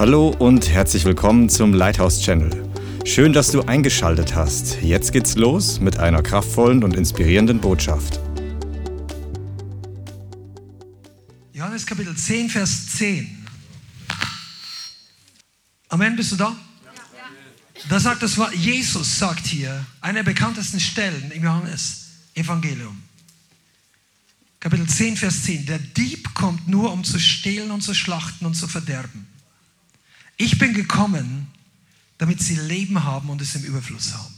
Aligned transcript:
Hallo 0.00 0.30
und 0.30 0.70
herzlich 0.70 1.04
willkommen 1.04 1.50
zum 1.50 1.74
Lighthouse 1.74 2.22
Channel. 2.22 2.72
Schön, 3.04 3.34
dass 3.34 3.50
du 3.50 3.60
eingeschaltet 3.60 4.34
hast. 4.34 4.80
Jetzt 4.80 5.12
geht's 5.12 5.36
los 5.36 5.78
mit 5.78 5.98
einer 5.98 6.22
kraftvollen 6.22 6.82
und 6.82 6.96
inspirierenden 6.96 7.60
Botschaft. 7.60 8.18
Johannes 11.52 11.84
Kapitel 11.84 12.16
10, 12.16 12.48
Vers 12.48 12.96
10. 12.96 13.46
Amen, 15.90 16.16
bist 16.16 16.32
du 16.32 16.36
da? 16.36 16.56
Da 17.90 18.00
sagt 18.00 18.22
das 18.22 18.38
Wort, 18.38 18.54
Jesus 18.54 19.18
sagt 19.18 19.46
hier, 19.46 19.84
eine 20.00 20.20
der 20.20 20.22
bekanntesten 20.22 20.80
Stellen 20.80 21.30
im 21.30 21.44
Johannes 21.44 22.06
Evangelium. 22.32 23.02
Kapitel 24.60 24.88
10, 24.88 25.18
Vers 25.18 25.42
10. 25.42 25.66
Der 25.66 25.78
Dieb 25.78 26.32
kommt 26.32 26.68
nur, 26.68 26.90
um 26.90 27.04
zu 27.04 27.20
stehlen 27.20 27.70
und 27.70 27.82
zu 27.82 27.92
schlachten 27.92 28.46
und 28.46 28.54
zu 28.54 28.66
verderben. 28.66 29.26
Ich 30.40 30.58
bin 30.58 30.72
gekommen, 30.74 31.48
damit 32.18 32.42
sie 32.42 32.56
Leben 32.56 33.04
haben 33.04 33.28
und 33.28 33.40
es 33.40 33.54
im 33.54 33.64
Überfluss 33.64 34.14
haben. 34.14 34.34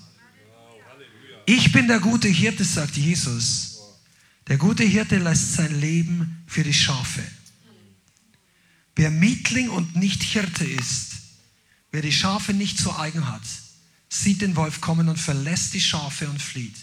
Ich 1.46 1.72
bin 1.72 1.88
der 1.88 2.00
gute 2.00 2.28
Hirte, 2.28 2.64
sagt 2.64 2.96
Jesus. 2.96 3.80
Der 4.48 4.56
gute 4.56 4.84
Hirte 4.84 5.18
lässt 5.18 5.54
sein 5.54 5.80
Leben 5.80 6.42
für 6.46 6.64
die 6.64 6.74
Schafe. 6.74 7.22
Wer 8.96 9.10
Mietling 9.10 9.70
und 9.70 9.96
nicht 9.96 10.22
Hirte 10.22 10.64
ist, 10.64 11.12
wer 11.90 12.02
die 12.02 12.12
Schafe 12.12 12.52
nicht 12.52 12.78
zu 12.78 12.96
eigen 12.96 13.28
hat, 13.28 13.42
sieht 14.08 14.42
den 14.42 14.56
Wolf 14.56 14.80
kommen 14.80 15.08
und 15.08 15.18
verlässt 15.18 15.72
die 15.74 15.80
Schafe 15.80 16.28
und 16.28 16.42
flieht. 16.42 16.76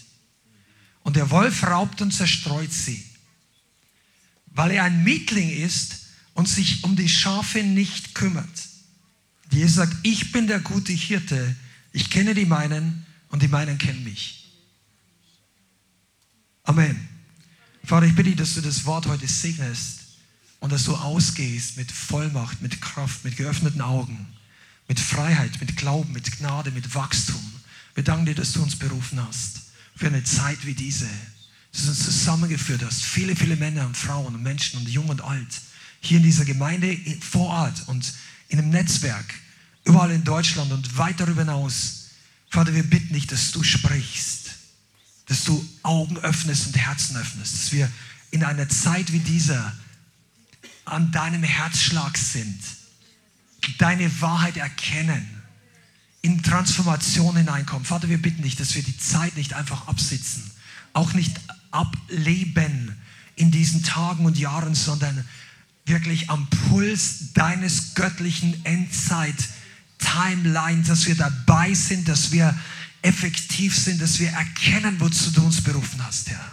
Und 1.02 1.16
der 1.16 1.30
Wolf 1.30 1.62
raubt 1.62 2.02
und 2.02 2.12
zerstreut 2.12 2.72
sie 2.72 3.04
weil 4.52 4.72
er 4.72 4.84
ein 4.84 5.04
Mietling 5.04 5.50
ist 5.50 6.06
und 6.34 6.48
sich 6.48 6.84
um 6.84 6.96
die 6.96 7.08
Schafe 7.08 7.62
nicht 7.62 8.14
kümmert. 8.14 8.48
Jesus 9.50 9.76
sagt, 9.76 9.96
ich 10.02 10.32
bin 10.32 10.46
der 10.46 10.60
gute 10.60 10.92
Hirte, 10.92 11.56
ich 11.92 12.10
kenne 12.10 12.34
die 12.34 12.46
meinen 12.46 13.04
und 13.28 13.42
die 13.42 13.48
meinen 13.48 13.78
kennen 13.78 14.04
mich. 14.04 14.52
Amen. 16.64 17.08
Vater, 17.84 18.06
ich 18.06 18.14
bitte 18.14 18.30
dich, 18.30 18.38
dass 18.38 18.54
du 18.54 18.60
das 18.60 18.84
Wort 18.84 19.06
heute 19.06 19.26
segnest 19.26 20.00
und 20.60 20.70
dass 20.70 20.84
du 20.84 20.94
ausgehst 20.94 21.76
mit 21.76 21.90
Vollmacht, 21.90 22.62
mit 22.62 22.80
Kraft, 22.80 23.24
mit 23.24 23.36
geöffneten 23.36 23.80
Augen, 23.80 24.28
mit 24.86 25.00
Freiheit, 25.00 25.60
mit 25.60 25.76
Glauben, 25.76 26.12
mit 26.12 26.38
Gnade, 26.38 26.70
mit 26.70 26.94
Wachstum. 26.94 27.42
Wir 27.94 28.04
danken 28.04 28.26
dir, 28.26 28.34
dass 28.34 28.52
du 28.52 28.62
uns 28.62 28.76
berufen 28.76 29.20
hast 29.26 29.62
für 29.96 30.06
eine 30.06 30.22
Zeit 30.22 30.64
wie 30.64 30.74
diese 30.74 31.08
dass 31.72 31.82
du 31.82 31.88
uns 31.90 32.04
zusammengeführt 32.04 32.82
hast. 32.84 33.04
Viele, 33.04 33.36
viele 33.36 33.56
Männer 33.56 33.86
und 33.86 33.96
Frauen 33.96 34.34
und 34.34 34.42
Menschen 34.42 34.80
und 34.80 34.88
jung 34.88 35.08
und 35.08 35.22
alt. 35.22 35.60
Hier 36.00 36.16
in 36.16 36.24
dieser 36.24 36.44
Gemeinde 36.44 36.96
vor 37.20 37.48
Ort 37.48 37.84
und 37.86 38.12
in 38.50 38.58
einem 38.58 38.70
Netzwerk. 38.70 39.34
Überall 39.84 40.10
in 40.10 40.24
Deutschland 40.24 40.70
und 40.72 40.98
weit 40.98 41.18
darüber 41.18 41.40
hinaus. 41.42 42.10
Vater, 42.50 42.74
wir 42.74 42.82
bitten 42.82 43.14
dich, 43.14 43.26
dass 43.26 43.52
du 43.52 43.62
sprichst. 43.62 44.50
Dass 45.26 45.44
du 45.44 45.66
Augen 45.82 46.18
öffnest 46.18 46.66
und 46.66 46.76
Herzen 46.76 47.16
öffnest. 47.16 47.54
Dass 47.54 47.72
wir 47.72 47.90
in 48.30 48.44
einer 48.44 48.68
Zeit 48.68 49.12
wie 49.12 49.20
dieser 49.20 49.72
an 50.84 51.10
deinem 51.12 51.42
Herzschlag 51.42 52.18
sind. 52.18 52.60
Deine 53.78 54.20
Wahrheit 54.20 54.56
erkennen 54.56 55.40
in 56.22 56.42
Transformation 56.42 57.36
hineinkommen. 57.36 57.84
Vater, 57.84 58.08
wir 58.08 58.20
bitten 58.20 58.42
dich, 58.42 58.56
dass 58.56 58.74
wir 58.74 58.82
die 58.82 58.98
Zeit 58.98 59.36
nicht 59.36 59.54
einfach 59.54 59.88
absitzen, 59.88 60.50
auch 60.92 61.12
nicht 61.14 61.40
ableben 61.70 62.96
in 63.36 63.50
diesen 63.50 63.82
Tagen 63.82 64.26
und 64.26 64.36
Jahren, 64.36 64.74
sondern 64.74 65.24
wirklich 65.86 66.30
am 66.30 66.48
Puls 66.48 67.32
deines 67.34 67.94
göttlichen 67.94 68.64
Endzeit-Timeline, 68.64 70.82
dass 70.82 71.06
wir 71.06 71.16
dabei 71.16 71.74
sind, 71.74 72.08
dass 72.08 72.32
wir 72.32 72.58
effektiv 73.02 73.76
sind, 73.76 74.00
dass 74.00 74.18
wir 74.18 74.30
erkennen, 74.30 74.98
wozu 75.00 75.30
du 75.32 75.42
uns 75.42 75.62
berufen 75.62 76.04
hast, 76.04 76.30
Herr. 76.30 76.52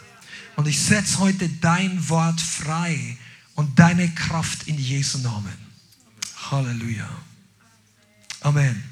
Und 0.56 0.68
ich 0.68 0.80
setze 0.80 1.20
heute 1.20 1.50
dein 1.50 2.10
Wort 2.10 2.42
frei 2.42 3.18
und 3.56 3.78
deine 3.78 4.10
Kraft 4.10 4.68
in 4.68 4.78
Jesu 4.78 5.20
Namen. 5.20 5.54
Halleluja. 6.50 7.10
Amen. 8.42 8.84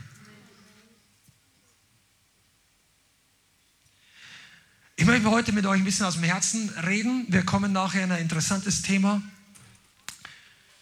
Ich 4.98 5.06
möchte 5.06 5.30
heute 5.30 5.52
mit 5.52 5.66
euch 5.66 5.80
ein 5.80 5.86
bisschen 5.86 6.06
aus 6.06 6.14
dem 6.14 6.24
Herzen 6.24 6.70
reden. 6.70 7.26
Wir 7.30 7.44
kommen 7.44 7.74
nachher 7.74 8.04
in 8.04 8.12
ein 8.12 8.22
interessantes 8.22 8.82
Thema. 8.82 9.22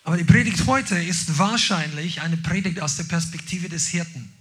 Aber 0.04 0.18
die 0.18 0.24
Predigt 0.24 0.66
heute 0.68 1.02
ist 1.02 1.38
wahrscheinlich 1.38 2.22
eine 2.22 2.38
Predigt 2.38 2.82
aus 2.82 2.98
der 2.98 3.06
Perspektive 3.06 3.70
des 3.70 3.88
Hirten. 3.88 4.32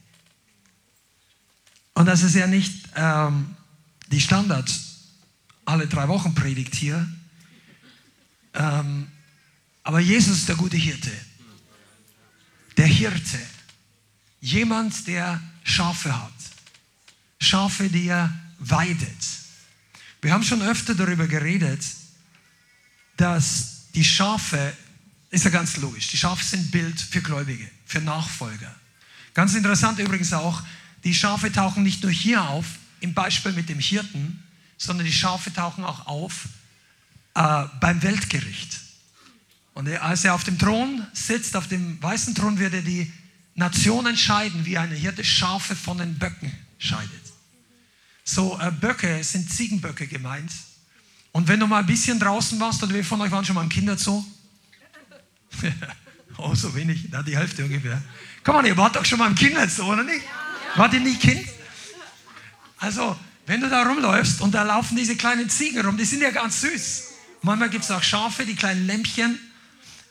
Und 1.95 2.07
das 2.07 2.23
ist 2.23 2.35
ja 2.35 2.47
nicht 2.47 2.89
ähm, 2.97 3.55
die 4.09 4.21
Standard 4.21 4.73
alle 5.65 5.87
drei 5.87 6.09
Wochen 6.09 6.35
Predigt 6.35 6.75
hier. 6.75 7.07
Ähm, 8.55 9.07
aber 9.85 10.01
Jesus 10.01 10.39
ist 10.39 10.49
der 10.49 10.57
gute 10.57 10.77
Hirte. 10.77 11.11
Der 12.77 12.87
Hirte. 12.87 13.39
Jemand, 14.41 15.07
der 15.07 15.41
Schafe 15.63 16.21
hat. 16.21 16.33
Schafe, 17.39 17.89
die 17.89 18.09
er 18.09 18.33
weidet. 18.59 19.17
Wir 20.21 20.33
haben 20.33 20.43
schon 20.43 20.63
öfter 20.63 20.95
darüber 20.95 21.27
geredet, 21.27 21.85
dass 23.17 23.89
die 23.95 24.05
Schafe, 24.05 24.73
ist 25.33 25.45
ja 25.45 25.51
ganz 25.51 25.79
logisch, 25.79 26.09
die 26.09 26.19
Schafe 26.19 26.45
sind 26.45 26.71
Bild 26.71 27.01
für 27.01 27.23
Gläubige, 27.23 27.69
für 27.87 28.01
Nachfolger. 28.01 28.73
Ganz 29.35 29.55
interessant 29.55 29.99
übrigens 29.99 30.33
auch, 30.35 30.63
die 31.05 31.15
Schafe 31.15 31.51
tauchen 31.51 31.83
nicht 31.83 32.03
nur 32.03 32.13
hier 32.13 32.43
auf, 32.43 32.67
im 33.01 33.15
Beispiel 33.15 33.53
mit 33.53 33.69
dem 33.69 33.79
Hirten, 33.79 34.43
sondern 34.77 35.07
die 35.07 35.13
Schafe 35.13 35.53
tauchen 35.53 35.85
auch 35.85 36.07
auf 36.07 36.45
äh, 37.35 37.65
beim 37.81 38.03
Weltgericht. 38.03 38.79
Und 39.73 39.89
als 39.89 40.23
er 40.25 40.35
auf 40.35 40.45
dem 40.45 40.59
Thron 40.59 41.05
sitzt, 41.15 41.57
auf 41.57 41.67
dem 41.67 42.01
weißen 42.03 42.35
Thron, 42.35 42.59
wird 42.59 42.75
er 42.75 42.83
die 42.83 43.11
Nation 43.55 44.05
entscheiden, 44.05 44.67
wie 44.67 44.77
eine 44.77 44.95
Hirte 44.95 45.25
Schafe 45.25 45.75
von 45.75 45.97
den 45.97 46.19
Böcken 46.19 46.53
scheidet. 46.79 47.11
So 48.23 48.61
äh, 48.61 48.71
Böcke 48.71 49.25
sind 49.25 49.51
Ziegenböcke 49.51 50.07
gemeint. 50.07 50.53
Und 51.33 51.49
wenn 51.49 51.59
du 51.59 51.67
mal 51.67 51.79
ein 51.79 51.87
bisschen 51.87 52.19
draußen 52.19 52.61
warst, 52.61 52.83
oder 52.83 52.93
wer 52.93 53.03
von 53.03 53.21
euch 53.23 53.31
waren 53.31 53.47
schon 53.47 53.55
mal 53.55 53.63
im 53.63 53.71
Kinderzoo? 53.71 54.23
oh, 56.39 56.55
so 56.55 56.75
wenig, 56.75 57.09
na, 57.11 57.23
die 57.23 57.37
Hälfte 57.37 57.65
ungefähr. 57.65 58.03
Komm 58.45 58.57
mal, 58.57 58.67
ihr 58.67 58.77
wart 58.77 58.97
doch 58.97 59.05
schon 59.05 59.19
mal 59.19 59.29
im 59.29 59.35
Kinderzoo, 59.35 59.93
oder 59.93 60.05
nicht? 60.05 60.25
Ja. 60.25 60.79
Wart 60.79 60.95
ihr 60.95 61.01
nie 61.01 61.17
Kind? 61.17 61.47
Also, 62.79 63.17
wenn 63.47 63.61
du 63.61 63.69
da 63.69 63.83
rumläufst 63.83 64.41
und 64.41 64.53
da 64.53 64.63
laufen 64.63 64.97
diese 64.97 65.17
kleinen 65.17 65.49
Ziegen 65.49 65.85
rum, 65.85 65.97
die 65.97 66.05
sind 66.05 66.23
ja 66.23 66.31
ganz 66.31 66.61
süß. 66.61 67.05
Manchmal 67.43 67.71
gibt 67.71 67.85
es 67.85 67.91
auch 67.91 68.03
Schafe, 68.03 68.45
die 68.45 68.55
kleinen 68.55 68.87
Lämpchen. 68.87 69.39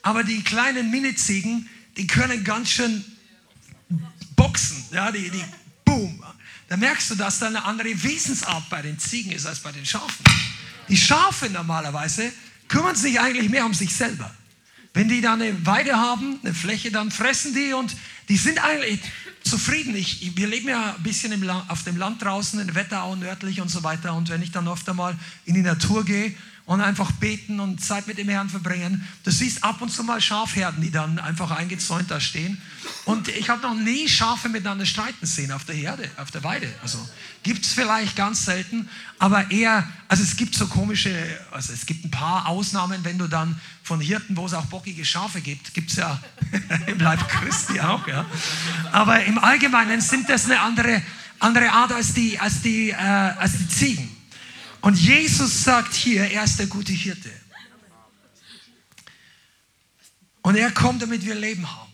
Aber 0.02 0.24
die 0.24 0.42
kleinen 0.42 0.90
Mini-Ziegen, 0.90 1.68
die 1.96 2.06
können 2.06 2.44
ganz 2.44 2.70
schön 2.70 3.04
boxen. 4.36 4.84
Ja, 4.90 5.12
die, 5.12 5.30
die 5.30 5.44
boom, 5.84 6.22
da 6.68 6.76
merkst 6.76 7.10
du, 7.10 7.14
dass 7.14 7.38
da 7.38 7.46
eine 7.46 7.64
andere 7.64 8.02
Wesensart 8.02 8.68
bei 8.68 8.82
den 8.82 8.98
Ziegen 8.98 9.32
ist 9.32 9.46
als 9.46 9.60
bei 9.60 9.72
den 9.72 9.86
Schafen. 9.86 10.24
Die 10.88 10.96
Schafe 10.96 11.48
normalerweise 11.50 12.32
kümmern 12.68 12.96
sich 12.96 13.20
eigentlich 13.20 13.48
mehr 13.48 13.64
um 13.64 13.74
sich 13.74 13.94
selber. 13.94 14.34
Wenn 14.94 15.08
die 15.08 15.20
da 15.20 15.34
eine 15.34 15.64
Weide 15.64 15.96
haben, 15.96 16.38
eine 16.42 16.52
Fläche, 16.52 16.90
dann 16.90 17.10
fressen 17.10 17.54
die 17.54 17.72
und 17.72 17.96
die 18.28 18.36
sind 18.36 18.62
eigentlich 18.62 19.00
zufrieden. 19.42 19.96
Ich, 19.96 20.36
wir 20.36 20.46
leben 20.46 20.68
ja 20.68 20.94
ein 20.96 21.02
bisschen 21.02 21.32
im, 21.32 21.48
auf 21.68 21.82
dem 21.84 21.96
Land 21.96 22.22
draußen, 22.22 22.60
in 22.60 22.74
Wetterau 22.74 23.16
nördlich 23.16 23.60
und 23.60 23.70
so 23.70 23.82
weiter. 23.82 24.14
Und 24.14 24.28
wenn 24.28 24.42
ich 24.42 24.52
dann 24.52 24.68
oft 24.68 24.88
einmal 24.88 25.16
in 25.46 25.54
die 25.54 25.62
Natur 25.62 26.04
gehe 26.04 26.34
und 26.64 26.80
einfach 26.80 27.10
beten 27.12 27.58
und 27.58 27.84
Zeit 27.84 28.06
mit 28.06 28.18
dem 28.18 28.28
Herrn 28.28 28.48
verbringen. 28.48 29.06
Du 29.24 29.30
siehst 29.30 29.64
ab 29.64 29.82
und 29.82 29.90
zu 29.90 30.04
mal 30.04 30.20
Schafherden, 30.20 30.80
die 30.80 30.92
dann 30.92 31.18
einfach 31.18 31.50
eingezäunt 31.50 32.10
da 32.10 32.20
stehen. 32.20 32.60
Und 33.04 33.28
ich 33.28 33.48
habe 33.48 33.62
noch 33.62 33.74
nie 33.74 34.08
Schafe 34.08 34.48
miteinander 34.48 34.86
streiten 34.86 35.26
sehen 35.26 35.50
auf 35.50 35.64
der 35.64 35.74
Herde, 35.74 36.08
auf 36.18 36.30
der 36.30 36.44
Weide. 36.44 36.72
Also 36.82 36.98
gibt 37.42 37.64
es 37.64 37.72
vielleicht 37.72 38.14
ganz 38.14 38.44
selten, 38.44 38.88
aber 39.18 39.50
eher, 39.50 39.88
also 40.06 40.22
es 40.22 40.36
gibt 40.36 40.54
so 40.54 40.68
komische, 40.68 41.12
also 41.50 41.72
es 41.72 41.84
gibt 41.84 42.04
ein 42.04 42.10
paar 42.12 42.46
Ausnahmen, 42.46 43.04
wenn 43.04 43.18
du 43.18 43.26
dann 43.26 43.60
von 43.82 44.00
Hirten, 44.00 44.36
wo 44.36 44.46
es 44.46 44.54
auch 44.54 44.66
bockige 44.66 45.04
Schafe 45.04 45.40
gibt, 45.40 45.74
gibt 45.74 45.90
es 45.90 45.96
ja 45.96 46.20
im 46.86 46.98
Leib 47.00 47.28
Christi 47.28 47.80
auch, 47.80 48.06
ja. 48.06 48.24
Aber 48.92 49.24
im 49.24 49.38
Allgemeinen 49.38 50.00
sind 50.00 50.28
das 50.28 50.44
eine 50.44 50.60
andere, 50.60 51.02
andere 51.40 51.72
Art 51.72 51.92
als 51.92 52.14
die, 52.14 52.38
als 52.38 52.62
die, 52.62 52.90
äh, 52.90 52.94
als 52.94 53.58
die 53.58 53.68
Ziegen. 53.68 54.21
Und 54.82 54.98
Jesus 54.98 55.64
sagt 55.64 55.94
hier, 55.94 56.30
er 56.30 56.44
ist 56.44 56.58
der 56.58 56.66
gute 56.66 56.92
Hirte. 56.92 57.30
Und 60.42 60.56
er 60.56 60.72
kommt, 60.72 61.00
damit 61.00 61.24
wir 61.24 61.36
Leben 61.36 61.70
haben. 61.70 61.92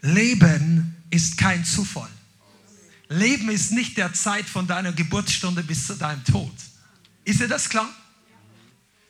Leben 0.00 0.96
ist 1.10 1.38
kein 1.38 1.64
Zufall. 1.64 2.10
Leben 3.08 3.48
ist 3.50 3.70
nicht 3.72 3.96
der 3.96 4.12
Zeit 4.12 4.46
von 4.46 4.66
deiner 4.66 4.92
Geburtsstunde 4.92 5.62
bis 5.62 5.86
zu 5.86 5.94
deinem 5.94 6.24
Tod. 6.24 6.52
Ist 7.24 7.40
dir 7.40 7.48
das 7.48 7.68
klar? 7.68 7.88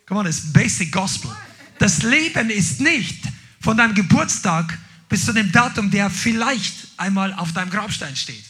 Come 0.07 0.21
on, 0.21 0.27
das 0.27 0.39
ist 0.39 0.53
Basic 0.53 0.93
Gospel. 0.93 1.35
Das 1.79 2.03
Leben 2.03 2.51
ist 2.51 2.81
nicht 2.81 3.25
von 3.61 3.77
deinem 3.77 3.95
Geburtstag 3.95 4.79
bis 5.09 5.25
zu 5.25 5.33
dem 5.33 5.51
Datum, 5.51 5.91
der 5.91 6.11
vielleicht 6.11 6.75
einmal 6.99 7.33
auf 7.33 7.53
deinem 7.53 7.71
Grabstein 7.71 8.15
steht. 8.17 8.45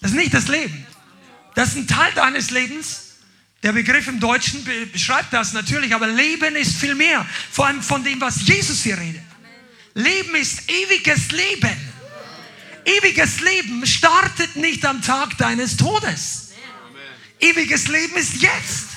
Das 0.00 0.12
ist 0.12 0.16
nicht 0.16 0.32
das 0.32 0.48
Leben. 0.48 0.86
Das 1.54 1.70
ist 1.70 1.76
ein 1.76 1.86
Teil 1.86 2.12
deines 2.14 2.50
Lebens. 2.50 3.13
Der 3.64 3.72
Begriff 3.72 4.06
im 4.08 4.20
Deutschen 4.20 4.62
beschreibt 4.92 5.32
das 5.32 5.54
natürlich, 5.54 5.94
aber 5.94 6.06
Leben 6.06 6.54
ist 6.54 6.76
viel 6.76 6.94
mehr. 6.94 7.26
Vor 7.50 7.66
allem 7.66 7.82
von 7.82 8.04
dem, 8.04 8.20
was 8.20 8.46
Jesus 8.46 8.82
hier 8.82 8.98
redet. 8.98 9.22
Leben 9.94 10.34
ist 10.34 10.70
ewiges 10.70 11.30
Leben. 11.30 11.74
Ewiges 12.84 13.40
Leben 13.40 13.86
startet 13.86 14.54
nicht 14.56 14.84
am 14.84 15.00
Tag 15.00 15.38
deines 15.38 15.78
Todes. 15.78 16.50
Ewiges 17.40 17.88
Leben 17.88 18.14
ist 18.16 18.34
jetzt. 18.42 18.88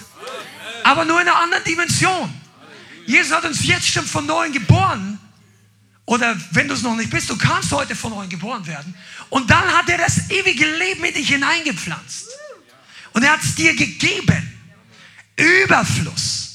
Aber 0.84 1.06
nur 1.06 1.22
in 1.22 1.30
einer 1.30 1.40
anderen 1.40 1.64
Dimension. 1.64 2.30
Jesus 3.06 3.32
hat 3.32 3.46
uns 3.46 3.66
jetzt 3.66 3.88
schon 3.88 4.06
von 4.06 4.26
neuem 4.26 4.52
geboren. 4.52 5.18
Oder 6.04 6.38
wenn 6.52 6.68
du 6.68 6.74
es 6.74 6.82
noch 6.82 6.98
nicht 6.98 7.10
bist, 7.10 7.30
du 7.30 7.38
kannst 7.38 7.72
heute 7.72 7.96
von 7.96 8.12
neuem 8.12 8.28
geboren 8.28 8.68
werden. 8.68 8.94
Und 9.30 9.50
dann 9.50 9.64
hat 9.78 9.88
er 9.88 10.00
das 10.00 10.30
ewige 10.30 10.70
Leben 10.78 11.06
in 11.06 11.14
dich 11.14 11.30
hineingepflanzt. 11.30 12.28
Und 13.14 13.24
er 13.24 13.32
hat 13.32 13.44
es 13.44 13.56
dir 13.56 13.74
gegeben. 13.74 14.56
Überfluss. 15.38 16.48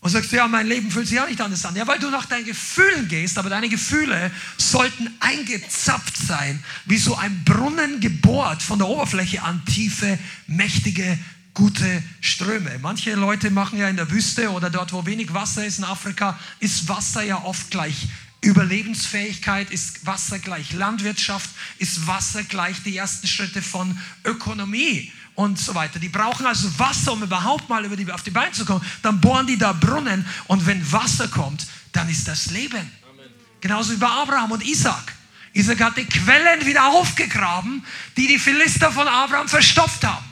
Und 0.00 0.10
sagst 0.10 0.30
ja, 0.30 0.46
mein 0.46 0.68
Leben 0.68 0.90
fühlt 0.90 1.08
sich 1.08 1.18
auch 1.18 1.28
nicht 1.28 1.40
anders 1.40 1.64
an. 1.64 1.74
Ja, 1.74 1.86
weil 1.86 1.98
du 1.98 2.10
nach 2.10 2.26
deinen 2.26 2.44
Gefühlen 2.44 3.08
gehst, 3.08 3.38
aber 3.38 3.50
deine 3.50 3.68
Gefühle 3.68 4.30
sollten 4.56 5.12
eingezapft 5.18 6.16
sein, 6.16 6.62
wie 6.84 6.98
so 6.98 7.16
ein 7.16 7.42
Brunnen 7.44 8.00
gebohrt 8.00 8.62
von 8.62 8.78
der 8.78 8.86
Oberfläche 8.86 9.42
an 9.42 9.64
tiefe, 9.64 10.16
mächtige, 10.46 11.18
gute 11.54 12.02
Ströme. 12.20 12.78
Manche 12.80 13.14
Leute 13.14 13.50
machen 13.50 13.80
ja 13.80 13.88
in 13.88 13.96
der 13.96 14.10
Wüste 14.10 14.50
oder 14.50 14.70
dort, 14.70 14.92
wo 14.92 15.06
wenig 15.06 15.34
Wasser 15.34 15.66
ist 15.66 15.78
in 15.78 15.84
Afrika, 15.84 16.38
ist 16.60 16.88
Wasser 16.88 17.22
ja 17.22 17.42
oft 17.42 17.70
gleich 17.70 18.06
Überlebensfähigkeit, 18.42 19.70
ist 19.70 20.06
Wasser 20.06 20.38
gleich 20.38 20.72
Landwirtschaft, 20.72 21.50
ist 21.78 22.06
Wasser 22.06 22.44
gleich 22.44 22.82
die 22.84 22.96
ersten 22.96 23.26
Schritte 23.26 23.60
von 23.60 23.98
Ökonomie 24.24 25.10
und 25.36 25.58
so 25.58 25.74
weiter. 25.74 25.98
Die 25.98 26.08
brauchen 26.08 26.44
also 26.46 26.68
Wasser, 26.78 27.12
um 27.12 27.22
überhaupt 27.22 27.68
mal 27.68 27.84
über 27.84 27.96
die, 27.96 28.10
auf 28.10 28.22
die 28.22 28.30
Beine 28.30 28.52
zu 28.52 28.64
kommen. 28.64 28.84
Dann 29.02 29.20
bohren 29.20 29.46
die 29.46 29.56
da 29.56 29.72
Brunnen 29.72 30.26
und 30.48 30.66
wenn 30.66 30.90
Wasser 30.90 31.28
kommt, 31.28 31.66
dann 31.92 32.08
ist 32.08 32.26
das 32.26 32.50
Leben. 32.50 32.78
Amen. 32.78 33.30
Genauso 33.60 33.92
wie 33.92 33.96
bei 33.96 34.08
Abraham 34.08 34.52
und 34.52 34.66
Isaac. 34.66 35.14
Isaac 35.52 35.80
hat 35.80 35.96
die 35.96 36.04
Quellen 36.04 36.66
wieder 36.66 36.86
aufgegraben, 36.86 37.84
die 38.16 38.26
die 38.26 38.38
Philister 38.38 38.90
von 38.90 39.06
Abraham 39.08 39.48
verstopft 39.48 40.04
haben. 40.04 40.24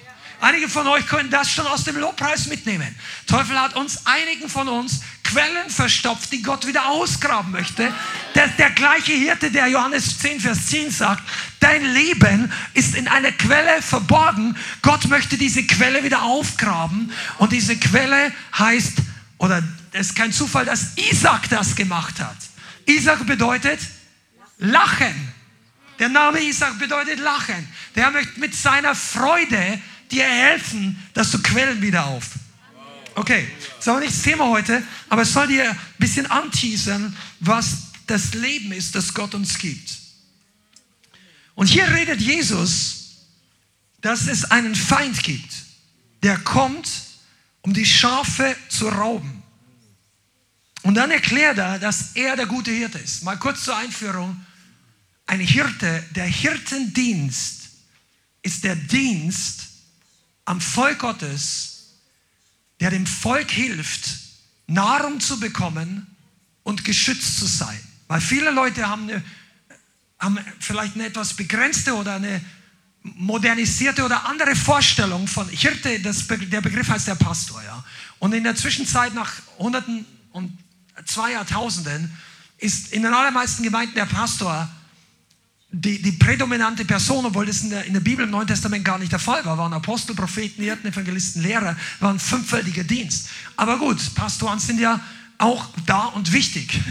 Einige 0.44 0.69
von 0.69 0.87
euch 0.88 1.06
können 1.06 1.31
das 1.31 1.50
schon 1.50 1.67
aus 1.67 1.85
dem 1.85 1.96
Lobpreis 1.96 2.49
mitnehmen. 2.49 2.94
Teufel 3.26 3.58
hat 3.58 3.76
uns, 3.76 4.05
einigen 4.05 4.50
von 4.50 4.69
uns, 4.69 5.00
Quellen 5.23 5.70
verstopft, 5.70 6.31
die 6.32 6.43
Gott 6.43 6.67
wieder 6.67 6.87
ausgraben 6.87 7.50
möchte. 7.50 7.91
Der, 8.35 8.49
der 8.49 8.69
gleiche 8.73 9.14
Hirte, 9.14 9.50
der 9.50 9.69
Johannes 9.69 10.19
10, 10.19 10.41
Vers 10.41 10.67
10 10.67 10.91
sagt, 10.91 11.23
dein 11.61 11.82
Leben 11.94 12.52
ist 12.75 12.94
in 12.94 13.08
einer 13.08 13.32
Quelle 13.32 13.81
verborgen. 13.81 14.55
Gott 14.82 15.08
möchte 15.08 15.38
diese 15.38 15.67
Quelle 15.67 16.05
wieder 16.05 16.23
aufgraben. 16.25 17.11
Und 17.38 17.52
diese 17.52 17.76
Quelle 17.76 18.31
heißt, 18.58 18.99
oder 19.38 19.62
es 19.93 20.08
ist 20.08 20.14
kein 20.14 20.31
Zufall, 20.31 20.67
dass 20.67 20.94
Isaac 21.11 21.49
das 21.49 21.75
gemacht 21.75 22.20
hat. 22.20 22.37
Isaac 22.85 23.26
bedeutet 23.26 23.81
Lachen. 24.58 25.32
Der 25.99 26.11
Name 26.11 26.41
Isaac 26.43 26.79
bedeutet 26.79 27.19
Lachen. 27.19 27.67
Der 27.94 28.11
möchte 28.11 28.38
mit 28.38 28.55
seiner 28.55 28.94
Freude 28.94 29.81
dir 30.11 30.25
helfen, 30.25 31.03
dass 31.15 31.31
du 31.31 31.41
Quellen 31.43 31.81
wieder 31.83 32.06
auf. 32.06 32.31
Okay, 33.15 33.47
das 33.59 33.79
ist 33.81 33.89
aber 33.89 34.01
nicht 34.01 34.12
das 34.12 34.23
Thema 34.23 34.49
heute, 34.51 34.83
aber 35.09 35.23
es 35.23 35.33
soll 35.33 35.47
dir 35.47 35.71
ein 35.71 35.79
bisschen 35.99 36.27
anteasern, 36.27 37.17
was 37.41 37.93
das 38.06 38.35
Leben 38.35 38.73
ist, 38.73 38.95
das 38.95 39.15
Gott 39.15 39.35
uns 39.35 39.59
gibt. 39.59 39.99
Und 41.55 41.69
hier 41.69 41.89
redet 41.89 42.21
Jesus, 42.21 43.27
dass 44.01 44.27
es 44.27 44.51
einen 44.51 44.75
Feind 44.75 45.23
gibt, 45.23 45.55
der 46.23 46.39
kommt, 46.39 46.89
um 47.62 47.73
die 47.73 47.87
Schafe 47.87 48.56
zu 48.69 48.89
rauben. 48.89 49.43
Und 50.83 50.95
dann 50.97 51.11
erklärt 51.11 51.56
er, 51.56 51.79
dass 51.79 52.15
er 52.15 52.37
der 52.37 52.47
gute 52.47 52.71
Hirte 52.71 52.99
ist. 52.99 53.23
Mal 53.23 53.39
kurz 53.39 53.65
zur 53.65 53.77
Einführung. 53.77 54.45
Ein 55.27 55.41
Hirte, 55.41 56.05
der 56.11 56.27
Hirtendienst 56.27 57.71
ist 58.43 58.65
der 58.65 58.77
Dienst 58.77 59.69
am 60.44 60.61
Volk 60.61 61.00
Gottes, 61.00 61.94
der 62.81 62.91
dem 62.91 63.06
Volk 63.06 63.50
hilft, 63.50 64.08
Nahrung 64.67 65.20
zu 65.20 65.41
bekommen 65.41 66.06
und 66.62 66.85
geschützt 66.85 67.38
zu 67.38 67.46
sein. 67.46 67.79
Weil 68.08 68.20
viele 68.20 68.50
Leute 68.50 68.88
haben, 68.88 69.08
eine, 69.08 69.23
haben 70.19 70.38
vielleicht 70.61 70.94
eine 70.94 71.06
etwas 71.06 71.35
begrenzte 71.35 71.94
oder 71.94 72.14
eine 72.17 72.41
modernisierte 73.02 74.05
oder 74.05 74.26
andere 74.26 74.56
Vorstellung 74.56 75.29
von 75.29 75.49
Hirte, 75.49 76.00
das, 76.00 76.26
der 76.26 76.61
Begriff 76.62 76.88
heißt 76.88 77.06
der 77.06 77.14
Pastor. 77.14 77.62
Ja? 77.62 77.85
Und 78.19 78.32
in 78.32 78.44
der 78.44 78.56
Zwischenzeit 78.56 79.14
nach 79.14 79.32
Hunderten 79.58 80.06
und 80.32 80.58
zwei 81.05 81.32
Jahrtausenden 81.32 82.17
ist 82.58 82.93
in 82.93 83.02
den 83.02 83.12
allermeisten 83.12 83.62
Gemeinden 83.62 83.94
der 83.94 84.06
Pastor 84.06 84.69
die, 85.75 86.00
die 86.00 86.12
prädominante 86.12 86.85
Person, 86.85 87.26
obwohl 87.26 87.47
das 87.47 87.62
in 87.62 87.71
der, 87.71 87.85
in 87.85 87.93
der 87.93 88.00
Bibel 88.00 88.25
im 88.25 88.31
Neuen 88.31 88.47
Testament 88.47 88.85
gar 88.85 88.99
nicht 88.99 89.11
der 89.11 89.19
Fall 89.19 89.44
war, 89.44 89.59
waren 89.59 89.73
Apostel, 89.73 90.15
Propheten, 90.15 90.62
Hirten, 90.62 90.87
Evangelisten, 90.87 91.43
Lehrer, 91.43 91.76
waren 91.99 92.21
fünffältiger 92.21 92.85
Dienst. 92.85 93.29
Aber 93.56 93.79
gut, 93.79 94.15
Pastoren 94.15 94.61
sind 94.61 94.79
ja 94.79 95.00
auch 95.38 95.67
da 95.87 96.05
und 96.06 96.32
wichtig. 96.32 96.81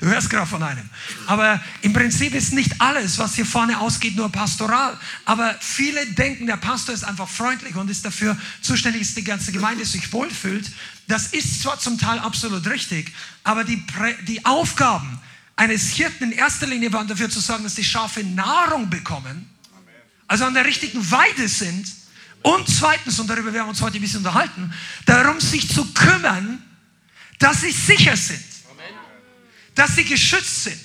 Du 0.00 0.06
hörst 0.06 0.30
gerade 0.30 0.46
von 0.46 0.62
einem. 0.62 0.88
Aber 1.26 1.62
im 1.82 1.92
Prinzip 1.92 2.34
ist 2.34 2.54
nicht 2.54 2.80
alles, 2.80 3.18
was 3.18 3.34
hier 3.34 3.44
vorne 3.44 3.78
ausgeht, 3.78 4.16
nur 4.16 4.32
pastoral. 4.32 4.98
Aber 5.26 5.54
viele 5.60 6.06
denken, 6.06 6.46
der 6.46 6.56
Pastor 6.56 6.94
ist 6.94 7.04
einfach 7.04 7.28
freundlich 7.28 7.76
und 7.76 7.90
ist 7.90 8.06
dafür 8.06 8.34
zuständig, 8.62 9.02
dass 9.02 9.14
die 9.14 9.24
ganze 9.24 9.52
Gemeinde 9.52 9.84
sich 9.84 10.10
wohlfühlt. 10.10 10.70
Das 11.06 11.34
ist 11.34 11.60
zwar 11.60 11.78
zum 11.78 11.98
Teil 11.98 12.18
absolut 12.18 12.66
richtig, 12.66 13.12
aber 13.44 13.62
die, 13.62 13.84
die 14.26 14.42
Aufgaben, 14.46 15.19
eines 15.60 15.90
Hirten 15.90 16.32
in 16.32 16.32
erster 16.32 16.66
Linie 16.66 16.90
waren 16.90 17.06
dafür 17.06 17.28
zu 17.28 17.38
sorgen, 17.38 17.64
dass 17.64 17.74
die 17.74 17.84
Schafe 17.84 18.24
Nahrung 18.24 18.88
bekommen, 18.88 19.46
also 20.26 20.46
an 20.46 20.54
der 20.54 20.64
richtigen 20.64 21.10
Weide 21.10 21.48
sind. 21.48 21.86
Und 22.40 22.66
zweitens, 22.66 23.18
und 23.18 23.26
darüber 23.26 23.52
werden 23.52 23.66
wir 23.66 23.68
uns 23.68 23.82
heute 23.82 23.98
ein 23.98 24.00
bisschen 24.00 24.20
unterhalten, 24.20 24.72
darum 25.04 25.38
sich 25.38 25.68
zu 25.68 25.92
kümmern, 25.92 26.62
dass 27.38 27.60
sie 27.60 27.72
sicher 27.72 28.16
sind, 28.16 28.42
dass 29.74 29.96
sie 29.96 30.04
geschützt 30.04 30.64
sind. 30.64 30.80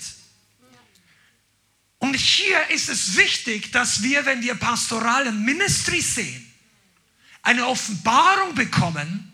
Und 2.00 2.18
hier 2.18 2.70
ist 2.72 2.90
es 2.90 3.16
wichtig, 3.16 3.72
dass 3.72 4.04
wir, 4.04 4.26
wenn 4.26 4.42
wir 4.42 4.56
pastorale 4.56 5.32
Ministry 5.32 6.02
sehen, 6.02 6.54
eine 7.44 7.66
Offenbarung 7.66 8.56
bekommen, 8.56 9.32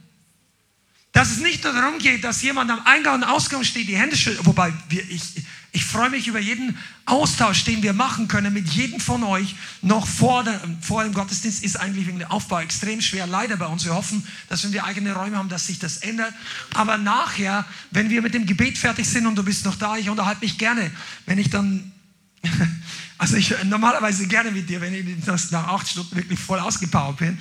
dass 1.11 1.31
es 1.31 1.39
nicht 1.39 1.63
nur 1.63 1.73
darum 1.73 1.99
geht, 1.99 2.23
dass 2.23 2.41
jemand 2.41 2.71
am 2.71 2.85
Eingang 2.85 3.15
und 3.15 3.23
Ausgang 3.23 3.63
steht, 3.63 3.87
die 3.87 3.97
Hände 3.97 4.15
schüttelt, 4.15 4.45
wobei 4.45 4.73
wir, 4.87 5.03
ich, 5.09 5.43
ich 5.73 5.83
freue 5.83 6.09
mich 6.09 6.27
über 6.27 6.39
jeden 6.39 6.77
Austausch, 7.05 7.65
den 7.65 7.83
wir 7.83 7.91
machen 7.91 8.29
können 8.29 8.53
mit 8.53 8.69
jedem 8.69 8.99
von 8.99 9.23
euch. 9.23 9.55
Noch 9.81 10.07
vor, 10.07 10.43
der, 10.43 10.59
vor 10.81 11.03
dem 11.03 11.13
Gottesdienst 11.13 11.63
ist 11.63 11.77
eigentlich 11.77 12.07
wegen 12.07 12.19
dem 12.19 12.29
Aufbau 12.29 12.59
extrem 12.59 13.01
schwer, 13.01 13.27
leider 13.27 13.57
bei 13.57 13.65
uns. 13.67 13.83
Wir 13.83 13.93
hoffen, 13.93 14.25
dass 14.47 14.63
wenn 14.63 14.71
wir 14.71 14.85
eigene 14.85 15.13
Räume 15.13 15.37
haben, 15.37 15.49
dass 15.49 15.67
sich 15.67 15.79
das 15.79 15.97
ändert. 15.97 16.33
Aber 16.73 16.97
nachher, 16.97 17.65
wenn 17.91 18.09
wir 18.09 18.21
mit 18.21 18.33
dem 18.33 18.45
Gebet 18.45 18.77
fertig 18.77 19.05
sind 19.05 19.27
und 19.27 19.35
du 19.35 19.43
bist 19.43 19.65
noch 19.65 19.75
da, 19.75 19.97
ich 19.97 20.09
unterhalte 20.09 20.41
mich 20.41 20.57
gerne, 20.57 20.91
wenn 21.25 21.37
ich 21.37 21.49
dann 21.49 21.91
also 23.17 23.35
ich 23.35 23.53
normalerweise 23.65 24.27
gerne 24.27 24.51
mit 24.51 24.69
dir, 24.69 24.81
wenn 24.81 24.93
ich 24.93 25.51
nach 25.51 25.67
acht 25.67 25.87
Stunden 25.87 26.15
wirklich 26.15 26.39
voll 26.39 26.59
ausgepowert 26.59 27.17
bin. 27.17 27.37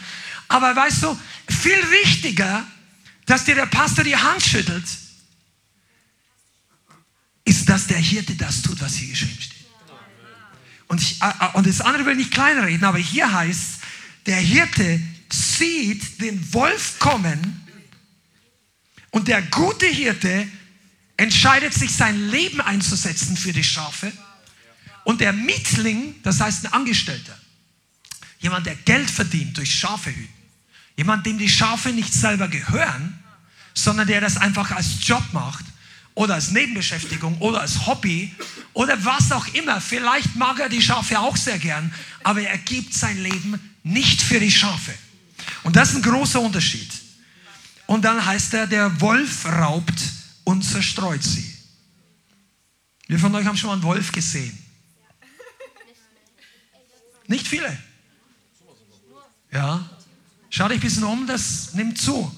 Aber 0.48 0.74
weißt 0.74 1.04
du, 1.04 1.18
viel 1.48 1.78
wichtiger 2.04 2.66
dass 3.30 3.44
dir 3.44 3.54
der 3.54 3.66
Pastor 3.66 4.02
die 4.02 4.16
Hand 4.16 4.42
schüttelt, 4.42 4.84
ist, 7.44 7.68
dass 7.68 7.86
der 7.86 7.98
Hirte 7.98 8.34
das 8.34 8.60
tut, 8.60 8.80
was 8.80 8.96
hier 8.96 9.08
geschrieben 9.08 9.40
steht. 9.40 9.66
Und, 10.88 11.00
ich, 11.00 11.22
äh, 11.22 11.28
äh, 11.28 11.52
und 11.52 11.64
das 11.64 11.80
andere 11.80 12.06
will 12.06 12.12
ich 12.14 12.18
nicht 12.18 12.32
kleinreden, 12.32 12.84
aber 12.84 12.98
hier 12.98 13.32
heißt, 13.32 13.82
der 14.26 14.38
Hirte 14.38 15.00
sieht 15.32 16.20
den 16.20 16.52
Wolf 16.52 16.98
kommen 16.98 17.68
und 19.10 19.28
der 19.28 19.42
gute 19.42 19.86
Hirte 19.86 20.48
entscheidet 21.16 21.72
sich, 21.72 21.92
sein 21.92 22.30
Leben 22.30 22.60
einzusetzen 22.60 23.36
für 23.36 23.52
die 23.52 23.62
Schafe. 23.62 24.12
Und 25.04 25.20
der 25.20 25.32
Mietling, 25.32 26.20
das 26.24 26.40
heißt 26.40 26.64
ein 26.64 26.72
Angestellter, 26.72 27.38
jemand, 28.40 28.66
der 28.66 28.74
Geld 28.74 29.08
verdient 29.08 29.56
durch 29.56 29.72
Schafe 29.72 30.10
hüten, 30.10 30.39
jemand, 30.96 31.26
dem 31.26 31.38
die 31.38 31.48
Schafe 31.48 31.90
nicht 31.90 32.12
selber 32.12 32.48
gehören, 32.48 33.18
sondern 33.74 34.06
der 34.06 34.20
das 34.20 34.36
einfach 34.36 34.70
als 34.70 35.06
Job 35.06 35.22
macht 35.32 35.64
oder 36.14 36.34
als 36.34 36.50
Nebenbeschäftigung 36.50 37.38
oder 37.38 37.60
als 37.60 37.86
Hobby 37.86 38.34
oder 38.72 39.02
was 39.04 39.32
auch 39.32 39.46
immer. 39.54 39.80
Vielleicht 39.80 40.36
mag 40.36 40.58
er 40.58 40.68
die 40.68 40.82
Schafe 40.82 41.18
auch 41.18 41.36
sehr 41.36 41.58
gern, 41.58 41.92
aber 42.22 42.42
er 42.42 42.58
gibt 42.58 42.94
sein 42.94 43.22
Leben 43.22 43.58
nicht 43.82 44.20
für 44.20 44.40
die 44.40 44.50
Schafe. 44.50 44.92
Und 45.62 45.76
das 45.76 45.90
ist 45.90 45.96
ein 45.96 46.02
großer 46.02 46.40
Unterschied. 46.40 46.90
Und 47.86 48.04
dann 48.04 48.24
heißt 48.24 48.54
er, 48.54 48.66
der 48.66 49.00
Wolf 49.00 49.46
raubt 49.46 50.00
und 50.44 50.62
zerstreut 50.62 51.22
sie. 51.22 51.56
Wie 53.08 53.18
von 53.18 53.34
euch 53.34 53.44
haben 53.46 53.56
schon 53.56 53.68
mal 53.68 53.74
einen 53.74 53.82
Wolf 53.82 54.12
gesehen? 54.12 54.56
Nicht 57.26 57.46
viele. 57.46 57.76
Ja. 59.52 59.88
Schau 60.50 60.68
dich 60.68 60.78
ein 60.78 60.80
bisschen 60.80 61.04
um, 61.04 61.26
das 61.26 61.74
nimmt 61.74 61.98
zu. 61.98 62.34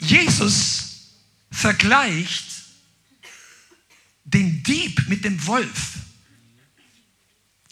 Jesus 0.00 0.86
vergleicht 1.50 2.46
den 4.24 4.62
Dieb 4.62 5.08
mit 5.08 5.24
dem 5.24 5.46
Wolf. 5.46 5.94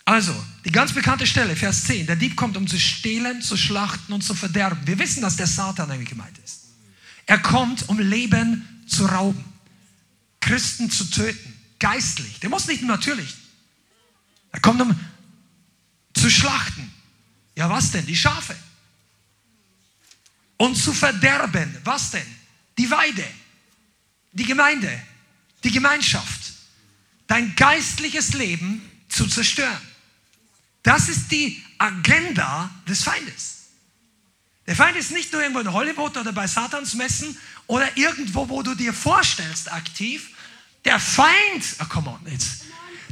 Also, 0.05 0.35
die 0.65 0.71
ganz 0.71 0.93
bekannte 0.93 1.27
Stelle, 1.27 1.57
Vers 1.57 1.85
10. 1.85 2.07
Der 2.07 2.17
Dieb 2.17 2.37
kommt, 2.37 2.57
um 2.57 2.67
zu 2.67 2.79
stehlen, 2.79 3.41
zu 3.41 3.57
schlachten 3.57 4.13
und 4.13 4.23
zu 4.23 4.35
verderben. 4.35 4.87
Wir 4.87 4.99
wissen, 4.99 5.23
dass 5.23 5.37
der 5.37 5.47
Satan 5.47 5.91
eigentlich 5.91 6.11
gemeint 6.11 6.37
ist. 6.45 6.65
Er 7.27 7.39
kommt, 7.39 7.89
um 7.89 7.99
Leben 7.99 8.85
zu 8.87 9.07
rauben, 9.07 9.43
Christen 10.41 10.91
zu 10.91 11.11
töten, 11.11 11.55
geistlich. 11.79 12.39
Der 12.41 12.51
muss 12.51 12.67
nicht 12.67 12.83
natürlich. 12.83 13.35
Er 14.53 14.61
kommt, 14.61 14.83
um 14.83 14.95
zu 16.15 16.31
schlachten. 16.31 16.94
Ja, 17.57 17.71
was 17.71 17.91
denn? 17.91 18.07
Die 18.07 18.17
Schafe. 18.17 18.57
Und 20.57 20.77
zu 20.77 20.93
verderben. 20.93 21.77
Was 21.85 22.11
denn? 22.11 22.27
Die 22.79 22.91
Weide, 22.91 23.25
die 24.33 24.45
Gemeinde, 24.45 25.01
die 25.63 25.71
Gemeinschaft. 25.71 26.53
Dein 27.27 27.55
geistliches 27.57 28.35
Leben 28.35 28.83
zu 29.09 29.27
zerstören. 29.27 29.81
Das 30.83 31.09
ist 31.09 31.31
die 31.31 31.65
Agenda 31.79 32.71
des 32.87 33.03
Feindes. 33.03 33.55
Der 34.67 34.77
Feind 34.77 34.97
ist 34.97 35.11
nicht 35.11 35.33
nur 35.33 35.43
irgendwo 35.43 35.61
in 35.61 35.73
Hollywood 35.73 36.17
oder 36.17 36.33
bei 36.33 36.47
Satans 36.47 36.95
Messen 36.95 37.37
oder 37.67 37.97
irgendwo, 37.97 38.49
wo 38.49 38.63
du 38.63 38.75
dir 38.75 38.93
vorstellst, 38.93 39.73
aktiv. 39.73 40.31
Der 40.85 40.99
Feind, 40.99 41.65
oh, 41.81 41.85
come 41.87 42.11
on, 42.11 42.21
jetzt. 42.31 42.65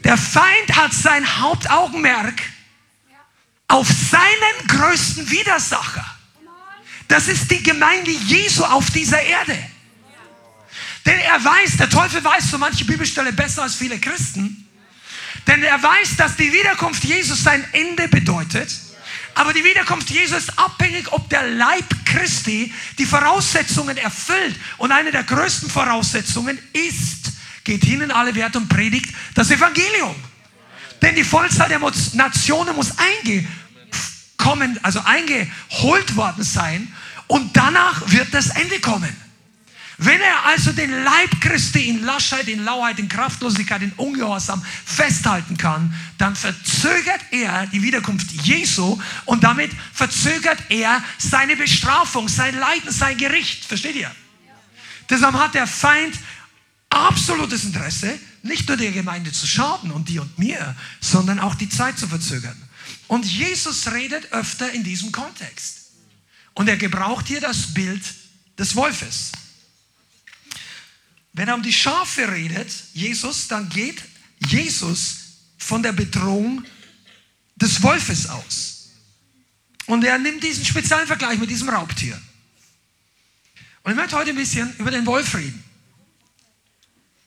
Der 0.05 0.17
Feind 0.17 0.77
hat 0.77 0.93
sein 0.93 1.41
Hauptaugenmerk 1.41 2.43
auf 3.73 3.89
seinen 3.89 4.67
größten 4.69 5.31
Widersacher. 5.31 6.05
Das 7.09 7.27
ist 7.27 7.51
die 7.51 7.63
Gemeinde 7.63 8.11
Jesu 8.11 8.65
auf 8.65 8.91
dieser 8.91 9.21
Erde. 9.23 9.59
Denn 11.07 11.19
er 11.19 11.43
weiß, 11.43 11.79
der 11.79 11.89
Teufel 11.89 12.23
weiß 12.23 12.51
so 12.51 12.59
manche 12.59 12.85
Bibelstelle 12.85 13.33
besser 13.33 13.63
als 13.63 13.77
viele 13.77 13.99
Christen. 13.99 14.69
Denn 15.47 15.63
er 15.63 15.83
weiß, 15.83 16.17
dass 16.19 16.37
die 16.37 16.53
Wiederkunft 16.53 17.03
Jesus 17.03 17.43
sein 17.43 17.65
Ende 17.73 18.09
bedeutet. 18.09 18.71
Aber 19.35 19.55
die 19.55 19.65
Wiederkunft 19.65 20.11
Jesus 20.11 20.37
ist 20.37 20.59
abhängig, 20.59 21.11
ob 21.11 21.31
der 21.31 21.49
Leib 21.49 21.87
Christi 22.05 22.73
die 22.99 23.07
Voraussetzungen 23.07 23.97
erfüllt. 23.97 24.55
Und 24.77 24.93
eine 24.93 25.11
der 25.11 25.23
größten 25.23 25.71
Voraussetzungen 25.71 26.59
ist, 26.75 27.33
geht 27.65 27.85
hin 27.85 28.03
in 28.03 28.11
alle 28.11 28.35
Werte 28.35 28.59
und 28.59 28.69
predigt 28.69 29.15
das 29.35 29.51
Evangelium. 29.51 30.15
Denn 31.01 31.17
die 31.17 31.25
Vollzahl 31.25 31.69
der 31.69 31.81
Nationen 32.13 32.77
muss 32.77 32.97
eingekommen, 34.43 34.79
also 34.83 35.01
eingeholt 35.05 36.17
worden 36.17 36.45
sein. 36.45 36.93
Und 37.27 37.57
danach 37.57 38.11
wird 38.11 38.35
das 38.35 38.49
Ende 38.49 38.81
kommen. 38.81 39.17
Wenn 39.99 40.21
er 40.21 40.47
also 40.47 40.73
den 40.73 40.91
Leib 40.91 41.41
Christi 41.41 41.89
in 41.89 42.03
Laschheit, 42.03 42.49
in 42.49 42.65
Lauheit, 42.65 42.99
in 42.99 43.09
Kraftlosigkeit, 43.09 43.83
in 43.83 43.93
Ungehorsam 43.93 44.63
festhalten 44.85 45.57
kann, 45.57 45.95
dann 46.19 46.35
verzögert 46.35 47.21
er 47.31 47.67
die 47.67 47.83
Wiederkunft 47.83 48.33
Jesu 48.33 49.01
und 49.27 49.45
damit 49.45 49.71
verzögert 49.93 50.59
er 50.71 51.03
seine 51.19 51.57
Bestrafung, 51.57 52.29
sein 52.29 52.59
Leiden, 52.59 52.91
sein 52.91 53.17
Gericht. 53.17 53.65
Versteht 53.65 53.95
ihr? 53.95 54.11
Deshalb 55.09 55.35
hat 55.35 55.55
der 55.55 55.69
Feind 55.69 56.19
absolutes 56.91 57.65
Interesse, 57.65 58.19
nicht 58.43 58.67
nur 58.67 58.77
der 58.77 58.91
Gemeinde 58.91 59.31
zu 59.31 59.47
schaden 59.47 59.93
und 59.93 60.09
die 60.09 60.19
und 60.19 60.37
mir, 60.37 60.75
sondern 61.01 61.39
auch 61.39 61.55
die 61.55 61.69
Zeit 61.69 61.97
zu 61.97 62.09
verzögern. 62.09 62.57
Und 63.09 63.25
Jesus 63.25 63.91
redet 63.93 64.33
öfter 64.33 64.73
in 64.73 64.85
diesem 64.85 65.13
Kontext. 65.13 65.91
Und 66.55 66.69
er 66.69 66.77
gebraucht 66.77 67.27
hier 67.27 67.41
das 67.41 67.75
Bild 67.75 68.03
des 68.59 68.75
Wolfes. 68.75 69.33
Wenn 71.33 71.49
er 71.49 71.55
um 71.55 71.63
die 71.63 71.73
Schafe 71.73 72.31
redet, 72.31 72.71
Jesus, 72.93 73.49
dann 73.49 73.69
geht 73.69 74.03
Jesus 74.39 75.17
von 75.59 75.83
der 75.83 75.93
Bedrohung 75.93 76.65
des 77.57 77.83
Wolfes 77.83 78.27
aus. 78.27 78.91
Und 79.87 80.05
er 80.05 80.19
nimmt 80.19 80.43
diesen 80.43 80.65
speziellen 80.65 81.07
Vergleich 81.07 81.39
mit 81.39 81.51
diesem 81.51 81.69
Raubtier. 81.69 82.21
Und 83.83 83.93
ich 83.93 83.97
möchte 83.97 84.17
heute 84.17 84.31
ein 84.31 84.37
bisschen 84.37 84.75
über 84.77 84.91
den 84.91 85.07
Wolf 85.07 85.35
reden. 85.35 85.63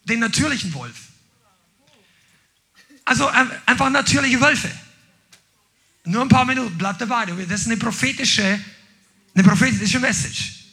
Den 0.06 0.20
natürlichen 0.20 0.74
Wolf. 0.74 0.96
Also 3.04 3.28
einfach 3.28 3.90
natürliche 3.90 4.40
Wölfe. 4.40 4.72
Nur 6.06 6.22
ein 6.22 6.30
paar 6.30 6.46
Minuten, 6.46 6.78
bleibt 6.78 7.02
dabei. 7.02 7.26
Das 7.26 7.62
ist 7.62 7.68
eine 7.68 7.78
prophetische, 7.78 8.60
eine 9.34 9.44
prophetische 9.44 10.00
Message. 10.00 10.66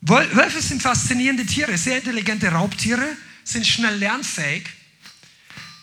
Wölfe 0.00 0.60
sind 0.60 0.82
faszinierende 0.82 1.46
Tiere, 1.46 1.78
sehr 1.78 1.98
intelligente 1.98 2.48
Raubtiere, 2.48 3.16
sind 3.42 3.66
schnell 3.66 3.96
lernfähig, 3.96 4.64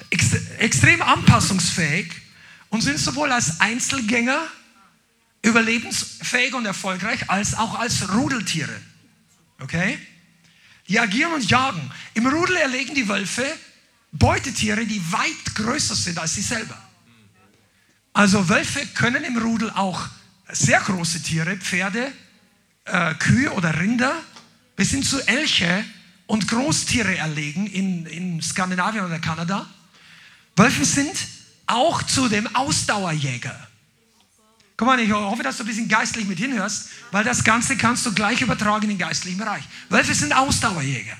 ex 0.09 0.33
extrem 0.59 1.01
anpassungsfähig 1.01 2.11
und 2.69 2.81
sind 2.81 2.99
sowohl 2.99 3.31
als 3.31 3.59
Einzelgänger 3.59 4.47
überlebensfähig 5.41 6.53
und 6.53 6.65
erfolgreich, 6.65 7.29
als 7.29 7.55
auch 7.55 7.79
als 7.79 8.13
Rudeltiere. 8.13 8.79
Okay? 9.59 9.97
Die 10.87 10.99
agieren 10.99 11.33
und 11.33 11.49
jagen. 11.49 11.91
Im 12.13 12.27
Rudel 12.27 12.57
erlegen 12.57 12.93
die 12.93 13.07
Wölfe 13.07 13.45
Beutetiere, 14.11 14.85
die 14.85 15.01
weit 15.11 15.55
größer 15.55 15.95
sind 15.95 16.17
als 16.19 16.35
sie 16.35 16.41
selber. 16.41 16.77
Also 18.13 18.49
Wölfe 18.49 18.85
können 18.87 19.23
im 19.23 19.37
Rudel 19.37 19.71
auch 19.71 20.07
sehr 20.49 20.79
große 20.81 21.23
Tiere, 21.23 21.57
Pferde, 21.57 22.11
äh, 22.85 23.13
Kühe 23.15 23.51
oder 23.51 23.79
Rinder 23.79 24.13
bis 24.75 24.91
hin 24.91 25.03
zu 25.03 25.25
Elche 25.27 25.85
und 26.27 26.47
Großtiere 26.47 27.17
erlegen 27.17 27.67
in, 27.67 28.05
in 28.05 28.41
Skandinavien 28.41 29.05
oder 29.05 29.19
Kanada. 29.19 29.65
Wölfe 30.55 30.85
sind 30.85 31.13
auch 31.67 32.03
zudem 32.03 32.53
Ausdauerjäger. 32.55 33.55
Guck 34.75 34.87
mal, 34.87 34.99
ich 34.99 35.11
hoffe, 35.11 35.43
dass 35.43 35.57
du 35.57 35.63
ein 35.63 35.67
bisschen 35.67 35.87
geistlich 35.87 36.25
mit 36.25 36.39
hinhörst, 36.39 36.89
weil 37.11 37.23
das 37.23 37.43
Ganze 37.43 37.77
kannst 37.77 38.05
du 38.05 38.13
gleich 38.13 38.41
übertragen 38.41 38.83
in 38.83 38.89
den 38.89 38.97
geistlichen 38.97 39.37
Bereich. 39.37 39.63
Wölfe 39.89 40.15
sind 40.15 40.33
Ausdauerjäger. 40.33 41.15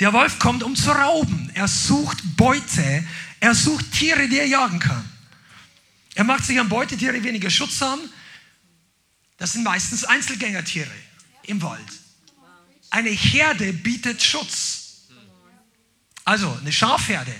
Der 0.00 0.12
Wolf 0.12 0.38
kommt, 0.38 0.62
um 0.62 0.74
zu 0.74 0.90
rauben. 0.90 1.50
Er 1.54 1.68
sucht 1.68 2.36
Beute. 2.36 3.04
Er 3.40 3.54
sucht 3.54 3.90
Tiere, 3.92 4.28
die 4.28 4.38
er 4.38 4.46
jagen 4.46 4.78
kann. 4.78 5.04
Er 6.14 6.24
macht 6.24 6.44
sich 6.44 6.60
an 6.60 6.68
Beutetiere 6.68 7.22
weniger 7.22 7.48
Schutz 7.48 7.80
haben. 7.80 8.02
Das 9.38 9.54
sind 9.54 9.64
meistens 9.64 10.04
Einzelgängertiere 10.04 10.90
im 11.44 11.62
Wald. 11.62 11.88
Eine 12.90 13.08
Herde 13.08 13.72
bietet 13.72 14.22
Schutz. 14.22 15.08
Also 16.24 16.52
eine 16.60 16.70
Schafherde, 16.70 17.34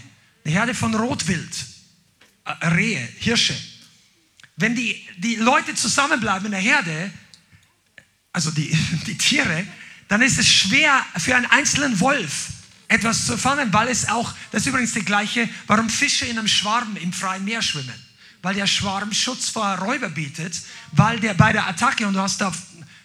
eine 0.44 0.54
Herde 0.54 0.74
von 0.74 0.94
Rotwild, 0.94 1.66
äh, 2.44 2.66
Rehe, 2.68 3.06
Hirsche. 3.18 3.54
Wenn 4.56 4.74
die, 4.74 5.06
die 5.18 5.36
Leute 5.36 5.74
zusammenbleiben 5.74 6.46
in 6.46 6.52
der 6.52 6.60
Herde, 6.60 7.12
also 8.32 8.50
die, 8.50 8.70
die 9.06 9.18
Tiere, 9.18 9.66
dann 10.08 10.22
ist 10.22 10.38
es 10.38 10.48
schwer 10.48 11.04
für 11.18 11.36
einen 11.36 11.46
einzelnen 11.46 12.00
Wolf 12.00 12.48
etwas 12.90 13.24
zu 13.24 13.38
fangen, 13.38 13.72
weil 13.72 13.88
es 13.88 14.08
auch, 14.08 14.34
das 14.52 14.62
ist 14.62 14.66
übrigens 14.68 14.92
das 14.92 15.04
gleiche, 15.04 15.48
warum 15.66 15.88
Fische 15.88 16.26
in 16.26 16.38
einem 16.38 16.48
Schwarm 16.48 16.96
im 16.96 17.12
freien 17.12 17.44
Meer 17.44 17.62
schwimmen 17.62 17.94
weil 18.42 18.54
der 18.54 18.66
Schwarm 18.66 19.12
Schutz 19.12 19.48
vor 19.50 19.66
Räuber 19.78 20.08
bietet, 20.08 20.62
weil 20.92 21.20
der 21.20 21.34
bei 21.34 21.52
der 21.52 21.66
Attacke, 21.66 22.06
und 22.06 22.14
du 22.14 22.20
hast 22.20 22.40
da 22.40 22.52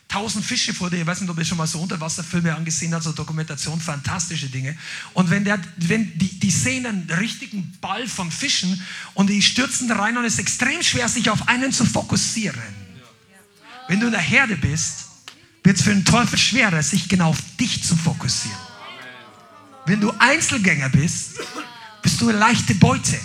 tausend 0.08 0.46
Fische 0.46 0.74
vor 0.74 0.89
dir, 0.89 1.01
ich 1.01 1.06
weiß 1.06 1.22
nicht, 1.22 1.30
ob 1.30 1.38
ihr 1.38 1.46
schon 1.46 1.58
mal 1.58 1.68
so 1.68 1.80
Unterwasserfilme 1.80 2.56
angesehen 2.56 2.94
habt, 2.94 3.04
so 3.04 3.12
Dokumentation, 3.12 3.82
fantastische 3.82 4.48
Dinge. 4.48 4.77
Und 5.13 5.30
wenn, 5.30 5.44
der, 5.44 5.60
wenn 5.77 6.18
die, 6.18 6.39
die 6.39 6.51
sehen 6.51 6.86
einen 6.86 7.10
richtigen 7.20 7.77
Ball 7.82 8.08
von 8.08 8.32
Fischen 8.32 8.82
und 9.13 9.30
die 9.30 9.42
stürzen 9.42 9.88
da 9.88 9.96
rein 9.96 10.18
und 10.18 10.25
es 10.25 10.34
ist 10.34 10.39
extrem 10.39 10.82
schwer, 10.82 11.10
sich 11.10 11.30
auf 11.30 11.48
einen 11.48 11.72
zu 11.72 11.86
fokussieren. 11.86 12.62
Wenn 13.88 14.00
du 14.00 14.06
in 14.08 14.13
der 14.13 14.22
Herde 14.22 14.56
bist, 14.56 15.06
wird 15.63 15.77
es 15.77 15.84
für 15.84 15.94
den 15.94 16.06
Teufel 16.06 16.38
schwerer, 16.38 16.82
sich 16.82 17.10
genau 17.10 17.30
auf 17.30 17.42
dich 17.60 17.84
zu 17.84 17.96
fokussieren. 17.96 18.64
Wenn 19.86 20.01
du 20.01 20.12
Einzelgänger 20.18 20.89
bist, 20.89 21.39
bist 22.01 22.20
du 22.20 22.30
eine 22.30 22.38
leichte 22.38 22.74
Beute. 22.75 23.20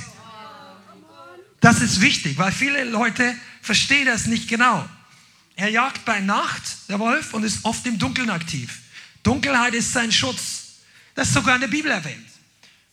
Das 1.60 1.80
ist 1.80 2.00
wichtig, 2.00 2.38
weil 2.38 2.52
viele 2.52 2.84
Leute 2.84 3.34
verstehen 3.62 4.06
das 4.06 4.26
nicht 4.26 4.48
genau. 4.48 4.88
Er 5.56 5.68
jagt 5.68 6.04
bei 6.04 6.20
Nacht, 6.20 6.62
der 6.88 6.98
Wolf, 6.98 7.34
und 7.34 7.44
ist 7.44 7.64
oft 7.64 7.86
im 7.86 7.98
Dunkeln 7.98 8.30
aktiv. 8.30 8.78
Dunkelheit 9.22 9.74
ist 9.74 9.92
sein 9.92 10.10
Schutz. 10.10 10.78
Das 11.14 11.28
ist 11.28 11.34
sogar 11.34 11.54
in 11.56 11.60
der 11.60 11.68
Bibel 11.68 11.90
erwähnt. 11.90 12.26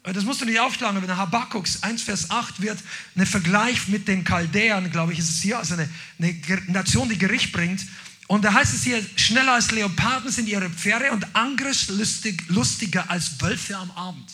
Das 0.03 0.23
musst 0.23 0.39
du 0.39 0.45
nicht 0.45 0.59
aufschlagen, 0.59 0.97
aber 0.97 1.05
in 1.05 1.17
Habakkuk 1.17 1.65
1, 1.81 2.01
Vers 2.01 2.31
8 2.31 2.61
wird 2.61 2.79
ein 3.17 3.25
Vergleich 3.25 3.89
mit 3.89 4.07
den 4.07 4.23
Chaldäern, 4.23 4.89
glaube 4.89 5.11
ich, 5.11 5.19
ist 5.19 5.29
es 5.29 5.41
hier, 5.41 5.57
also 5.57 5.73
eine, 5.73 5.89
eine 6.19 6.61
Nation, 6.67 7.09
die 7.09 7.17
Gericht 7.17 7.51
bringt. 7.51 7.85
Und 8.27 8.43
da 8.43 8.53
heißt 8.53 8.73
es 8.73 8.83
hier, 8.83 9.03
schneller 9.15 9.53
als 9.53 9.71
Leoparden 9.71 10.29
sind 10.31 10.49
ihre 10.49 10.69
Pferde 10.69 11.11
und 11.11 11.35
angriffslustiger 11.35 13.09
als 13.09 13.41
Wölfe 13.41 13.77
am 13.77 13.89
Abend. 13.91 14.29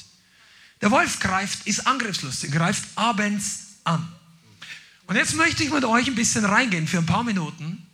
Der 0.81 0.91
Wolf 0.91 1.19
greift, 1.19 1.67
ist 1.67 1.85
angriffslustig, 1.87 2.51
greift 2.51 2.83
abends 2.95 3.59
an. 3.83 4.05
Und 5.05 5.15
jetzt 5.15 5.35
möchte 5.35 5.63
ich 5.63 5.71
mit 5.71 5.85
euch 5.85 6.07
ein 6.07 6.15
bisschen 6.15 6.43
reingehen 6.43 6.87
für 6.87 6.97
ein 6.97 7.05
paar 7.05 7.23
Minuten, 7.23 7.85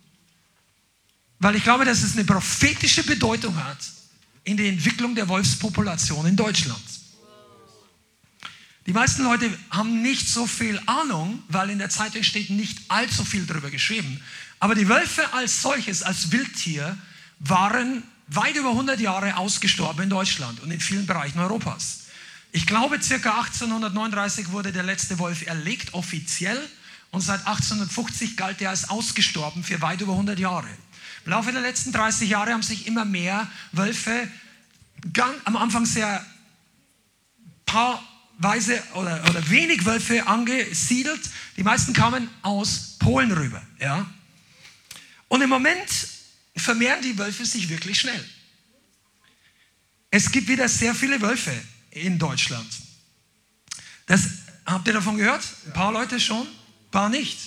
weil 1.38 1.56
ich 1.56 1.62
glaube, 1.62 1.84
dass 1.84 2.02
es 2.02 2.12
eine 2.14 2.24
prophetische 2.24 3.02
Bedeutung 3.02 3.54
hat 3.62 3.78
in 4.44 4.56
der 4.56 4.68
Entwicklung 4.68 5.14
der 5.14 5.28
Wolfspopulation 5.28 6.26
in 6.26 6.36
Deutschland. 6.36 6.80
Die 8.86 8.92
meisten 8.92 9.22
Leute 9.22 9.50
haben 9.70 10.02
nicht 10.02 10.28
so 10.28 10.46
viel 10.46 10.80
Ahnung, 10.86 11.42
weil 11.48 11.70
in 11.70 11.78
der 11.78 11.90
Zeitung 11.90 12.22
steht 12.22 12.50
nicht 12.50 12.78
allzu 12.88 13.24
viel 13.24 13.46
darüber 13.46 13.70
geschrieben. 13.70 14.20
Aber 14.60 14.74
die 14.74 14.88
Wölfe 14.88 15.32
als 15.32 15.62
solches, 15.62 16.02
als 16.02 16.30
Wildtier, 16.30 16.96
waren 17.38 18.02
weit 18.28 18.54
über 18.56 18.70
100 18.70 19.00
Jahre 19.00 19.36
ausgestorben 19.36 20.04
in 20.04 20.10
Deutschland 20.10 20.60
und 20.60 20.70
in 20.70 20.80
vielen 20.80 21.06
Bereichen 21.06 21.40
Europas. 21.40 22.02
Ich 22.52 22.66
glaube, 22.66 23.00
circa 23.02 23.40
1839 23.40 24.50
wurde 24.50 24.70
der 24.70 24.82
letzte 24.82 25.18
Wolf 25.18 25.46
erlegt, 25.46 25.94
offiziell. 25.94 26.68
Und 27.10 27.22
seit 27.22 27.40
1850 27.40 28.36
galt 28.36 28.60
er 28.60 28.70
als 28.70 28.88
ausgestorben 28.88 29.64
für 29.64 29.80
weit 29.82 30.00
über 30.00 30.12
100 30.12 30.38
Jahre. 30.38 30.68
Im 31.24 31.32
Laufe 31.32 31.52
der 31.52 31.60
letzten 31.60 31.92
30 31.92 32.28
Jahre 32.28 32.52
haben 32.52 32.62
sich 32.62 32.86
immer 32.86 33.04
mehr 33.04 33.48
Wölfe 33.72 34.28
am 35.44 35.56
Anfang 35.56 35.86
sehr 35.86 36.24
paarweise 37.66 38.82
oder, 38.94 39.22
oder 39.28 39.48
wenig 39.50 39.84
Wölfe 39.86 40.26
angesiedelt. 40.26 41.20
Die 41.56 41.62
meisten 41.62 41.92
kamen 41.94 42.28
aus 42.42 42.96
Polen 42.98 43.32
rüber. 43.32 43.62
Ja? 43.80 44.06
Und 45.30 45.42
im 45.42 45.48
Moment 45.48 45.88
vermehren 46.56 47.00
die 47.02 47.16
Wölfe 47.16 47.46
sich 47.46 47.68
wirklich 47.68 48.00
schnell. 48.00 48.28
Es 50.10 50.32
gibt 50.32 50.48
wieder 50.48 50.68
sehr 50.68 50.92
viele 50.92 51.20
Wölfe 51.20 51.52
in 51.92 52.18
Deutschland. 52.18 52.68
Das, 54.06 54.22
habt 54.66 54.88
ihr 54.88 54.92
davon 54.92 55.16
gehört? 55.16 55.44
Ein 55.66 55.72
paar 55.72 55.92
Leute 55.92 56.18
schon, 56.18 56.42
ein 56.42 56.90
paar 56.90 57.08
nicht. 57.08 57.38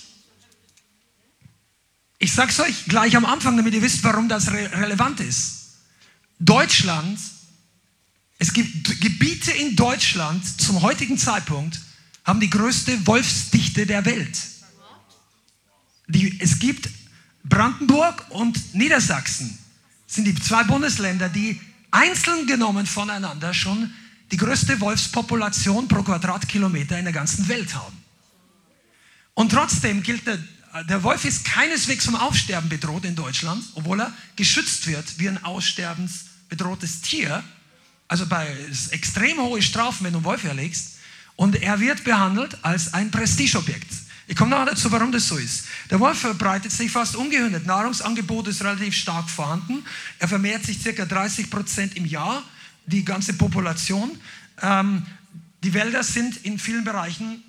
Ich 2.19 2.31
sage 2.31 2.51
es 2.51 2.59
euch 2.61 2.85
gleich 2.85 3.17
am 3.17 3.25
Anfang, 3.25 3.57
damit 3.57 3.73
ihr 3.73 3.81
wisst, 3.81 4.01
warum 4.05 4.29
das 4.29 4.49
re 4.49 4.71
relevant 4.71 5.19
ist. 5.19 5.73
Deutschland, 6.39 7.19
es 8.39 8.53
gibt 8.53 9.01
Gebiete 9.01 9.51
in 9.51 9.75
Deutschland 9.75 10.61
zum 10.61 10.81
heutigen 10.81 11.17
Zeitpunkt, 11.17 11.81
haben 12.23 12.39
die 12.39 12.49
größte 12.49 13.05
Wolfsdichte 13.05 13.85
der 13.85 14.05
Welt. 14.05 14.39
Die, 16.07 16.39
es 16.39 16.59
gibt 16.59 16.87
Brandenburg 17.43 18.25
und 18.29 18.73
Niedersachsen 18.73 19.57
sind 20.07 20.25
die 20.25 20.35
zwei 20.35 20.63
Bundesländer, 20.63 21.29
die 21.29 21.59
einzeln 21.91 22.47
genommen 22.47 22.85
voneinander 22.85 23.53
schon 23.53 23.93
die 24.31 24.37
größte 24.37 24.79
Wolfspopulation 24.79 25.87
pro 25.87 26.03
Quadratkilometer 26.03 26.97
in 26.97 27.05
der 27.05 27.13
ganzen 27.13 27.47
Welt 27.47 27.75
haben. 27.75 27.97
Und 29.35 29.51
trotzdem 29.51 30.01
gilt 30.03 30.25
der, 30.25 30.39
der 30.89 31.03
Wolf 31.03 31.25
ist 31.25 31.45
keineswegs 31.45 32.05
vom 32.05 32.15
Aussterben 32.15 32.69
bedroht 32.69 33.05
in 33.05 33.15
Deutschland, 33.15 33.63
obwohl 33.75 34.01
er 34.01 34.13
geschützt 34.35 34.87
wird 34.87 35.19
wie 35.19 35.27
ein 35.27 35.43
aussterbensbedrohtes 35.43 37.01
Tier. 37.01 37.43
Also 38.07 38.25
bei 38.25 38.47
extrem 38.91 39.37
hohe 39.37 39.61
Strafen, 39.61 40.05
wenn 40.05 40.13
du 40.13 40.19
einen 40.19 40.25
Wolf 40.25 40.43
erlegst. 40.43 40.97
Und 41.35 41.55
er 41.61 41.79
wird 41.79 42.03
behandelt 42.03 42.57
als 42.63 42.93
ein 42.93 43.11
Prestigeobjekt. 43.11 43.91
Ich 44.27 44.35
komme 44.35 44.51
noch 44.51 44.65
dazu, 44.65 44.91
warum 44.91 45.11
das 45.11 45.27
so 45.27 45.37
ist. 45.37 45.65
Der 45.89 45.99
Wolf 45.99 46.19
verbreitet 46.19 46.71
sich 46.71 46.91
fast 46.91 47.15
ungehindert. 47.15 47.65
Nahrungsangebot 47.65 48.47
ist 48.47 48.63
relativ 48.63 48.95
stark 48.95 49.29
vorhanden. 49.29 49.83
Er 50.19 50.27
vermehrt 50.27 50.63
sich 50.63 50.81
ca. 50.81 51.05
30 51.05 51.49
Prozent 51.49 51.97
im 51.97 52.05
Jahr, 52.05 52.43
die 52.85 53.03
ganze 53.03 53.33
Population. 53.33 54.17
Ähm, 54.61 55.05
die 55.63 55.73
Wälder 55.73 56.03
sind 56.03 56.37
in 56.45 56.57
vielen 56.57 56.83
Bereichen 56.83 57.43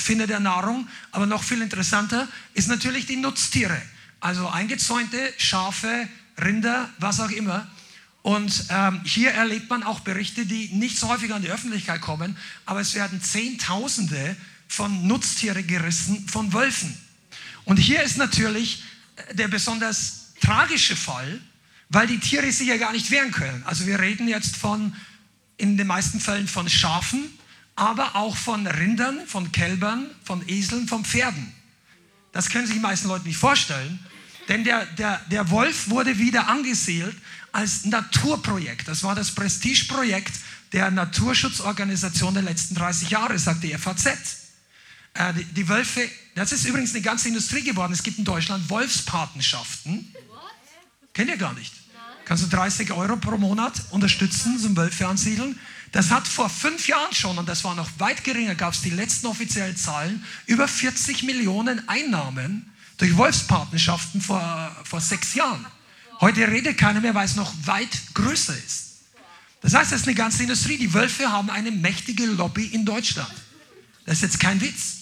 findet 0.00 0.30
er 0.30 0.40
Nahrung, 0.40 0.88
aber 1.10 1.26
noch 1.26 1.42
viel 1.42 1.60
interessanter 1.62 2.28
ist 2.54 2.68
natürlich 2.68 3.06
die 3.06 3.16
Nutztiere. 3.16 3.80
Also 4.20 4.48
eingezäunte 4.48 5.18
Schafe, 5.36 6.08
Rinder, 6.40 6.88
was 6.98 7.20
auch 7.20 7.30
immer. 7.30 7.66
Und 8.22 8.64
ähm, 8.70 9.00
hier 9.04 9.30
erlebt 9.30 9.70
man 9.70 9.82
auch 9.82 10.00
Berichte, 10.00 10.44
die 10.44 10.68
nicht 10.74 10.98
so 10.98 11.08
häufig 11.08 11.32
an 11.32 11.42
die 11.42 11.50
Öffentlichkeit 11.50 12.00
kommen, 12.00 12.36
aber 12.66 12.80
es 12.80 12.94
werden 12.94 13.22
Zehntausende 13.22 14.36
von 14.68 15.06
Nutztiere 15.06 15.62
gerissen 15.62 16.28
von 16.28 16.52
Wölfen. 16.52 16.96
Und 17.64 17.78
hier 17.78 18.02
ist 18.02 18.16
natürlich 18.16 18.84
äh, 19.16 19.34
der 19.34 19.48
besonders 19.48 20.34
tragische 20.40 20.96
Fall, 20.96 21.40
weil 21.88 22.06
die 22.06 22.18
Tiere 22.18 22.50
sich 22.52 22.68
ja 22.68 22.76
gar 22.76 22.92
nicht 22.92 23.10
wehren 23.10 23.32
können. 23.32 23.62
Also 23.64 23.86
wir 23.86 23.98
reden 23.98 24.28
jetzt 24.28 24.56
von, 24.56 24.94
in 25.56 25.76
den 25.76 25.86
meisten 25.86 26.20
Fällen 26.20 26.46
von 26.46 26.68
Schafen, 26.68 27.30
aber 27.76 28.16
auch 28.16 28.36
von 28.36 28.66
Rindern, 28.66 29.26
von 29.26 29.52
Kälbern, 29.52 30.06
von 30.24 30.46
Eseln, 30.48 30.88
von 30.88 31.04
Pferden. 31.04 31.52
Das 32.32 32.50
können 32.50 32.66
sich 32.66 32.76
die 32.76 32.80
meisten 32.80 33.08
Leute 33.08 33.26
nicht 33.26 33.38
vorstellen, 33.38 33.98
denn 34.48 34.64
der, 34.64 34.86
der, 34.86 35.20
der 35.30 35.50
Wolf 35.50 35.88
wurde 35.88 36.18
wieder 36.18 36.48
angesiedelt 36.48 37.16
als 37.52 37.84
Naturprojekt. 37.84 38.88
Das 38.88 39.02
war 39.02 39.14
das 39.14 39.34
Prestigeprojekt 39.34 40.32
der 40.72 40.90
Naturschutzorganisation 40.90 42.34
der 42.34 42.42
letzten 42.42 42.74
30 42.74 43.10
Jahre, 43.10 43.38
sagt 43.38 43.62
die 43.62 43.76
FAZ. 43.76 44.47
Äh, 45.14 45.34
die, 45.34 45.44
die 45.44 45.68
Wölfe, 45.68 46.08
das 46.34 46.52
ist 46.52 46.64
übrigens 46.64 46.94
eine 46.94 47.02
ganze 47.02 47.28
Industrie 47.28 47.62
geworden. 47.62 47.92
Es 47.92 48.02
gibt 48.02 48.18
in 48.18 48.24
Deutschland 48.24 48.68
Wolfspatenschaften. 48.70 50.14
Kennt 51.12 51.30
ihr 51.30 51.36
gar 51.36 51.54
nicht. 51.54 51.72
Kannst 52.24 52.44
du 52.44 52.48
30 52.48 52.92
Euro 52.92 53.16
pro 53.16 53.38
Monat 53.38 53.72
unterstützen, 53.90 54.58
zum 54.58 54.76
Wölfe 54.76 55.06
ansiedeln. 55.06 55.58
Das 55.92 56.10
hat 56.10 56.28
vor 56.28 56.50
fünf 56.50 56.86
Jahren 56.86 57.14
schon, 57.14 57.38
und 57.38 57.48
das 57.48 57.64
war 57.64 57.74
noch 57.74 57.88
weit 57.98 58.22
geringer, 58.22 58.54
gab 58.54 58.74
es 58.74 58.82
die 58.82 58.90
letzten 58.90 59.26
offiziellen 59.26 59.76
Zahlen, 59.76 60.22
über 60.46 60.68
40 60.68 61.22
Millionen 61.22 61.88
Einnahmen 61.88 62.70
durch 62.98 63.16
Wolfspatenschaften 63.16 64.20
vor, 64.20 64.76
vor 64.84 65.00
sechs 65.00 65.34
Jahren. 65.34 65.64
Heute 66.20 66.46
redet 66.48 66.76
keiner 66.76 67.00
mehr, 67.00 67.14
weil 67.14 67.24
es 67.24 67.36
noch 67.36 67.52
weit 67.64 67.96
größer 68.12 68.54
ist. 68.54 68.88
Das 69.60 69.74
heißt, 69.74 69.92
es 69.92 70.02
ist 70.02 70.06
eine 70.06 70.14
ganze 70.14 70.42
Industrie. 70.42 70.76
Die 70.76 70.92
Wölfe 70.92 71.30
haben 71.30 71.48
eine 71.50 71.70
mächtige 71.70 72.26
Lobby 72.26 72.66
in 72.66 72.84
Deutschland. 72.84 73.32
Das 74.04 74.16
ist 74.16 74.22
jetzt 74.22 74.40
kein 74.40 74.60
Witz. 74.60 74.97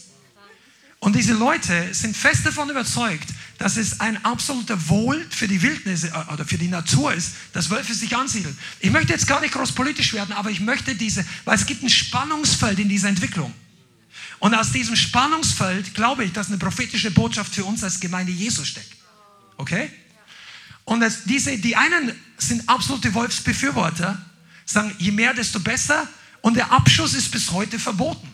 Und 1.07 1.15
diese 1.15 1.35
Leute 1.35 1.95
sind 1.95 2.17
fest 2.17 2.45
davon 2.45 2.69
überzeugt, 2.69 3.29
dass 3.59 3.77
es 3.77 4.01
ein 4.01 4.25
absoluter 4.25 4.89
Wohl 4.89 5.25
für 5.31 5.47
die 5.47 5.63
Wildnis 5.63 6.03
äh, 6.03 6.11
oder 6.33 6.45
für 6.45 6.59
die 6.59 6.67
Natur 6.67 7.15
ist, 7.15 7.35
dass 7.53 7.71
Wölfe 7.71 7.95
sich 7.95 8.17
ansiedeln. 8.17 8.59
Ich 8.81 8.91
möchte 8.91 9.13
jetzt 9.13 9.29
gar 9.29 9.41
nicht 9.41 9.55
groß 9.55 9.71
politisch 9.71 10.15
werden, 10.15 10.33
aber 10.33 10.51
ich 10.51 10.59
möchte 10.59 10.97
diese, 10.97 11.25
weil 11.45 11.55
es 11.55 11.65
gibt 11.65 11.85
ein 11.85 11.91
Spannungsfeld 11.91 12.81
in 12.81 12.89
dieser 12.89 13.09
Entwicklung. 13.09 13.55
Und 14.41 14.53
aus 14.57 14.73
diesem 14.73 14.97
Spannungsfeld 14.97 15.95
glaube 15.95 16.25
ich, 16.25 16.33
dass 16.33 16.49
eine 16.49 16.59
prophetische 16.59 17.13
Botschaft 17.13 17.55
für 17.55 17.65
uns 17.65 17.85
als 17.85 18.01
Gemeinde 18.01 18.33
Jesu 18.33 18.65
steckt. 18.65 18.91
Okay? 19.59 19.89
Und 20.85 21.05
diese, 21.27 21.57
die 21.57 21.77
einen 21.77 22.21
sind 22.37 22.69
absolute 22.69 23.15
Wolfsbefürworter, 23.15 24.21
sagen, 24.65 24.93
je 24.99 25.13
mehr, 25.13 25.35
desto 25.35 25.61
besser. 25.61 26.09
Und 26.41 26.57
der 26.57 26.73
Abschuss 26.73 27.15
ist 27.15 27.31
bis 27.31 27.53
heute 27.53 27.79
verboten. 27.79 28.29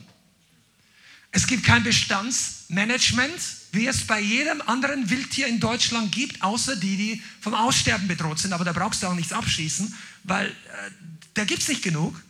Es 1.33 1.47
gibt 1.47 1.65
kein 1.65 1.83
Bestandsmanagement, 2.73 3.41
wie 3.73 3.87
es 3.87 4.07
bei 4.07 4.21
jedem 4.21 4.63
anderen 4.63 5.09
Wildtier 5.11 5.47
in 5.47 5.61
Deutschland 5.61 6.11
gibt, 6.13 6.43
außer 6.43 6.77
die, 6.77 6.97
die 6.97 7.23
vom 7.41 7.55
Aussterben 7.55 8.09
bedroht 8.09 8.39
sind. 8.39 8.53
Aber 8.53 8.65
da 8.65 8.73
brauchst 8.73 9.03
du 9.03 9.07
auch 9.07 9.15
nichts 9.15 9.33
abschießen, 9.33 9.95
weil 10.25 10.49
äh, 10.49 10.53
da 11.35 11.45
gibt 11.45 11.63
es 11.63 11.69
nicht 11.69 11.83
genug. 11.83 12.21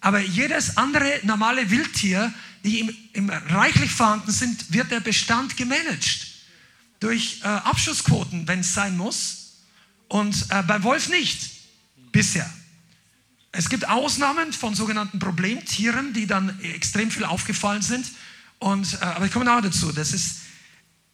Aber 0.00 0.20
jedes 0.20 0.76
andere 0.76 1.20
normale 1.24 1.70
Wildtier, 1.70 2.32
die 2.64 2.80
im, 2.80 2.96
im 3.12 3.30
reichlich 3.30 3.90
vorhanden 3.90 4.30
sind, 4.30 4.72
wird 4.72 4.90
der 4.90 5.00
Bestand 5.00 5.56
gemanagt. 5.56 6.26
Durch 7.00 7.40
äh, 7.42 7.46
Abschussquoten, 7.46 8.46
wenn 8.46 8.60
es 8.60 8.74
sein 8.74 8.96
muss. 8.96 9.54
Und 10.08 10.46
äh, 10.50 10.62
beim 10.62 10.82
Wolf 10.84 11.08
nicht. 11.08 11.50
Bisher. 12.12 12.48
Es 13.50 13.68
gibt 13.68 13.88
Ausnahmen 13.88 14.52
von 14.52 14.74
sogenannten 14.74 15.18
Problemtieren, 15.18 16.12
die 16.12 16.26
dann 16.26 16.58
extrem 16.60 17.10
viel 17.10 17.24
aufgefallen 17.24 17.82
sind. 17.82 18.06
Und, 18.58 18.94
äh, 18.94 19.04
aber 19.04 19.26
ich 19.26 19.32
komme 19.32 19.44
noch 19.44 19.60
dazu. 19.60 19.92
Das 19.92 20.12
ist, 20.12 20.38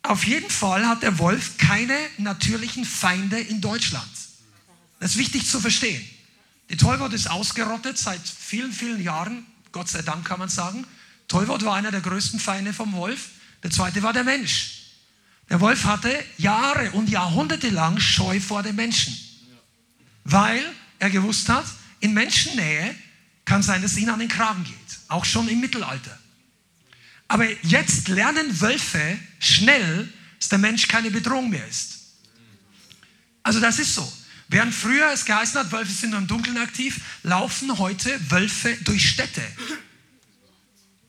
auf 0.03 0.25
jeden 0.27 0.51
Fall 0.51 0.87
hat 0.87 1.03
der 1.03 1.19
Wolf 1.19 1.59
keine 1.59 1.97
natürlichen 2.19 2.85
Feinde 2.85 3.39
in 3.39 3.61
Deutschland. 3.61 4.09
Das 5.01 5.13
ist 5.13 5.19
wichtig 5.19 5.49
zu 5.49 5.61
verstehen. 5.61 6.05
Die 6.71 6.77
Tollwut 6.77 7.13
ist 7.13 7.31
ausgerottet 7.31 7.99
seit 7.99 8.21
vielen, 8.27 8.73
vielen 8.73 9.03
Jahren. 9.03 9.47
Gott 9.73 9.89
sei 9.89 10.03
Dank 10.03 10.25
kann 10.25 10.39
man 10.39 10.49
sagen. 10.49 10.87
Tollwut 11.29 11.65
war 11.65 11.75
einer 11.75 11.91
der 11.91 12.01
größten 12.01 12.41
Feinde 12.41 12.73
vom 12.73 12.93
Wolf. 12.93 13.31
Der 13.63 13.71
zweite 13.71 14.03
war 14.03 14.13
der 14.13 14.25
Mensch. 14.25 14.85
Der 15.51 15.61
Wolf 15.61 15.85
hatte 15.85 16.25
Jahre 16.39 16.91
und 16.93 17.11
Jahrhunderte 17.11 17.69
lang 17.69 17.99
Scheu 18.01 18.41
vor 18.41 18.63
dem 18.63 18.77
Menschen. 18.77 19.17
Weil 20.25 20.65
er 20.99 21.11
gewusst 21.11 21.49
hat, 21.49 21.67
in 22.01 22.15
Menschennähe 22.15 22.95
kann 23.45 23.63
sein, 23.63 23.83
dass 23.83 23.93
es 23.93 23.99
ihn 23.99 24.09
an 24.09 24.21
den 24.21 24.29
Kragen 24.29 24.65
geht. 24.65 24.99
Auch 25.09 25.25
schon 25.25 25.49
im 25.49 25.61
Mittelalter. 25.61 26.19
Aber 27.29 27.51
jetzt 27.63 28.09
lernen 28.09 28.61
Wölfe 28.61 29.19
schnell, 29.41 30.13
dass 30.39 30.49
der 30.49 30.59
Mensch 30.59 30.89
keine 30.89 31.11
Bedrohung 31.11 31.51
mehr 31.51 31.67
ist. 31.67 31.99
Also 33.43 33.61
das 33.61 33.79
ist 33.79 33.95
so. 33.95 34.11
Während 34.49 34.75
früher 34.75 35.11
es 35.13 35.25
geheißen 35.25 35.59
hat, 35.59 35.73
Wölfe 35.73 35.93
sind 35.93 36.11
nur 36.11 36.19
im 36.19 36.27
Dunkeln 36.27 36.59
aktiv, 36.59 37.01
laufen 37.23 37.79
heute 37.79 38.19
Wölfe 38.31 38.77
durch 38.85 39.09
Städte. 39.09 39.43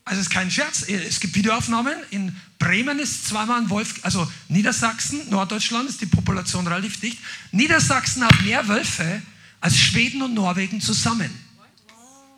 Also 0.04 0.20
es 0.20 0.28
ist 0.28 0.32
kein 0.32 0.50
Scherz. 0.50 0.88
Es 0.88 1.20
gibt 1.20 1.34
Videoaufnahmen. 1.34 1.94
In 2.10 2.34
Bremen 2.58 2.98
ist 2.98 3.26
zweimal 3.26 3.60
ein 3.60 3.70
Wolf, 3.70 3.94
also 4.02 4.30
Niedersachsen, 4.48 5.28
Norddeutschland 5.30 5.88
ist 5.88 6.00
die 6.00 6.06
Population 6.06 6.66
relativ 6.66 7.00
dicht. 7.00 7.18
Niedersachsen 7.50 8.24
hat 8.24 8.42
mehr 8.42 8.66
Wölfe 8.68 9.20
als 9.60 9.76
Schweden 9.76 10.22
und 10.22 10.32
Norwegen 10.32 10.80
zusammen. 10.80 11.30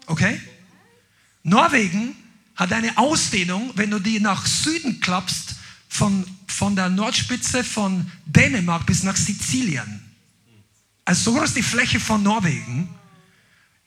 Okay? 0.07 0.41
Norwegen 1.43 2.17
hat 2.59 2.73
eine 2.73 2.99
Ausdehnung, 2.99 3.71
wenn 3.77 3.90
du 3.90 4.01
die 4.01 4.18
nach 4.18 4.44
Süden 4.44 5.01
klappst, 5.01 5.55
von, 5.88 6.27
von 6.47 6.77
der 6.77 6.90
Nordspitze 6.90 7.64
von 7.64 8.11
Dänemark 8.27 8.85
bis 8.85 9.05
nach 9.05 9.16
Sizilien. 9.16 10.05
Also 11.05 11.31
so 11.31 11.38
groß 11.38 11.55
die 11.55 11.62
Fläche 11.62 11.99
von 11.99 12.23
Norwegen. 12.23 12.88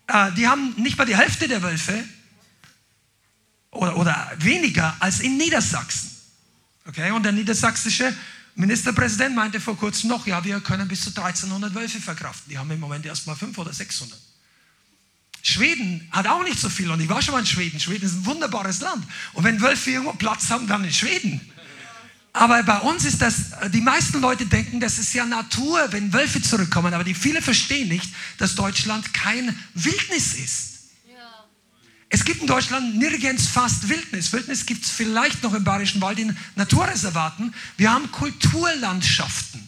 Äh, 0.07 0.31
die 0.33 0.47
haben 0.47 0.73
nicht 0.77 0.97
mal 0.97 1.05
die 1.05 1.15
Hälfte 1.15 1.47
der 1.47 1.61
Wölfe 1.61 2.03
oder, 3.69 3.97
oder 3.97 4.31
weniger 4.39 4.95
als 4.99 5.19
in 5.19 5.37
Niedersachsen. 5.37 6.09
Okay? 6.87 7.11
Und 7.11 7.23
der 7.23 7.33
niedersächsische 7.33 8.15
Ministerpräsident 8.55 9.35
meinte 9.35 9.59
vor 9.59 9.77
kurzem 9.77 10.09
noch, 10.09 10.25
ja, 10.25 10.43
wir 10.43 10.59
können 10.61 10.87
bis 10.87 11.03
zu 11.03 11.09
1300 11.09 11.75
Wölfe 11.75 11.99
verkraften. 12.01 12.49
Die 12.49 12.57
haben 12.57 12.71
im 12.71 12.79
Moment 12.79 13.05
erst 13.05 13.27
mal 13.27 13.35
500 13.35 13.67
oder 13.67 13.73
600. 13.73 14.17
Schweden 15.43 16.07
hat 16.11 16.27
auch 16.27 16.43
nicht 16.43 16.59
so 16.59 16.69
viel 16.69 16.91
und 16.91 16.99
ich 16.99 17.09
war 17.09 17.21
schon 17.21 17.33
mal 17.33 17.39
in 17.39 17.45
Schweden. 17.45 17.79
Schweden 17.79 18.05
ist 18.05 18.15
ein 18.15 18.25
wunderbares 18.25 18.81
Land. 18.81 19.05
Und 19.33 19.43
wenn 19.43 19.59
Wölfe 19.61 19.91
irgendwo 19.91 20.13
Platz 20.13 20.49
haben, 20.49 20.67
dann 20.67 20.83
in 20.83 20.93
Schweden. 20.93 21.41
Aber 22.33 22.63
bei 22.63 22.77
uns 22.79 23.03
ist 23.03 23.21
das, 23.21 23.51
die 23.73 23.81
meisten 23.81 24.21
Leute 24.21 24.45
denken, 24.45 24.79
das 24.79 24.97
ist 24.97 25.13
ja 25.13 25.25
Natur, 25.25 25.91
wenn 25.91 26.13
Wölfe 26.13 26.41
zurückkommen. 26.41 26.93
Aber 26.93 27.03
die 27.03 27.13
viele 27.13 27.41
verstehen 27.41 27.89
nicht, 27.89 28.09
dass 28.37 28.55
Deutschland 28.55 29.13
kein 29.13 29.57
Wildnis 29.73 30.33
ist. 30.35 30.71
Es 32.13 32.25
gibt 32.25 32.41
in 32.41 32.47
Deutschland 32.47 32.97
nirgends 32.97 33.47
fast 33.47 33.87
Wildnis. 33.87 34.33
Wildnis 34.33 34.65
gibt 34.65 34.83
es 34.83 34.91
vielleicht 34.91 35.41
noch 35.43 35.53
im 35.53 35.63
Bayerischen 35.63 36.01
Wald 36.01 36.19
in 36.19 36.37
Naturreservaten. 36.55 37.53
Wir 37.77 37.91
haben 37.91 38.11
Kulturlandschaften. 38.11 39.65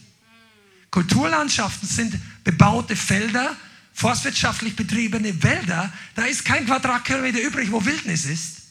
Kulturlandschaften 0.90 1.88
sind 1.88 2.14
bebaute 2.44 2.96
Felder, 2.96 3.56
forstwirtschaftlich 3.94 4.76
betriebene 4.76 5.42
Wälder. 5.42 5.92
Da 6.14 6.24
ist 6.24 6.44
kein 6.44 6.66
Quadratkilometer 6.66 7.40
übrig, 7.40 7.70
wo 7.70 7.84
Wildnis 7.84 8.26
ist. 8.26 8.64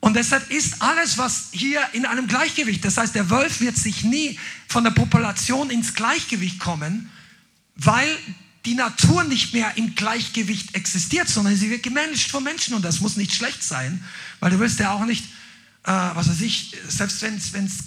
Und 0.00 0.14
deshalb 0.14 0.50
ist 0.50 0.82
alles, 0.82 1.16
was 1.16 1.48
hier 1.52 1.80
in 1.94 2.04
einem 2.04 2.26
Gleichgewicht, 2.26 2.84
das 2.84 2.98
heißt, 2.98 3.14
der 3.14 3.30
Wolf 3.30 3.60
wird 3.60 3.78
sich 3.78 4.04
nie 4.04 4.38
von 4.68 4.84
der 4.84 4.90
Population 4.90 5.70
ins 5.70 5.94
Gleichgewicht 5.94 6.58
kommen, 6.58 7.10
weil 7.76 8.14
die 8.66 8.74
Natur 8.74 9.24
nicht 9.24 9.54
mehr 9.54 9.76
im 9.76 9.94
Gleichgewicht 9.94 10.74
existiert, 10.74 11.28
sondern 11.28 11.56
sie 11.56 11.70
wird 11.70 11.82
gemanagt 11.82 12.30
von 12.30 12.44
Menschen 12.44 12.74
und 12.74 12.82
das 12.82 13.00
muss 13.00 13.16
nicht 13.16 13.34
schlecht 13.34 13.62
sein, 13.62 14.04
weil 14.40 14.50
du 14.50 14.58
willst 14.58 14.78
ja 14.78 14.92
auch 14.92 15.06
nicht, 15.06 15.24
äh, 15.84 15.92
was 15.92 16.28
weiß 16.28 16.40
ich, 16.42 16.76
selbst 16.86 17.22
wenn 17.22 17.64
es 17.64 17.84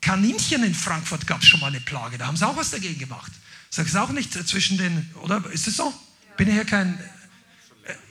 Kaninchen 0.00 0.62
in 0.62 0.74
Frankfurt 0.74 1.26
gab, 1.26 1.44
schon 1.44 1.58
mal 1.58 1.68
eine 1.68 1.80
Plage, 1.80 2.18
da 2.18 2.26
haben 2.26 2.36
sie 2.36 2.46
auch 2.46 2.56
was 2.56 2.70
dagegen 2.70 2.98
gemacht. 2.98 3.32
Sag 3.74 3.86
es 3.86 3.96
auch 3.96 4.10
nicht 4.10 4.34
zwischen 4.46 4.76
den, 4.76 5.10
oder 5.22 5.42
ist 5.50 5.66
es 5.66 5.78
so? 5.78 5.94
Bin 6.36 6.46
ich 6.46 6.54
hier 6.54 6.66
kein 6.66 6.98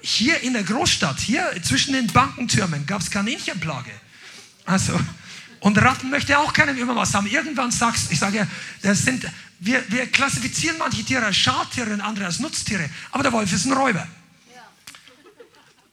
hier 0.02 0.42
in 0.42 0.54
der 0.54 0.64
Großstadt, 0.64 1.20
hier 1.20 1.52
zwischen 1.62 1.94
den 1.94 2.08
Bankentürmen, 2.08 2.88
gab 2.88 3.02
es 3.02 3.12
Kaninchenplage. 3.12 3.92
Also, 4.66 5.00
und 5.60 5.78
Ratten 5.78 6.10
möchte 6.10 6.38
auch 6.40 6.52
keinem 6.52 6.80
immer 6.80 6.96
was 6.96 7.14
haben. 7.14 7.28
Irgendwann 7.28 7.70
sagst 7.70 8.12
ich 8.12 8.18
sage 8.18 8.38
ja, 8.38 8.48
das 8.82 9.04
sind, 9.04 9.24
wir, 9.60 9.84
wir 9.92 10.08
klassifizieren 10.08 10.80
manche 10.80 11.04
Tiere 11.04 11.26
als 11.26 11.38
Schadtiere 11.38 11.94
und 11.94 12.02
andere 12.02 12.26
als 12.26 12.40
Nutztiere, 12.40 12.90
aber 13.12 13.22
der 13.22 13.32
Wolf 13.32 13.54
ist 13.54 13.66
ein 13.66 13.74
Räuber. 13.74 14.08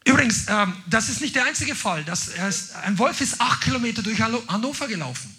Übrigens, 0.06 0.46
ähm, 0.48 0.72
das 0.86 1.10
ist 1.10 1.20
nicht 1.20 1.36
der 1.36 1.44
einzige 1.44 1.74
Fall. 1.74 2.02
Das, 2.04 2.28
ist, 2.28 2.74
ein 2.76 2.96
Wolf 2.96 3.20
ist 3.20 3.38
acht 3.42 3.60
Kilometer 3.60 4.02
durch 4.02 4.18
Hannover 4.18 4.88
gelaufen. 4.88 5.36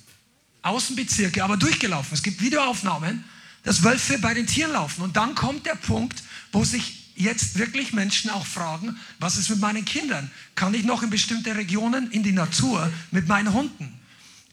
Außenbezirke, 0.61 1.43
aber 1.43 1.57
durchgelaufen. 1.57 2.13
Es 2.13 2.21
gibt 2.21 2.39
Videoaufnahmen, 2.39 3.23
dass 3.63 3.83
Wölfe 3.83 4.19
bei 4.19 4.33
den 4.33 4.47
Tieren 4.47 4.71
laufen. 4.71 5.01
Und 5.01 5.17
dann 5.17 5.35
kommt 5.35 5.65
der 5.65 5.75
Punkt, 5.75 6.23
wo 6.51 6.63
sich 6.63 7.13
jetzt 7.15 7.57
wirklich 7.57 7.91
Menschen 7.93 8.29
auch 8.29 8.45
fragen, 8.45 8.97
was 9.19 9.37
ist 9.37 9.49
mit 9.49 9.59
meinen 9.59 9.83
Kindern? 9.85 10.31
Kann 10.55 10.73
ich 10.73 10.85
noch 10.85 11.03
in 11.03 11.09
bestimmte 11.09 11.55
Regionen 11.55 12.09
in 12.11 12.23
die 12.23 12.31
Natur 12.31 12.91
mit 13.11 13.27
meinen 13.27 13.53
Hunden? 13.53 13.99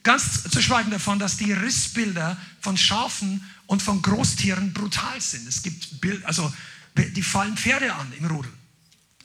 Ganz 0.03 0.45
zu 0.45 0.63
schweigen 0.63 0.91
davon, 0.91 1.19
dass 1.19 1.37
die 1.37 1.53
Rissbilder 1.53 2.37
von 2.61 2.77
Schafen 2.77 3.43
und 3.67 3.83
von 3.83 4.03
Großtieren 4.03 4.73
brutal 4.73 5.21
sind. 5.21 5.49
Es 5.49 5.63
gibt 5.63 6.01
Bild, 6.01 6.25
also 6.25 6.53
die 6.97 7.23
fallen 7.23 7.57
Pferde 7.57 7.95
an 7.95 8.13
im 8.19 8.27
Rudel. 8.27 8.53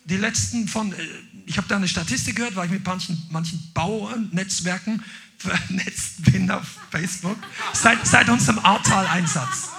Die 0.06 0.18
letzten 0.18 0.68
von, 0.68 0.92
äh, 0.94 0.98
ich 1.46 1.58
habe 1.58 1.68
da 1.68 1.76
eine 1.76 1.88
Statistik 1.88 2.36
gehört, 2.36 2.56
weil 2.56 2.66
ich 2.66 2.72
mit 2.72 2.86
manchen, 2.86 3.22
manchen 3.30 3.72
Baunetzwerken 3.74 5.04
vernetzt 5.42 6.24
bin 6.32 6.50
auf 6.50 6.64
Facebook, 6.90 7.38
seit, 7.74 8.06
seit 8.06 8.30
unserem 8.30 8.60
Ahrtal-Einsatz. 8.60 9.70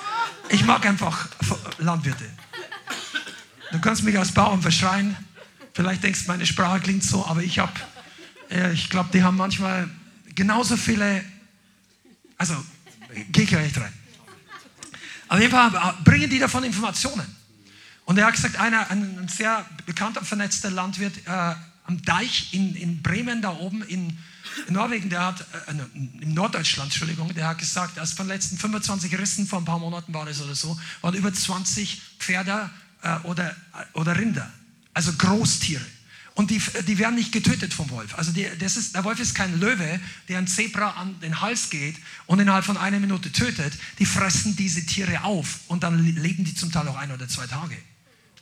Ich 0.48 0.64
mag 0.64 0.84
einfach 0.86 1.28
Landwirte. 1.78 2.24
Du 3.70 3.80
kannst 3.80 4.02
mich 4.02 4.18
als 4.18 4.32
Bauern 4.32 4.60
verschreien. 4.60 5.16
Vielleicht 5.72 6.02
denkst 6.02 6.24
du, 6.24 6.28
meine 6.28 6.44
Sprache 6.44 6.80
klingt 6.80 7.02
so, 7.02 7.26
aber 7.26 7.42
ich 7.42 7.58
habe, 7.58 7.72
äh, 8.50 8.72
ich 8.72 8.90
glaube, 8.90 9.08
die 9.12 9.22
haben 9.22 9.36
manchmal 9.36 9.88
genauso 10.34 10.76
viele, 10.76 11.24
also, 12.36 12.54
gehe 13.30 13.44
ich 13.44 13.52
echt 13.52 13.78
rein. 13.78 13.92
Auf 15.28 15.40
jeden 15.40 15.50
Fall 15.50 15.74
äh, 15.74 16.02
bringen 16.04 16.28
die 16.28 16.38
davon 16.38 16.64
Informationen. 16.64 17.24
Und 18.04 18.18
er 18.18 18.26
hat 18.26 18.34
gesagt, 18.34 18.56
einer, 18.56 18.90
ein 18.90 19.28
sehr 19.28 19.64
bekannter, 19.86 20.22
vernetzter 20.22 20.70
Landwirt 20.70 21.14
äh, 21.26 21.54
am 21.84 22.02
Deich 22.02 22.52
in, 22.52 22.74
in 22.76 23.02
Bremen, 23.02 23.42
da 23.42 23.56
oben 23.56 23.82
in, 23.82 24.16
in 24.66 24.74
Norwegen, 24.74 25.08
der 25.10 25.26
hat, 25.26 25.40
äh, 25.40 25.72
im 26.20 26.34
Norddeutschland, 26.34 26.92
Entschuldigung, 26.92 27.32
der 27.34 27.48
hat 27.48 27.58
gesagt, 27.58 27.96
dass 27.96 28.12
von 28.12 28.26
den 28.26 28.34
letzten 28.34 28.58
25 28.58 29.18
Rissen 29.18 29.46
vor 29.46 29.60
ein 29.60 29.64
paar 29.64 29.78
Monaten 29.78 30.14
war 30.14 30.26
es 30.26 30.40
oder 30.40 30.54
so, 30.54 30.78
waren 31.00 31.14
über 31.14 31.32
20 31.32 32.00
Pferde 32.18 32.70
äh, 33.02 33.16
oder, 33.24 33.54
oder 33.94 34.16
Rinder, 34.16 34.50
also 34.94 35.12
Großtiere. 35.12 35.84
Und 36.34 36.50
die, 36.50 36.62
die 36.86 36.96
werden 36.96 37.16
nicht 37.16 37.30
getötet 37.30 37.74
vom 37.74 37.90
Wolf. 37.90 38.16
Also 38.16 38.32
die, 38.32 38.46
das 38.58 38.78
ist, 38.78 38.94
der 38.94 39.04
Wolf 39.04 39.20
ist 39.20 39.34
kein 39.34 39.60
Löwe, 39.60 40.00
der 40.28 40.38
ein 40.38 40.46
Zebra 40.46 40.92
an 40.92 41.20
den 41.20 41.42
Hals 41.42 41.68
geht 41.68 41.96
und 42.26 42.40
innerhalb 42.40 42.64
von 42.64 42.78
einer 42.78 42.98
Minute 43.00 43.30
tötet. 43.32 43.74
Die 43.98 44.06
fressen 44.06 44.56
diese 44.56 44.86
Tiere 44.86 45.24
auf 45.24 45.60
und 45.66 45.82
dann 45.82 46.02
leben 46.02 46.44
die 46.44 46.54
zum 46.54 46.72
Teil 46.72 46.88
auch 46.88 46.96
ein 46.96 47.12
oder 47.12 47.28
zwei 47.28 47.46
Tage. 47.46 47.76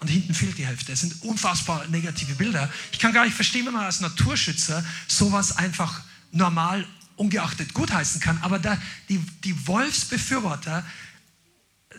Und 0.00 0.08
hinten 0.08 0.34
fehlt 0.34 0.56
die 0.58 0.66
Hälfte. 0.66 0.92
Das 0.92 1.00
sind 1.00 1.22
unfassbar 1.22 1.86
negative 1.88 2.34
Bilder. 2.34 2.70
Ich 2.90 2.98
kann 2.98 3.12
gar 3.12 3.24
nicht 3.24 3.34
verstehen, 3.34 3.66
wenn 3.66 3.74
man 3.74 3.84
als 3.84 4.00
Naturschützer 4.00 4.84
sowas 5.06 5.56
einfach 5.56 6.02
normal 6.32 6.86
ungeachtet 7.16 7.74
gutheißen 7.74 8.20
kann. 8.20 8.38
Aber 8.42 8.58
da, 8.58 8.80
die, 9.08 9.18
die 9.44 9.66
Wolfsbefürworter 9.66 10.84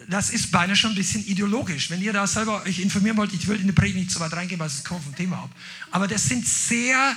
das 0.10 0.30
ist 0.30 0.52
beinahe 0.52 0.76
schon 0.76 0.92
ein 0.92 0.96
bisschen 0.96 1.26
ideologisch. 1.26 1.90
Wenn 1.90 2.02
ihr 2.02 2.14
da 2.14 2.26
selber 2.26 2.64
euch 2.64 2.80
informieren 2.80 3.18
wollt, 3.18 3.34
ich 3.34 3.48
will 3.48 3.60
in 3.60 3.68
die 3.68 3.74
Predigt 3.74 3.98
nicht 3.98 4.12
so 4.12 4.20
weit 4.20 4.34
reingehen, 4.34 4.60
weil 4.60 4.68
es 4.68 4.84
kommt 4.84 5.04
vom 5.04 5.16
Thema 5.16 5.38
ab. 5.44 5.50
Aber 5.92 6.08
das 6.08 6.26
sind 6.26 6.48
sehr 6.48 7.16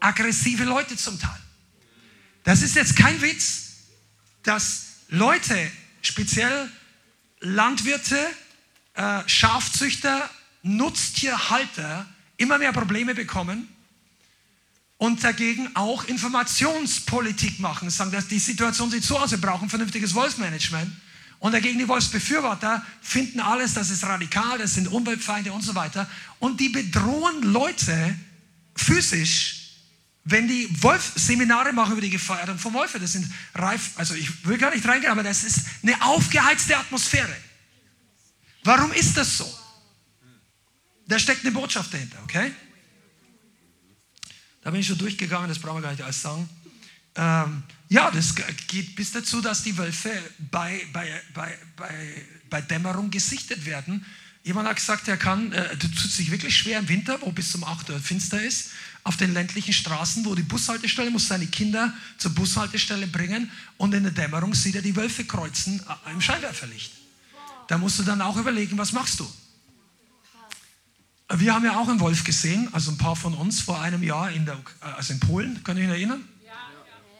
aggressive 0.00 0.64
Leute 0.64 0.96
zum 0.96 1.18
Teil. 1.18 1.40
Das 2.44 2.62
ist 2.62 2.76
jetzt 2.76 2.94
kein 2.94 3.20
Witz, 3.20 3.72
dass 4.42 4.84
Leute, 5.08 5.70
speziell 6.02 6.70
Landwirte, 7.40 8.18
äh, 8.98 9.22
Schafzüchter, 9.28 10.28
Nutztierhalter 10.64 12.04
immer 12.36 12.58
mehr 12.58 12.72
Probleme 12.72 13.14
bekommen 13.14 13.68
und 14.96 15.22
dagegen 15.22 15.70
auch 15.74 16.04
Informationspolitik 16.04 17.60
machen. 17.60 17.90
Sagen, 17.90 18.10
dass 18.10 18.26
die 18.26 18.40
Situation 18.40 18.90
sieht 18.90 19.04
so 19.04 19.16
aus, 19.16 19.30
wir 19.30 19.40
brauchen 19.40 19.70
vernünftiges 19.70 20.14
Wolfsmanagement. 20.14 20.90
Und 21.38 21.52
dagegen 21.52 21.78
die 21.78 21.86
Wolfsbefürworter 21.86 22.84
finden 23.00 23.38
alles, 23.38 23.72
das 23.72 23.90
ist 23.90 24.02
radikal, 24.02 24.58
das 24.58 24.74
sind 24.74 24.88
Umweltfeinde 24.88 25.52
und 25.52 25.62
so 25.62 25.76
weiter. 25.76 26.10
Und 26.40 26.58
die 26.58 26.68
bedrohen 26.68 27.42
Leute 27.44 28.16
physisch, 28.74 29.76
wenn 30.24 30.48
die 30.48 30.68
Wolf-Seminare 30.82 31.72
machen 31.72 31.92
über 31.92 32.00
die 32.00 32.10
Gefährdung 32.10 32.58
von 32.58 32.74
Wölfen. 32.74 33.00
Das 33.00 33.12
sind 33.12 33.32
reif, 33.54 33.92
also 33.94 34.14
ich 34.14 34.44
will 34.44 34.58
gar 34.58 34.74
nicht 34.74 34.84
reingehen, 34.84 35.12
aber 35.12 35.22
das 35.22 35.44
ist 35.44 35.60
eine 35.84 36.02
aufgeheizte 36.02 36.76
Atmosphäre. 36.76 37.36
Warum 38.68 38.92
ist 38.92 39.16
das 39.16 39.38
so? 39.38 39.58
Da 41.06 41.18
steckt 41.18 41.42
eine 41.42 41.52
Botschaft 41.52 41.94
dahinter, 41.94 42.18
okay? 42.22 42.52
Da 44.60 44.70
bin 44.70 44.80
ich 44.80 44.86
schon 44.86 44.98
durchgegangen, 44.98 45.48
das 45.48 45.58
brauchen 45.58 45.78
wir 45.78 45.84
gar 45.84 45.92
nicht 45.92 46.02
alles 46.02 46.20
sagen. 46.20 46.46
Ähm, 47.14 47.62
ja, 47.88 48.10
das 48.10 48.34
geht 48.66 48.94
bis 48.94 49.12
dazu, 49.12 49.40
dass 49.40 49.62
die 49.62 49.74
Wölfe 49.78 50.12
bei, 50.50 50.82
bei, 50.92 51.08
bei, 51.32 51.58
bei, 51.76 52.26
bei 52.50 52.60
Dämmerung 52.60 53.10
gesichtet 53.10 53.64
werden. 53.64 54.04
Jemand 54.42 54.68
hat 54.68 54.76
gesagt, 54.76 55.08
er 55.08 55.16
kann, 55.16 55.50
äh, 55.52 55.74
tut 55.78 55.96
sich 55.98 56.30
wirklich 56.30 56.54
schwer 56.54 56.80
im 56.80 56.90
Winter, 56.90 57.22
wo 57.22 57.32
bis 57.32 57.52
zum 57.52 57.64
8 57.64 57.88
Uhr 57.88 57.98
finster 58.00 58.42
ist, 58.42 58.72
auf 59.02 59.16
den 59.16 59.32
ländlichen 59.32 59.72
Straßen, 59.72 60.26
wo 60.26 60.34
die 60.34 60.42
Bushaltestelle 60.42 61.10
muss 61.10 61.26
seine 61.26 61.46
Kinder 61.46 61.94
zur 62.18 62.34
Bushaltestelle 62.34 63.06
bringen 63.06 63.50
und 63.78 63.94
in 63.94 64.02
der 64.02 64.12
Dämmerung 64.12 64.52
sieht 64.52 64.74
er 64.74 64.82
die 64.82 64.94
Wölfe 64.94 65.24
kreuzen 65.24 65.80
äh, 66.06 66.10
im 66.10 66.20
Scheinwerferlicht. 66.20 66.97
Da 67.68 67.78
musst 67.78 67.98
du 67.98 68.02
dann 68.02 68.20
auch 68.20 68.36
überlegen, 68.36 68.76
was 68.76 68.92
machst 68.92 69.20
du? 69.20 69.30
Wir 71.34 71.54
haben 71.54 71.64
ja 71.64 71.76
auch 71.76 71.88
einen 71.88 72.00
Wolf 72.00 72.24
gesehen, 72.24 72.68
also 72.72 72.90
ein 72.90 72.98
paar 72.98 73.14
von 73.14 73.34
uns 73.34 73.60
vor 73.60 73.80
einem 73.80 74.02
Jahr 74.02 74.32
in, 74.32 74.46
der, 74.46 74.58
also 74.80 75.12
in 75.12 75.20
Polen, 75.20 75.62
könnt 75.62 75.78
ihr 75.78 75.84
euch 75.84 75.90
erinnern? 75.90 76.24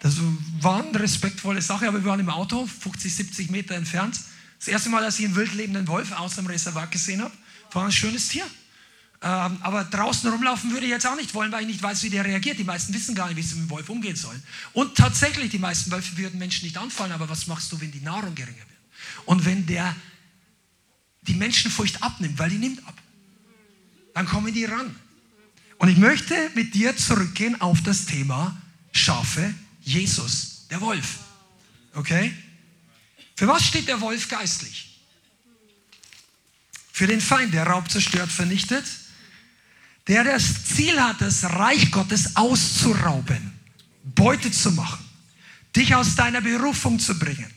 Das 0.00 0.14
war 0.60 0.82
eine 0.82 0.98
respektvolle 0.98 1.60
Sache, 1.60 1.88
aber 1.88 1.98
wir 1.98 2.10
waren 2.10 2.20
im 2.20 2.30
Auto, 2.30 2.66
50, 2.66 3.14
70 3.14 3.50
Meter 3.50 3.74
entfernt. 3.74 4.18
Das 4.58 4.68
erste 4.68 4.88
Mal, 4.90 5.02
dass 5.02 5.18
ich 5.18 5.26
einen 5.26 5.36
wild 5.36 5.54
lebenden 5.54 5.86
Wolf 5.88 6.12
aus 6.12 6.36
dem 6.36 6.46
Reservat 6.46 6.90
gesehen 6.90 7.22
habe, 7.22 7.34
war 7.72 7.84
ein 7.84 7.92
schönes 7.92 8.28
Tier. 8.28 8.44
Ähm, 9.20 9.58
aber 9.60 9.84
draußen 9.84 10.30
rumlaufen 10.30 10.70
würde 10.70 10.86
ich 10.86 10.92
jetzt 10.92 11.06
auch 11.06 11.16
nicht 11.16 11.34
wollen, 11.34 11.50
weil 11.50 11.62
ich 11.62 11.66
nicht 11.66 11.82
weiß, 11.82 12.04
wie 12.04 12.10
der 12.10 12.24
reagiert. 12.24 12.58
Die 12.58 12.64
meisten 12.64 12.94
wissen 12.94 13.16
gar 13.16 13.26
nicht, 13.26 13.36
wie 13.36 13.42
sie 13.42 13.56
mit 13.56 13.64
dem 13.64 13.70
Wolf 13.70 13.88
umgehen 13.88 14.14
sollen. 14.14 14.40
Und 14.72 14.94
tatsächlich, 14.94 15.50
die 15.50 15.58
meisten 15.58 15.90
Wölfe 15.90 16.16
würden 16.16 16.38
Menschen 16.38 16.64
nicht 16.64 16.78
anfallen, 16.78 17.12
aber 17.12 17.28
was 17.28 17.48
machst 17.48 17.72
du, 17.72 17.80
wenn 17.80 17.90
die 17.90 18.00
Nahrung 18.00 18.34
geringer 18.34 18.56
wird? 18.56 18.68
Und 19.26 19.44
wenn 19.44 19.66
der 19.66 19.94
die 21.28 21.34
Menschenfurcht 21.34 22.02
abnimmt, 22.02 22.38
weil 22.38 22.50
die 22.50 22.58
nimmt 22.58 22.86
ab, 22.86 22.94
dann 24.14 24.26
kommen 24.26 24.52
die 24.52 24.64
ran. 24.64 24.94
Und 25.78 25.88
ich 25.88 25.96
möchte 25.96 26.50
mit 26.54 26.74
dir 26.74 26.96
zurückgehen 26.96 27.60
auf 27.60 27.82
das 27.82 28.06
Thema 28.06 28.60
Schafe, 28.92 29.54
Jesus, 29.82 30.66
der 30.70 30.80
Wolf. 30.80 31.18
Okay? 31.94 32.34
Für 33.36 33.46
was 33.46 33.64
steht 33.64 33.86
der 33.86 34.00
Wolf 34.00 34.28
geistlich? 34.28 35.00
Für 36.92 37.06
den 37.06 37.20
Feind, 37.20 37.54
der 37.54 37.64
Raub 37.64 37.88
zerstört, 37.88 38.30
vernichtet 38.30 38.84
der 40.08 40.24
das 40.24 40.64
Ziel 40.64 41.00
hat, 41.00 41.20
das 41.20 41.44
Reich 41.44 41.90
Gottes 41.90 42.34
auszurauben, 42.34 43.52
Beute 44.02 44.50
zu 44.50 44.72
machen, 44.72 45.04
dich 45.76 45.94
aus 45.94 46.16
deiner 46.16 46.40
Berufung 46.40 46.98
zu 46.98 47.16
bringen, 47.18 47.52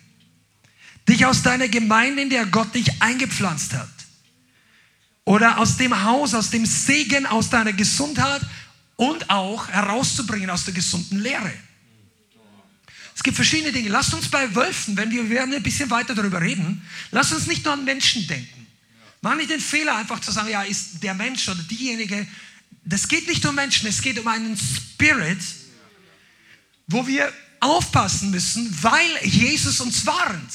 dich 1.08 1.26
aus 1.26 1.42
deiner 1.44 1.68
Gemeinde, 1.68 2.22
in 2.24 2.30
der 2.30 2.46
Gott 2.46 2.74
dich 2.74 3.02
eingepflanzt 3.02 3.74
hat, 3.74 3.90
oder 5.24 5.60
aus 5.60 5.78
dem 5.78 6.04
Haus, 6.04 6.34
aus 6.34 6.50
dem 6.50 6.66
Segen, 6.66 7.26
aus 7.26 7.50
deiner 7.50 7.74
Gesundheit 7.74 8.42
und 8.96 9.30
auch 9.30 9.68
herauszubringen 9.68 10.50
aus 10.50 10.66
der 10.66 10.74
gesunden 10.74 11.20
Lehre. 11.20 11.52
Es 13.16 13.24
gibt 13.24 13.36
verschiedene 13.36 13.72
Dinge. 13.72 13.90
Lasst 13.90 14.14
uns 14.14 14.30
bei 14.30 14.54
Wölfen, 14.56 14.98
wenn 14.98 15.12
wir 15.12 15.30
werden 15.30 15.54
ein 15.54 15.64
bisschen 15.64 15.90
weiter 15.90 16.16
darüber 16.16 16.42
reden, 16.42 16.82
lasst 17.12 17.34
uns 17.34 17.48
nicht 17.48 17.64
nur 17.66 17.74
an 17.74 17.84
Menschen 17.84 18.26
denken. 18.28 18.68
Mach 19.22 19.36
nicht 19.36 19.52
den 19.52 19.60
Fehler, 19.60 19.96
einfach 19.96 20.20
zu 20.20 20.32
sagen, 20.32 20.50
ja, 20.50 20.64
ist 20.64 21.04
der 21.04 21.14
Mensch 21.14 21.48
oder 21.48 21.62
diejenige. 21.62 22.26
Das 22.84 23.08
geht 23.08 23.28
nicht 23.28 23.46
um 23.46 23.54
Menschen, 23.54 23.88
es 23.88 24.02
geht 24.02 24.18
um 24.18 24.28
einen 24.28 24.58
Spirit, 24.58 25.40
wo 26.88 27.06
wir 27.06 27.32
aufpassen 27.60 28.32
müssen, 28.32 28.76
weil 28.82 29.18
Jesus 29.24 29.80
uns 29.80 30.06
warnt. 30.06 30.52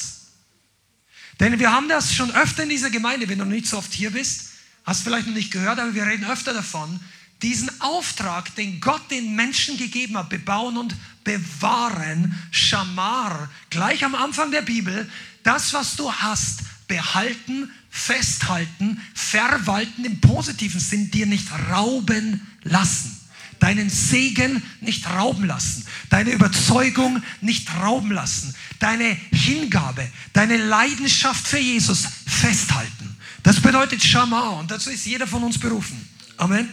Denn 1.40 1.58
wir 1.58 1.72
haben 1.72 1.88
das 1.88 2.14
schon 2.14 2.30
öfter 2.30 2.62
in 2.62 2.70
dieser 2.70 2.90
Gemeinde, 2.90 3.28
wenn 3.28 3.38
du 3.38 3.44
nicht 3.44 3.66
so 3.66 3.78
oft 3.78 3.92
hier 3.92 4.10
bist, 4.10 4.50
hast 4.84 5.02
vielleicht 5.02 5.26
noch 5.26 5.34
nicht 5.34 5.50
gehört, 5.50 5.78
aber 5.78 5.94
wir 5.94 6.06
reden 6.06 6.24
öfter 6.24 6.54
davon, 6.54 7.00
diesen 7.42 7.70
Auftrag, 7.80 8.54
den 8.54 8.80
Gott 8.80 9.10
den 9.10 9.34
Menschen 9.34 9.76
gegeben 9.76 10.16
hat, 10.16 10.30
bebauen 10.30 10.78
und 10.78 10.94
bewahren, 11.22 12.34
Schamar, 12.50 13.50
gleich 13.68 14.04
am 14.04 14.14
Anfang 14.14 14.50
der 14.50 14.62
Bibel, 14.62 15.10
das, 15.42 15.74
was 15.74 15.96
du 15.96 16.10
hast, 16.10 16.60
behalten, 16.88 17.70
festhalten, 17.90 19.00
verwalten 19.14 20.04
im 20.04 20.20
positiven 20.20 20.80
Sinn, 20.80 21.10
dir 21.10 21.26
nicht 21.26 21.48
rauben 21.70 22.46
lassen. 22.62 23.12
Deinen 23.58 23.88
Segen 23.88 24.62
nicht 24.82 25.08
rauben 25.08 25.46
lassen, 25.46 25.86
deine 26.10 26.30
Überzeugung 26.30 27.22
nicht 27.40 27.74
rauben 27.74 28.12
lassen, 28.12 28.54
deine 28.78 29.16
Hingabe, 29.32 30.08
deine 30.32 30.56
Leidenschaft 30.56 31.46
für 31.46 31.58
Jesus 31.58 32.06
festhalten. 32.26 33.16
Das 33.42 33.60
bedeutet 33.60 34.02
Schama 34.02 34.50
und 34.50 34.70
dazu 34.70 34.90
ist 34.90 35.06
jeder 35.06 35.26
von 35.26 35.42
uns 35.44 35.58
berufen. 35.58 36.08
Amen. 36.36 36.68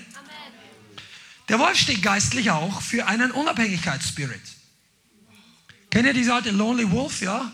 Der 1.50 1.60
Wolf 1.60 1.78
steht 1.78 2.02
geistlich 2.02 2.52
auch 2.52 2.82
für 2.82 3.06
einen 3.06 3.32
Unabhängigkeitsspirit. 3.32 4.42
Kennt 5.90 6.08
ihr 6.08 6.14
diese 6.14 6.34
alte 6.34 6.52
Lonely 6.52 6.90
Wolf? 6.90 7.22
Ja? 7.22 7.52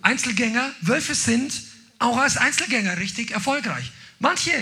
Einzelgänger. 0.00 0.70
Wölfe 0.80 1.14
sind 1.14 1.52
auch 1.98 2.16
als 2.16 2.36
Einzelgänger 2.36 2.96
richtig 2.98 3.32
erfolgreich. 3.32 3.92
Manche 4.18 4.52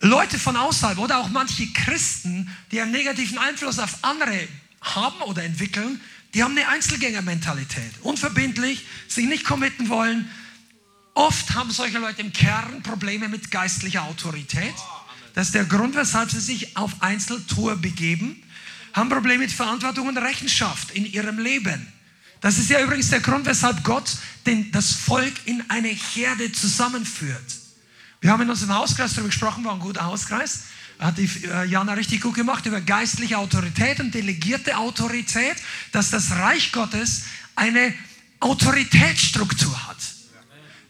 Leute 0.00 0.38
von 0.38 0.56
außerhalb 0.56 0.98
oder 0.98 1.18
auch 1.18 1.28
manche 1.28 1.66
Christen, 1.72 2.54
die 2.70 2.80
einen 2.80 2.92
negativen 2.92 3.38
Einfluss 3.38 3.78
auf 3.78 3.98
andere 4.02 4.48
haben 4.80 5.20
oder 5.22 5.42
entwickeln, 5.42 6.00
die 6.34 6.42
haben 6.42 6.56
eine 6.56 6.68
Einzelgängermentalität. 6.68 7.92
Unverbindlich, 8.02 8.86
sich 9.08 9.26
nicht 9.26 9.44
committen 9.44 9.88
wollen. 9.88 10.30
Oft 11.14 11.54
haben 11.54 11.70
solche 11.70 11.98
Leute 11.98 12.20
im 12.20 12.32
Kern 12.32 12.82
Probleme 12.82 13.28
mit 13.28 13.50
geistlicher 13.50 14.04
Autorität. 14.04 14.74
Das 15.34 15.48
ist 15.48 15.54
der 15.54 15.64
Grund, 15.64 15.96
weshalb 15.96 16.30
sie 16.30 16.40
sich 16.40 16.76
auf 16.76 17.02
Einzeltour 17.02 17.76
begeben. 17.76 18.42
Haben 18.92 19.08
Probleme 19.08 19.44
mit 19.44 19.52
Verantwortung 19.52 20.08
und 20.08 20.18
Rechenschaft 20.18 20.92
in 20.92 21.04
ihrem 21.04 21.38
Leben. 21.38 21.86
Das 22.40 22.58
ist 22.58 22.70
ja 22.70 22.80
übrigens 22.80 23.10
der 23.10 23.20
Grund, 23.20 23.46
weshalb 23.46 23.84
Gott 23.84 24.16
den, 24.46 24.72
das 24.72 24.92
Volk 24.92 25.34
in 25.44 25.62
eine 25.68 25.88
Herde 25.88 26.50
zusammenführt. 26.52 27.58
Wir 28.20 28.30
haben 28.30 28.42
in 28.42 28.50
unserem 28.50 28.74
Hauskreis 28.74 29.12
darüber 29.12 29.28
gesprochen, 29.28 29.64
war 29.64 29.74
ein 29.74 29.80
guter 29.80 30.04
Hauskreis. 30.04 30.64
Hat 31.00 31.18
die 31.18 31.28
äh, 31.46 31.64
Jana 31.64 31.94
richtig 31.94 32.20
gut 32.20 32.34
gemacht 32.34 32.66
über 32.66 32.80
geistliche 32.80 33.38
Autorität 33.38 34.00
und 34.00 34.14
delegierte 34.14 34.76
Autorität, 34.76 35.56
dass 35.92 36.10
das 36.10 36.32
Reich 36.32 36.72
Gottes 36.72 37.24
eine 37.56 37.94
Autoritätsstruktur 38.38 39.88
hat. 39.88 39.98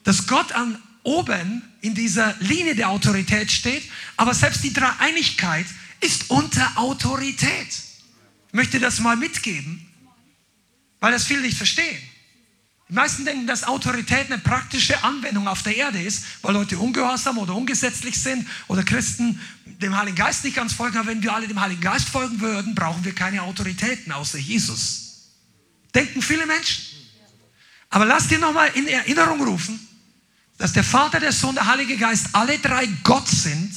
Dass 0.05 0.27
Gott 0.27 0.53
an 0.53 0.79
oben 1.03 1.63
in 1.81 1.95
dieser 1.95 2.35
Linie 2.41 2.75
der 2.75 2.91
Autorität 2.91 3.51
steht, 3.51 3.85
aber 4.17 4.35
selbst 4.35 4.63
die 4.65 4.73
Dreieinigkeit 4.73 5.67
ist 6.01 6.29
unter 6.29 6.77
Autorität. 6.77 7.69
Ich 8.49 8.55
möchte 8.55 8.81
das 8.81 8.99
mal 9.01 9.17
mitgeben 9.17 9.87
weil 11.01 11.13
das 11.13 11.25
viele 11.25 11.41
nicht 11.41 11.57
verstehen. 11.57 11.99
Die 12.91 12.97
meisten 12.97 13.25
denken, 13.25 13.47
dass 13.47 13.63
Autorität 13.63 14.27
eine 14.27 14.39
praktische 14.39 15.05
Anwendung 15.05 15.47
auf 15.47 15.63
der 15.63 15.77
Erde 15.77 16.03
ist, 16.03 16.25
weil 16.43 16.55
Leute 16.55 16.77
ungehorsam 16.77 17.39
oder 17.39 17.55
ungesetzlich 17.55 18.21
sind 18.21 18.49
oder 18.67 18.83
Christen 18.83 19.41
dem 19.65 19.97
Heiligen 19.97 20.17
Geist 20.17 20.43
nicht 20.43 20.57
ganz 20.57 20.73
folgen. 20.73 20.99
Aber 20.99 21.07
wenn 21.07 21.23
wir 21.23 21.33
alle 21.33 21.47
dem 21.47 21.61
Heiligen 21.61 21.81
Geist 21.81 22.09
folgen 22.09 22.41
würden, 22.41 22.75
brauchen 22.75 23.05
wir 23.05 23.15
keine 23.15 23.43
Autoritäten 23.43 24.11
außer 24.11 24.39
Jesus. 24.39 25.29
Denken 25.95 26.21
viele 26.21 26.47
Menschen. 26.47 26.83
Aber 27.91 28.07
lass 28.07 28.27
dir 28.27 28.41
nochmal 28.41 28.71
in 28.75 28.89
Erinnerung 28.89 29.41
rufen, 29.41 29.79
dass 30.59 30.73
der 30.73 30.85
Vater, 30.85 31.21
der 31.21 31.31
Sohn, 31.31 31.55
der 31.55 31.67
Heilige 31.67 31.97
Geist 31.97 32.27
alle 32.33 32.59
drei 32.59 32.87
Gott 33.05 33.29
sind, 33.29 33.73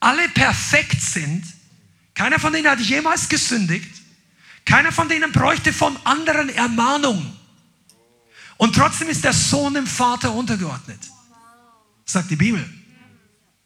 alle 0.00 0.28
perfekt 0.30 1.00
sind. 1.00 1.44
Keiner 2.14 2.40
von 2.40 2.52
ihnen 2.52 2.68
hat 2.68 2.80
jemals 2.80 3.28
gesündigt. 3.28 3.94
Keiner 4.64 4.90
von 4.90 5.08
denen 5.08 5.30
bräuchte 5.30 5.72
von 5.72 5.96
anderen 6.02 6.48
Ermahnung. 6.48 7.36
Und 8.56 8.74
trotzdem 8.74 9.08
ist 9.08 9.24
der 9.24 9.32
Sohn 9.32 9.74
dem 9.74 9.86
Vater 9.86 10.32
untergeordnet. 10.32 11.00
Sagt 12.04 12.30
die 12.30 12.36
Bibel. 12.36 12.64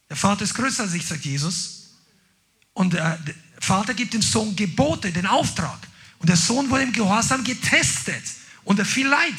Der 0.08 0.16
Vater 0.16 0.42
ist 0.42 0.54
größer 0.54 0.82
als 0.82 0.94
ich, 0.94 1.06
sagt 1.06 1.24
Jesus. 1.24 1.90
Und 2.72 2.94
der 2.94 3.18
Vater 3.60 3.94
gibt 3.94 4.14
dem 4.14 4.22
Sohn 4.22 4.56
Gebote, 4.56 5.12
den 5.12 5.26
Auftrag. 5.26 5.78
Und 6.18 6.28
der 6.28 6.36
Sohn 6.36 6.68
wurde 6.70 6.82
im 6.84 6.92
Gehorsam 6.92 7.44
getestet. 7.44 8.22
Und 8.64 8.78
er 8.78 8.84
fiel 8.84 9.06
leid. 9.06 9.34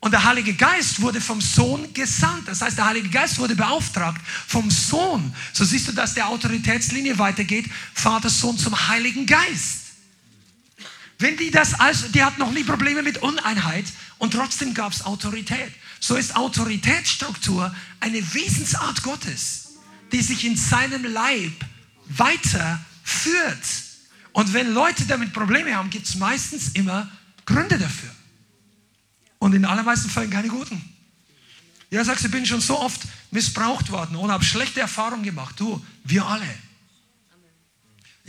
Und 0.00 0.12
der 0.12 0.24
Heilige 0.24 0.54
Geist 0.54 1.02
wurde 1.02 1.20
vom 1.20 1.40
Sohn 1.40 1.92
gesandt. 1.92 2.48
Das 2.48 2.62
heißt, 2.62 2.78
der 2.78 2.86
Heilige 2.86 3.10
Geist 3.10 3.38
wurde 3.38 3.54
beauftragt 3.54 4.20
vom 4.46 4.70
Sohn. 4.70 5.34
So 5.52 5.64
siehst 5.64 5.88
du, 5.88 5.92
dass 5.92 6.14
der 6.14 6.28
Autoritätslinie 6.28 7.18
weitergeht. 7.18 7.68
Vater, 7.92 8.30
Sohn 8.30 8.56
zum 8.56 8.88
Heiligen 8.88 9.26
Geist. 9.26 9.79
Wenn 11.20 11.36
die 11.36 11.50
das 11.50 11.78
also, 11.78 12.08
die 12.08 12.24
hatten 12.24 12.40
noch 12.40 12.50
nie 12.50 12.64
Probleme 12.64 13.02
mit 13.02 13.18
Uneinheit 13.18 13.84
und 14.16 14.32
trotzdem 14.32 14.72
gab 14.72 14.92
es 14.92 15.04
Autorität. 15.04 15.70
So 16.00 16.16
ist 16.16 16.34
Autoritätsstruktur 16.34 17.74
eine 18.00 18.34
Wesensart 18.34 19.02
Gottes, 19.02 19.74
die 20.12 20.22
sich 20.22 20.46
in 20.46 20.56
seinem 20.56 21.04
Leib 21.04 21.52
weiterführt. 22.06 22.80
Und 24.32 24.54
wenn 24.54 24.72
Leute 24.72 25.04
damit 25.04 25.34
Probleme 25.34 25.76
haben, 25.76 25.90
gibt 25.90 26.06
es 26.06 26.14
meistens 26.14 26.70
immer 26.70 27.10
Gründe 27.44 27.78
dafür. 27.78 28.10
Und 29.38 29.54
in 29.54 29.66
allermeisten 29.66 30.08
Fällen 30.08 30.30
keine 30.30 30.48
guten. 30.48 30.82
Ja, 31.90 32.02
sagst 32.02 32.24
du, 32.24 32.28
ich 32.28 32.32
bin 32.32 32.46
schon 32.46 32.62
so 32.62 32.80
oft 32.80 33.02
missbraucht 33.30 33.90
worden 33.90 34.16
und 34.16 34.30
habe 34.30 34.42
schlechte 34.42 34.80
Erfahrungen 34.80 35.24
gemacht. 35.24 35.60
Du, 35.60 35.84
wir 36.04 36.24
alle. 36.24 36.48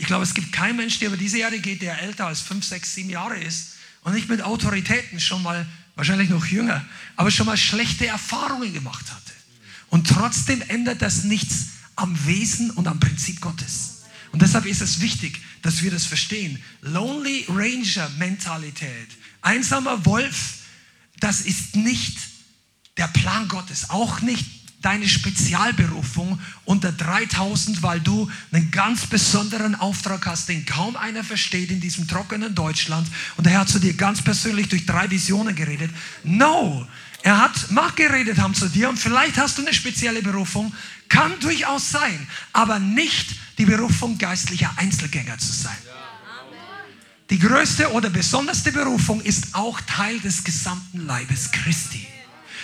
Ich 0.02 0.08
glaube, 0.08 0.24
es 0.24 0.34
gibt 0.34 0.50
keinen 0.50 0.78
Mensch, 0.78 0.98
der 0.98 1.08
über 1.10 1.16
diese 1.16 1.38
Erde 1.38 1.60
geht, 1.60 1.80
der 1.80 2.02
älter 2.02 2.26
als 2.26 2.40
fünf, 2.40 2.64
sechs, 2.64 2.92
sieben 2.92 3.08
Jahre 3.08 3.38
ist 3.38 3.74
und 4.02 4.14
nicht 4.14 4.28
mit 4.28 4.42
Autoritäten 4.42 5.20
schon 5.20 5.44
mal, 5.44 5.64
wahrscheinlich 5.94 6.28
noch 6.28 6.44
jünger, 6.44 6.84
aber 7.14 7.30
schon 7.30 7.46
mal 7.46 7.56
schlechte 7.56 8.08
Erfahrungen 8.08 8.72
gemacht 8.74 9.12
hatte. 9.12 9.32
Und 9.90 10.08
trotzdem 10.08 10.60
ändert 10.66 11.02
das 11.02 11.22
nichts 11.22 11.66
am 11.94 12.18
Wesen 12.26 12.72
und 12.72 12.88
am 12.88 12.98
Prinzip 12.98 13.40
Gottes. 13.40 14.02
Und 14.32 14.42
deshalb 14.42 14.66
ist 14.66 14.82
es 14.82 15.00
wichtig, 15.00 15.40
dass 15.62 15.82
wir 15.82 15.92
das 15.92 16.04
verstehen. 16.04 16.60
Lonely 16.80 17.46
Ranger 17.48 18.08
Mentalität, 18.18 19.08
einsamer 19.40 20.04
Wolf, 20.04 20.54
das 21.20 21.42
ist 21.42 21.76
nicht 21.76 22.18
der 22.96 23.06
Plan 23.06 23.46
Gottes, 23.46 23.88
auch 23.88 24.20
nicht 24.20 24.61
deine 24.82 25.08
Spezialberufung 25.08 26.38
unter 26.64 26.92
3000, 26.92 27.82
weil 27.82 28.00
du 28.00 28.30
einen 28.50 28.70
ganz 28.70 29.06
besonderen 29.06 29.74
Auftrag 29.74 30.26
hast, 30.26 30.48
den 30.48 30.66
kaum 30.66 30.96
einer 30.96 31.24
versteht 31.24 31.70
in 31.70 31.80
diesem 31.80 32.06
trockenen 32.08 32.54
Deutschland. 32.54 33.08
Und 33.36 33.46
er 33.46 33.60
hat 33.60 33.68
zu 33.68 33.78
dir 33.78 33.94
ganz 33.94 34.20
persönlich 34.22 34.68
durch 34.68 34.84
drei 34.84 35.08
Visionen 35.10 35.54
geredet. 35.54 35.90
No, 36.24 36.86
er 37.22 37.38
hat 37.38 37.70
Macht 37.70 37.96
geredet 37.96 38.38
haben 38.38 38.54
zu 38.54 38.68
dir 38.68 38.88
und 38.88 38.98
vielleicht 38.98 39.38
hast 39.38 39.56
du 39.56 39.62
eine 39.62 39.72
spezielle 39.72 40.22
Berufung, 40.22 40.74
kann 41.08 41.32
durchaus 41.40 41.90
sein, 41.90 42.26
aber 42.52 42.78
nicht 42.78 43.30
die 43.58 43.64
Berufung 43.64 44.18
geistlicher 44.18 44.72
Einzelgänger 44.76 45.38
zu 45.38 45.52
sein. 45.52 45.76
Die 47.30 47.38
größte 47.38 47.92
oder 47.92 48.10
besonderste 48.10 48.72
Berufung 48.72 49.20
ist 49.22 49.54
auch 49.54 49.80
Teil 49.82 50.18
des 50.20 50.42
gesamten 50.42 51.06
Leibes 51.06 51.50
Christi. 51.50 52.06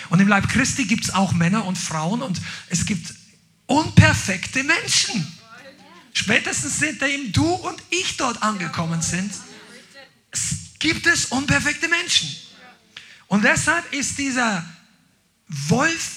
Und 0.09 0.19
im 0.19 0.27
Leib 0.27 0.49
Christi 0.49 0.85
gibt 0.85 1.05
es 1.05 1.13
auch 1.13 1.33
Männer 1.33 1.65
und 1.65 1.77
Frauen 1.77 2.21
und 2.21 2.41
es 2.69 2.85
gibt 2.85 3.13
unperfekte 3.67 4.63
Menschen. 4.63 5.25
Spätestens 6.13 6.79
seitdem 6.79 7.31
du 7.31 7.45
und 7.45 7.81
ich 7.91 8.17
dort 8.17 8.41
angekommen 8.41 9.01
sind, 9.01 9.31
gibt 10.79 11.05
es 11.05 11.25
unperfekte 11.25 11.87
Menschen. 11.87 12.29
Und 13.27 13.43
deshalb 13.43 13.93
ist 13.93 14.17
dieser 14.17 14.65
Wolf, 15.47 16.11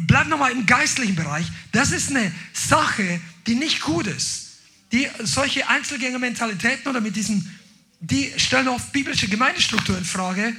bleib 0.00 0.26
nochmal 0.26 0.52
im 0.52 0.66
geistlichen 0.66 1.14
Bereich, 1.14 1.46
das 1.72 1.92
ist 1.92 2.10
eine 2.10 2.32
Sache, 2.52 3.20
die 3.46 3.54
nicht 3.54 3.80
gut 3.80 4.06
ist. 4.06 4.58
Die 4.92 5.08
solche 5.20 5.68
Einzelgängermentalitäten 5.68 6.88
oder 6.88 7.00
mit 7.00 7.16
diesen, 7.16 7.58
die 8.00 8.32
stellen 8.36 8.68
oft 8.68 8.92
biblische 8.92 9.28
Gemeindestruktur 9.28 9.96
in 9.96 10.04
Frage 10.04 10.56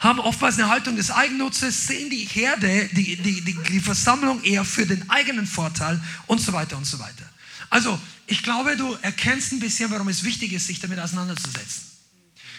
haben 0.00 0.18
oftmals 0.18 0.58
eine 0.58 0.68
Haltung 0.68 0.96
des 0.96 1.10
Eigennutzes, 1.10 1.86
sehen 1.86 2.08
die 2.08 2.24
Herde, 2.24 2.88
die, 2.92 3.16
die, 3.16 3.42
die, 3.42 3.54
die 3.54 3.80
Versammlung 3.80 4.42
eher 4.42 4.64
für 4.64 4.86
den 4.86 5.08
eigenen 5.10 5.46
Vorteil 5.46 6.00
und 6.26 6.40
so 6.40 6.54
weiter 6.54 6.78
und 6.78 6.86
so 6.86 6.98
weiter. 6.98 7.28
Also, 7.68 8.00
ich 8.26 8.42
glaube, 8.42 8.76
du 8.76 8.96
erkennst 9.02 9.52
ein 9.52 9.60
bisschen, 9.60 9.90
warum 9.90 10.08
es 10.08 10.24
wichtig 10.24 10.52
ist, 10.52 10.66
sich 10.66 10.80
damit 10.80 10.98
auseinanderzusetzen. 10.98 11.82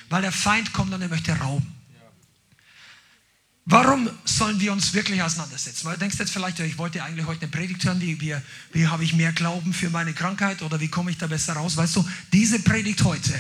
Weil 0.10 0.22
der 0.22 0.32
Feind 0.32 0.72
kommt 0.72 0.94
und 0.94 1.02
er 1.02 1.10
möchte 1.10 1.34
rauben. 1.34 1.66
Warum 3.66 4.10
sollen 4.26 4.60
wir 4.60 4.72
uns 4.72 4.94
wirklich 4.94 5.22
auseinandersetzen? 5.22 5.86
Weil 5.86 5.94
du 5.94 6.00
denkst 6.00 6.18
jetzt 6.20 6.32
vielleicht, 6.32 6.60
ich 6.60 6.78
wollte 6.78 7.04
eigentlich 7.04 7.26
heute 7.26 7.44
eine 7.44 7.52
Predigt 7.52 7.84
hören, 7.86 8.02
wie, 8.02 8.20
wie, 8.20 8.36
wie 8.74 8.88
habe 8.88 9.04
ich 9.04 9.14
mehr 9.14 9.32
Glauben 9.32 9.74
für 9.74 9.90
meine 9.90 10.14
Krankheit 10.14 10.62
oder 10.62 10.80
wie 10.80 10.90
komme 10.90 11.12
ich 11.12 11.18
da 11.18 11.28
besser 11.28 11.54
raus? 11.54 11.78
Weißt 11.78 11.96
du, 11.96 12.08
diese 12.34 12.60
Predigt 12.60 13.04
heute 13.04 13.34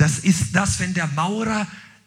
das 0.00 0.18
ist 0.18 0.56
das, 0.56 0.80
wenn 0.80 0.94
der 0.94 1.06
Maurer 1.08 1.66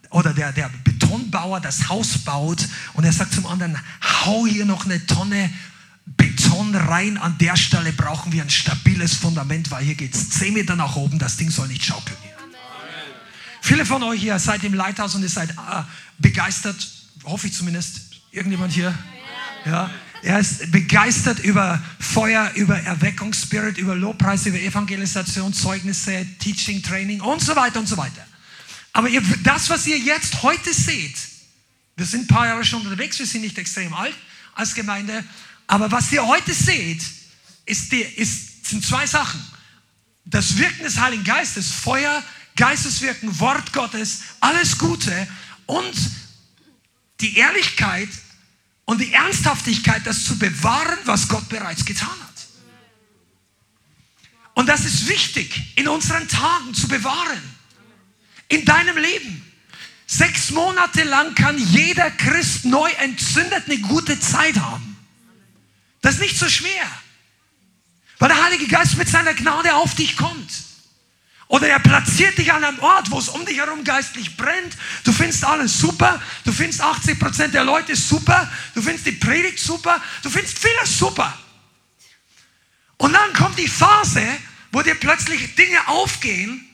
oder 0.10 0.34
der, 0.34 0.52
der 0.52 0.70
Betonbauer 0.84 1.62
das 1.62 1.90
Haus 1.90 2.18
baut 2.18 2.68
und 2.94 3.04
er 3.04 3.14
sagt 3.14 3.34
zum 3.34 3.46
anderen, 3.46 3.78
hau 4.02 4.48
hier 4.48 4.66
noch 4.66 4.86
eine 4.86 5.06
Tonne 5.06 5.54
Beton 6.06 6.76
rein, 6.76 7.20
an 7.20 7.38
der 7.38 7.56
Stelle 7.56 7.94
brauchen 7.94 8.32
wir 8.32 8.42
ein 8.42 8.50
stabiles 8.50 9.14
Fundament, 9.14 9.70
weil 9.70 9.84
hier 9.84 9.94
geht 9.94 10.16
es 10.16 10.32
10 10.32 10.56
Meter 10.56 10.76
nach 10.76 10.96
oben, 10.96 11.20
das 11.20 11.38
Ding 11.38 11.52
soll 11.52 11.68
nicht 11.68 11.86
schaukeln. 11.86 12.18
Viele 13.62 13.86
von 13.86 14.02
euch 14.02 14.22
hier 14.22 14.40
seid 14.40 14.64
im 14.64 14.74
Leithaus 14.74 15.14
und 15.14 15.22
ihr 15.22 15.30
seid 15.30 15.52
äh, 15.52 15.84
begeistert, 16.18 16.86
hoffe 17.26 17.48
ich 17.48 17.54
zumindest. 17.54 18.02
Irgendjemand 18.32 18.74
hier? 18.74 18.98
Ja. 19.66 19.92
Er 20.24 20.40
ist 20.40 20.72
begeistert 20.72 21.40
über 21.40 21.84
Feuer, 22.00 22.50
über 22.56 22.80
Erweckungsspirit, 22.80 23.78
über 23.78 23.94
Lobpreis, 23.94 24.46
über 24.46 24.58
Evangelisation, 24.58 25.54
Zeugnisse, 25.54 26.26
Teaching, 26.40 26.82
Training 26.82 27.20
und 27.20 27.42
so 27.42 27.54
weiter 27.58 27.82
und 27.82 27.88
so 27.88 27.98
weiter. 27.98 28.26
Aber 28.94 29.10
ihr, 29.10 29.22
das, 29.44 29.70
was 29.70 29.86
ihr 29.86 29.98
jetzt 29.98 30.42
heute 30.42 30.74
seht, 30.74 31.18
wir 31.98 32.06
sind 32.06 32.22
ein 32.22 32.28
paar 32.28 32.48
Jahre 32.48 32.64
schon 32.64 32.84
unterwegs, 32.84 33.20
wir 33.20 33.26
sind 33.26 33.42
nicht 33.42 33.58
extrem 33.58 33.94
alt 33.94 34.16
als 34.56 34.74
Gemeinde, 34.74 35.26
aber 35.68 35.92
was 35.92 36.10
ihr 36.14 36.26
heute 36.26 36.54
seht, 36.54 37.02
ist 37.66 37.92
die, 37.92 38.02
ist, 38.02 38.66
sind 38.66 38.86
zwei 38.86 39.06
Sachen. 39.06 39.42
Das 40.24 40.58
Wirken 40.58 40.84
des 40.84 40.98
Heiligen 41.00 41.26
Geistes, 41.26 41.70
Feuer, 41.70 42.24
Geisteswirken, 42.56 43.42
Wort 43.42 43.74
Gottes, 43.74 44.22
alles 44.40 44.78
Gute 44.78 45.28
und 45.66 45.94
die 47.20 47.38
Ehrlichkeit 47.38 48.08
und 48.86 49.00
die 49.00 49.14
Ernsthaftigkeit, 49.14 50.06
das 50.06 50.26
zu 50.26 50.38
bewahren, 50.38 50.98
was 51.06 51.28
Gott 51.28 51.48
bereits 51.50 51.86
getan 51.86 52.10
hat. 52.10 52.34
Und 54.56 54.68
das 54.68 54.86
ist 54.86 55.08
wichtig 55.08 55.74
in 55.76 55.88
unseren 55.88 56.28
Tagen 56.28 56.74
zu 56.74 56.88
bewahren. 56.88 57.42
In 58.50 58.66
deinem 58.66 58.98
Leben. 58.98 59.40
Sechs 60.06 60.52
Monate 60.52 61.04
lang 61.04 61.34
kann 61.34 61.58
jeder 61.58 62.12
Christ 62.12 62.66
neu 62.66 62.90
entzündet 63.00 63.64
eine 63.66 63.80
gute 63.80 64.20
Zeit 64.20 64.60
haben. 64.60 64.98
Das 66.02 66.16
ist 66.16 66.22
nicht 66.22 66.38
so 66.38 66.48
schwer. 66.48 66.86
Weil 68.20 68.30
der 68.30 68.44
Heilige 68.44 68.68
Geist 68.68 68.98
mit 68.98 69.10
seiner 69.10 69.34
Gnade 69.34 69.74
auf 69.74 69.96
dich 69.96 70.16
kommt. 70.18 70.52
Oder 71.54 71.68
er 71.68 71.78
platziert 71.78 72.36
dich 72.40 72.52
an 72.52 72.64
einem 72.64 72.80
Ort, 72.80 73.12
wo 73.12 73.20
es 73.20 73.30
um 73.30 73.46
dich 73.46 73.60
herum 73.60 73.84
geistlich 73.84 74.36
brennt. 74.36 74.76
Du 75.04 75.12
findest 75.12 75.46
alles 75.46 75.78
super. 75.78 76.20
Du 76.46 76.52
findest 76.52 76.82
80 76.82 77.20
Prozent 77.20 77.54
der 77.54 77.64
Leute 77.64 77.96
super. 77.96 78.52
Du 78.74 78.82
findest 78.82 79.06
die 79.06 79.12
Predigt 79.12 79.60
super. 79.60 80.02
Du 80.24 80.32
findest 80.32 80.58
vieles 80.58 80.98
super. 80.98 81.38
Und 82.98 83.14
dann 83.14 83.34
kommt 83.34 83.60
die 83.60 83.68
Phase, 83.68 84.26
wo 84.72 84.82
dir 84.82 84.96
plötzlich 84.96 85.54
Dinge 85.54 85.88
aufgehen. 85.88 86.68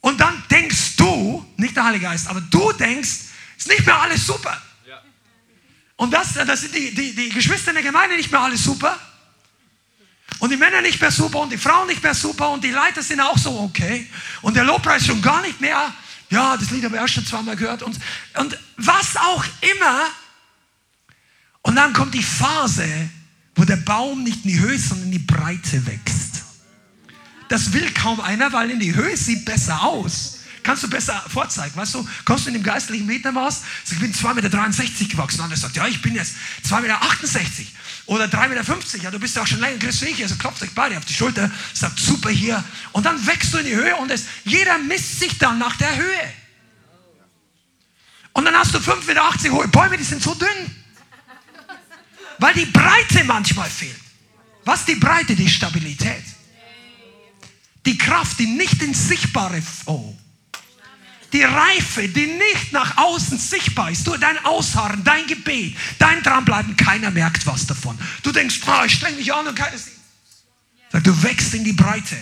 Und 0.00 0.18
dann 0.18 0.42
denkst 0.50 0.96
du, 0.96 1.44
nicht 1.58 1.76
der 1.76 1.84
Heilige 1.84 2.06
Geist, 2.06 2.26
aber 2.26 2.40
du 2.40 2.72
denkst, 2.72 3.10
ist 3.58 3.68
nicht 3.68 3.84
mehr 3.84 4.00
alles 4.00 4.26
super. 4.26 4.58
Und 5.96 6.12
das, 6.12 6.32
das 6.32 6.62
sind 6.62 6.74
die, 6.74 6.94
die, 6.94 7.14
die 7.14 7.28
Geschwister 7.28 7.72
in 7.72 7.74
der 7.74 7.84
Gemeinde 7.84 8.16
nicht 8.16 8.32
mehr 8.32 8.40
alles 8.40 8.64
super. 8.64 8.98
Und 10.38 10.50
die 10.50 10.56
Männer 10.56 10.80
nicht 10.82 11.00
mehr 11.00 11.10
super 11.10 11.40
und 11.40 11.52
die 11.52 11.58
Frauen 11.58 11.86
nicht 11.86 12.02
mehr 12.02 12.14
super 12.14 12.50
und 12.50 12.62
die 12.64 12.70
Leiter 12.70 13.02
sind 13.02 13.20
auch 13.20 13.38
so 13.38 13.60
okay. 13.60 14.08
Und 14.42 14.56
der 14.56 14.64
Lobpreis 14.64 15.06
schon 15.06 15.22
gar 15.22 15.42
nicht 15.42 15.60
mehr. 15.60 15.92
Ja, 16.30 16.56
das 16.56 16.70
Lied 16.70 16.84
habe 16.84 16.96
ich 16.96 17.02
auch 17.02 17.08
schon 17.08 17.24
zweimal 17.24 17.56
gehört. 17.56 17.82
Und, 17.82 17.98
und 18.38 18.58
was 18.76 19.16
auch 19.16 19.44
immer. 19.60 20.06
Und 21.62 21.76
dann 21.76 21.92
kommt 21.92 22.14
die 22.14 22.22
Phase, 22.22 22.86
wo 23.54 23.64
der 23.64 23.76
Baum 23.76 24.24
nicht 24.24 24.44
in 24.44 24.50
die 24.50 24.60
Höhe, 24.60 24.78
sondern 24.78 25.06
in 25.06 25.12
die 25.12 25.18
Breite 25.18 25.86
wächst. 25.86 26.42
Das 27.48 27.72
will 27.72 27.90
kaum 27.92 28.20
einer, 28.20 28.52
weil 28.52 28.70
in 28.70 28.80
die 28.80 28.94
Höhe 28.94 29.16
sieht 29.16 29.44
besser 29.44 29.82
aus. 29.82 30.33
Kannst 30.64 30.82
du 30.82 30.88
besser 30.88 31.22
vorzeigen, 31.28 31.76
weißt 31.76 31.94
du? 31.94 32.08
Kommst 32.24 32.46
du 32.46 32.48
in 32.48 32.54
dem 32.54 32.62
geistlichen 32.62 33.04
Metermaß? 33.04 33.62
Ich 33.92 34.00
bin 34.00 34.14
2,63 34.14 34.32
Meter 34.34 35.04
gewachsen. 35.10 35.40
Und 35.42 35.50
er 35.50 35.58
sagt, 35.58 35.76
ja, 35.76 35.86
ich 35.86 36.00
bin 36.00 36.14
jetzt 36.14 36.34
2,68 36.66 36.80
Meter. 36.80 36.94
Oder 38.06 38.24
3,50 38.24 38.48
Meter, 38.48 38.98
ja, 39.02 39.10
du 39.10 39.18
bist 39.20 39.36
ja 39.36 39.42
auch 39.42 39.46
schon 39.46 39.60
länger 39.60 39.76
größer 39.76 40.06
wie 40.06 40.10
ich, 40.10 40.22
also 40.22 40.36
klopft 40.36 40.62
euch 40.62 40.74
beide 40.74 40.96
auf 40.96 41.04
die 41.04 41.12
Schulter, 41.12 41.50
sagt 41.74 41.98
super 41.98 42.30
hier. 42.30 42.64
Und 42.92 43.04
dann 43.04 43.24
wächst 43.26 43.52
du 43.52 43.58
in 43.58 43.66
die 43.66 43.74
Höhe 43.74 43.94
und 43.96 44.10
es, 44.10 44.24
jeder 44.44 44.78
misst 44.78 45.20
sich 45.20 45.36
dann 45.38 45.58
nach 45.58 45.76
der 45.76 45.94
Höhe. 45.96 46.32
Und 48.32 48.46
dann 48.46 48.54
hast 48.54 48.74
du 48.74 48.78
5,80 48.78 49.06
Meter 49.06 49.52
hohe 49.52 49.68
Bäume, 49.68 49.98
die 49.98 50.04
sind 50.04 50.22
so 50.22 50.34
dünn. 50.34 50.48
Weil 52.38 52.54
die 52.54 52.66
Breite 52.66 53.22
manchmal 53.24 53.68
fehlt. 53.68 54.00
Was 54.64 54.86
die 54.86 54.96
Breite? 54.96 55.36
Die 55.36 55.48
Stabilität. 55.48 56.24
Die 57.84 57.98
Kraft, 57.98 58.38
die 58.38 58.46
nicht 58.46 58.82
ins 58.82 59.08
Sichtbare, 59.08 59.62
oh, 59.84 60.16
die 61.34 61.42
Reife, 61.42 62.08
die 62.08 62.26
nicht 62.26 62.72
nach 62.72 62.96
außen 62.96 63.38
sichtbar 63.38 63.90
ist, 63.90 64.06
du, 64.06 64.16
dein 64.16 64.38
Ausharren, 64.44 65.02
dein 65.02 65.26
Gebet, 65.26 65.76
dein 65.98 66.22
Dranbleiben, 66.22 66.76
keiner 66.76 67.10
merkt 67.10 67.44
was 67.44 67.66
davon. 67.66 67.98
Du 68.22 68.30
denkst, 68.30 68.60
oh, 68.66 68.84
ich 68.86 68.94
streng 68.94 69.16
mich 69.16 69.34
an 69.34 69.48
und 69.48 69.56
keiner 69.56 69.76
sieht. 69.76 69.94
Du 71.02 71.22
wächst 71.24 71.52
in 71.54 71.64
die 71.64 71.72
Breite. 71.72 72.16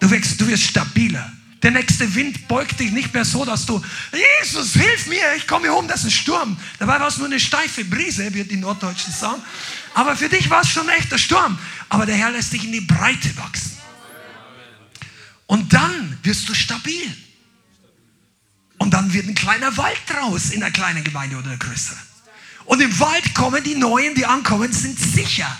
Du 0.00 0.10
wächst, 0.10 0.40
du 0.40 0.46
wirst 0.48 0.64
stabiler. 0.64 1.32
Der 1.62 1.70
nächste 1.70 2.12
Wind 2.16 2.48
beugt 2.48 2.80
dich 2.80 2.90
nicht 2.90 3.14
mehr 3.14 3.24
so, 3.24 3.44
dass 3.44 3.64
du, 3.64 3.80
Jesus, 4.40 4.72
hilf 4.72 5.06
mir, 5.06 5.22
ich 5.36 5.46
komme 5.46 5.68
hier 5.68 5.76
um, 5.76 5.86
das 5.86 6.00
ist 6.00 6.06
ein 6.06 6.10
Sturm. 6.10 6.56
Dabei 6.80 6.98
war 6.98 7.06
es 7.06 7.18
nur 7.18 7.28
eine 7.28 7.38
steife 7.38 7.84
Brise, 7.84 8.34
wird 8.34 8.50
die 8.50 8.56
Norddeutschen 8.56 9.12
sagen. 9.12 9.40
Aber 9.94 10.16
für 10.16 10.28
dich 10.28 10.50
war 10.50 10.62
es 10.62 10.68
schon 10.68 10.88
ein 10.88 10.98
echter 10.98 11.16
Sturm. 11.16 11.56
Aber 11.88 12.06
der 12.06 12.16
Herr 12.16 12.32
lässt 12.32 12.52
dich 12.52 12.64
in 12.64 12.72
die 12.72 12.80
Breite 12.80 13.36
wachsen. 13.36 13.78
Und 15.46 15.72
dann 15.72 16.18
wirst 16.24 16.48
du 16.48 16.54
stabil. 16.54 17.16
Und 18.78 18.92
dann 18.92 19.12
wird 19.12 19.26
ein 19.26 19.34
kleiner 19.34 19.76
Wald 19.76 19.98
draus 20.06 20.50
in 20.50 20.62
einer 20.62 20.72
kleinen 20.72 21.02
Gemeinde 21.02 21.36
oder 21.36 21.48
einer 21.48 21.58
größeren. 21.58 21.98
Und 22.66 22.80
im 22.80 22.98
Wald 22.98 23.34
kommen 23.34 23.62
die 23.62 23.74
Neuen, 23.76 24.14
die 24.14 24.26
ankommen, 24.26 24.72
sind 24.72 24.98
sicher. 24.98 25.56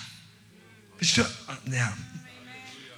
Bist 0.98 1.16
du? 1.16 1.22
Ja. 1.70 1.96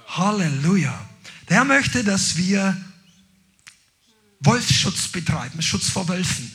Halleluja. 0.07 1.07
Der 1.47 1.57
Herr 1.57 1.65
möchte, 1.65 2.03
dass 2.03 2.35
wir 2.37 2.75
Wolfsschutz 4.41 5.07
betreiben, 5.07 5.61
Schutz 5.61 5.89
vor 5.89 6.07
Wölfen. 6.07 6.51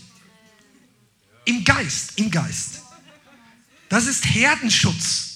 Im 1.44 1.64
Geist, 1.64 2.12
im 2.16 2.30
Geist. 2.30 2.80
Das 3.88 4.06
ist 4.06 4.24
Herdenschutz. 4.24 5.30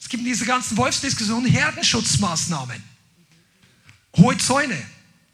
Es 0.00 0.08
gibt 0.08 0.22
in 0.22 0.28
dieser 0.28 0.46
ganzen 0.46 0.76
Wolfsdiskussion 0.76 1.44
Herdenschutzmaßnahmen. 1.44 2.82
Hohe 4.16 4.36
Zäune, 4.38 4.80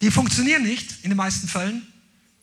die 0.01 0.11
funktionieren 0.11 0.63
nicht 0.63 1.03
in 1.03 1.11
den 1.11 1.17
meisten 1.17 1.49
Fällen. 1.49 1.87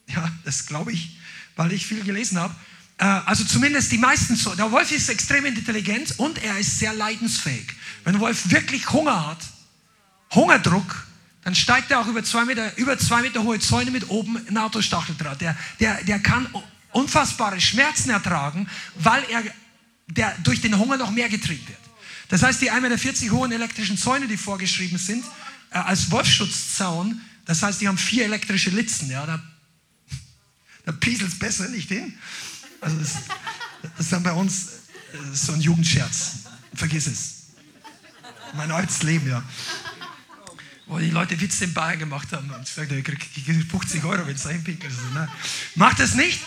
Ja, 0.08 0.30
das 0.44 0.66
glaube 0.66 0.92
ich, 0.92 1.18
weil 1.56 1.72
ich 1.74 1.86
viel 1.86 2.04
gelesen 2.04 2.40
habe. 2.40 2.56
Äh, 2.98 3.06
also 3.06 3.44
zumindest 3.44 3.92
die 3.92 3.98
meisten 3.98 4.36
so. 4.36 4.56
Der 4.56 4.72
Wolf 4.72 4.92
ist 4.92 5.10
extrem 5.10 5.46
intelligent 5.46 6.20
und 6.20 6.42
er 6.44 6.58
ist 6.58 6.80
sehr 6.80 6.94
leidensfähig. 6.94 7.68
Wenn 8.04 8.14
der 8.14 8.22
Wolf 8.22 8.52
wirklich 8.52 8.92
Hunger 8.92 9.28
hat, 9.28 9.40
Hungerdruck, 10.34 11.06
dann 11.44 11.56
steigt 11.56 11.92
er 11.92 12.00
auch 12.00 12.08
über 12.08 12.24
zwei 12.24 12.46
Meter, 12.46 12.76
über 12.78 12.98
zwei 12.98 13.22
Meter 13.22 13.44
hohe 13.44 13.60
Zäune 13.60 13.92
mit 13.92 14.10
oben 14.10 14.38
ein 14.48 14.58
Autostacheldraht. 14.58 15.42
Der, 15.42 15.56
der, 15.80 16.04
der 16.04 16.20
kann 16.20 16.48
unfassbare 16.92 17.62
Schmerzen 17.62 18.10
ertragen, 18.10 18.68
weil 18.96 19.24
er 19.30 19.44
der 20.08 20.36
durch 20.44 20.62
den 20.62 20.78
Hunger 20.78 20.98
noch 20.98 21.12
mehr 21.12 21.30
getrieben 21.30 21.68
wird. 21.68 21.80
Das 22.30 22.42
heißt, 22.44 22.62
die 22.62 22.72
1,40 22.72 22.82
Meter 22.82 23.32
hohen 23.32 23.52
elektrischen 23.52 23.98
Zäune, 23.98 24.28
die 24.28 24.38
vorgeschrieben 24.38 24.98
sind, 24.98 25.26
äh, 25.72 25.78
als 25.78 26.10
Wolfschutzzaun, 26.12 27.22
das 27.46 27.62
heißt, 27.62 27.82
die 27.82 27.88
haben 27.88 27.98
vier 27.98 28.26
elektrische 28.26 28.72
Litzen. 28.72 29.10
Ja, 29.12 29.26
da, 29.26 29.40
da 30.86 30.92
pieselt 30.92 31.34
es 31.34 31.40
besser 31.40 31.68
nicht 31.70 31.90
hin. 31.90 32.14
Also 32.82 32.98
das, 32.98 33.14
das 33.82 33.92
ist 34.00 34.12
dann 34.12 34.24
bei 34.24 34.34
uns 34.34 34.68
äh, 35.14 35.36
so 35.36 35.54
ein 35.54 35.62
Jugendscherz. 35.62 36.46
Vergiss 36.74 37.08
es. 37.08 37.36
Mein 38.54 38.72
altes 38.72 39.04
Leben, 39.04 39.28
ja. 39.28 39.44
Wo 40.88 41.00
die 41.00 41.10
Leute 41.10 41.40
Witze 41.42 41.64
in 41.64 41.74
Bayern 41.74 41.98
gemacht 41.98 42.32
haben 42.32 42.50
und 42.52 42.64
gesagt, 42.64 42.92
ich 42.92 43.04
kriege 43.04 43.66
50 43.66 44.04
Euro, 44.04 44.28
wenn 44.28 44.36
es 44.36 44.44
da 44.44 44.50
hinpinkelt. 44.50 44.94
Also, 44.94 45.32
Macht 45.74 46.00
das 46.00 46.14
nicht. 46.14 46.40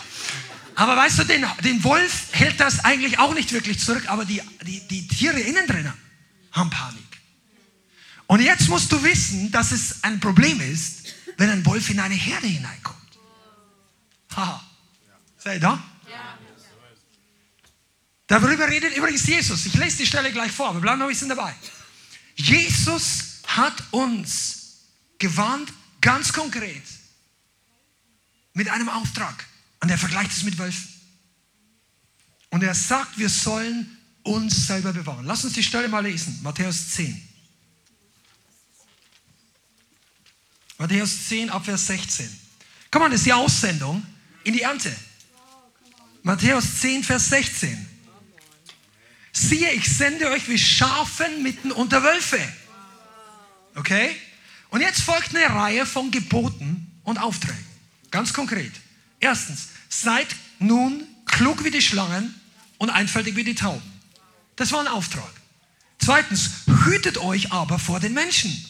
Aber 0.76 0.96
weißt 0.96 1.18
du, 1.18 1.24
den, 1.24 1.44
den 1.64 1.82
Wolf 1.82 2.28
hält 2.30 2.60
das 2.60 2.84
eigentlich 2.84 3.18
auch 3.18 3.34
nicht 3.34 3.52
wirklich 3.52 3.80
zurück, 3.80 4.04
aber 4.06 4.24
die, 4.24 4.40
die, 4.64 4.86
die 4.86 5.08
Tiere 5.08 5.40
innen 5.40 5.66
drin 5.66 5.92
haben 6.52 6.70
Panik. 6.70 7.02
Und 8.28 8.40
jetzt 8.40 8.68
musst 8.68 8.92
du 8.92 9.02
wissen, 9.02 9.50
dass 9.50 9.72
es 9.72 10.04
ein 10.04 10.20
Problem 10.20 10.60
ist, 10.60 11.14
wenn 11.36 11.50
ein 11.50 11.66
Wolf 11.66 11.90
in 11.90 11.98
eine 11.98 12.14
Herde 12.14 12.46
hineinkommt. 12.46 12.97
Haha. 14.38 14.64
Seid 15.36 15.56
ihr 15.56 15.60
da? 15.60 15.82
Darüber 18.28 18.68
redet 18.68 18.96
übrigens 18.96 19.26
Jesus. 19.26 19.66
Ich 19.66 19.74
lese 19.74 19.98
die 19.98 20.06
Stelle 20.06 20.30
gleich 20.30 20.52
vor. 20.52 20.74
Wir 20.74 20.80
bleiben 20.80 20.98
noch 20.98 21.06
ein 21.06 21.10
bisschen 21.10 21.30
dabei. 21.30 21.54
Jesus 22.36 23.40
hat 23.46 23.82
uns 23.90 24.82
gewarnt, 25.18 25.72
ganz 26.00 26.32
konkret, 26.32 26.82
mit 28.52 28.68
einem 28.68 28.88
Auftrag. 28.88 29.46
Und 29.80 29.90
er 29.90 29.98
vergleicht 29.98 30.30
es 30.30 30.42
mit 30.44 30.58
Wölfen. 30.58 30.88
Und 32.50 32.62
er 32.62 32.74
sagt, 32.74 33.18
wir 33.18 33.28
sollen 33.28 33.98
uns 34.22 34.66
selber 34.66 34.92
bewahren. 34.92 35.24
Lass 35.24 35.44
uns 35.44 35.54
die 35.54 35.62
Stelle 35.62 35.88
mal 35.88 36.00
lesen. 36.00 36.38
Matthäus 36.42 36.90
10. 36.90 37.28
Matthäus 40.76 41.28
10, 41.28 41.50
Abvers 41.50 41.86
16. 41.86 42.40
Komm 42.90 43.02
mal, 43.02 43.10
das 43.10 43.20
ist 43.20 43.26
die 43.26 43.32
Aussendung 43.32 44.06
in 44.48 44.54
die 44.54 44.62
Ernte. 44.62 44.94
Matthäus 46.22 46.80
10, 46.80 47.04
Vers 47.04 47.28
16. 47.28 47.86
Siehe, 49.32 49.70
ich 49.72 49.88
sende 49.94 50.30
euch 50.30 50.48
wie 50.48 50.58
Schafen 50.58 51.42
mitten 51.42 51.70
unter 51.70 52.02
Wölfe. 52.02 52.40
Okay? 53.74 54.16
Und 54.70 54.80
jetzt 54.80 55.02
folgt 55.02 55.36
eine 55.36 55.54
Reihe 55.54 55.86
von 55.86 56.10
Geboten 56.10 56.98
und 57.04 57.18
Aufträgen. 57.18 57.64
Ganz 58.10 58.32
konkret. 58.32 58.72
Erstens, 59.20 59.68
seid 59.90 60.28
nun 60.58 61.06
klug 61.26 61.62
wie 61.62 61.70
die 61.70 61.82
Schlangen 61.82 62.34
und 62.78 62.88
einfältig 62.90 63.36
wie 63.36 63.44
die 63.44 63.54
Tauben. 63.54 63.82
Das 64.56 64.72
war 64.72 64.80
ein 64.80 64.88
Auftrag. 64.88 65.30
Zweitens, 65.98 66.50
hütet 66.86 67.18
euch 67.18 67.52
aber 67.52 67.78
vor 67.78 68.00
den 68.00 68.14
Menschen. 68.14 68.64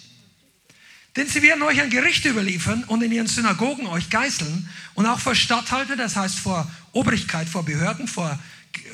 Denn 1.19 1.27
sie 1.27 1.43
werden 1.43 1.65
euch 1.65 1.81
ein 1.81 1.91
Gericht 1.91 2.25
überliefern 2.27 2.85
und 2.85 3.03
in 3.03 3.11
ihren 3.11 3.27
Synagogen 3.27 3.89
euch 3.89 4.09
geißeln 4.09 4.69
und 4.95 5.05
auch 5.05 5.19
vor 5.19 5.35
Statthalter, 5.35 5.97
das 5.97 6.15
heißt 6.15 6.39
vor 6.39 6.71
Obrigkeit, 6.93 7.49
vor 7.49 7.65
Behörden, 7.65 8.07
vor 8.07 8.39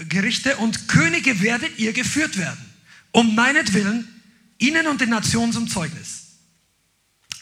Gerichte 0.08 0.56
und 0.56 0.88
Könige 0.88 1.42
werdet 1.42 1.78
ihr 1.78 1.92
geführt 1.92 2.38
werden. 2.38 2.64
Um 3.12 3.34
meinetwillen, 3.34 4.08
ihnen 4.56 4.86
und 4.86 5.02
den 5.02 5.10
Nationen 5.10 5.52
zum 5.52 5.68
Zeugnis. 5.68 6.22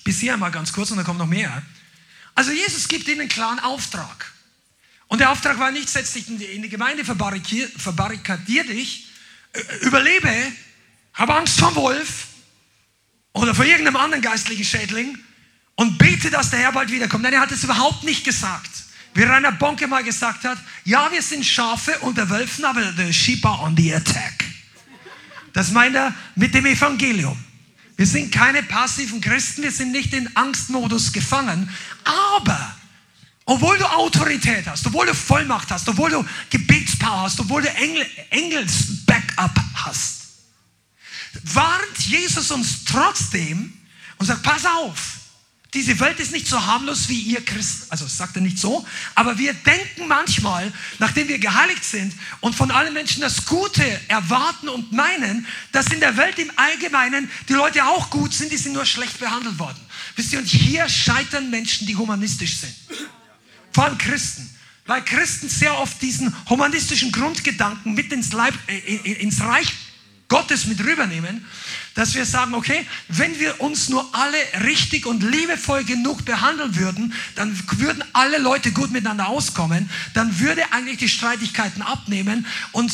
Bis 0.03 0.18
hier 0.18 0.33
einmal 0.33 0.51
ganz 0.51 0.72
kurz 0.72 0.91
und 0.91 0.97
dann 0.97 1.07
kommt 1.07 1.20
noch 1.20 1.28
mehr. 1.28 1.62
Also 2.35 2.51
Jesus 2.51 2.89
gibt 2.89 3.07
ihnen 3.07 3.20
einen 3.20 3.28
klaren 3.28 3.61
Auftrag. 3.61 4.33
Und 5.07 5.20
der 5.20 5.30
Auftrag 5.30 5.61
war 5.61 5.70
nicht, 5.70 5.91
setz 5.91 6.12
dich 6.14 6.26
in 6.28 6.41
die, 6.41 6.47
in 6.47 6.62
die 6.62 6.68
Gemeinde, 6.68 7.05
verbarrikadier 7.05 8.64
dich, 8.64 9.07
überlebe, 9.83 10.35
habe 11.14 11.37
Angst 11.37 11.61
vor 11.61 11.72
Wolf 11.76 12.32
oder 13.33 13.55
vor 13.55 13.64
irgendeinem 13.64 13.97
anderen 13.97 14.22
geistlichen 14.22 14.64
Schädling 14.64 15.18
und 15.74 15.99
bete, 15.99 16.30
dass 16.30 16.51
der 16.51 16.61
Herr 16.61 16.72
bald 16.72 16.91
wiederkommt. 16.91 17.22
Nein, 17.22 17.33
er 17.33 17.41
hat 17.41 17.53
es 17.53 17.64
überhaupt 17.64 18.05
nicht 18.05 18.24
gesagt. 18.24 18.70
Wie 19.14 19.22
Rainer 19.22 19.53
Bonke 19.53 19.87
mal 19.87 20.03
gesagt 20.03 20.45
hat, 20.45 20.59
ja, 20.85 21.11
wir 21.12 21.22
sind 21.22 21.45
Schafe 21.45 21.99
unter 22.01 22.28
Wölfen, 22.30 22.64
aber 22.64 22.93
the 22.97 23.12
sheep 23.12 23.45
are 23.45 23.62
on 23.62 23.76
the 23.76 23.95
attack. 23.95 24.45
Das 25.53 25.70
meint 25.70 25.95
er 25.95 26.14
mit 26.35 26.55
dem 26.55 26.64
Evangelium. 26.64 27.37
Wir 27.97 28.07
sind 28.07 28.33
keine 28.33 28.62
passiven 28.62 29.20
Christen, 29.20 29.62
wir 29.62 29.70
sind 29.70 29.93
nicht 29.93 30.14
in 30.14 30.35
Angstmodus 30.35 31.12
gefangen. 31.12 31.68
Aber, 32.05 32.74
obwohl 33.45 33.76
du 33.76 33.85
Autorität 33.85 34.66
hast, 34.66 34.87
obwohl 34.87 35.07
du 35.07 35.14
Vollmacht 35.14 35.70
hast, 35.70 35.89
obwohl 35.89 36.11
du 36.11 36.24
Gebetspower 36.49 37.22
hast, 37.22 37.39
obwohl 37.39 37.62
du 37.62 37.68
Engel, 37.68 38.07
Engels-Backup 38.30 39.61
hast, 39.74 40.22
warnt 41.45 41.99
Jesus 41.99 42.51
uns 42.51 42.85
trotzdem 42.85 43.72
und 44.18 44.26
sagt, 44.26 44.43
pass 44.43 44.64
auf, 44.64 45.22
diese 45.74 45.99
Welt 46.01 46.20
ist 46.20 46.33
nicht 46.33 46.47
so 46.47 46.62
harmlos 46.66 47.09
wie 47.09 47.18
ihr 47.18 47.43
Christen. 47.43 47.87
Also 47.89 48.07
sagt 48.07 48.37
er 48.37 48.43
nicht 48.43 48.59
so, 48.59 48.87
aber 49.14 49.39
wir 49.39 49.55
denken 49.55 50.07
manchmal, 50.07 50.70
nachdem 50.99 51.28
wir 51.28 51.39
geheiligt 51.39 51.83
sind 51.83 52.12
und 52.41 52.55
von 52.55 52.70
allen 52.70 52.93
Menschen 52.93 53.22
das 53.22 53.47
Gute 53.47 53.83
erwarten 54.09 54.68
und 54.68 54.93
meinen, 54.93 55.47
dass 55.72 55.87
in 55.87 56.01
der 56.01 56.18
Welt 56.18 56.39
im 56.39 56.53
Allgemeinen 56.57 57.30
die 57.49 57.55
Leute 57.55 57.87
auch 57.87 58.11
gut 58.11 58.35
sind, 58.35 58.53
die 58.53 58.59
sind 58.59 58.74
nur 58.74 58.85
schlecht 58.85 59.18
behandelt 59.18 59.59
worden. 59.59 59.80
Wisst 60.14 60.35
ihr, 60.35 60.41
und 60.41 60.47
hier 60.47 60.87
scheitern 60.91 61.49
Menschen, 61.49 61.87
die 61.87 61.97
humanistisch 61.97 62.59
sind. 62.59 62.74
Vor 63.72 63.85
allem 63.85 63.97
Christen. 63.97 64.51
Weil 64.85 65.03
Christen 65.05 65.49
sehr 65.49 65.78
oft 65.78 66.03
diesen 66.03 66.35
humanistischen 66.51 67.12
Grundgedanken 67.12 67.95
mit 67.95 68.12
ins, 68.12 68.33
Leib, 68.33 68.53
äh, 68.66 68.97
ins 69.12 69.41
Reich 69.41 69.72
Gottes 70.33 70.66
mit 70.66 70.80
rübernehmen 70.80 71.45
dass 71.95 72.14
wir 72.14 72.24
sagen, 72.24 72.55
okay, 72.55 72.87
wenn 73.09 73.39
wir 73.39 73.61
uns 73.61 73.89
nur 73.89 74.09
alle 74.14 74.39
richtig 74.64 75.05
und 75.07 75.22
liebevoll 75.22 75.85
genug 75.85 76.24
behandeln 76.24 76.74
würden, 76.76 77.12
dann 77.35 77.59
würden 77.78 78.03
alle 78.14 78.39
Leute 78.39 78.72
gut 78.72 78.91
miteinander 78.91 79.28
auskommen, 79.28 79.91
dann 80.14 80.39
würde 80.41 80.72
eigentlich 80.72 80.99
die 80.99 81.09
Streitigkeiten 81.09 81.83
abnehmen 81.83 82.47
und 82.72 82.93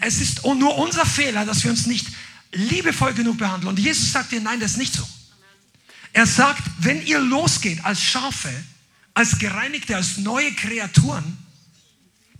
es 0.00 0.20
ist 0.20 0.44
nur 0.44 0.76
unser 0.78 1.06
Fehler, 1.06 1.44
dass 1.44 1.62
wir 1.62 1.70
uns 1.70 1.86
nicht 1.86 2.06
liebevoll 2.52 3.14
genug 3.14 3.38
behandeln. 3.38 3.68
Und 3.68 3.78
Jesus 3.78 4.10
sagt 4.12 4.32
dir, 4.32 4.40
nein, 4.40 4.58
das 4.58 4.72
ist 4.72 4.78
nicht 4.78 4.94
so. 4.94 5.08
Er 6.12 6.26
sagt, 6.26 6.62
wenn 6.78 7.04
ihr 7.06 7.20
losgeht 7.20 7.84
als 7.84 8.02
Schafe, 8.02 8.52
als 9.14 9.38
gereinigte, 9.38 9.94
als 9.94 10.18
neue 10.18 10.52
Kreaturen, 10.52 11.38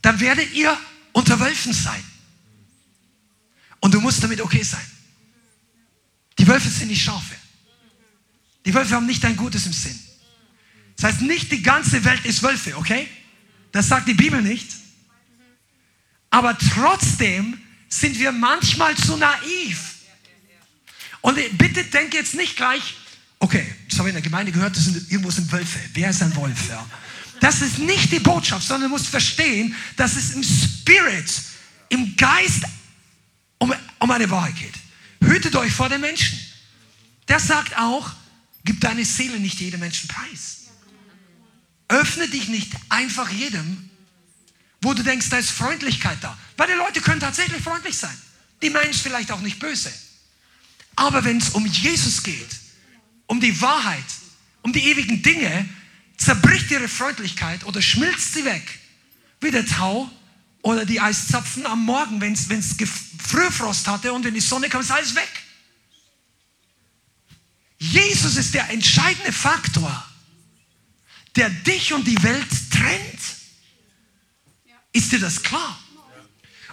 dann 0.03 0.18
werdet 0.18 0.53
ihr 0.55 0.76
unter 1.12 1.38
Wölfen 1.38 1.72
sein. 1.72 2.03
Und 3.81 3.95
du 3.95 4.01
musst 4.01 4.22
damit 4.22 4.41
okay 4.41 4.62
sein. 4.62 4.85
Die 6.39 6.47
Wölfe 6.47 6.68
sind 6.68 6.89
nicht 6.89 7.03
Schafe. 7.03 7.35
Die 8.64 8.74
Wölfe 8.74 8.95
haben 8.95 9.07
nicht 9.07 9.24
ein 9.24 9.37
Gutes 9.37 9.66
im 9.66 9.72
Sinn. 9.72 9.99
Das 10.97 11.12
heißt, 11.12 11.22
nicht 11.22 11.51
die 11.51 11.62
ganze 11.62 12.05
Welt 12.05 12.24
ist 12.24 12.43
Wölfe, 12.43 12.76
okay? 12.76 13.09
Das 13.72 13.89
sagt 13.89 14.09
die 14.09 14.14
Bibel 14.14 14.43
nicht. 14.43 14.68
Aber 16.28 16.57
trotzdem 16.59 17.59
sind 17.89 18.18
wir 18.18 18.33
manchmal 18.33 18.97
zu 18.97 19.16
naiv. 19.16 19.97
Und 21.22 21.39
bitte 21.59 21.85
denke 21.85 22.16
jetzt 22.16 22.35
nicht 22.35 22.57
gleich, 22.57 22.97
okay, 23.39 23.66
das 23.89 23.99
habe 23.99 24.09
ich 24.09 24.14
in 24.14 24.22
der 24.22 24.31
Gemeinde 24.31 24.53
gehört, 24.53 24.76
das 24.76 24.85
sind, 24.85 25.11
irgendwo 25.11 25.31
sind 25.31 25.51
Wölfe. 25.51 25.78
Wer 25.95 26.11
ist 26.11 26.22
ein 26.22 26.35
Wolf? 26.37 26.68
Ja. 26.68 26.87
Das 27.41 27.62
ist 27.62 27.78
nicht 27.78 28.12
die 28.12 28.20
Botschaft, 28.20 28.66
sondern 28.66 28.91
du 28.91 28.97
musst 28.97 29.09
verstehen, 29.09 29.74
dass 29.97 30.16
es 30.16 30.33
im 30.33 30.43
Spirit, 30.43 31.33
im 31.89 32.14
Geist 32.16 32.64
um, 34.01 34.11
eine 34.11 34.30
Wahrheit 34.30 34.57
geht. 34.57 34.74
Hütet 35.22 35.55
euch 35.55 35.72
vor 35.72 35.88
den 35.88 36.01
Menschen. 36.01 36.38
Der 37.28 37.38
sagt 37.38 37.76
auch, 37.78 38.11
gib 38.64 38.80
deine 38.80 39.05
Seele 39.05 39.38
nicht 39.38 39.61
jedem 39.61 39.80
Menschen 39.80 40.09
preis. 40.09 40.70
Öffne 41.88 42.28
dich 42.28 42.48
nicht 42.48 42.72
einfach 42.88 43.30
jedem, 43.30 43.90
wo 44.80 44.94
du 44.94 45.03
denkst, 45.03 45.28
da 45.28 45.38
ist 45.38 45.51
Freundlichkeit 45.51 46.18
da. 46.22 46.36
Weil 46.57 46.68
die 46.68 46.74
Leute 46.74 47.01
können 47.01 47.20
tatsächlich 47.20 47.62
freundlich 47.62 47.96
sein. 47.96 48.16
Die 48.62 48.72
es 48.72 49.01
vielleicht 49.01 49.30
auch 49.30 49.40
nicht 49.40 49.59
böse. 49.59 49.92
Aber 50.96 51.24
wenn 51.24 51.38
es 51.38 51.51
um 51.51 51.66
Jesus 51.66 52.22
geht, 52.22 52.48
um 53.26 53.40
die 53.40 53.61
Wahrheit, 53.61 54.05
um 54.62 54.72
die 54.72 54.84
ewigen 54.84 55.22
Dinge, 55.22 55.68
zerbricht 56.16 56.70
ihre 56.70 56.88
Freundlichkeit 56.88 57.64
oder 57.64 57.80
schmilzt 57.80 58.34
sie 58.34 58.44
weg 58.44 58.80
wie 59.40 59.51
der 59.51 59.66
Tau 59.66 60.11
oder 60.62 60.84
die 60.84 61.00
Eiszapfen 61.00 61.66
am 61.66 61.84
Morgen, 61.84 62.20
wenn 62.20 62.32
es 62.32 62.76
Frühfrost 63.26 63.86
hatte 63.86 64.12
und 64.12 64.24
wenn 64.24 64.34
die 64.34 64.40
Sonne 64.40 64.68
kam, 64.68 64.80
ist 64.80 64.90
alles 64.90 65.14
weg. 65.14 65.30
Jesus 67.78 68.36
ist 68.36 68.54
der 68.54 68.68
entscheidende 68.70 69.32
Faktor, 69.32 70.06
der 71.36 71.48
dich 71.48 71.92
und 71.92 72.06
die 72.06 72.22
Welt 72.22 72.48
trennt. 72.70 73.20
Ist 74.92 75.12
dir 75.12 75.20
das 75.20 75.42
klar? 75.42 75.78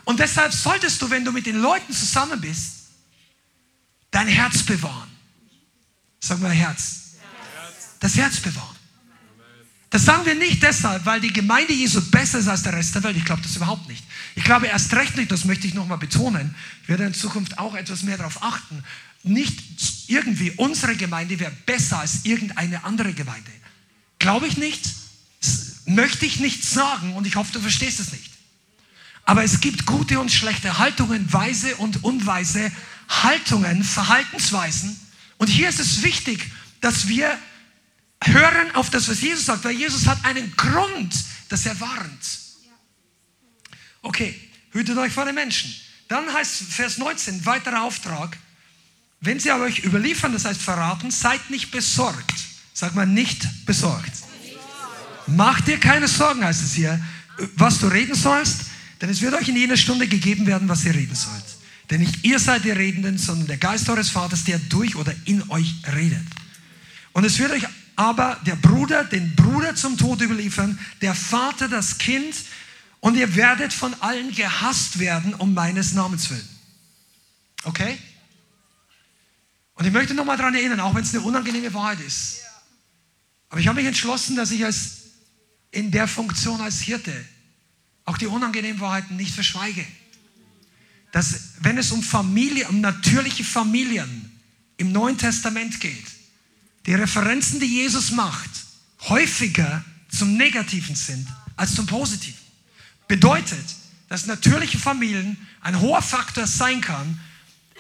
Und 0.04 0.20
deshalb 0.20 0.54
solltest 0.54 1.02
du, 1.02 1.10
wenn 1.10 1.24
du 1.24 1.32
mit 1.32 1.46
den 1.46 1.62
Leuten 1.62 1.94
zusammen 1.94 2.42
bist, 2.42 2.74
dein 4.12 4.28
Herz 4.28 4.64
bewahren. 4.64 5.10
Sag 6.20 6.40
mal 6.40 6.52
Herz. 6.52 7.16
Das 8.00 8.16
Herz 8.16 8.40
bewahren. 8.40 8.77
Das 9.90 10.04
sagen 10.04 10.26
wir 10.26 10.36
nicht 10.36 10.62
deshalb, 10.62 11.06
weil 11.06 11.22
die 11.22 11.32
Gemeinde 11.32 11.74
Jesu 11.74 12.02
besser 12.12 12.40
ist 12.40 12.48
als 12.48 12.64
der 12.64 12.74
Rest 12.74 12.94
der 12.96 13.04
Welt. 13.04 13.16
Ich 13.16 13.24
glaube 13.24 13.42
das 13.42 13.56
überhaupt 13.56 13.88
nicht. 13.88 14.04
Ich 14.36 14.44
glaube 14.44 14.68
erst 14.68 14.94
recht 14.94 15.16
nicht, 15.16 15.32
das 15.32 15.46
möchte 15.46 15.66
ich 15.66 15.74
nochmal 15.74 15.98
betonen. 15.98 16.54
Ich 16.84 16.90
werde 16.90 17.06
in 17.06 17.14
Zukunft 17.14 17.58
auch 17.58 17.74
etwas 17.74 18.04
mehr 18.04 18.18
darauf 18.18 18.44
achten. 18.44 18.84
Nicht 19.24 19.58
irgendwie 20.08 20.52
unsere 20.52 20.96
Gemeinde 20.96 21.40
wäre 21.40 21.52
besser 21.66 22.00
als 22.00 22.26
irgendeine 22.26 22.84
andere 22.84 23.14
Gemeinde. 23.14 23.52
Glaube 24.20 24.48
ich 24.48 24.58
nicht, 24.58 24.84
möchte 25.86 26.26
ich 26.26 26.40
nicht 26.40 26.64
sagen 26.66 27.14
und 27.14 27.26
ich 27.26 27.36
hoffe, 27.36 27.54
du 27.54 27.62
verstehst 27.62 28.00
es 28.00 28.12
nicht. 28.12 28.32
Aber 29.24 29.44
es 29.44 29.60
gibt 29.62 29.86
gute 29.86 30.20
und 30.20 30.32
schlechte 30.32 30.78
Haltungen, 30.80 31.32
weise 31.32 31.76
und 31.78 32.04
unweise 32.04 32.72
Haltungen, 33.10 33.84
Verhaltensweisen. 33.84 34.98
Und 35.38 35.48
hier 35.48 35.70
ist 35.70 35.80
es 35.80 36.04
wichtig, 36.04 36.52
dass 36.82 37.08
wir 37.08 37.38
hören 38.24 38.74
auf 38.76 38.90
das, 38.90 39.08
was 39.10 39.22
Jesus 39.22 39.46
sagt, 39.46 39.64
weil 39.64 39.76
Jesus 39.76 40.08
hat 40.08 40.24
einen 40.26 40.56
Grund, 40.56 41.14
dass 41.50 41.66
er 41.66 41.80
warnt. 41.80 42.40
Okay, 44.02 44.40
hütet 44.72 44.98
euch 44.98 45.12
vor 45.12 45.26
den 45.26 45.36
Menschen. 45.36 45.74
Dann 46.08 46.32
heißt 46.32 46.64
Vers 46.70 46.98
19, 46.98 47.46
weiterer 47.46 47.84
Auftrag, 47.84 48.38
wenn 49.20 49.40
sie 49.40 49.52
euch 49.52 49.80
überliefern, 49.80 50.32
das 50.32 50.46
heißt 50.46 50.62
verraten, 50.62 51.12
seid 51.12 51.50
nicht 51.50 51.72
besorgt. 51.72 52.34
Sag 52.74 52.96
mal, 52.96 53.08
nicht 53.08 53.66
besorgt. 53.66 54.12
Mach 55.26 55.60
dir 55.62 55.80
keine 55.80 56.08
Sorgen, 56.08 56.44
heißt 56.46 56.64
es 56.64 56.74
hier, 56.74 57.04
was 57.56 57.80
du 57.80 57.88
reden 57.88 58.16
sollst, 58.16 58.66
denn 59.02 59.10
es 59.10 59.22
wird 59.22 59.34
euch 59.34 59.50
in 59.50 59.58
jener 59.58 59.78
Stunde 59.78 60.08
gegeben 60.08 60.46
werden, 60.46 60.70
was 60.70 60.86
ihr 60.86 60.94
reden 60.94 61.16
sollt. 61.16 61.44
Denn 61.90 62.02
nicht 62.02 62.24
ihr 62.24 62.40
seid 62.40 62.64
die 62.64 62.72
Redenden, 62.72 63.18
sondern 63.18 63.48
der 63.48 63.58
Geist 63.58 63.90
eures 63.90 64.10
Vaters, 64.10 64.44
der 64.44 64.60
durch 64.60 64.96
oder 64.96 65.14
in 65.26 65.50
euch 65.50 65.76
redet. 65.94 66.26
Und 67.14 67.24
es 67.24 67.40
wird 67.40 67.52
euch 67.52 67.64
aber 67.98 68.40
der 68.46 68.56
Bruder 68.56 69.04
den 69.04 69.36
Bruder 69.36 69.76
zum 69.76 69.98
Tod 69.98 70.22
überliefern, 70.22 70.80
der 71.02 71.14
Vater 71.14 71.68
das 71.68 71.98
Kind, 71.98 72.36
und 73.00 73.16
ihr 73.16 73.36
werdet 73.36 73.74
von 73.74 73.94
allen 74.02 74.32
gehasst 74.34 75.00
werden 75.00 75.34
um 75.34 75.54
meines 75.54 75.94
Namens 75.94 76.30
willen. 76.30 76.50
Okay? 77.64 77.98
Und 79.76 79.86
ich 79.86 79.94
möchte 79.94 80.14
nochmal 80.14 80.38
daran 80.38 80.56
erinnern, 80.56 80.80
auch 80.80 80.96
wenn 80.96 81.04
es 81.04 81.14
eine 81.14 81.24
unangenehme 81.24 81.74
Wahrheit 81.74 82.00
ist. 82.00 82.42
Aber 83.50 83.60
ich 83.60 83.68
habe 83.68 83.78
mich 83.78 83.88
entschlossen, 83.88 84.36
dass 84.36 84.52
ich 84.52 84.66
als 84.66 85.04
in 85.72 85.92
der 85.92 86.08
Funktion 86.08 86.60
als 86.62 86.82
Hirte 86.82 87.14
auch 88.06 88.18
die 88.18 88.28
unangenehmen 88.28 88.80
Wahrheiten 88.80 89.16
nicht 89.16 89.34
verschweige. 89.34 89.86
Dass 91.12 91.54
wenn 91.60 91.78
es 91.78 91.92
um 91.92 92.02
Familie, 92.02 92.68
um 92.68 92.82
natürliche 92.82 93.44
Familien 93.44 94.32
im 94.78 94.92
Neuen 94.92 95.18
Testament 95.18 95.80
geht, 95.80 96.17
die 96.88 96.96
Referenzen, 96.96 97.60
die 97.60 97.68
Jesus 97.68 98.12
macht, 98.12 98.50
häufiger 99.10 99.84
zum 100.10 100.38
Negativen 100.38 100.96
sind 100.96 101.28
als 101.58 101.76
zum 101.76 101.86
Positiven. 101.86 102.40
Bedeutet, 103.08 103.66
dass 104.10 104.26
natürliche 104.26 104.80
Familien 104.80 105.38
ein 105.62 105.80
hoher 105.82 106.02
Faktor 106.02 106.48
sein 106.48 106.80
kann, 106.82 107.20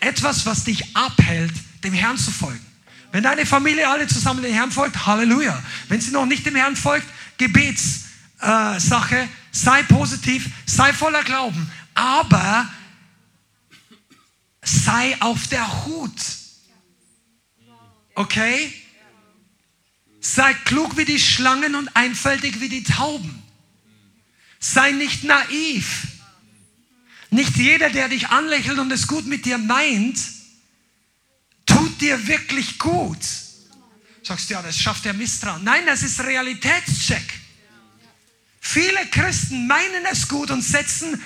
etwas, 0.02 0.46
was 0.46 0.66
dich 0.66 0.96
abhält, 0.96 1.54
dem 1.84 1.94
Herrn 1.94 2.18
zu 2.18 2.32
folgen. 2.32 2.66
Wenn 3.14 3.24
deine 3.24 3.46
Familie 3.46 3.90
alle 3.90 4.08
zusammen 4.08 4.44
dem 4.44 4.54
Herrn 4.54 4.72
folgt, 4.72 5.06
Halleluja. 5.06 5.64
Wenn 5.88 6.02
sie 6.02 6.12
noch 6.12 6.26
nicht 6.26 6.46
dem 6.46 6.56
Herrn 6.56 6.76
folgt, 6.76 7.08
Gebetssache, 7.38 9.16
äh, 9.16 9.28
sei 9.52 9.84
positiv, 9.84 10.50
sei 10.66 10.92
voller 10.92 11.24
Glauben, 11.24 11.72
aber 11.94 12.68
sei 14.62 15.20
auf 15.22 15.48
der 15.48 15.86
Hut. 15.86 16.12
Okay? 18.14 18.74
Sei 20.20 20.54
klug 20.66 20.98
wie 20.98 21.06
die 21.06 21.20
Schlangen 21.20 21.76
und 21.76 21.96
einfältig 21.96 22.60
wie 22.60 22.70
die 22.70 22.84
Tauben. 22.84 23.44
Sei 24.60 24.92
nicht 24.92 25.24
naiv. 25.24 26.08
Nicht 27.30 27.58
jeder, 27.58 27.90
der 27.90 28.10
dich 28.10 28.30
anlächelt 28.30 28.80
und 28.80 28.92
es 28.92 29.08
gut 29.08 29.26
mit 29.26 29.46
dir 29.46 29.58
meint, 29.58 30.18
tut 31.66 32.02
dir 32.02 32.28
wirklich 32.28 32.80
gut. 32.80 33.20
Sagst 34.24 34.50
du, 34.50 34.56
ja, 34.56 34.62
das 34.62 34.78
schafft 34.78 35.06
der 35.06 35.14
Misstrauen. 35.14 35.64
Nein, 35.64 35.86
das 35.86 36.04
ist 36.04 36.20
Realitätscheck. 36.20 37.40
Viele 38.60 39.06
Christen 39.12 39.68
meinen 39.68 40.06
es 40.12 40.28
gut 40.28 40.52
und 40.52 40.62
setzen 40.62 41.22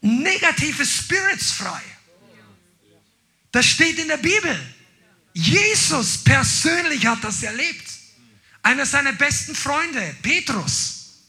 negative 0.00 0.84
Spirits 0.84 1.52
frei. 1.52 1.82
Das 3.52 3.64
steht 3.64 3.98
in 3.98 4.08
der 4.08 4.18
Bibel. 4.18 4.58
Jesus 5.32 6.18
persönlich 6.18 7.06
hat 7.06 7.24
das 7.24 7.42
erlebt. 7.42 7.95
Einer 8.66 8.84
seiner 8.84 9.12
besten 9.12 9.54
Freunde, 9.54 10.16
Petrus, 10.22 11.20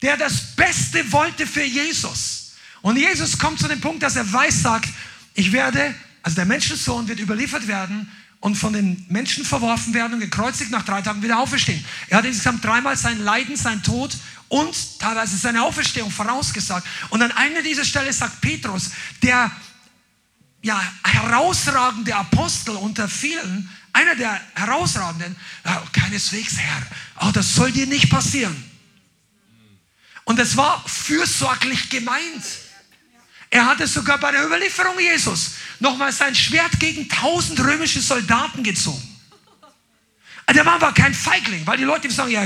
der 0.00 0.16
das 0.16 0.54
Beste 0.54 1.10
wollte 1.10 1.48
für 1.48 1.64
Jesus. 1.64 2.52
Und 2.80 2.96
Jesus 2.96 3.36
kommt 3.36 3.58
zu 3.58 3.66
dem 3.66 3.80
Punkt, 3.80 4.04
dass 4.04 4.14
er 4.14 4.32
weiß, 4.32 4.62
sagt, 4.62 4.88
ich 5.34 5.50
werde, 5.50 5.92
also 6.22 6.36
der 6.36 6.44
Menschensohn 6.44 7.08
wird 7.08 7.18
überliefert 7.18 7.66
werden 7.66 8.08
und 8.38 8.54
von 8.54 8.72
den 8.72 9.04
Menschen 9.08 9.44
verworfen 9.44 9.94
werden 9.94 10.14
und 10.14 10.20
gekreuzigt 10.20 10.70
nach 10.70 10.84
drei 10.84 11.02
Tagen 11.02 11.24
wieder 11.24 11.40
auferstehen. 11.40 11.84
Er 12.06 12.18
hat 12.18 12.24
insgesamt 12.24 12.64
dreimal 12.64 12.96
sein 12.96 13.18
Leiden, 13.18 13.56
sein 13.56 13.82
Tod 13.82 14.16
und 14.46 15.00
teilweise 15.00 15.36
seine 15.36 15.64
Auferstehung 15.64 16.12
vorausgesagt. 16.12 16.86
Und 17.10 17.20
an 17.20 17.32
einer 17.32 17.62
dieser 17.62 17.84
Stelle 17.84 18.12
sagt 18.12 18.40
Petrus, 18.42 18.92
der 19.24 19.50
ja, 20.62 20.80
herausragende 21.04 22.14
Apostel 22.14 22.76
unter 22.76 23.08
vielen, 23.08 23.68
einer 23.96 24.14
der 24.14 24.40
herausragenden, 24.54 25.34
keineswegs 25.92 26.58
Herr, 26.58 26.82
oh, 27.22 27.30
das 27.32 27.54
soll 27.54 27.72
dir 27.72 27.86
nicht 27.86 28.10
passieren. 28.10 28.54
Und 30.24 30.38
es 30.38 30.56
war 30.56 30.86
fürsorglich 30.86 31.88
gemeint. 31.88 32.44
Er 33.48 33.64
hatte 33.64 33.86
sogar 33.86 34.18
bei 34.18 34.32
der 34.32 34.44
Überlieferung 34.44 34.98
Jesus 35.00 35.52
nochmal 35.80 36.12
sein 36.12 36.34
Schwert 36.34 36.78
gegen 36.78 37.08
tausend 37.08 37.58
römische 37.60 38.00
Soldaten 38.00 38.62
gezogen. 38.62 39.02
Der 40.54 40.62
Mann 40.62 40.80
war 40.80 40.92
kein 40.92 41.14
Feigling, 41.14 41.66
weil 41.66 41.78
die 41.78 41.84
Leute 41.84 42.06
ihm 42.06 42.12
sagen, 42.12 42.30
ja, 42.30 42.42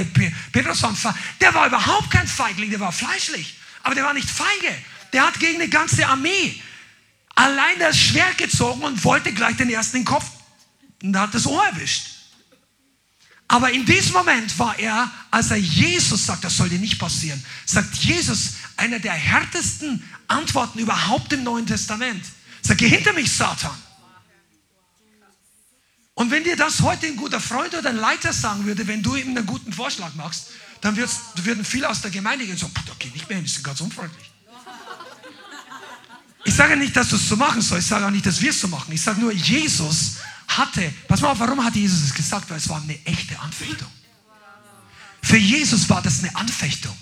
Petrus 0.53 0.83
war 0.83 0.91
ein 0.91 0.97
Feigling. 0.97 1.23
Der 1.41 1.55
war 1.55 1.67
überhaupt 1.67 2.11
kein 2.11 2.27
Feigling, 2.29 2.71
der 2.71 2.81
war 2.81 2.93
fleischlich. 2.93 3.59
Aber 3.83 3.95
der 3.95 4.05
war 4.05 4.15
nicht 4.15 4.31
feige. 4.31 4.75
Der 5.13 5.27
hat 5.27 5.39
gegen 5.41 5.61
eine 5.61 5.69
ganze 5.69 6.07
Armee 6.07 6.63
allein 7.35 7.79
das 7.79 7.99
Schwert 7.99 8.39
gezogen 8.39 8.83
und 8.83 9.03
wollte 9.05 9.33
gleich 9.33 9.57
den 9.57 9.71
ersten 9.71 9.99
in 9.99 10.03
den 10.05 10.07
Kopf 10.07 10.27
und 11.03 11.19
hat 11.19 11.35
das 11.35 11.47
Ohr 11.47 11.65
erwischt. 11.67 12.21
Aber 13.49 13.73
in 13.73 13.85
diesem 13.85 14.13
Moment 14.13 14.57
war 14.61 14.79
er, 14.79 15.11
als 15.31 15.51
er 15.51 15.57
Jesus 15.57 16.27
sagt, 16.27 16.45
das 16.45 16.57
soll 16.57 16.69
dir 16.69 16.79
nicht 16.79 16.99
passieren, 16.99 17.45
sagt 17.67 17.97
Jesus 17.97 18.51
einer 18.77 19.01
der 19.01 19.13
härtesten 19.13 20.09
Antworten 20.29 20.79
überhaupt 20.79 21.33
im 21.33 21.43
Neuen 21.43 21.67
Testament. 21.67 22.25
Sagt, 22.63 22.79
geh 22.79 22.89
hinter 22.89 23.13
mich, 23.13 23.33
Satan. 23.33 23.77
Und 26.15 26.31
wenn 26.31 26.45
dir 26.45 26.55
das 26.55 26.81
heute 26.83 27.07
ein 27.07 27.17
guter 27.17 27.41
Freund 27.41 27.75
oder 27.75 27.89
ein 27.89 27.97
Leiter 27.97 28.33
sagen 28.33 28.67
würde, 28.67 28.87
wenn 28.87 29.03
du 29.03 29.17
ihm 29.17 29.37
einen 29.37 29.47
guten 29.47 29.73
Vorschlag 29.73 30.15
machst, 30.15 30.49
dann 30.81 30.97
würden 30.97 31.65
viele 31.65 31.89
aus 31.89 32.03
der 32.03 32.11
Gemeinde 32.11 32.45
gehen 32.45 32.55
und 32.55 32.61
sagen, 32.61 32.73
da 32.87 32.93
geh 32.99 33.09
nicht 33.09 33.29
mehr 33.29 33.37
hin, 33.37 33.45
die 33.45 33.51
sind 33.51 33.65
ganz 33.65 33.81
unfreundlich. 33.81 34.31
Ich 36.45 36.55
sage 36.55 36.77
nicht, 36.77 36.97
dass 36.97 37.09
du 37.09 37.17
es 37.17 37.29
so 37.29 37.37
machen 37.37 37.61
sollst, 37.61 37.87
ich 37.87 37.91
sage 37.91 38.07
auch 38.07 38.11
nicht, 38.11 38.27
dass 38.27 38.41
wir 38.41 38.51
es 38.51 38.61
so 38.61 38.69
machen. 38.69 38.93
Ich 38.93 39.03
sage 39.03 39.21
nur, 39.21 39.33
Jesus 39.33 40.17
hatte, 40.59 40.93
pass 41.09 41.21
mal 41.21 41.31
auf, 41.31 41.41
warum 41.41 41.65
hat 41.65 41.77
Jesus 41.77 42.03
es 42.03 42.15
gesagt? 42.15 42.51
Weil 42.51 42.59
es 42.59 42.69
war 42.69 42.83
eine 42.83 42.99
echte 43.07 43.39
Anfechtung. 43.41 43.89
Für 45.23 45.37
Jesus 45.37 45.89
war 45.89 46.03
das 46.03 46.21
eine 46.21 46.35
Anfechtung. 46.35 46.97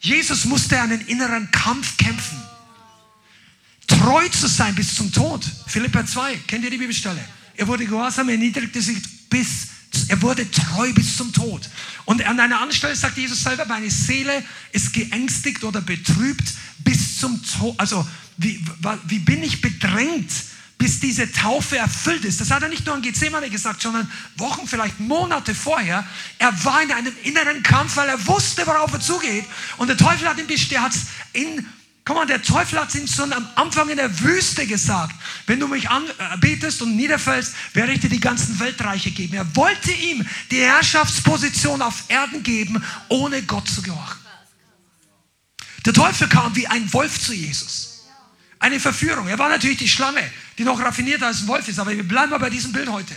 Jesus 0.00 0.44
musste 0.44 0.80
einen 0.80 1.00
inneren 1.02 1.50
Kampf 1.50 1.96
kämpfen. 1.96 2.40
Treu 3.86 4.28
zu 4.28 4.48
sein 4.48 4.74
bis 4.74 4.94
zum 4.94 5.12
Tod. 5.12 5.44
Philippa 5.66 6.04
2, 6.06 6.36
kennt 6.46 6.64
ihr 6.64 6.70
die 6.70 6.78
Bibelstelle? 6.78 7.22
Er 7.56 7.68
wurde 7.68 7.84
gehorsam, 7.84 8.28
er 8.28 8.34
erniedrigte 8.34 8.80
sich 8.80 8.98
bis, 9.28 9.68
er 10.08 10.20
wurde 10.22 10.50
treu 10.50 10.92
bis 10.92 11.16
zum 11.16 11.32
Tod. 11.32 11.68
Und 12.06 12.24
an 12.24 12.40
einer 12.40 12.56
anderen 12.56 12.72
Stelle 12.72 12.96
sagt 12.96 13.18
Jesus 13.18 13.42
selber, 13.42 13.66
meine 13.66 13.90
Seele 13.90 14.42
ist 14.72 14.92
geängstigt 14.92 15.62
oder 15.62 15.80
betrübt 15.80 16.54
bis 16.78 17.18
zum 17.18 17.40
Tod. 17.44 17.78
Also, 17.78 18.06
wie, 18.38 18.64
wie 19.06 19.18
bin 19.18 19.42
ich 19.42 19.60
bedrängt 19.60 20.32
bis 20.82 20.98
diese 20.98 21.30
Taufe 21.30 21.78
erfüllt 21.78 22.24
ist. 22.24 22.40
Das 22.40 22.50
hat 22.50 22.64
er 22.64 22.68
nicht 22.68 22.84
nur 22.84 22.96
in 22.96 23.02
Gethsemane 23.02 23.48
gesagt, 23.48 23.80
sondern 23.80 24.10
Wochen, 24.36 24.66
vielleicht 24.66 24.98
Monate 24.98 25.54
vorher. 25.54 26.04
Er 26.38 26.64
war 26.64 26.82
in 26.82 26.90
einem 26.90 27.12
inneren 27.22 27.62
Kampf, 27.62 27.94
weil 27.94 28.08
er 28.08 28.26
wusste, 28.26 28.66
worauf 28.66 28.92
er 28.92 28.98
zugeht. 28.98 29.44
Und 29.76 29.86
der 29.86 29.96
Teufel 29.96 30.28
hat 30.28 30.44
bestärkt 30.48 30.96
in 31.34 31.64
Komm 32.04 32.16
mal, 32.16 32.26
der 32.26 32.42
Teufel 32.42 32.80
hat 32.80 32.92
ihn 32.96 33.06
schon 33.06 33.32
am 33.32 33.46
Anfang 33.54 33.88
in 33.90 33.96
der 33.96 34.18
Wüste 34.22 34.66
gesagt. 34.66 35.14
Wenn 35.46 35.60
du 35.60 35.68
mich 35.68 35.88
anbetest 35.88 36.80
äh, 36.80 36.84
und 36.84 36.96
niederfällst, 36.96 37.54
werde 37.74 37.92
ich 37.92 38.00
dir 38.00 38.08
die 38.08 38.18
ganzen 38.18 38.58
Weltreiche 38.58 39.12
geben. 39.12 39.34
Er 39.34 39.54
wollte 39.54 39.92
ihm 39.92 40.26
die 40.50 40.62
Herrschaftsposition 40.62 41.80
auf 41.80 42.02
Erden 42.08 42.42
geben, 42.42 42.82
ohne 43.08 43.40
Gott 43.42 43.68
zu 43.68 43.82
gehorchen. 43.82 44.18
Der 45.86 45.92
Teufel 45.92 46.28
kam 46.28 46.56
wie 46.56 46.66
ein 46.66 46.92
Wolf 46.92 47.20
zu 47.20 47.34
Jesus. 47.34 47.91
Eine 48.62 48.78
Verführung. 48.78 49.26
Er 49.26 49.40
war 49.40 49.48
natürlich 49.48 49.78
die 49.78 49.88
Schlange, 49.88 50.22
die 50.56 50.62
noch 50.62 50.78
raffinierter 50.78 51.26
als 51.26 51.40
ein 51.40 51.48
Wolf 51.48 51.66
ist, 51.66 51.80
aber 51.80 51.90
wir 51.90 52.06
bleiben 52.06 52.30
mal 52.30 52.38
bei 52.38 52.48
diesem 52.48 52.70
Bild 52.70 52.88
heute. 52.88 53.12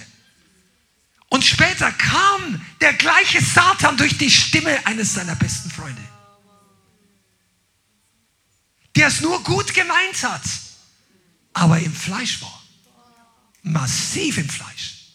Und 1.30 1.44
später 1.44 1.92
kam 1.92 2.60
der 2.82 2.94
gleiche 2.94 3.40
Satan 3.44 3.96
durch 3.96 4.18
die 4.18 4.32
Stimme 4.32 4.84
eines 4.88 5.14
seiner 5.14 5.36
besten 5.36 5.70
Freunde, 5.70 6.02
der 8.96 9.08
es 9.08 9.22
nur 9.22 9.44
gut 9.44 9.72
gemeint 9.76 10.24
hat, 10.24 10.42
aber 11.54 11.78
im 11.78 11.94
Fleisch 11.94 12.42
war. 12.42 12.64
Massiv 13.62 14.40
im 14.40 14.50
Fleisch. 14.50 15.12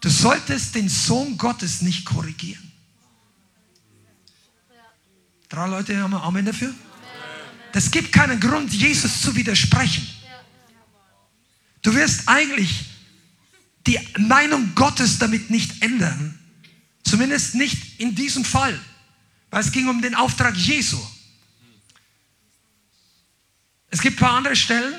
Du 0.00 0.08
solltest 0.08 0.76
den 0.76 0.88
Sohn 0.88 1.36
Gottes 1.36 1.82
nicht 1.82 2.04
korrigieren. 2.04 2.70
Drei 5.48 5.66
Leute 5.66 6.00
haben 6.00 6.14
Amen 6.14 6.46
dafür? 6.46 6.72
Das 7.76 7.90
gibt 7.90 8.10
keinen 8.10 8.40
Grund, 8.40 8.72
Jesus 8.72 9.20
zu 9.20 9.36
widersprechen. 9.36 10.08
Du 11.82 11.94
wirst 11.94 12.26
eigentlich 12.26 12.86
die 13.86 13.98
Meinung 14.16 14.74
Gottes 14.74 15.18
damit 15.18 15.50
nicht 15.50 15.82
ändern. 15.82 16.38
Zumindest 17.04 17.54
nicht 17.54 18.00
in 18.00 18.14
diesem 18.14 18.46
Fall. 18.46 18.80
Weil 19.50 19.60
es 19.60 19.72
ging 19.72 19.88
um 19.88 20.00
den 20.00 20.14
Auftrag 20.14 20.56
Jesu. 20.56 20.98
Es 23.90 24.00
gibt 24.00 24.16
ein 24.16 24.20
paar 24.20 24.38
andere 24.38 24.56
Stellen, 24.56 24.94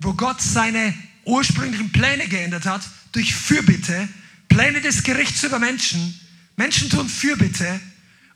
wo 0.00 0.12
Gott 0.12 0.42
seine 0.42 0.92
ursprünglichen 1.24 1.90
Pläne 1.90 2.28
geändert 2.28 2.66
hat 2.66 2.82
durch 3.12 3.34
Fürbitte, 3.34 4.10
Pläne 4.50 4.82
des 4.82 5.04
Gerichts 5.04 5.42
über 5.42 5.58
Menschen. 5.58 6.20
Menschen 6.54 6.90
tun 6.90 7.08
Fürbitte 7.08 7.80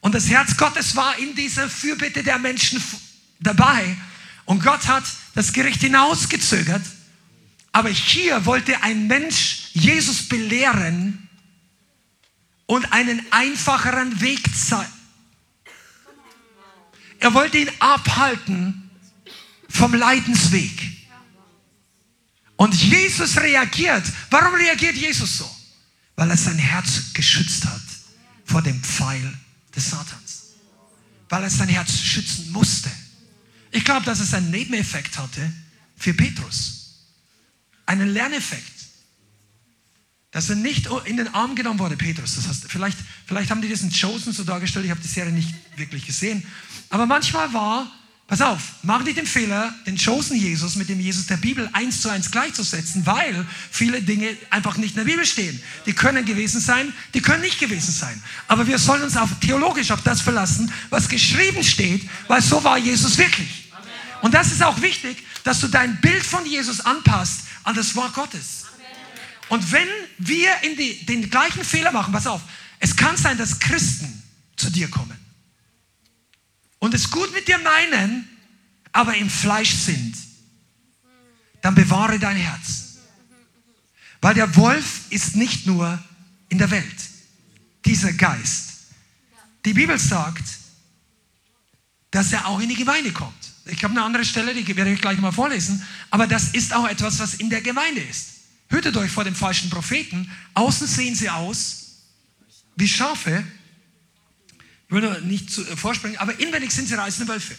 und 0.01 0.15
das 0.15 0.31
Herz 0.31 0.57
Gottes 0.57 0.97
war 0.97 1.19
in 1.19 1.35
dieser 1.35 1.69
Fürbitte 1.69 2.23
der 2.23 2.39
Menschen 2.39 2.81
dabei. 3.45 3.97
Und 4.45 4.63
Gott 4.63 4.87
hat 4.87 5.05
das 5.35 5.53
Gericht 5.53 5.81
hinausgezögert. 5.81 6.83
Aber 7.73 7.89
hier 7.89 8.45
wollte 8.47 8.83
ein 8.83 9.07
Mensch 9.07 9.71
Jesus 9.73 10.29
belehren 10.29 11.29
und 12.67 12.93
einen 12.93 13.21
einfacheren 13.33 14.21
Weg 14.21 14.41
zeigen. 14.55 14.93
Er 17.19 17.35
wollte 17.35 17.59
ihn 17.59 17.71
abhalten 17.79 18.91
vom 19.69 19.95
Leidensweg. 19.95 20.95
Und 22.57 22.75
Jesus 22.75 23.37
reagiert. 23.39 24.05
Warum 24.31 24.55
reagiert 24.55 24.95
Jesus 24.95 25.39
so? 25.39 25.51
Weil 26.17 26.31
er 26.31 26.37
sein 26.37 26.59
Herz 26.59 27.13
geschützt 27.13 27.65
hat 27.65 27.83
vor 28.45 28.63
dem 28.63 28.81
Pfeil 28.83 29.37
des 29.75 29.91
Satans, 29.91 30.55
weil 31.29 31.43
er 31.43 31.51
sein 31.51 31.69
Herz 31.69 31.99
schützen 31.99 32.53
musste. 32.53 32.91
Ich 33.75 33.85
glaube, 33.85 34.07
dass 34.07 34.21
es 34.21 34.33
einen 34.33 34.53
Nebeneffekt 34.53 35.19
hatte 35.19 35.53
für 35.97 36.15
Petrus. 36.15 36.95
Einen 37.87 38.09
Lerneffekt. 38.09 38.63
Dass 40.31 40.49
er 40.49 40.55
nicht 40.55 40.89
in 41.07 41.17
den 41.17 41.35
Arm 41.35 41.57
genommen 41.57 41.81
wurde, 41.81 41.97
Petrus. 41.97 42.37
Das 42.37 42.47
heißt, 42.47 42.67
vielleicht, 42.69 42.97
vielleicht 43.27 43.51
haben 43.51 43.61
die 43.61 43.69
das 43.69 43.83
in 43.83 43.91
Chosen 43.91 44.33
so 44.33 44.45
dargestellt, 44.45 44.85
ich 44.85 44.93
habe 44.93 45.01
die 45.01 45.09
Serie 45.09 45.33
nicht 45.33 45.53
wirklich 45.77 46.07
gesehen. 46.07 46.47
Aber 46.89 47.07
manchmal 47.07 47.53
war 47.53 47.91
Pass 48.27 48.41
auf, 48.41 48.77
mach 48.83 49.05
nicht 49.05 49.19
den 49.19 49.27
Fehler, 49.27 49.75
den 49.87 49.99
Chosen 49.99 50.39
Jesus 50.39 50.77
mit 50.77 50.89
dem 50.89 50.99
Jesus 50.99 51.27
der 51.27 51.37
Bibel 51.37 51.69
eins 51.75 52.01
zu 52.01 52.09
eins 52.09 52.31
gleichzusetzen, 52.31 53.05
weil 53.05 53.47
viele 53.71 54.01
Dinge 54.01 54.35
einfach 54.49 54.79
nicht 54.79 54.97
in 54.97 55.05
der 55.05 55.13
Bibel 55.13 55.27
stehen. 55.27 55.61
Die 55.85 55.93
können 55.93 56.25
gewesen 56.25 56.59
sein, 56.59 56.91
die 57.13 57.21
können 57.21 57.43
nicht 57.43 57.61
gewesen 57.61 57.93
sein. 57.93 58.23
Aber 58.49 58.67
wir 58.67 58.79
sollen 58.79 59.03
uns 59.03 59.19
auf, 59.19 59.29
theologisch 59.41 59.91
auf 59.91 60.03
das 60.03 60.23
verlassen, 60.23 60.73
was 60.89 61.11
geschrieben 61.11 61.63
steht, 61.63 62.09
weil 62.27 62.41
so 62.41 62.65
war 62.65 62.79
Jesus 62.79 63.19
wirklich. 63.19 63.64
Und 64.25 64.33
das 64.33 64.53
ist 64.53 64.63
auch 64.63 64.81
wichtig, 64.81 65.23
dass 65.43 65.61
du 65.61 65.69
dein 65.69 66.01
Bild 66.01 66.25
von 66.25 66.47
Jesus 66.47 66.81
anpasst 66.81 67.41
an 67.63 67.75
das 67.75 67.95
Wort 67.95 68.15
Gottes. 68.15 68.65
Und 69.51 69.71
wenn 69.71 69.87
wir 70.17 70.51
in 70.63 70.79
die, 70.79 71.05
den 71.05 71.29
gleichen 71.29 71.63
Fehler 71.63 71.93
machen, 71.93 72.11
pass 72.11 72.27
auf, 72.27 72.41
es 72.79 72.97
kann 72.97 73.19
sein, 73.19 73.37
dass 73.37 73.59
Christen 73.59 74.23
zu 74.57 74.71
dir 74.71 74.89
kommen 74.89 75.19
und 76.79 76.95
es 76.95 77.11
gut 77.11 77.35
mit 77.35 77.49
dir 77.49 77.59
meinen, 77.59 78.27
aber 78.93 79.15
im 79.15 79.29
Fleisch 79.29 79.75
sind, 79.75 80.17
dann 81.61 81.75
bewahre 81.75 82.19
dein 82.19 82.37
Herz. 82.37 82.97
Weil 84.23 84.33
der 84.33 84.57
Wolf 84.57 85.03
ist 85.11 85.37
nicht 85.37 85.67
nur 85.67 86.03
in 86.49 86.57
der 86.57 86.71
Welt, 86.71 86.97
dieser 87.85 88.15
Geist. 88.15 88.71
Die 89.67 89.75
Bibel 89.75 89.99
sagt, 89.99 90.45
dass 92.11 92.33
er 92.33 92.47
auch 92.47 92.61
in 92.61 92.71
die 92.71 92.75
Gemeinde 92.75 93.13
kommt. 93.13 93.54
Ich 93.67 93.83
habe 93.83 93.93
eine 93.93 94.03
andere 94.03 94.25
Stelle, 94.25 94.55
die 94.55 94.77
werde 94.77 94.93
ich 94.93 95.01
gleich 95.01 95.19
mal 95.19 95.33
vorlesen, 95.33 95.83
aber 96.11 96.27
das 96.27 96.49
ist 96.49 96.75
auch 96.75 96.87
etwas, 96.87 97.19
was 97.19 97.35
in 97.35 97.49
der 97.49 97.63
Gemeinde 97.63 98.03
ist. 98.03 98.29
Hütet 98.69 98.97
euch 98.97 99.11
vor 99.11 99.25
dem 99.25 99.35
falschen 99.35 99.71
Propheten. 99.71 100.31
Außen 100.55 100.87
sehen 100.87 101.15
sie 101.15 101.31
aus 101.31 101.85
wie 102.77 102.89
Schafe, 102.89 103.45
ich 104.87 104.93
will 104.95 105.01
nur 105.01 105.21
nicht 105.21 105.51
zu, 105.51 105.63
äh, 105.67 105.77
vorspringen, 105.77 106.19
aber 106.19 106.39
inwendig 106.39 106.73
sind 106.73 106.89
sie 106.89 106.95
reißende 106.95 107.33
Wölfe. 107.33 107.57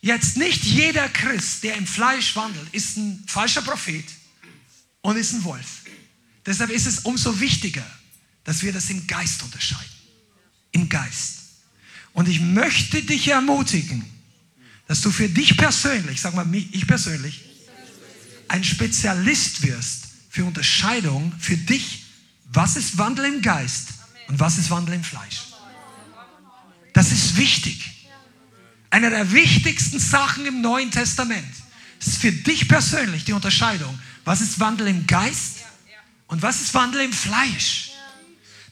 Jetzt 0.00 0.36
nicht 0.36 0.64
jeder 0.64 1.08
Christ, 1.08 1.64
der 1.64 1.76
im 1.76 1.86
Fleisch 1.86 2.36
wandelt, 2.36 2.68
ist 2.72 2.96
ein 2.96 3.24
falscher 3.26 3.62
Prophet 3.62 4.04
und 5.00 5.16
ist 5.16 5.32
ein 5.32 5.44
Wolf. 5.44 5.82
Deshalb 6.46 6.70
ist 6.70 6.86
es 6.86 7.00
umso 7.00 7.40
wichtiger, 7.40 7.84
dass 8.44 8.62
wir 8.62 8.72
das 8.72 8.88
im 8.90 9.06
Geist 9.06 9.42
unterscheiden. 9.42 9.92
Im 10.70 10.88
Geist. 10.88 11.40
Und 12.12 12.28
ich 12.28 12.40
möchte 12.40 13.02
dich 13.02 13.28
ermutigen, 13.28 14.04
dass 14.88 15.02
du 15.02 15.10
für 15.10 15.28
dich 15.28 15.56
persönlich, 15.56 16.20
sag 16.20 16.34
mal 16.34 16.46
ich 16.52 16.86
persönlich, 16.86 17.44
ein 18.48 18.64
Spezialist 18.64 19.62
wirst 19.62 20.06
für 20.30 20.44
Unterscheidung 20.44 21.32
für 21.38 21.56
dich, 21.56 22.06
was 22.46 22.76
ist 22.76 22.96
Wandel 22.96 23.26
im 23.26 23.42
Geist 23.42 23.88
und 24.28 24.40
was 24.40 24.56
ist 24.56 24.70
Wandel 24.70 24.94
im 24.94 25.04
Fleisch. 25.04 25.42
Das 26.94 27.12
ist 27.12 27.36
wichtig. 27.36 28.08
Eine 28.90 29.10
der 29.10 29.30
wichtigsten 29.32 29.98
Sachen 29.98 30.46
im 30.46 30.62
Neuen 30.62 30.90
Testament 30.90 31.54
ist 32.00 32.16
für 32.16 32.32
dich 32.32 32.66
persönlich 32.66 33.24
die 33.24 33.34
Unterscheidung. 33.34 33.98
Was 34.24 34.40
ist 34.40 34.58
Wandel 34.58 34.88
im 34.88 35.06
Geist 35.06 35.58
und 36.28 36.40
was 36.40 36.62
ist 36.62 36.72
Wandel 36.72 37.02
im 37.02 37.12
Fleisch? 37.12 37.90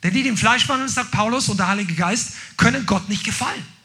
Denn 0.02 0.14
die, 0.14 0.22
die 0.22 0.28
im 0.30 0.36
Fleisch 0.38 0.66
wandeln, 0.68 0.88
sagt 0.88 1.10
Paulus 1.10 1.48
und 1.50 1.58
der 1.58 1.68
Heilige 1.68 1.94
Geist, 1.94 2.32
können 2.56 2.86
Gott 2.86 3.08
nicht 3.10 3.24
gefallen. 3.24 3.75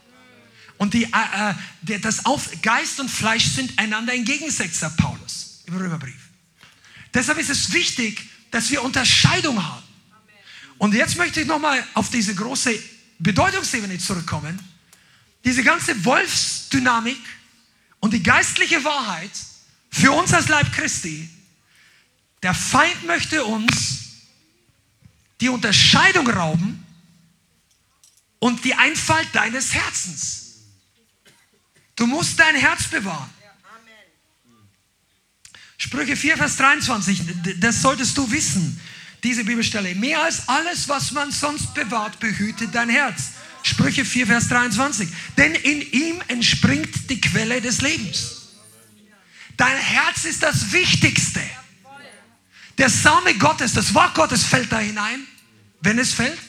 Und 0.82 0.96
die, 0.96 1.04
äh, 1.04 1.54
äh 1.94 2.00
das 2.00 2.26
Auf 2.26 2.50
Geist 2.64 3.00
und 3.00 3.08
Fleisch 3.08 3.46
sind 3.46 3.78
einander 3.78 4.16
entgegengesetzt, 4.16 4.80
sagt 4.80 4.98
Paulus 4.98 5.62
im 5.68 5.78
Römerbrief. 5.78 6.30
Deshalb 7.14 7.38
ist 7.38 7.52
es 7.52 7.72
wichtig, 7.72 8.28
dass 8.50 8.72
wir 8.72 8.82
Unterscheidung 8.82 9.64
haben. 9.64 9.84
Und 10.80 10.96
jetzt 10.96 11.18
möchte 11.18 11.42
ich 11.42 11.46
nochmal 11.46 11.86
auf 11.94 12.10
diese 12.10 12.34
große 12.34 12.80
Bedeutungsebene 13.20 14.00
zurückkommen, 14.00 14.60
diese 15.46 15.64
ganze 15.64 16.04
Wolfsdynamik 16.04 17.22
und 18.00 18.14
die 18.14 18.24
geistliche 18.24 18.84
Wahrheit 18.84 19.30
für 19.92 20.12
uns 20.14 20.34
als 20.34 20.48
Leib 20.48 20.74
Christi, 20.74 21.30
der 22.42 22.56
Feind 22.56 23.06
möchte 23.06 23.46
uns 23.46 24.00
die 25.42 25.50
Unterscheidung 25.50 26.28
rauben 26.28 26.84
und 28.40 28.66
die 28.66 28.74
Einfalt 28.74 29.28
deines 29.34 29.76
Herzens. 29.76 30.51
Du 32.02 32.08
musst 32.08 32.40
dein 32.40 32.56
Herz 32.56 32.88
bewahren. 32.88 33.30
Sprüche 35.78 36.16
4, 36.16 36.36
Vers 36.36 36.58
23, 36.58 37.22
das 37.60 37.80
solltest 37.80 38.18
du 38.18 38.32
wissen 38.32 38.82
diese 39.22 39.44
Bibelstelle. 39.44 39.94
Mehr 39.94 40.24
als 40.24 40.50
alles, 40.50 40.90
was 40.90 41.12
man 41.12 41.32
sonst 41.32 41.76
bewahrt, 41.76 42.20
behütet 42.20 42.74
dein 42.74 42.90
Herz. 42.90 43.34
Sprüche 43.62 44.04
4, 44.04 44.26
Vers 44.26 44.48
23. 44.48 45.10
Denn 45.38 45.54
in 45.54 45.80
ihm 45.92 46.24
entspringt 46.28 47.08
die 47.08 47.22
Quelle 47.22 47.62
des 47.62 47.82
Lebens. 47.82 48.48
Dein 49.56 49.78
Herz 49.78 50.26
ist 50.26 50.42
das 50.42 50.72
Wichtigste. 50.72 51.42
Der 52.80 52.90
Same 52.90 53.36
Gottes, 53.36 53.74
das 53.74 53.94
Wort 53.94 54.16
Gottes 54.16 54.44
fällt 54.44 54.72
da 54.72 54.80
hinein, 54.80 55.28
wenn 55.82 56.00
es 56.00 56.16
fällt. 56.16 56.40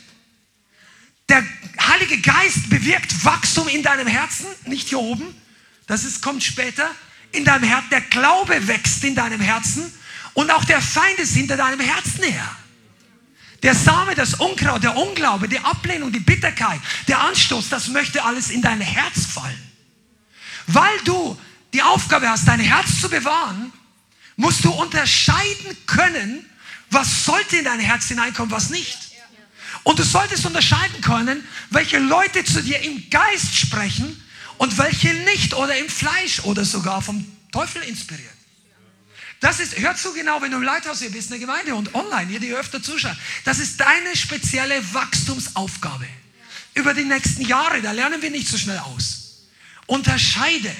Der 1.28 1.46
Heilige 1.78 2.22
Geist 2.22 2.70
bewirkt 2.70 3.22
Wachstum 3.22 3.68
in 3.68 3.82
deinem 3.82 4.06
Herzen, 4.06 4.46
nicht 4.64 4.88
hier 4.88 4.98
oben. 4.98 5.41
Das 5.86 6.04
ist, 6.04 6.22
kommt 6.22 6.42
später. 6.42 6.90
In 7.32 7.44
deinem 7.44 7.64
Herzen, 7.64 7.90
der 7.90 8.00
Glaube 8.02 8.68
wächst 8.68 9.04
in 9.04 9.14
deinem 9.14 9.40
Herzen 9.40 9.90
Und 10.34 10.50
auch 10.50 10.64
der 10.64 10.80
Feind 10.80 11.18
ist 11.18 11.34
hinter 11.34 11.56
deinem 11.56 11.80
Herzen 11.80 12.22
her. 12.22 12.56
Der 13.62 13.74
Same, 13.74 14.14
das 14.14 14.34
Unkraut, 14.34 14.82
der 14.82 14.96
Unglaube, 14.96 15.48
die 15.48 15.58
Ablehnung, 15.58 16.10
die 16.10 16.20
Bitterkeit, 16.20 16.80
der 17.06 17.20
Anstoß, 17.20 17.68
das 17.68 17.88
möchte 17.88 18.24
alles 18.24 18.50
in 18.50 18.60
dein 18.60 18.80
Herz 18.80 19.26
fallen. 19.26 19.62
Weil 20.66 20.98
du 21.04 21.38
die 21.72 21.82
Aufgabe 21.82 22.28
hast, 22.28 22.48
dein 22.48 22.60
Herz 22.60 23.00
zu 23.00 23.08
bewahren, 23.08 23.72
musst 24.36 24.64
du 24.64 24.70
unterscheiden 24.70 25.76
können, 25.86 26.44
was 26.90 27.24
sollte 27.24 27.58
in 27.58 27.64
dein 27.64 27.78
Herz 27.78 28.08
hineinkommen, 28.08 28.50
was 28.50 28.70
nicht. 28.70 28.98
Und 29.84 29.98
du 29.98 30.02
solltest 30.02 30.44
unterscheiden 30.44 31.00
können, 31.00 31.46
welche 31.70 31.98
Leute 31.98 32.44
zu 32.44 32.62
dir 32.62 32.80
im 32.80 33.08
Geist 33.10 33.54
sprechen 33.54 34.21
und 34.62 34.78
welche 34.78 35.12
nicht 35.12 35.54
oder 35.54 35.76
im 35.76 35.88
Fleisch 35.88 36.38
oder 36.44 36.64
sogar 36.64 37.02
vom 37.02 37.26
Teufel 37.50 37.82
inspiriert. 37.82 38.30
Das 39.40 39.58
ist, 39.58 39.76
hört 39.76 39.98
zu 39.98 40.12
genau, 40.12 40.40
wenn 40.40 40.52
du 40.52 40.58
im 40.58 40.62
Leithaus 40.62 41.00
hier 41.00 41.10
bist, 41.10 41.32
in 41.32 41.40
der 41.40 41.40
Gemeinde 41.40 41.74
und 41.74 41.92
online, 41.96 42.30
ihr, 42.30 42.38
die 42.38 42.54
öfter 42.54 42.80
zuschaut. 42.80 43.16
Das 43.44 43.58
ist 43.58 43.80
deine 43.80 44.14
spezielle 44.14 44.80
Wachstumsaufgabe. 44.94 46.06
Über 46.74 46.94
die 46.94 47.02
nächsten 47.02 47.42
Jahre, 47.42 47.82
da 47.82 47.90
lernen 47.90 48.22
wir 48.22 48.30
nicht 48.30 48.46
so 48.46 48.56
schnell 48.56 48.78
aus. 48.78 49.40
Unterscheide. 49.86 50.72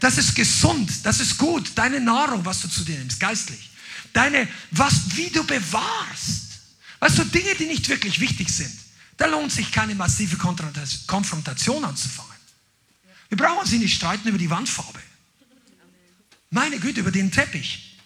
Das 0.00 0.18
ist 0.18 0.34
gesund, 0.34 0.90
das 1.04 1.20
ist 1.20 1.38
gut. 1.38 1.70
Deine 1.76 2.00
Nahrung, 2.00 2.44
was 2.44 2.62
du 2.62 2.68
zu 2.68 2.84
dir 2.84 2.98
nimmst, 2.98 3.20
geistlich. 3.20 3.70
Deine, 4.12 4.48
was, 4.72 5.14
wie 5.14 5.30
du 5.30 5.44
bewahrst. 5.44 6.46
Weißt 6.98 7.18
du, 7.18 7.24
Dinge, 7.26 7.54
die 7.54 7.66
nicht 7.66 7.88
wirklich 7.88 8.18
wichtig 8.18 8.48
sind, 8.48 8.76
da 9.18 9.26
lohnt 9.26 9.52
sich 9.52 9.70
keine 9.70 9.94
massive 9.94 10.36
Konfrontation 10.36 11.84
anzufangen. 11.84 12.33
Wir 13.28 13.38
brauchen 13.38 13.60
uns 13.60 13.72
nicht 13.72 13.94
streiten 13.94 14.28
über 14.28 14.38
die 14.38 14.50
Wandfarbe. 14.50 15.00
Meine 16.50 16.78
Güte, 16.78 17.00
über 17.00 17.10
den 17.10 17.32
Teppich. 17.32 17.98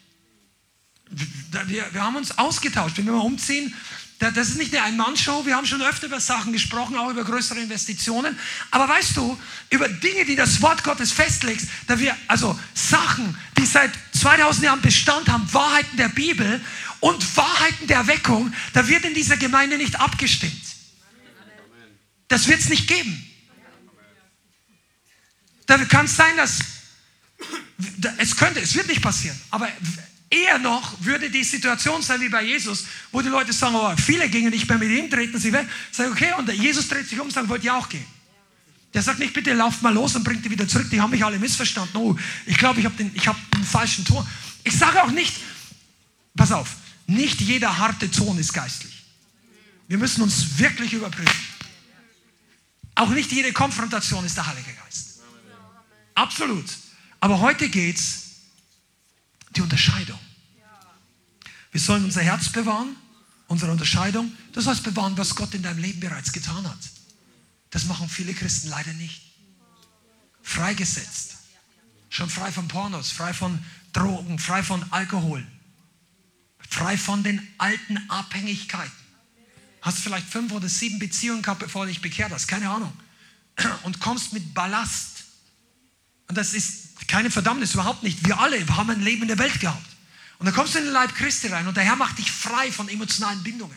Wir, 1.11 1.87
wir 1.93 2.03
haben 2.03 2.16
uns 2.16 2.37
ausgetauscht. 2.39 2.97
Wenn 2.97 3.07
wir 3.07 3.12
mal 3.12 3.21
umziehen, 3.21 3.75
das 4.19 4.49
ist 4.49 4.57
nicht 4.57 4.75
eine 4.75 4.85
Ein-Mann-Show. 4.85 5.47
Wir 5.47 5.55
haben 5.55 5.66
schon 5.66 5.81
öfter 5.81 6.07
über 6.07 6.19
Sachen 6.19 6.53
gesprochen, 6.53 6.97
auch 6.97 7.11
über 7.11 7.25
größere 7.25 7.61
Investitionen. 7.61 8.37
Aber 8.73 8.89
weißt 8.89 9.16
du, 9.16 9.39
über 9.71 9.89
Dinge, 9.89 10.25
die 10.25 10.35
das 10.35 10.61
Wort 10.61 10.83
Gottes 10.83 11.12
festlegt, 11.12 11.64
da 11.87 11.99
wir, 12.01 12.16
also 12.27 12.59
Sachen, 12.75 13.37
die 13.57 13.64
seit 13.64 13.93
2000 14.14 14.64
Jahren 14.64 14.81
Bestand 14.83 15.29
haben, 15.29 15.53
Wahrheiten 15.53 15.97
der 15.97 16.09
Bibel 16.09 16.61
und 16.99 17.37
Wahrheiten 17.37 17.87
der 17.87 17.99
Erweckung, 17.99 18.53
da 18.73 18.89
wird 18.89 19.05
in 19.05 19.14
dieser 19.14 19.37
Gemeinde 19.37 19.79
nicht 19.79 20.01
abgestimmt. 20.01 20.53
Das 22.27 22.49
wird 22.49 22.61
es 22.61 22.69
nicht 22.69 22.89
geben. 22.89 23.25
Da 25.69 25.77
kann 25.85 26.07
es 26.07 26.16
sein, 26.16 26.35
dass 26.37 26.61
es 28.16 28.35
könnte, 28.35 28.59
es 28.59 28.75
wird 28.75 28.89
nicht 28.89 29.03
passieren, 29.03 29.39
aber 29.51 29.69
eher 30.31 30.59
noch 30.59 31.01
würde 31.05 31.31
die 31.31 31.45
Situation 31.45 32.03
sein 32.03 32.21
wie 32.23 32.31
bei 32.31 32.43
Jesus, 32.43 32.87
wo 33.12 33.21
die 33.21 33.29
Leute 33.29 33.53
sagen, 33.53 33.77
oh, 33.77 33.95
viele 33.97 34.29
gingen 34.31 34.51
nicht 34.51 34.66
mehr 34.66 34.79
mit 34.79 34.91
ihm, 34.91 35.11
treten 35.11 35.39
sie 35.39 35.53
weg. 35.53 35.69
Sagen, 35.93 36.12
okay, 36.12 36.33
und 36.39 36.51
Jesus 36.51 36.89
dreht 36.89 37.07
sich 37.07 37.21
um 37.21 37.27
und 37.27 37.33
sagt, 37.33 37.49
wollt 37.51 37.62
ihr 37.64 37.75
auch 37.75 37.89
gehen? 37.89 38.05
Der 38.95 39.03
sagt 39.03 39.19
nicht, 39.19 39.35
bitte 39.35 39.53
lauft 39.53 39.83
mal 39.83 39.93
los 39.93 40.16
und 40.16 40.25
bringt 40.25 40.43
die 40.43 40.51
wieder 40.51 40.66
zurück, 40.66 40.89
die 40.91 41.01
haben 41.01 41.11
mich 41.11 41.23
alle 41.23 41.39
missverstanden. 41.39 41.95
Oh, 41.97 42.16
ich 42.47 42.57
glaube, 42.57 42.81
ich 42.81 42.87
habe 42.87 42.97
den, 42.97 43.14
hab 43.27 43.37
den 43.51 43.64
falschen 43.64 44.07
Ton. 44.07 44.27
Ich 44.64 44.77
sage 44.77 45.03
auch 45.03 45.11
nicht, 45.11 45.35
pass 46.35 46.51
auf, 46.51 46.77
nicht 47.07 47.43
jeder 47.43 47.77
harte 47.77 48.11
Ton 48.11 48.39
ist 48.39 48.55
geistlich. 48.55 49.05
Wir 49.87 49.99
müssen 49.99 50.23
uns 50.23 50.59
wirklich 50.59 50.95
überprüfen. 50.95 51.45
Auch 52.95 53.11
nicht 53.11 53.31
jede 53.33 53.53
Konfrontation 53.53 54.25
ist 54.25 54.37
der 54.37 54.47
Heilige 54.47 54.73
Geist. 54.73 55.07
Absolut. 56.19 56.66
Aber 57.21 57.39
heute 57.39 57.69
geht 57.69 57.97
es 57.97 58.23
die 59.55 59.61
Unterscheidung. 59.61 60.19
Wir 61.71 61.81
sollen 61.81 62.05
unser 62.05 62.23
Herz 62.23 62.51
bewahren, 62.51 62.97
unsere 63.47 63.71
Unterscheidung. 63.71 64.33
Das 64.53 64.66
heißt 64.66 64.83
bewahren, 64.83 65.16
was 65.16 65.37
Gott 65.37 65.55
in 65.55 65.62
deinem 65.62 65.79
Leben 65.79 66.01
bereits 66.01 66.33
getan 66.33 66.69
hat. 66.69 66.79
Das 67.71 67.85
machen 67.85 68.09
viele 68.09 68.35
Christen 68.35 68.69
leider 68.69 68.93
nicht. 68.95 69.23
Freigesetzt. 70.43 71.37
Schon 72.11 72.29
frei 72.29 72.51
von 72.51 72.66
Pornos, 72.66 73.12
frei 73.12 73.33
von 73.33 73.64
Drogen, 73.93 74.41
frei 74.41 74.64
von 74.64 74.85
Alkohol, 74.91 75.47
frei 76.69 76.99
von 76.99 77.23
den 77.23 77.47
alten 77.59 77.97
Abhängigkeiten. 78.11 78.91
Hast 79.83 79.99
vielleicht 79.99 80.27
fünf 80.27 80.51
oder 80.51 80.69
sieben 80.69 80.99
Beziehungen 80.99 81.43
gehabt, 81.43 81.61
bevor 81.61 81.85
du 81.85 81.93
dich 81.93 82.01
bekehrt 82.01 82.33
hast, 82.33 82.49
keine 82.49 82.71
Ahnung. 82.71 82.93
Und 83.85 84.01
kommst 84.01 84.33
mit 84.33 84.53
Ballast. 84.53 85.18
Und 86.29 86.37
das 86.37 86.55
ist 86.55 87.09
keine 87.09 87.31
Verdammnis, 87.31 87.74
überhaupt 87.74 88.03
nicht. 88.03 88.24
Wir 88.26 88.39
alle 88.39 88.64
haben 88.76 88.91
ein 88.91 89.03
Leben 89.03 89.22
in 89.22 89.29
der 89.29 89.39
Welt 89.39 89.59
gehabt. 89.61 89.87
Und 90.39 90.47
dann 90.47 90.55
kommst 90.55 90.74
du 90.74 90.79
in 90.79 90.85
den 90.85 90.93
Leib 90.93 91.14
Christi 91.14 91.49
rein 91.49 91.66
und 91.66 91.76
der 91.76 91.85
Herr 91.85 91.97
macht 91.97 92.18
dich 92.18 92.31
frei 92.31 92.70
von 92.70 92.89
emotionalen 92.89 93.43
Bindungen. 93.43 93.76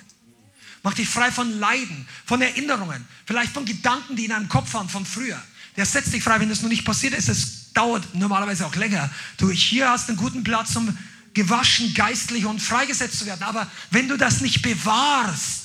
Macht 0.84 0.97
dich 0.97 1.08
frei 1.08 1.32
von 1.32 1.60
Leiden, 1.60 2.08
von 2.26 2.41
Erinnerungen, 2.41 3.06
vielleicht 3.26 3.54
von 3.54 3.66
Gedanken, 3.66 4.16
die 4.16 4.26
in 4.26 4.32
deinem 4.32 4.49
Kopf 4.49 4.74
waren 4.74 4.89
von 4.89 5.06
früher. 5.06 5.41
Der 5.78 5.86
setzt 5.86 6.14
dich 6.14 6.24
frei, 6.24 6.39
wenn 6.39 6.49
das 6.49 6.62
noch 6.62 6.70
nicht 6.70 6.86
passiert 6.86 7.14
ist. 7.14 7.30
Es 7.30 7.72
dauert 7.74 8.14
normalerweise 8.14 8.66
auch 8.66 8.76
länger. 8.76 9.10
Du 9.38 9.49
hier 9.49 9.89
hast 9.89 10.10
einen 10.10 10.18
guten 10.18 10.43
Platz, 10.43 10.76
um 10.76 10.95
gewaschen, 11.34 11.93
geistlich 11.93 12.45
und 12.45 12.60
freigesetzt 12.60 13.20
zu 13.20 13.26
werden. 13.26 13.43
Aber 13.43 13.70
wenn 13.91 14.10
du 14.10 14.18
das 14.18 14.41
nicht 14.41 14.62
bewahrst, 14.62 15.62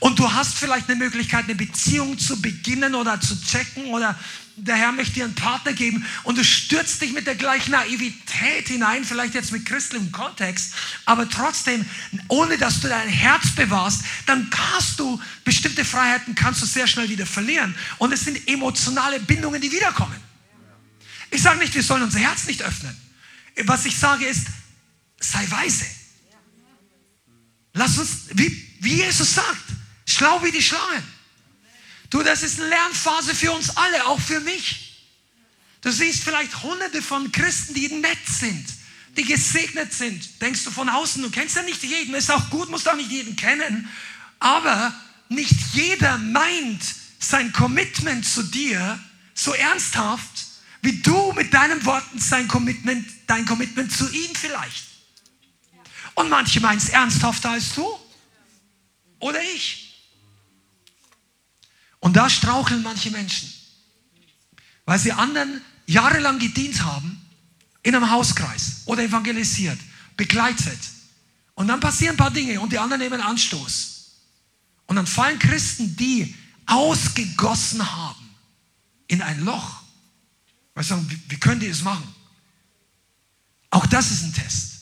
und 0.00 0.18
du 0.18 0.30
hast 0.30 0.54
vielleicht 0.54 0.88
eine 0.88 0.98
Möglichkeit, 0.98 1.44
eine 1.44 1.54
Beziehung 1.54 2.18
zu 2.18 2.40
beginnen 2.40 2.94
oder 2.94 3.20
zu 3.20 3.40
checken 3.40 3.86
oder 3.86 4.16
der 4.58 4.76
Herr 4.76 4.92
möchte 4.92 5.14
dir 5.14 5.24
einen 5.24 5.34
Partner 5.34 5.72
geben 5.72 6.04
und 6.24 6.38
du 6.38 6.44
stürzt 6.44 7.00
dich 7.00 7.12
mit 7.12 7.26
der 7.26 7.34
gleichen 7.34 7.70
Naivität 7.70 8.68
hinein, 8.68 9.04
vielleicht 9.04 9.34
jetzt 9.34 9.52
mit 9.52 9.64
christlichem 9.64 10.12
Kontext, 10.12 10.74
aber 11.04 11.28
trotzdem, 11.28 11.84
ohne 12.28 12.58
dass 12.58 12.80
du 12.80 12.88
dein 12.88 13.08
Herz 13.08 13.54
bewahrst, 13.54 14.02
dann 14.26 14.50
hast 14.74 14.98
du 14.98 15.20
bestimmte 15.44 15.84
Freiheiten, 15.84 16.34
kannst 16.34 16.62
du 16.62 16.66
sehr 16.66 16.86
schnell 16.86 17.08
wieder 17.08 17.26
verlieren. 17.26 17.74
Und 17.98 18.12
es 18.12 18.20
sind 18.20 18.46
emotionale 18.48 19.20
Bindungen, 19.20 19.60
die 19.60 19.72
wiederkommen. 19.72 20.16
Ich 21.30 21.42
sage 21.42 21.58
nicht, 21.58 21.74
wir 21.74 21.82
sollen 21.82 22.02
unser 22.02 22.18
Herz 22.18 22.46
nicht 22.46 22.62
öffnen. 22.62 22.96
Was 23.64 23.86
ich 23.86 23.96
sage 23.96 24.24
ist, 24.26 24.46
sei 25.20 25.50
weise. 25.50 25.84
Lass 27.74 27.98
uns, 27.98 28.10
wie, 28.32 28.76
wie 28.80 28.94
Jesus 28.94 29.34
sagt, 29.34 29.64
schlau 30.06 30.42
wie 30.42 30.50
die 30.50 30.62
Schlangen. 30.62 31.17
Du, 32.10 32.22
das 32.22 32.42
ist 32.42 32.60
eine 32.60 32.70
Lernphase 32.70 33.34
für 33.34 33.52
uns 33.52 33.76
alle, 33.76 34.06
auch 34.06 34.20
für 34.20 34.40
mich. 34.40 34.88
Du 35.82 35.90
siehst 35.90 36.24
vielleicht 36.24 36.62
hunderte 36.62 37.02
von 37.02 37.30
Christen, 37.32 37.74
die 37.74 37.88
nett 37.88 38.26
sind, 38.26 38.66
die 39.16 39.24
gesegnet 39.24 39.92
sind. 39.92 40.40
Denkst 40.40 40.64
du 40.64 40.70
von 40.70 40.88
außen, 40.88 41.22
du 41.22 41.30
kennst 41.30 41.56
ja 41.56 41.62
nicht 41.62 41.82
jeden, 41.82 42.14
ist 42.14 42.30
auch 42.30 42.50
gut, 42.50 42.70
musst 42.70 42.88
auch 42.88 42.96
nicht 42.96 43.10
jeden 43.10 43.36
kennen. 43.36 43.88
Aber 44.40 44.94
nicht 45.28 45.54
jeder 45.72 46.18
meint 46.18 46.82
sein 47.18 47.52
Commitment 47.52 48.26
zu 48.26 48.42
dir 48.42 48.98
so 49.34 49.52
ernsthaft, 49.52 50.46
wie 50.82 51.00
du 51.00 51.32
mit 51.32 51.52
deinen 51.52 51.84
Worten 51.84 52.18
sein 52.18 52.48
Commitment, 52.48 53.06
dein 53.26 53.44
Commitment 53.44 53.92
zu 53.92 54.08
ihm 54.10 54.34
vielleicht. 54.34 54.84
Und 56.14 56.28
manche 56.30 56.60
meinen 56.60 56.78
es 56.78 56.88
ernsthafter 56.88 57.50
als 57.50 57.74
du 57.74 57.86
oder 59.20 59.40
ich. 59.54 59.87
Und 62.00 62.16
da 62.16 62.30
straucheln 62.30 62.82
manche 62.82 63.10
Menschen, 63.10 63.52
weil 64.84 64.98
sie 64.98 65.12
anderen 65.12 65.62
jahrelang 65.86 66.38
gedient 66.38 66.82
haben, 66.82 67.20
in 67.82 67.94
einem 67.94 68.10
Hauskreis 68.10 68.82
oder 68.86 69.02
evangelisiert, 69.02 69.78
begleitet. 70.16 70.78
Und 71.54 71.68
dann 71.68 71.80
passieren 71.80 72.14
ein 72.14 72.18
paar 72.18 72.30
Dinge 72.30 72.60
und 72.60 72.72
die 72.72 72.78
anderen 72.78 73.00
nehmen 73.00 73.20
Anstoß. 73.20 73.98
Und 74.86 74.96
dann 74.96 75.06
fallen 75.06 75.38
Christen, 75.38 75.96
die 75.96 76.34
ausgegossen 76.66 77.90
haben, 77.96 78.28
in 79.06 79.22
ein 79.22 79.44
Loch. 79.44 79.82
Weil 80.74 80.84
sie 80.84 80.90
sagen, 80.90 81.10
wie, 81.10 81.20
wie 81.28 81.40
können 81.40 81.60
die 81.60 81.68
das 81.68 81.82
machen? 81.82 82.14
Auch 83.70 83.86
das 83.86 84.10
ist 84.10 84.22
ein 84.22 84.32
Test, 84.32 84.80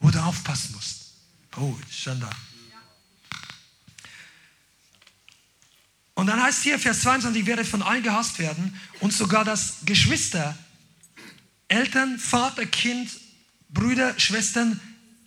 wo 0.00 0.10
du 0.10 0.22
aufpassen 0.22 0.74
musst. 0.74 1.12
Oh, 1.56 1.76
schon 1.90 2.20
da. 2.20 2.30
Und 6.18 6.26
dann 6.26 6.42
heißt 6.42 6.64
hier, 6.64 6.80
Vers 6.80 7.02
22, 7.02 7.46
werdet 7.46 7.68
von 7.68 7.80
allen 7.80 8.02
gehasst 8.02 8.40
werden 8.40 8.76
und 8.98 9.12
sogar 9.12 9.44
das 9.44 9.74
Geschwister, 9.84 10.58
Eltern, 11.68 12.18
Vater, 12.18 12.66
Kind, 12.66 13.08
Brüder, 13.68 14.18
Schwestern 14.18 14.80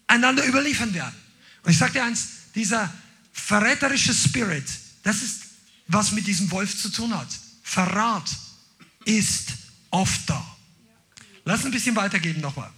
einander 0.08 0.46
überliefern 0.46 0.94
werden. 0.94 1.16
Und 1.64 1.72
ich 1.72 1.78
sage 1.78 1.94
dir 1.94 2.04
eins, 2.04 2.28
dieser 2.56 2.94
verräterische 3.32 4.14
Spirit, 4.14 4.66
das 5.04 5.22
ist, 5.22 5.44
was 5.88 6.12
mit 6.12 6.28
diesem 6.28 6.52
Wolf 6.52 6.78
zu 6.78 6.90
tun 6.90 7.18
hat. 7.18 7.30
Verrat 7.64 8.30
ist 9.06 9.54
oft 9.92 10.30
da. 10.30 10.46
Lass 11.46 11.64
ein 11.64 11.72
bisschen 11.72 11.96
weitergeben 11.96 12.42
nochmal. 12.42 12.70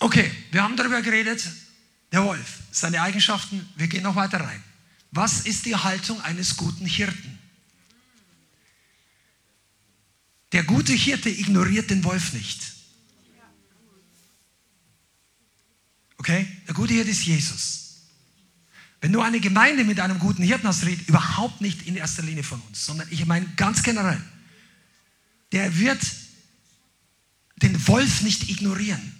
Okay, 0.00 0.30
wir 0.50 0.62
haben 0.62 0.76
darüber 0.76 1.00
geredet, 1.00 1.48
der 2.12 2.24
Wolf, 2.24 2.58
seine 2.70 3.00
Eigenschaften, 3.00 3.66
wir 3.74 3.88
gehen 3.88 4.02
noch 4.02 4.14
weiter 4.14 4.40
rein. 4.40 4.62
Was 5.10 5.40
ist 5.46 5.66
die 5.66 5.76
Haltung 5.76 6.20
eines 6.22 6.56
guten 6.56 6.86
Hirten? 6.86 7.38
Der 10.52 10.64
gute 10.64 10.92
Hirte 10.92 11.28
ignoriert 11.30 11.90
den 11.90 12.04
Wolf 12.04 12.32
nicht. 12.32 12.72
Okay? 16.18 16.46
Der 16.66 16.74
gute 16.74 16.94
Hirte 16.94 17.10
ist 17.10 17.24
Jesus. 17.24 17.78
Wenn 19.00 19.12
du 19.12 19.20
eine 19.20 19.40
Gemeinde 19.40 19.84
mit 19.84 20.00
einem 20.00 20.18
guten 20.18 20.42
Hirten 20.42 20.66
hast, 20.66 20.84
redet 20.84 21.08
überhaupt 21.08 21.60
nicht 21.60 21.86
in 21.86 21.96
erster 21.96 22.22
Linie 22.22 22.42
von 22.42 22.60
uns, 22.62 22.84
sondern 22.84 23.06
ich 23.10 23.24
meine 23.26 23.46
ganz 23.54 23.82
generell. 23.82 24.20
Der 25.52 25.78
wird 25.78 26.00
den 27.56 27.86
Wolf 27.86 28.22
nicht 28.22 28.48
ignorieren. 28.48 29.14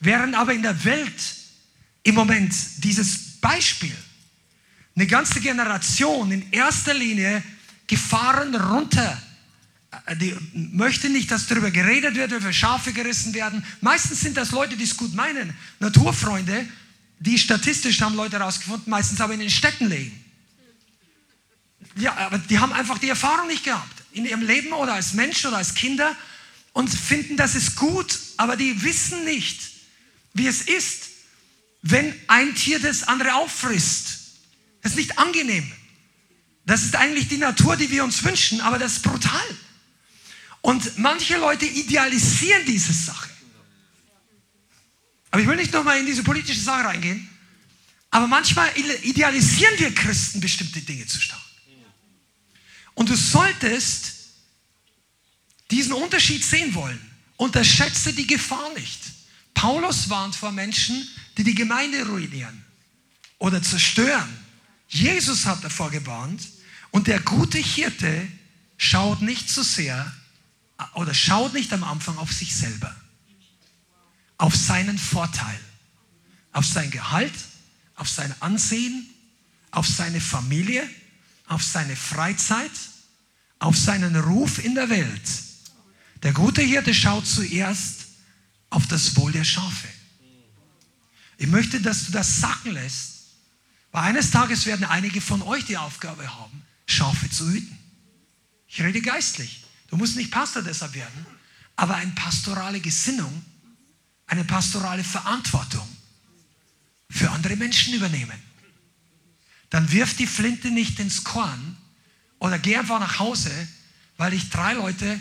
Während 0.00 0.34
aber 0.34 0.54
in 0.54 0.62
der 0.62 0.84
Welt 0.84 1.36
im 2.02 2.14
Moment 2.14 2.54
dieses 2.78 3.40
Beispiel 3.40 3.94
eine 4.94 5.06
ganze 5.06 5.40
Generation 5.40 6.30
in 6.30 6.52
erster 6.52 6.94
Linie 6.94 7.42
Gefahren 7.86 8.54
runter 8.54 9.20
äh, 10.06 10.16
die 10.16 10.34
möchte 10.54 11.08
nicht, 11.08 11.30
dass 11.30 11.46
darüber 11.46 11.70
geredet 11.70 12.14
wird, 12.14 12.32
über 12.32 12.52
Schafe 12.52 12.92
gerissen 12.92 13.34
werden. 13.34 13.64
Meistens 13.80 14.20
sind 14.20 14.36
das 14.36 14.50
Leute, 14.50 14.76
die 14.76 14.84
es 14.84 14.96
gut 14.96 15.14
meinen, 15.14 15.54
Naturfreunde, 15.80 16.66
die 17.18 17.38
statistisch 17.38 18.00
haben 18.00 18.16
Leute 18.16 18.38
herausgefunden, 18.38 18.90
meistens 18.90 19.20
aber 19.20 19.34
in 19.34 19.40
den 19.40 19.50
Städten 19.50 19.88
leben. 19.88 20.18
Ja, 21.96 22.16
aber 22.16 22.38
die 22.38 22.58
haben 22.58 22.72
einfach 22.72 22.98
die 22.98 23.08
Erfahrung 23.08 23.46
nicht 23.46 23.64
gehabt 23.64 24.02
in 24.12 24.24
ihrem 24.24 24.42
Leben 24.42 24.72
oder 24.72 24.94
als 24.94 25.12
Mensch 25.12 25.44
oder 25.44 25.58
als 25.58 25.74
Kinder 25.74 26.16
und 26.72 26.88
finden, 26.88 27.36
das 27.36 27.54
ist 27.54 27.76
gut, 27.76 28.18
aber 28.38 28.56
die 28.56 28.82
wissen 28.82 29.24
nicht, 29.24 29.60
wie 30.32 30.46
es 30.46 30.62
ist, 30.62 31.10
wenn 31.82 32.14
ein 32.28 32.54
Tier 32.54 32.78
das 32.78 33.02
andere 33.02 33.34
auffrisst. 33.34 34.21
Das 34.82 34.92
ist 34.92 34.98
nicht 34.98 35.18
angenehm. 35.18 35.70
Das 36.66 36.82
ist 36.82 36.94
eigentlich 36.94 37.28
die 37.28 37.38
Natur, 37.38 37.76
die 37.76 37.90
wir 37.90 38.04
uns 38.04 38.22
wünschen, 38.22 38.60
aber 38.60 38.78
das 38.78 38.94
ist 38.94 39.02
brutal. 39.02 39.40
Und 40.60 40.98
manche 40.98 41.36
Leute 41.38 41.66
idealisieren 41.66 42.64
diese 42.66 42.92
Sache. 42.92 43.30
Aber 45.30 45.40
ich 45.40 45.48
will 45.48 45.56
nicht 45.56 45.72
nochmal 45.72 45.98
in 45.98 46.06
diese 46.06 46.22
politische 46.22 46.60
Sache 46.60 46.84
reingehen. 46.84 47.28
Aber 48.10 48.26
manchmal 48.26 48.70
idealisieren 49.02 49.78
wir 49.78 49.94
Christen 49.94 50.40
bestimmte 50.40 50.80
Dinge 50.80 51.06
zu 51.06 51.20
stark. 51.20 51.40
Und 52.94 53.08
du 53.08 53.16
solltest 53.16 54.12
diesen 55.70 55.94
Unterschied 55.94 56.44
sehen 56.44 56.74
wollen. 56.74 57.00
Unterschätze 57.38 58.12
die 58.12 58.26
Gefahr 58.26 58.72
nicht. 58.74 59.00
Paulus 59.54 60.10
warnt 60.10 60.36
vor 60.36 60.52
Menschen, 60.52 61.08
die 61.38 61.44
die 61.44 61.54
Gemeinde 61.54 62.06
ruinieren 62.06 62.64
oder 63.38 63.62
zerstören. 63.62 64.41
Jesus 64.92 65.46
hat 65.46 65.64
davor 65.64 65.90
gewarnt 65.90 66.46
und 66.90 67.06
der 67.06 67.18
gute 67.20 67.56
Hirte 67.56 68.28
schaut 68.76 69.22
nicht 69.22 69.48
so 69.48 69.62
sehr 69.62 70.12
oder 70.92 71.14
schaut 71.14 71.54
nicht 71.54 71.72
am 71.72 71.82
Anfang 71.82 72.18
auf 72.18 72.30
sich 72.30 72.54
selber, 72.54 72.94
auf 74.36 74.54
seinen 74.54 74.98
Vorteil, 74.98 75.58
auf 76.52 76.66
sein 76.66 76.90
Gehalt, 76.90 77.32
auf 77.94 78.06
sein 78.06 78.34
Ansehen, 78.40 79.08
auf 79.70 79.88
seine 79.88 80.20
Familie, 80.20 80.86
auf 81.46 81.62
seine 81.62 81.96
Freizeit, 81.96 82.70
auf 83.60 83.78
seinen 83.78 84.14
Ruf 84.14 84.62
in 84.62 84.74
der 84.74 84.90
Welt. 84.90 85.30
Der 86.22 86.34
gute 86.34 86.60
Hirte 86.60 86.92
schaut 86.92 87.26
zuerst 87.26 88.08
auf 88.68 88.86
das 88.88 89.16
Wohl 89.16 89.32
der 89.32 89.44
Schafe. 89.44 89.88
Ich 91.38 91.46
möchte, 91.46 91.80
dass 91.80 92.04
du 92.04 92.12
das 92.12 92.40
sacken 92.40 92.72
lässt, 92.72 93.11
weil 93.92 94.04
eines 94.04 94.30
Tages 94.30 94.66
werden 94.66 94.84
einige 94.84 95.20
von 95.20 95.42
euch 95.42 95.66
die 95.66 95.76
Aufgabe 95.76 96.34
haben, 96.34 96.62
Schafe 96.86 97.30
zu 97.30 97.48
hüten. 97.48 97.78
Ich 98.66 98.80
rede 98.82 99.02
geistlich. 99.02 99.64
Du 99.88 99.96
musst 99.96 100.16
nicht 100.16 100.30
Pastor 100.30 100.62
deshalb 100.62 100.94
werden, 100.94 101.26
aber 101.76 101.96
eine 101.96 102.10
pastorale 102.12 102.80
Gesinnung, 102.80 103.44
eine 104.26 104.44
pastorale 104.44 105.04
Verantwortung 105.04 105.86
für 107.10 107.30
andere 107.30 107.56
Menschen 107.56 107.92
übernehmen. 107.92 108.38
Dann 109.68 109.90
wirf 109.92 110.16
die 110.16 110.26
Flinte 110.26 110.70
nicht 110.70 110.98
ins 110.98 111.22
Korn 111.22 111.76
oder 112.38 112.58
geh 112.58 112.76
einfach 112.76 112.98
nach 112.98 113.18
Hause, 113.18 113.50
weil 114.16 114.30
dich 114.30 114.48
drei 114.48 114.72
Leute, 114.72 115.20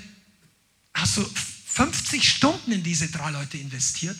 hast 0.94 1.18
du 1.18 1.30
50 1.68 2.30
Stunden 2.30 2.72
in 2.72 2.84
diese 2.84 3.10
drei 3.10 3.32
Leute 3.32 3.58
investiert 3.58 4.18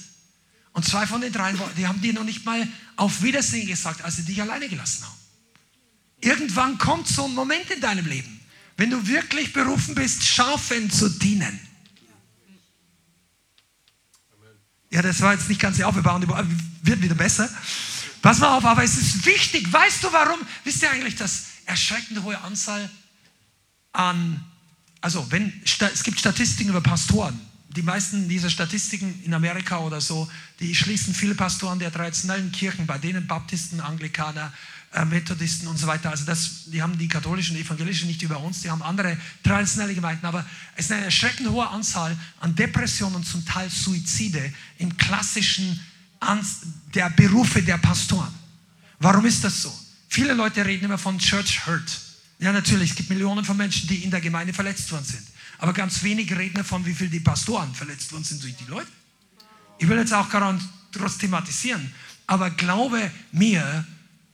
und 0.74 0.86
zwei 0.86 1.06
von 1.06 1.22
den 1.22 1.34
drei, 1.34 1.54
die 1.78 1.88
haben 1.88 2.02
dir 2.02 2.14
noch 2.14 2.24
nicht 2.24 2.46
mal 2.46 2.68
auf 2.96 3.22
Wiedersehen 3.24 3.68
gesagt, 3.68 4.04
als 4.04 4.16
sie 4.18 4.24
dich 4.24 4.42
alleine 4.42 4.70
gelassen 4.70 5.04
haben. 5.04 5.18
Irgendwann 6.22 6.78
kommt 6.78 7.08
so 7.08 7.26
ein 7.26 7.34
Moment 7.34 7.70
in 7.72 7.82
deinem 7.82 8.06
Leben, 8.06 8.40
wenn 8.78 8.90
du 8.90 9.08
wirklich 9.08 9.54
berufen 9.54 9.96
bist, 9.96 10.24
Schafen 10.24 10.90
zu 10.90 11.10
dienen. 11.10 11.60
Ja, 14.92 15.02
das 15.02 15.22
war 15.22 15.34
jetzt 15.34 15.50
nicht 15.50 15.60
ganz 15.60 15.78
die 15.78 15.84
Aufbewahrung, 15.84 16.28
wird 16.84 17.02
wieder 17.02 17.16
besser. 17.16 17.50
Pass 18.22 18.40
mal 18.40 18.58
auf, 18.58 18.66
aber 18.66 18.84
es 18.84 18.98
ist 18.98 19.26
wichtig. 19.26 19.72
Weißt 19.72 20.04
du 20.04 20.12
warum? 20.12 20.40
Wisst 20.64 20.84
ihr 20.84 20.92
eigentlich, 20.92 21.16
dass 21.16 21.46
erschreckende 21.66 22.24
hohe 22.24 22.40
Anzahl 22.42 22.90
an, 23.94 24.44
also 25.00 25.32
wenn, 25.32 25.62
es 25.64 26.04
gibt 26.04 26.20
Statistiken 26.20 26.70
über 26.70 26.82
Pastoren. 26.82 27.40
Die 27.76 27.82
meisten 27.82 28.28
dieser 28.28 28.50
Statistiken 28.50 29.22
in 29.24 29.34
Amerika 29.34 29.80
oder 29.80 30.02
so, 30.02 30.30
die 30.60 30.76
schließen 30.76 31.14
viele 31.14 31.36
Pastoren 31.36 31.80
der 31.80 31.92
traditionellen 31.92 32.52
Kirchen, 32.52 32.86
bei 32.86 32.98
denen 32.98 33.28
Baptisten, 33.28 33.80
Anglikaner, 33.80 34.52
äh, 34.94 35.06
Methodisten 35.06 35.68
und 35.70 35.78
so 35.78 35.88
weiter. 35.88 36.10
Also 36.10 36.26
das, 36.26 36.66
die 36.66 36.82
haben 36.82 36.98
die 36.98 37.08
katholischen, 37.08 37.56
die 37.56 37.62
evangelischen 37.62 38.10
nicht 38.10 38.22
über 38.24 38.40
uns, 38.42 38.62
die 38.62 38.70
haben 38.70 38.82
andere 38.82 39.18
traditionelle 39.42 39.96
Gemeinden, 39.96 40.26
aber 40.26 40.46
es 40.76 40.86
ist 40.86 40.92
eine 40.92 41.06
erschreckend 41.06 41.50
hohe 41.50 41.68
Anzahl 41.70 42.18
an 42.42 42.54
Depressionen 42.56 43.16
und 43.16 43.26
zum 43.26 43.46
Teil 43.46 43.70
Suizide 43.70 44.52
im 44.80 44.98
klassischen 44.98 45.80
der 46.94 47.10
Berufe 47.12 47.64
der 47.64 47.78
Pastoren. 47.78 48.34
Warum 49.00 49.26
ist 49.26 49.44
das 49.44 49.62
so? 49.62 49.74
Viele 50.10 50.34
Leute 50.34 50.66
reden 50.66 50.86
immer 50.86 50.98
von 50.98 51.18
Church 51.18 51.66
Hurt. 51.66 52.00
Ja, 52.40 52.52
natürlich, 52.52 52.92
es 52.92 52.96
gibt 52.96 53.10
Millionen 53.10 53.46
von 53.46 53.56
Menschen, 53.56 53.88
die 53.88 54.04
in 54.04 54.12
der 54.12 54.20
Gemeinde 54.20 54.54
verletzt 54.54 54.92
worden 54.92 55.06
sind. 55.06 55.26
Aber 55.62 55.74
ganz 55.74 56.02
wenig 56.02 56.36
reden 56.36 56.56
davon, 56.56 56.86
wie 56.88 56.94
viel 56.94 57.08
die 57.08 57.20
Pastoren 57.20 57.74
verletzt 57.76 58.12
worden 58.12 58.24
sind 58.24 58.42
durch 58.42 58.56
die 58.58 58.66
Leute. 58.66 58.92
Ich 59.78 59.88
will 59.88 59.98
jetzt 59.98 60.12
auch 60.12 60.28
gar 60.30 60.52
nicht 60.52 60.66
groß 60.92 61.20
thematisieren, 61.20 61.94
aber 62.26 62.50
glaube 62.50 63.12
mir, 63.32 63.86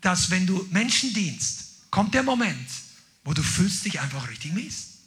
dass 0.01 0.31
wenn 0.31 0.47
du 0.47 0.65
Menschen 0.71 1.13
dienst, 1.13 1.65
kommt 1.91 2.13
der 2.13 2.23
Moment, 2.23 2.69
wo 3.25 3.33
du 3.33 3.43
fühlst 3.43 3.85
dich 3.85 3.99
einfach 3.99 4.29
richtig 4.29 4.53
mies. 4.53 4.99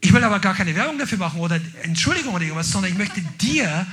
Ich 0.00 0.12
will 0.12 0.22
aber 0.22 0.38
gar 0.38 0.54
keine 0.54 0.74
Werbung 0.76 0.96
dafür 0.96 1.18
machen 1.18 1.40
oder 1.40 1.60
Entschuldigung 1.82 2.34
oder 2.34 2.44
irgendwas, 2.44 2.70
sondern 2.70 2.92
ich 2.92 2.98
möchte 2.98 3.20
dir 3.40 3.84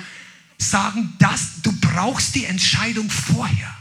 sagen, 0.60 1.14
dass 1.18 1.62
du 1.64 1.72
brauchst 1.82 2.36
die 2.36 2.46
Entscheidung 2.46 3.10
vorher. 3.10 3.76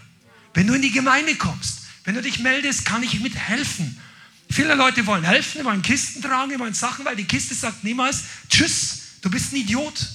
Wenn 0.54 0.66
du 0.66 0.74
in 0.74 0.82
die 0.82 0.90
Gemeinde 0.90 1.34
kommst, 1.34 1.82
wenn 2.04 2.14
du 2.14 2.22
dich 2.22 2.38
meldest, 2.38 2.86
kann 2.86 3.02
ich 3.02 3.20
mithelfen. 3.20 3.98
Viele 4.52 4.74
Leute 4.74 5.06
wollen 5.06 5.24
helfen, 5.24 5.64
wollen 5.64 5.80
Kisten 5.80 6.20
tragen, 6.20 6.58
wollen 6.58 6.74
Sachen, 6.74 7.04
weil 7.06 7.16
die 7.16 7.24
Kiste 7.24 7.54
sagt 7.54 7.84
niemals, 7.84 8.24
tschüss, 8.50 9.00
du 9.22 9.30
bist 9.30 9.52
ein 9.52 9.56
Idiot. 9.56 10.06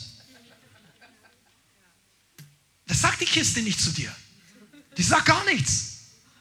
Das 2.86 3.02
sagt 3.02 3.20
die 3.20 3.26
Kiste 3.26 3.62
nicht 3.62 3.82
zu 3.82 3.92
dir. 3.92 4.14
Die 4.96 5.04
sagt 5.04 5.26
gar 5.26 5.44
nichts. 5.46 5.96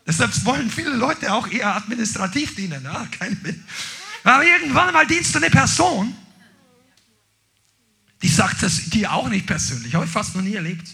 Deshalb 0.07 0.45
wollen 0.45 0.71
viele 0.71 0.91
Leute 0.91 1.33
auch 1.33 1.49
eher 1.49 1.75
administrativ 1.75 2.55
dienen. 2.55 2.87
Aber 2.87 4.45
irgendwann 4.45 4.93
mal 4.93 5.07
dienst 5.07 5.35
du 5.35 5.39
eine 5.39 5.51
Person, 5.51 6.15
die 8.23 8.29
sagt 8.29 8.63
das 8.63 8.91
dir 8.91 9.13
auch 9.13 9.29
nicht 9.29 9.47
persönlich. 9.47 9.95
Habe 9.95 10.05
ich 10.05 10.11
fast 10.11 10.35
noch 10.35 10.43
nie 10.43 10.55
erlebt. 10.55 10.87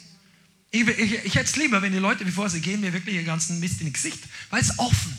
Ich, 0.70 0.86
ich, 0.86 1.24
ich 1.24 1.34
hätte 1.34 1.50
es 1.50 1.56
lieber, 1.56 1.82
wenn 1.82 1.92
die 1.92 1.98
Leute, 1.98 2.24
bevor 2.24 2.48
sie 2.48 2.60
gehen, 2.60 2.80
mir 2.80 2.92
wirklich 2.92 3.16
ihren 3.16 3.26
ganzen 3.26 3.60
Mist 3.60 3.80
in 3.80 3.92
Gesicht, 3.92 4.20
weil 4.50 4.62
es 4.62 4.78
offen. 4.78 5.16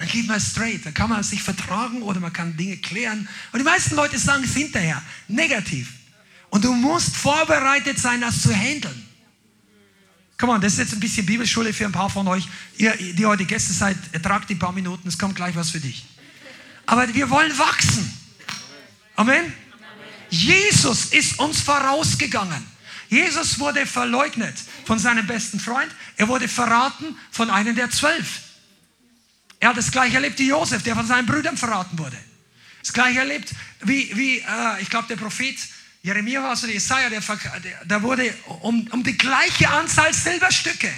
Dann 0.00 0.08
geht 0.08 0.26
man 0.26 0.40
straight, 0.40 0.86
dann 0.86 0.94
kann 0.94 1.10
man 1.10 1.22
sich 1.22 1.42
vertragen 1.42 2.00
oder 2.00 2.20
man 2.20 2.32
kann 2.32 2.56
Dinge 2.56 2.78
klären. 2.78 3.28
Und 3.52 3.58
die 3.58 3.64
meisten 3.64 3.94
Leute 3.94 4.18
sagen 4.18 4.42
es 4.44 4.54
hinterher, 4.54 5.02
negativ. 5.28 5.92
Und 6.48 6.64
du 6.64 6.72
musst 6.72 7.14
vorbereitet 7.14 7.98
sein, 7.98 8.22
das 8.22 8.40
zu 8.40 8.50
handeln. 8.50 9.06
Come 10.38 10.52
on, 10.52 10.60
das 10.62 10.72
ist 10.72 10.78
jetzt 10.78 10.92
ein 10.94 11.00
bisschen 11.00 11.26
Bibelschule 11.26 11.74
für 11.74 11.84
ein 11.84 11.92
paar 11.92 12.08
von 12.08 12.26
euch. 12.28 12.48
Ihr, 12.78 12.96
die 12.96 13.26
heute 13.26 13.44
Gäste 13.44 13.74
seid, 13.74 13.98
ertragt 14.12 14.48
die 14.48 14.54
paar 14.54 14.72
Minuten, 14.72 15.06
es 15.06 15.18
kommt 15.18 15.36
gleich 15.36 15.54
was 15.54 15.68
für 15.68 15.80
dich. 15.80 16.06
Aber 16.86 17.12
wir 17.12 17.28
wollen 17.28 17.58
wachsen. 17.58 18.10
Amen. 19.16 19.52
Jesus 20.30 21.12
ist 21.12 21.38
uns 21.38 21.60
vorausgegangen. 21.60 22.66
Jesus 23.10 23.58
wurde 23.58 23.84
verleugnet 23.84 24.54
von 24.86 24.98
seinem 24.98 25.26
besten 25.26 25.60
Freund. 25.60 25.94
Er 26.16 26.26
wurde 26.28 26.48
verraten 26.48 27.18
von 27.30 27.50
einem 27.50 27.76
der 27.76 27.90
zwölf. 27.90 28.49
Er 29.60 29.68
hat 29.68 29.76
das 29.76 29.90
gleiche 29.90 30.16
erlebt 30.16 30.38
wie 30.38 30.48
Josef, 30.48 30.82
der 30.82 30.96
von 30.96 31.06
seinen 31.06 31.26
Brüdern 31.26 31.56
verraten 31.56 31.98
wurde. 31.98 32.16
Das 32.80 32.92
gleiche 32.92 33.18
erlebt 33.18 33.52
wie, 33.82 34.10
wie 34.16 34.38
äh, 34.38 34.80
ich 34.80 34.88
glaube, 34.88 35.06
der 35.08 35.16
Prophet 35.16 35.56
Jeremia 36.02 36.42
war 36.42 36.56
so 36.56 36.66
der 36.66 36.74
Jesaja, 36.74 37.10
der, 37.10 37.20
der 37.84 38.02
wurde 38.02 38.34
um, 38.62 38.88
um 38.90 39.04
die 39.04 39.18
gleiche 39.18 39.68
Anzahl 39.68 40.14
Silberstücke 40.14 40.90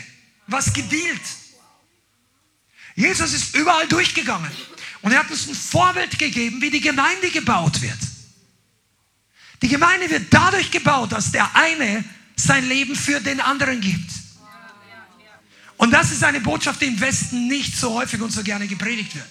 was 0.46 0.72
gedealt. 0.72 1.20
Jesus 2.94 3.32
ist 3.32 3.56
überall 3.56 3.88
durchgegangen 3.88 4.50
und 5.00 5.12
er 5.12 5.20
hat 5.20 5.30
uns 5.30 5.48
ein 5.48 5.54
Vorbild 5.54 6.18
gegeben, 6.18 6.60
wie 6.60 6.70
die 6.70 6.80
Gemeinde 6.80 7.30
gebaut 7.30 7.80
wird. 7.82 7.98
Die 9.62 9.68
Gemeinde 9.68 10.10
wird 10.10 10.26
dadurch 10.30 10.70
gebaut, 10.70 11.12
dass 11.12 11.32
der 11.32 11.54
eine 11.56 12.04
sein 12.36 12.68
Leben 12.68 12.94
für 12.94 13.20
den 13.20 13.40
anderen 13.40 13.80
gibt. 13.80 14.10
Und 15.82 15.90
das 15.90 16.12
ist 16.12 16.22
eine 16.22 16.40
Botschaft, 16.40 16.80
die 16.80 16.86
im 16.86 17.00
Westen 17.00 17.48
nicht 17.48 17.76
so 17.76 17.94
häufig 17.94 18.20
und 18.20 18.30
so 18.30 18.44
gerne 18.44 18.68
gepredigt 18.68 19.16
wird. 19.16 19.26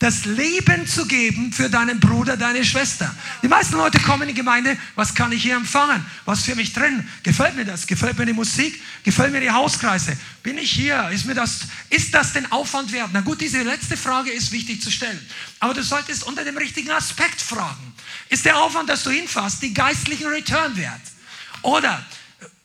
Das 0.00 0.24
Leben 0.24 0.84
zu 0.84 1.06
geben 1.06 1.52
für 1.52 1.70
deinen 1.70 2.00
Bruder, 2.00 2.36
deine 2.36 2.64
Schwester. 2.64 3.14
Die 3.40 3.46
meisten 3.46 3.76
Leute 3.76 4.00
kommen 4.00 4.22
in 4.22 4.30
die 4.30 4.34
Gemeinde, 4.34 4.76
was 4.96 5.14
kann 5.14 5.30
ich 5.30 5.42
hier 5.42 5.54
empfangen? 5.54 6.04
Was 6.24 6.42
für 6.42 6.56
mich 6.56 6.72
drin? 6.72 7.08
Gefällt 7.22 7.54
mir 7.54 7.64
das? 7.64 7.86
Gefällt 7.86 8.18
mir 8.18 8.26
die 8.26 8.32
Musik? 8.32 8.82
Gefällt 9.04 9.30
mir 9.30 9.40
die 9.40 9.52
Hauskreise? 9.52 10.16
Bin 10.42 10.58
ich 10.58 10.72
hier? 10.72 11.08
Ist 11.10 11.24
mir 11.24 11.34
das, 11.34 11.68
ist 11.88 12.12
das 12.12 12.32
den 12.32 12.50
Aufwand 12.50 12.90
wert? 12.90 13.10
Na 13.12 13.20
gut, 13.20 13.40
diese 13.40 13.62
letzte 13.62 13.96
Frage 13.96 14.32
ist 14.32 14.50
wichtig 14.50 14.82
zu 14.82 14.90
stellen. 14.90 15.24
Aber 15.60 15.72
du 15.72 15.84
solltest 15.84 16.24
unter 16.24 16.42
dem 16.44 16.56
richtigen 16.56 16.90
Aspekt 16.90 17.40
fragen. 17.40 17.94
Ist 18.28 18.44
der 18.44 18.58
Aufwand, 18.58 18.88
dass 18.88 19.04
du 19.04 19.10
hinfährst, 19.10 19.62
die 19.62 19.72
geistlichen 19.72 20.26
Return 20.26 20.76
wert? 20.76 21.00
Oder 21.62 22.04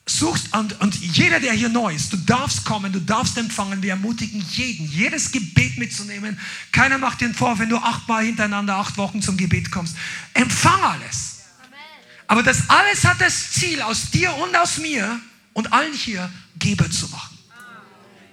suchst 0.08 0.54
und, 0.56 0.80
und 0.80 0.94
jeder, 0.94 1.40
der 1.40 1.52
hier 1.52 1.68
neu 1.68 1.94
ist, 1.94 2.12
du 2.12 2.16
darfst 2.16 2.64
kommen, 2.64 2.92
du 2.92 3.00
darfst 3.00 3.36
empfangen. 3.36 3.82
Wir 3.82 3.90
ermutigen 3.90 4.44
jeden, 4.52 4.90
jedes 4.90 5.30
Gebet 5.30 5.78
mitzunehmen. 5.78 6.38
Keiner 6.72 6.98
macht 6.98 7.20
dir 7.20 7.32
vor, 7.34 7.58
wenn 7.58 7.68
du 7.68 7.76
achtmal 7.76 8.24
hintereinander 8.24 8.76
acht 8.76 8.96
Wochen 8.96 9.20
zum 9.20 9.36
Gebet 9.36 9.70
kommst. 9.70 9.96
Empfang 10.34 10.82
alles. 10.82 11.40
Aber 12.26 12.42
das 12.42 12.68
alles 12.68 13.04
hat 13.04 13.20
das 13.20 13.52
Ziel, 13.52 13.80
aus 13.82 14.10
dir 14.10 14.34
und 14.34 14.54
aus 14.56 14.78
mir 14.78 15.20
und 15.54 15.72
allen 15.72 15.92
hier 15.92 16.30
Geber 16.58 16.90
zu 16.90 17.08
machen. 17.08 17.38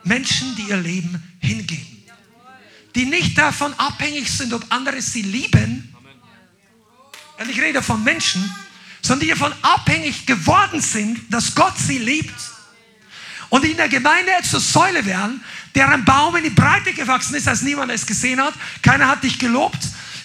Menschen, 0.03 0.55
die 0.55 0.69
ihr 0.69 0.77
Leben 0.77 1.23
hingeben. 1.39 2.03
Die 2.93 3.05
nicht 3.05 3.37
davon 3.37 3.73
abhängig 3.73 4.31
sind, 4.31 4.53
ob 4.53 4.65
andere 4.69 5.01
sie 5.01 5.21
lieben. 5.21 5.93
Und 7.37 7.49
ich 7.49 7.59
rede 7.59 7.81
von 7.81 8.03
Menschen, 8.03 8.49
sondern 9.05 9.27
die 9.27 9.33
davon 9.33 9.53
abhängig 9.61 10.25
geworden 10.25 10.81
sind, 10.81 11.31
dass 11.31 11.53
Gott 11.53 11.77
sie 11.77 11.99
liebt 11.99 12.33
und 13.49 13.63
die 13.63 13.71
in 13.71 13.77
der 13.77 13.87
Gemeinde 13.87 14.31
zur 14.43 14.59
Säule 14.59 15.05
werden, 15.05 15.43
deren 15.75 16.03
Baum 16.03 16.35
in 16.35 16.43
die 16.43 16.49
Breite 16.49 16.91
gewachsen 16.91 17.35
ist, 17.35 17.47
als 17.47 17.61
niemand 17.61 17.91
es 17.91 18.05
gesehen 18.05 18.41
hat. 18.41 18.55
Keiner 18.81 19.07
hat 19.07 19.23
dich 19.23 19.37
gelobt. 19.37 19.77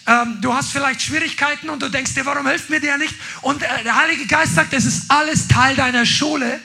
Ähm, 0.06 0.38
du 0.40 0.54
hast 0.54 0.72
vielleicht 0.72 1.02
Schwierigkeiten 1.02 1.68
und 1.68 1.82
du 1.82 1.90
denkst 1.90 2.14
dir, 2.14 2.24
warum 2.24 2.46
hilft 2.48 2.70
mir 2.70 2.80
der 2.80 2.96
nicht? 2.96 3.14
Und 3.42 3.62
äh, 3.62 3.82
der 3.84 3.96
Heilige 3.96 4.26
Geist 4.26 4.54
sagt, 4.54 4.72
es 4.72 4.86
ist 4.86 5.10
alles 5.10 5.46
Teil 5.46 5.76
deiner 5.76 6.06
Schule. 6.06 6.58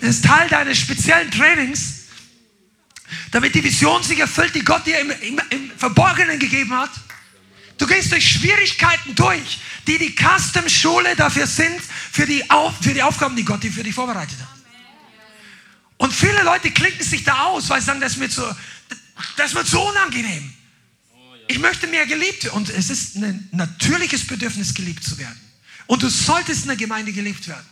Es 0.00 0.16
ist 0.16 0.24
Teil 0.24 0.48
deines 0.48 0.78
speziellen 0.78 1.30
Trainings, 1.30 2.08
damit 3.30 3.54
die 3.54 3.62
Vision 3.62 4.02
sich 4.02 4.18
erfüllt, 4.18 4.56
die 4.56 4.64
Gott 4.64 4.84
dir 4.84 4.98
im, 4.98 5.10
im, 5.10 5.40
im 5.50 5.70
Verborgenen 5.76 6.40
gegeben 6.40 6.76
hat. 6.76 6.90
Du 7.82 7.88
gehst 7.88 8.12
durch 8.12 8.24
Schwierigkeiten 8.24 9.12
durch, 9.16 9.58
die 9.88 9.98
die 9.98 10.14
Custom-Schule 10.14 11.16
dafür 11.16 11.48
sind, 11.48 11.80
für 12.12 12.26
die, 12.26 12.48
Auf, 12.48 12.74
für 12.80 12.94
die 12.94 13.02
Aufgaben, 13.02 13.34
die 13.34 13.44
Gott 13.44 13.60
dir 13.64 13.72
für 13.72 13.82
dich 13.82 13.92
vorbereitet 13.92 14.38
hat. 14.38 14.60
Und 15.96 16.12
viele 16.12 16.44
Leute 16.44 16.70
klinken 16.70 17.04
sich 17.04 17.24
da 17.24 17.46
aus, 17.46 17.68
weil 17.70 17.80
sie 17.80 17.86
sagen, 17.86 18.00
das 18.00 18.12
ist 18.12 18.18
mir 18.18 18.28
zu, 18.28 18.42
das 19.36 19.52
wird 19.56 19.66
so 19.66 19.82
unangenehm. 19.88 20.52
Ich 21.48 21.58
möchte 21.58 21.88
mehr 21.88 22.06
geliebt 22.06 22.44
werden. 22.44 22.54
Und 22.54 22.70
es 22.70 22.88
ist 22.88 23.16
ein 23.16 23.48
natürliches 23.50 24.28
Bedürfnis, 24.28 24.74
geliebt 24.74 25.02
zu 25.02 25.18
werden. 25.18 25.40
Und 25.88 26.04
du 26.04 26.08
solltest 26.08 26.62
in 26.62 26.68
der 26.68 26.76
Gemeinde 26.76 27.12
geliebt 27.12 27.48
werden. 27.48 27.66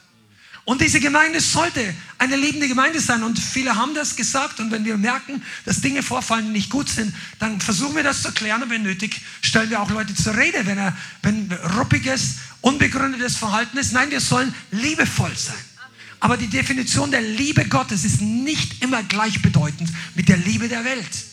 Und 0.65 0.81
diese 0.81 1.01
Gemeinde 1.01 1.41
sollte 1.41 1.95
eine 2.19 2.37
liebende 2.37 2.69
Gemeinde 2.69 3.01
sein. 3.01 3.23
Und 3.23 3.39
viele 3.39 3.75
haben 3.77 3.95
das 3.95 4.15
gesagt. 4.15 4.61
Und 4.61 4.71
wenn 4.71 4.85
wir 4.85 4.97
merken, 4.97 5.43
dass 5.65 5.81
Dinge 5.81 6.03
vorfallen, 6.03 6.47
die 6.47 6.53
nicht 6.53 6.71
gut 6.71 6.89
sind, 6.89 7.15
dann 7.39 7.61
versuchen 7.61 7.97
wir 7.97 8.03
das 8.03 8.23
zu 8.23 8.33
klären. 8.33 8.63
Und 8.63 8.71
wenn 8.71 8.83
nötig, 8.83 9.21
stellen 9.43 9.71
wir 9.71 9.81
auch 9.81 9.91
Leute 9.91 10.15
zur 10.15 10.37
Rede, 10.37 10.67
wenn, 10.67 10.79
er, 10.79 10.97
wenn 11.23 11.51
ruppiges, 11.77 12.37
unbegründetes 12.61 13.37
Verhalten 13.37 13.79
ist. 13.79 13.93
Nein, 13.93 14.11
wir 14.11 14.21
sollen 14.21 14.55
liebevoll 14.71 15.35
sein. 15.37 15.57
Aber 16.21 16.37
die 16.37 16.49
Definition 16.49 17.11
der 17.11 17.23
Liebe 17.23 17.65
Gottes 17.65 18.05
ist 18.05 18.21
nicht 18.21 18.83
immer 18.83 19.03
gleichbedeutend 19.03 19.91
mit 20.15 20.29
der 20.29 20.37
Liebe 20.37 20.69
der 20.69 20.85
Welt. 20.85 21.25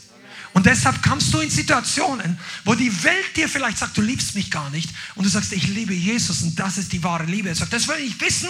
Und 0.54 0.66
deshalb 0.66 1.04
kommst 1.04 1.32
du 1.34 1.40
in 1.40 1.52
Situationen, 1.52 2.40
wo 2.64 2.74
die 2.74 3.04
Welt 3.04 3.36
dir 3.36 3.48
vielleicht 3.48 3.78
sagt, 3.78 3.96
du 3.98 4.02
liebst 4.02 4.34
mich 4.34 4.50
gar 4.50 4.70
nicht. 4.72 4.90
Und 5.14 5.26
du 5.26 5.30
sagst, 5.30 5.52
ich 5.52 5.68
liebe 5.68 5.94
Jesus 5.94 6.42
und 6.42 6.58
das 6.58 6.80
ist 6.80 6.94
die 6.94 7.04
wahre 7.04 7.26
Liebe. 7.26 7.50
Er 7.50 7.56
sagt, 7.56 7.74
das 7.74 7.88
will 7.88 8.00
ich 8.00 8.20
wissen 8.20 8.50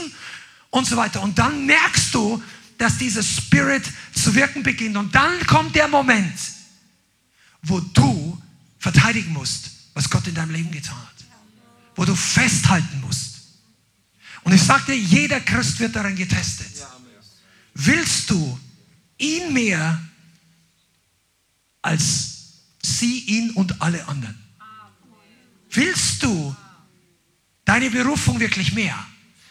und 0.70 0.86
so 0.86 0.98
weiter. 0.98 1.22
Und 1.22 1.38
dann 1.38 1.66
merkst 1.66 2.14
du, 2.14 2.42
dass 2.78 2.98
dieser 2.98 3.24
Spirit 3.24 3.84
zu 4.14 4.36
wirken 4.36 4.64
beginnt. 4.64 4.98
Und 4.98 5.14
dann 5.14 5.46
kommt 5.48 5.76
der 5.76 5.88
Moment, 5.88 6.38
wo 7.64 7.80
du 7.80 8.42
verteidigen 8.78 9.34
musst, 9.34 9.72
was 9.94 10.10
Gott 10.10 10.28
in 10.28 10.36
deinem 10.36 10.52
Leben 10.52 10.72
getan 10.72 10.98
hat. 10.98 11.26
Wo 11.96 12.06
du 12.06 12.16
festhalten 12.16 13.02
musst. 13.02 13.36
Und 14.44 14.54
ich 14.54 14.62
sagte, 14.62 14.94
jeder 14.94 15.40
Christ 15.40 15.80
wird 15.80 15.96
daran 15.96 16.16
getestet. 16.16 16.72
Willst 17.74 18.30
du 18.30 18.60
ihn 19.18 19.52
mehr 19.54 20.00
als 21.82 22.38
sie, 22.82 23.20
ihn 23.20 23.52
und 23.52 23.82
alle 23.82 24.08
anderen? 24.08 24.38
Willst 25.72 26.24
du 26.24 26.56
deine 27.66 27.90
Berufung 27.90 28.40
wirklich 28.40 28.74
mehr? 28.74 28.98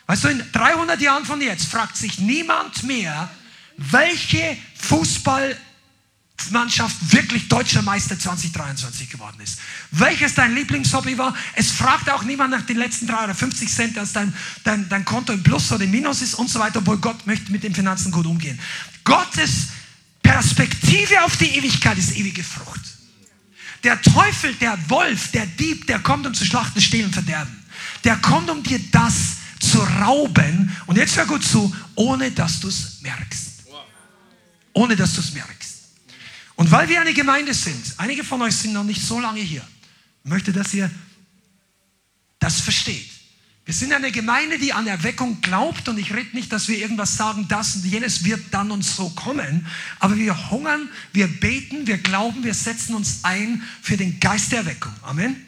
Weißt 0.07 0.25
du, 0.25 0.29
in 0.29 0.43
300 0.53 1.01
Jahren 1.01 1.25
von 1.25 1.41
jetzt 1.41 1.67
fragt 1.67 1.97
sich 1.97 2.19
niemand 2.19 2.83
mehr, 2.85 3.31
welche 3.77 4.57
Fußballmannschaft 4.79 7.13
wirklich 7.13 7.49
deutscher 7.49 7.83
Meister 7.83 8.17
2023 8.19 9.11
geworden 9.11 9.39
ist. 9.43 9.59
Welches 9.91 10.35
dein 10.35 10.55
Lieblingshobby 10.55 11.19
war. 11.19 11.37
Es 11.55 11.73
fragt 11.73 12.09
auch 12.11 12.23
niemand 12.23 12.53
nach 12.53 12.63
den 12.63 12.77
letzten 12.77 13.09
drei 13.09 13.25
oder 13.25 13.35
50 13.35 13.69
Cent, 13.69 13.97
dass 13.97 14.13
dein, 14.13 14.33
dein, 14.63 14.89
dein 14.89 15.05
Konto 15.05 15.33
im 15.33 15.43
Plus 15.43 15.73
oder 15.73 15.83
im 15.85 15.91
Minus 15.91 16.23
ist 16.23 16.35
und 16.35 16.49
so 16.49 16.61
weiter, 16.61 16.79
obwohl 16.79 16.99
Gott 16.99 17.27
möchte 17.27 17.51
mit 17.51 17.65
den 17.65 17.75
Finanzen 17.75 18.13
gut 18.13 18.27
umgehen. 18.27 18.61
Gottes 19.03 19.71
Perspektive 20.23 21.25
auf 21.25 21.37
die 21.37 21.57
Ewigkeit 21.57 21.99
ist 21.99 22.17
ewige 22.17 22.45
Frucht. 22.45 22.81
Der 23.85 24.01
Teufel, 24.03 24.55
der 24.55 24.79
Wolf, 24.89 25.31
der 25.33 25.47
Dieb, 25.47 25.87
der 25.87 25.99
kommt, 25.99 26.27
um 26.27 26.35
zu 26.35 26.45
schlachten, 26.45 26.81
stehlen, 26.81 27.13
verderben. 27.13 27.65
Der 28.05 28.17
kommt, 28.17 28.51
um 28.51 28.63
dir 28.63 28.81
das 28.91 29.36
zu 29.77 29.83
rauben. 29.83 30.75
Und 30.87 30.97
jetzt 30.97 31.17
hör 31.17 31.27
gut 31.27 31.45
zu, 31.45 31.75
ohne 31.95 32.31
dass 32.31 32.61
du 32.61 32.69
es 32.69 33.01
merkst. 33.03 33.65
Ohne 34.73 34.97
dass 34.97 35.15
du 35.15 35.21
es 35.21 35.33
merkst. 35.33 35.77
Und 36.55 36.71
weil 36.71 36.89
wir 36.89 37.01
eine 37.01 37.13
Gemeinde 37.13 37.53
sind, 37.53 37.95
einige 37.99 38.25
von 38.25 38.41
euch 38.43 38.57
sind 38.57 38.73
noch 38.73 38.85
nicht 38.85 39.03
so 39.03 39.21
lange 39.21 39.41
hier, 39.41 39.67
möchte, 40.25 40.53
dass 40.53 40.73
ihr 40.73 40.91
das 42.39 42.61
versteht. 42.61 43.11
Wir 43.67 43.75
sind 43.75 43.93
eine 43.93 44.13
Gemeinde, 44.13 44.59
die 44.59 44.73
an 44.73 44.87
Erweckung 44.87 45.41
glaubt 45.43 45.89
und 45.89 45.99
ich 45.99 46.15
rede 46.15 46.35
nicht, 46.35 46.53
dass 46.53 46.69
wir 46.69 46.79
irgendwas 46.79 47.17
sagen, 47.17 47.47
das 47.49 47.77
und 47.77 47.85
jenes 47.85 48.25
wird 48.25 48.41
dann 48.53 48.71
und 48.71 48.83
so 48.83 49.11
kommen, 49.11 49.67
aber 49.99 50.17
wir 50.17 50.51
hungern, 50.51 50.89
wir 51.13 51.27
beten, 51.27 51.87
wir 51.87 51.99
glauben, 51.99 52.45
wir 52.45 52.55
setzen 52.55 52.95
uns 52.95 53.25
ein 53.25 53.63
für 53.83 53.97
den 53.97 54.21
Geist 54.21 54.53
der 54.53 54.61
Erweckung. 54.61 54.93
Amen. 55.03 55.46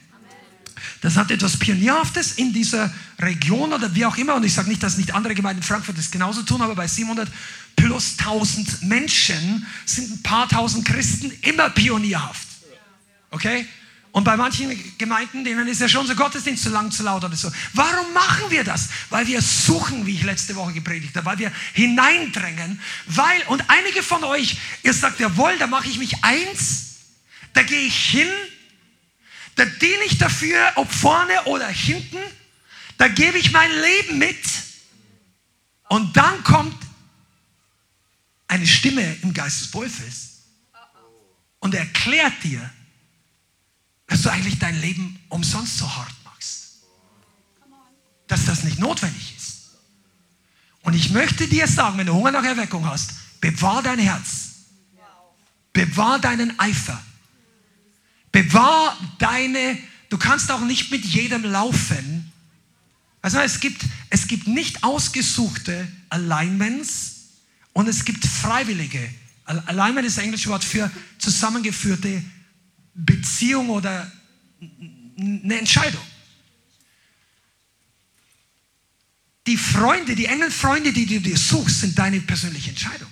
Das 1.00 1.16
hat 1.16 1.30
etwas 1.30 1.58
Pionierhaftes 1.58 2.32
in 2.32 2.52
dieser 2.52 2.92
Region 3.18 3.72
oder 3.72 3.94
wie 3.94 4.04
auch 4.06 4.16
immer. 4.16 4.34
Und 4.34 4.44
ich 4.44 4.54
sage 4.54 4.68
nicht, 4.68 4.82
dass 4.82 4.96
nicht 4.96 5.14
andere 5.14 5.34
Gemeinden 5.34 5.62
in 5.62 5.66
Frankfurt 5.66 5.98
das 5.98 6.10
genauso 6.10 6.42
tun, 6.42 6.62
aber 6.62 6.74
bei 6.74 6.86
700 6.86 7.28
plus 7.76 8.16
1000 8.18 8.82
Menschen 8.82 9.66
sind 9.84 10.10
ein 10.10 10.22
paar 10.22 10.48
tausend 10.48 10.84
Christen 10.84 11.32
immer 11.42 11.70
pionierhaft. 11.70 12.46
Okay? 13.30 13.66
Und 14.10 14.24
bei 14.24 14.36
manchen 14.36 14.76
Gemeinden, 14.96 15.44
denen 15.44 15.68
ist 15.68 15.80
ja 15.80 15.88
schon 15.88 16.06
so 16.06 16.14
Gottesdienst 16.14 16.62
zu 16.62 16.70
lang, 16.70 16.90
zu 16.90 17.02
laut 17.02 17.22
oder 17.24 17.36
so. 17.36 17.50
Warum 17.74 18.12
machen 18.14 18.50
wir 18.50 18.64
das? 18.64 18.88
Weil 19.10 19.26
wir 19.26 19.40
suchen, 19.42 20.06
wie 20.06 20.14
ich 20.14 20.22
letzte 20.22 20.56
Woche 20.56 20.72
gepredigt 20.72 21.14
habe, 21.14 21.26
weil 21.26 21.38
wir 21.38 21.52
hineindrängen, 21.74 22.80
weil, 23.06 23.42
und 23.46 23.62
einige 23.68 24.02
von 24.02 24.24
euch, 24.24 24.56
ihr 24.82 24.94
sagt, 24.94 25.20
jawohl, 25.20 25.56
da 25.58 25.66
mache 25.66 25.88
ich 25.88 25.98
mich 25.98 26.24
eins, 26.24 26.96
da 27.52 27.62
gehe 27.62 27.86
ich 27.86 27.96
hin, 27.96 28.28
da 29.58 29.64
diene 29.64 30.04
ich 30.06 30.18
dafür, 30.18 30.72
ob 30.76 30.90
vorne 30.90 31.44
oder 31.44 31.68
hinten, 31.68 32.18
da 32.96 33.08
gebe 33.08 33.38
ich 33.38 33.50
mein 33.52 33.70
Leben 33.70 34.18
mit 34.18 34.38
und 35.88 36.16
dann 36.16 36.44
kommt 36.44 36.76
eine 38.46 38.66
Stimme 38.66 39.16
im 39.22 39.34
Geist 39.34 39.60
des 39.60 39.74
Wolfes 39.74 40.42
und 41.58 41.74
erklärt 41.74 42.42
dir, 42.42 42.70
dass 44.06 44.22
du 44.22 44.30
eigentlich 44.30 44.58
dein 44.58 44.80
Leben 44.80 45.20
umsonst 45.28 45.78
so 45.78 45.96
hart 45.96 46.14
machst. 46.24 46.84
Dass 48.26 48.46
das 48.46 48.64
nicht 48.64 48.78
notwendig 48.78 49.34
ist. 49.36 49.70
Und 50.82 50.94
ich 50.94 51.10
möchte 51.10 51.46
dir 51.48 51.66
sagen, 51.66 51.98
wenn 51.98 52.06
du 52.06 52.14
Hunger 52.14 52.30
nach 52.30 52.44
Erweckung 52.44 52.86
hast, 52.86 53.40
bewahr 53.40 53.82
dein 53.82 53.98
Herz. 53.98 54.50
Bewahr 55.72 56.18
deinen 56.18 56.58
Eifer. 56.58 57.02
Bewahr 58.32 58.96
deine, 59.18 59.78
du 60.08 60.18
kannst 60.18 60.50
auch 60.50 60.60
nicht 60.60 60.90
mit 60.90 61.04
jedem 61.04 61.44
laufen. 61.44 62.32
Also 63.22 63.38
es 63.38 63.60
gibt, 63.60 63.82
es 64.10 64.28
gibt 64.28 64.46
nicht 64.46 64.84
ausgesuchte 64.84 65.88
Alignments 66.10 67.16
und 67.72 67.88
es 67.88 68.04
gibt 68.04 68.24
freiwillige. 68.24 69.08
Alignment 69.44 70.06
ist 70.06 70.18
das 70.18 70.24
englische 70.24 70.50
Wort 70.50 70.64
für 70.64 70.90
zusammengeführte 71.18 72.22
Beziehung 72.94 73.70
oder 73.70 74.10
eine 74.60 75.58
Entscheidung. 75.58 76.02
die 79.48 79.56
Freunde, 79.56 80.14
die 80.14 80.26
engen 80.26 80.50
Freunde, 80.50 80.92
die 80.92 81.06
du 81.06 81.20
dir 81.20 81.36
suchst, 81.38 81.80
sind 81.80 81.98
deine 81.98 82.20
persönliche 82.20 82.68
Entscheidung. 82.68 83.08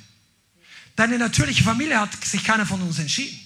Deine 0.94 1.18
natürliche 1.18 1.64
Familie 1.64 1.98
hat 1.98 2.24
sich 2.24 2.44
keiner 2.44 2.66
von 2.66 2.80
uns 2.82 2.98
entschieden. 2.98 3.40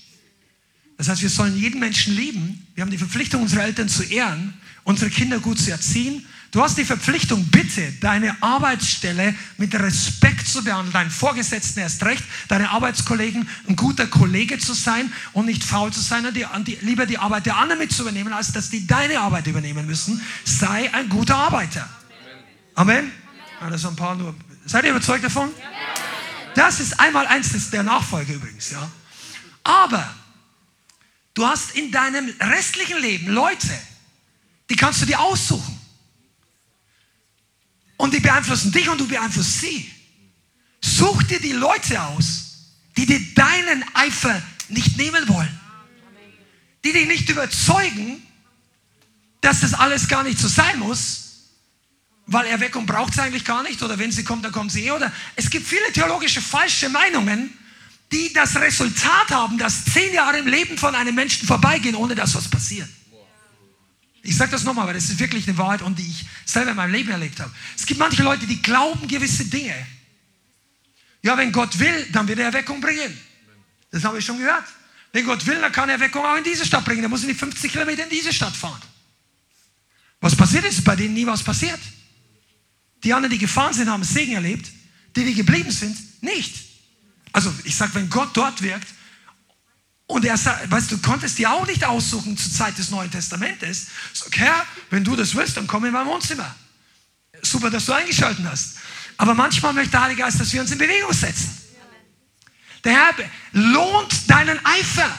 Das 1.00 1.08
heißt, 1.08 1.22
wir 1.22 1.30
sollen 1.30 1.56
jeden 1.56 1.80
Menschen 1.80 2.14
lieben. 2.14 2.66
Wir 2.74 2.82
haben 2.82 2.90
die 2.90 2.98
Verpflichtung, 2.98 3.40
unsere 3.40 3.62
Eltern 3.62 3.88
zu 3.88 4.02
ehren, 4.02 4.52
unsere 4.84 5.10
Kinder 5.10 5.38
gut 5.38 5.58
zu 5.58 5.70
erziehen. 5.70 6.26
Du 6.50 6.60
hast 6.60 6.76
die 6.76 6.84
Verpflichtung, 6.84 7.46
bitte 7.46 7.90
deine 8.02 8.36
Arbeitsstelle 8.42 9.34
mit 9.56 9.74
Respekt 9.74 10.46
zu 10.46 10.62
behandeln, 10.62 10.92
deinen 10.92 11.10
Vorgesetzten 11.10 11.80
erst 11.80 12.04
recht, 12.04 12.22
deine 12.48 12.68
Arbeitskollegen 12.68 13.48
ein 13.66 13.76
guter 13.76 14.08
Kollege 14.08 14.58
zu 14.58 14.74
sein 14.74 15.10
und 15.32 15.46
nicht 15.46 15.64
faul 15.64 15.90
zu 15.90 16.00
sein 16.00 16.26
und 16.26 16.36
die, 16.36 16.44
die, 16.66 16.76
lieber 16.82 17.06
die 17.06 17.16
Arbeit 17.16 17.46
der 17.46 17.56
anderen 17.56 17.78
mit 17.78 17.92
zu 17.92 18.02
übernehmen, 18.02 18.34
als 18.34 18.52
dass 18.52 18.68
die 18.68 18.86
deine 18.86 19.20
Arbeit 19.20 19.46
übernehmen 19.46 19.86
müssen. 19.86 20.20
Sei 20.44 20.92
ein 20.92 21.08
guter 21.08 21.36
Arbeiter. 21.36 21.88
Amen. 22.74 23.10
Ja, 23.58 23.70
das 23.70 23.86
ein 23.86 23.96
paar 23.96 24.16
nur. 24.16 24.34
Seid 24.66 24.84
ihr 24.84 24.90
überzeugt 24.90 25.24
davon? 25.24 25.48
Das 26.54 26.78
ist 26.78 27.00
einmal 27.00 27.26
eins 27.26 27.70
der 27.70 27.84
Nachfolge 27.84 28.34
übrigens, 28.34 28.72
ja. 28.72 28.90
Aber 29.64 30.19
du 31.34 31.46
hast 31.46 31.72
in 31.76 31.90
deinem 31.90 32.28
restlichen 32.40 32.98
Leben 32.98 33.28
Leute, 33.28 33.68
die 34.68 34.76
kannst 34.76 35.02
du 35.02 35.06
dir 35.06 35.20
aussuchen. 35.20 35.78
Und 37.96 38.14
die 38.14 38.20
beeinflussen 38.20 38.72
dich 38.72 38.88
und 38.88 38.98
du 38.98 39.06
beeinflusst 39.06 39.60
sie. 39.60 39.90
Such 40.80 41.22
dir 41.24 41.40
die 41.40 41.52
Leute 41.52 42.02
aus, 42.02 42.50
die 42.96 43.04
dir 43.04 43.20
deinen 43.34 43.84
Eifer 43.94 44.42
nicht 44.68 44.96
nehmen 44.96 45.28
wollen. 45.28 45.60
Die 46.84 46.92
dich 46.92 47.06
nicht 47.06 47.28
überzeugen, 47.28 48.22
dass 49.42 49.60
das 49.60 49.74
alles 49.74 50.08
gar 50.08 50.22
nicht 50.22 50.38
so 50.38 50.48
sein 50.48 50.78
muss, 50.78 51.30
weil 52.26 52.46
Erweckung 52.46 52.86
braucht 52.86 53.12
es 53.12 53.18
eigentlich 53.18 53.44
gar 53.44 53.62
nicht 53.62 53.82
oder 53.82 53.98
wenn 53.98 54.12
sie 54.12 54.24
kommt, 54.24 54.44
dann 54.44 54.52
kommt 54.52 54.70
sie 54.70 54.86
eh. 54.86 54.92
Oder 54.92 55.12
es 55.36 55.50
gibt 55.50 55.66
viele 55.66 55.92
theologische 55.92 56.40
falsche 56.40 56.88
Meinungen, 56.88 57.52
die 58.12 58.32
das 58.32 58.56
Resultat 58.56 59.30
haben, 59.30 59.58
dass 59.58 59.84
zehn 59.84 60.12
Jahre 60.12 60.38
im 60.38 60.46
Leben 60.46 60.76
von 60.76 60.94
einem 60.94 61.14
Menschen 61.14 61.46
vorbeigehen, 61.46 61.94
ohne 61.94 62.14
dass 62.14 62.34
was 62.34 62.48
passiert. 62.48 62.88
Ich 64.22 64.36
sage 64.36 64.50
das 64.50 64.64
nochmal, 64.64 64.86
weil 64.86 64.94
das 64.94 65.04
ist 65.04 65.18
wirklich 65.18 65.48
eine 65.48 65.56
Wahrheit 65.56 65.82
und 65.82 65.98
die 65.98 66.06
ich 66.06 66.26
selber 66.44 66.72
in 66.72 66.76
meinem 66.76 66.92
Leben 66.92 67.10
erlebt 67.10 67.40
habe. 67.40 67.50
Es 67.76 67.86
gibt 67.86 67.98
manche 67.98 68.22
Leute, 68.22 68.46
die 68.46 68.60
glauben 68.60 69.08
gewisse 69.08 69.46
Dinge. 69.46 69.74
Ja, 71.22 71.36
wenn 71.36 71.52
Gott 71.52 71.78
will, 71.78 72.06
dann 72.12 72.28
wird 72.28 72.38
er 72.38 72.46
Erweckung 72.46 72.80
bringen. 72.80 73.18
Das 73.90 74.04
habe 74.04 74.18
ich 74.18 74.24
schon 74.24 74.38
gehört. 74.38 74.64
Wenn 75.12 75.24
Gott 75.24 75.44
will, 75.46 75.60
dann 75.60 75.72
kann 75.72 75.88
er 75.88 75.94
Erweckung 75.94 76.24
auch 76.24 76.36
in 76.36 76.44
diese 76.44 76.64
Stadt 76.64 76.84
bringen. 76.84 77.02
Dann 77.02 77.10
muss 77.10 77.22
er 77.22 77.28
nicht 77.28 77.40
50 77.40 77.72
Kilometer 77.72 78.04
in 78.04 78.10
diese 78.10 78.32
Stadt 78.32 78.54
fahren. 78.54 78.80
Was 80.20 80.36
passiert 80.36 80.64
ist, 80.64 80.84
bei 80.84 80.96
denen 80.96 81.14
nie 81.14 81.26
was 81.26 81.42
passiert. 81.42 81.80
Die 83.02 83.12
anderen, 83.12 83.32
die 83.32 83.38
gefahren 83.38 83.72
sind, 83.72 83.88
haben 83.88 84.04
Segen 84.04 84.34
erlebt. 84.34 84.70
Die, 85.16 85.24
die 85.24 85.34
geblieben 85.34 85.70
sind, 85.70 86.22
nicht. 86.22 86.69
Also 87.32 87.52
ich 87.64 87.76
sage, 87.76 87.94
wenn 87.94 88.10
Gott 88.10 88.30
dort 88.34 88.62
wirkt 88.62 88.88
und 90.06 90.24
er 90.24 90.36
sagt, 90.36 90.70
weißt 90.70 90.90
du, 90.90 90.98
konntest 90.98 91.38
dir 91.38 91.50
auch 91.52 91.66
nicht 91.66 91.84
aussuchen 91.84 92.36
zur 92.36 92.52
Zeit 92.52 92.76
des 92.78 92.90
Neuen 92.90 93.10
Testamentes. 93.10 93.86
Sag, 94.12 94.36
Herr, 94.36 94.66
wenn 94.90 95.04
du 95.04 95.14
das 95.14 95.34
willst, 95.34 95.56
dann 95.56 95.66
komm 95.66 95.84
in 95.84 95.92
mein 95.92 96.06
Wohnzimmer. 96.06 96.54
Super, 97.42 97.70
dass 97.70 97.86
du 97.86 97.92
eingeschaltet 97.92 98.44
hast. 98.50 98.76
Aber 99.16 99.34
manchmal 99.34 99.72
möchte 99.72 99.92
der 99.92 100.02
Heilige 100.02 100.22
Geist, 100.22 100.40
dass 100.40 100.52
wir 100.52 100.60
uns 100.60 100.70
in 100.70 100.78
Bewegung 100.78 101.12
setzen. 101.12 101.56
Der 102.84 102.92
Herr 102.92 103.14
lohnt 103.52 104.30
deinen 104.30 104.58
Eifer. 104.64 105.10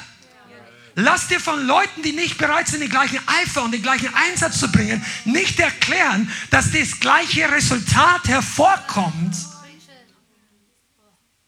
Lass 0.95 1.27
dir 1.27 1.39
von 1.39 1.65
Leuten, 1.65 2.01
die 2.03 2.11
nicht 2.11 2.37
bereit 2.37 2.67
sind, 2.67 2.81
den 2.81 2.89
gleichen 2.89 3.19
Eifer 3.27 3.63
und 3.63 3.71
den 3.71 3.81
gleichen 3.81 4.13
Einsatz 4.13 4.59
zu 4.59 4.71
bringen, 4.71 5.03
nicht 5.23 5.59
erklären, 5.59 6.29
dass 6.49 6.71
das 6.71 6.99
gleiche 6.99 7.49
Resultat 7.49 8.27
hervorkommt. 8.27 9.35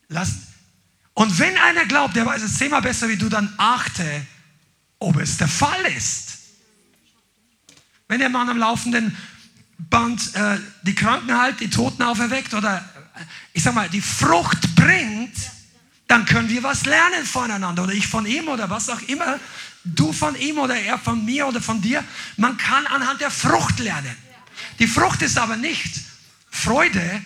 Lass, 0.08 0.30
und 1.14 1.38
wenn 1.40 1.58
einer 1.58 1.86
glaubt, 1.86 2.16
der 2.16 2.26
weiß 2.26 2.42
es 2.42 2.58
zehnmal 2.58 2.82
besser 2.82 3.08
wie 3.08 3.18
du, 3.18 3.30
dann 3.30 3.54
achte, 3.58 4.26
ob 5.00 5.18
es 5.18 5.38
der 5.38 5.48
Fall 5.48 5.86
ist. 5.96 6.38
Wenn 8.08 8.20
der 8.20 8.30
Mann 8.30 8.50
am 8.50 8.58
laufenden 8.58 9.16
Band 9.78 10.36
äh, 10.36 10.58
die 10.84 10.96
Kranken 10.96 11.38
heilt, 11.38 11.60
die 11.60 11.70
Toten 11.70 12.04
auferweckt 12.04 12.54
oder 12.54 12.78
äh, 13.16 13.20
ich 13.54 13.64
sag 13.64 13.76
mal, 13.76 13.90
die 13.90 14.02
Frucht 14.02 14.76
bringt, 14.76 15.36
dann 16.08 16.26
können 16.26 16.50
wir 16.50 16.64
was 16.64 16.86
lernen 16.86 17.26
voneinander 17.26 17.84
oder 17.84 17.94
ich 17.94 18.08
von 18.08 18.26
ihm 18.26 18.48
oder 18.48 18.70
was 18.70 18.90
auch 18.90 19.02
immer. 19.04 19.40
Du 19.84 20.14
von 20.14 20.36
ihm 20.36 20.60
oder 20.60 20.76
er 20.76 20.98
von 20.98 21.24
mir 21.26 21.48
oder 21.48 21.62
von 21.62 21.82
dir. 21.82 22.04
Man 22.38 22.58
kann 22.58 22.86
anhand 22.88 23.22
der 23.22 23.32
Frucht 23.32 23.80
lernen. 23.80 24.16
Die 24.80 24.88
Frucht 24.88 25.22
ist 25.22 25.38
aber 25.38 25.58
nicht 25.58 26.02
Freude 26.50 27.22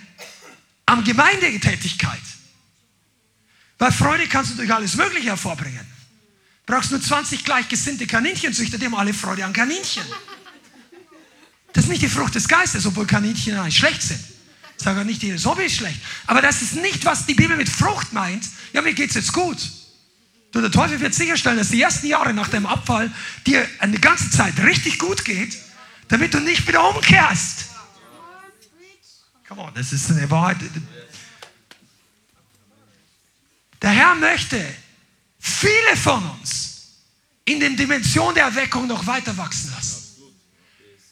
am 0.85 1.03
Gemeindetätigkeit. 1.03 2.21
Weil 3.77 3.91
Freude 3.91 4.27
kannst 4.27 4.51
du 4.51 4.55
durch 4.55 4.73
alles 4.73 4.95
Mögliche 4.95 5.29
hervorbringen. 5.29 5.85
Brauchst 6.65 6.91
nur 6.91 7.01
20 7.01 7.45
gleichgesinnte 7.45 8.07
Kaninchenzüchter, 8.07 8.77
die 8.77 8.85
haben 8.85 8.95
alle 8.95 9.13
Freude 9.13 9.45
an 9.45 9.53
Kaninchen. 9.53 10.03
Das 11.73 11.85
ist 11.85 11.89
nicht 11.89 12.01
die 12.01 12.09
Frucht 12.09 12.35
des 12.35 12.47
Geistes, 12.47 12.85
obwohl 12.85 13.05
Kaninchen 13.05 13.57
eigentlich 13.57 13.77
schlecht 13.77 14.01
sind. 14.01 14.19
Ich 14.77 14.83
sage 14.83 15.01
auch 15.01 15.05
nicht, 15.05 15.23
jedes 15.23 15.45
Hobby 15.45 15.65
ist 15.65 15.75
schlecht. 15.75 15.99
Aber 16.27 16.41
das 16.41 16.61
ist 16.61 16.75
nicht, 16.75 17.05
was 17.05 17.25
die 17.25 17.33
Bibel 17.33 17.55
mit 17.55 17.69
Frucht 17.69 18.13
meint. 18.13 18.45
Ja, 18.73 18.81
mir 18.81 18.93
geht 18.93 19.09
es 19.09 19.15
jetzt 19.15 19.33
gut. 19.33 19.57
Du, 20.51 20.61
der 20.61 20.71
Teufel 20.71 20.99
wird 20.99 21.13
sicherstellen, 21.13 21.57
dass 21.57 21.69
die 21.69 21.81
ersten 21.81 22.07
Jahre 22.07 22.33
nach 22.33 22.47
dem 22.47 22.65
Abfall 22.65 23.11
dir 23.45 23.67
eine 23.79 23.99
ganze 23.99 24.29
Zeit 24.29 24.59
richtig 24.59 24.99
gut 24.99 25.25
geht, 25.25 25.57
damit 26.07 26.33
du 26.33 26.39
nicht 26.39 26.67
wieder 26.67 26.87
umkehrst. 26.89 27.65
Come 29.47 29.61
on, 29.61 29.73
das 29.73 29.93
ist 29.93 30.11
eine 30.11 30.29
Wahrheit. 30.29 30.57
Der 33.81 33.91
Herr 33.91 34.15
möchte 34.15 34.63
viele 35.39 35.97
von 35.97 36.23
uns 36.31 36.67
in 37.45 37.59
den 37.59 37.77
Dimensionen 37.77 38.35
der 38.35 38.45
Erweckung 38.45 38.87
noch 38.87 39.05
weiter 39.07 39.35
wachsen 39.37 39.71
lassen. 39.71 40.03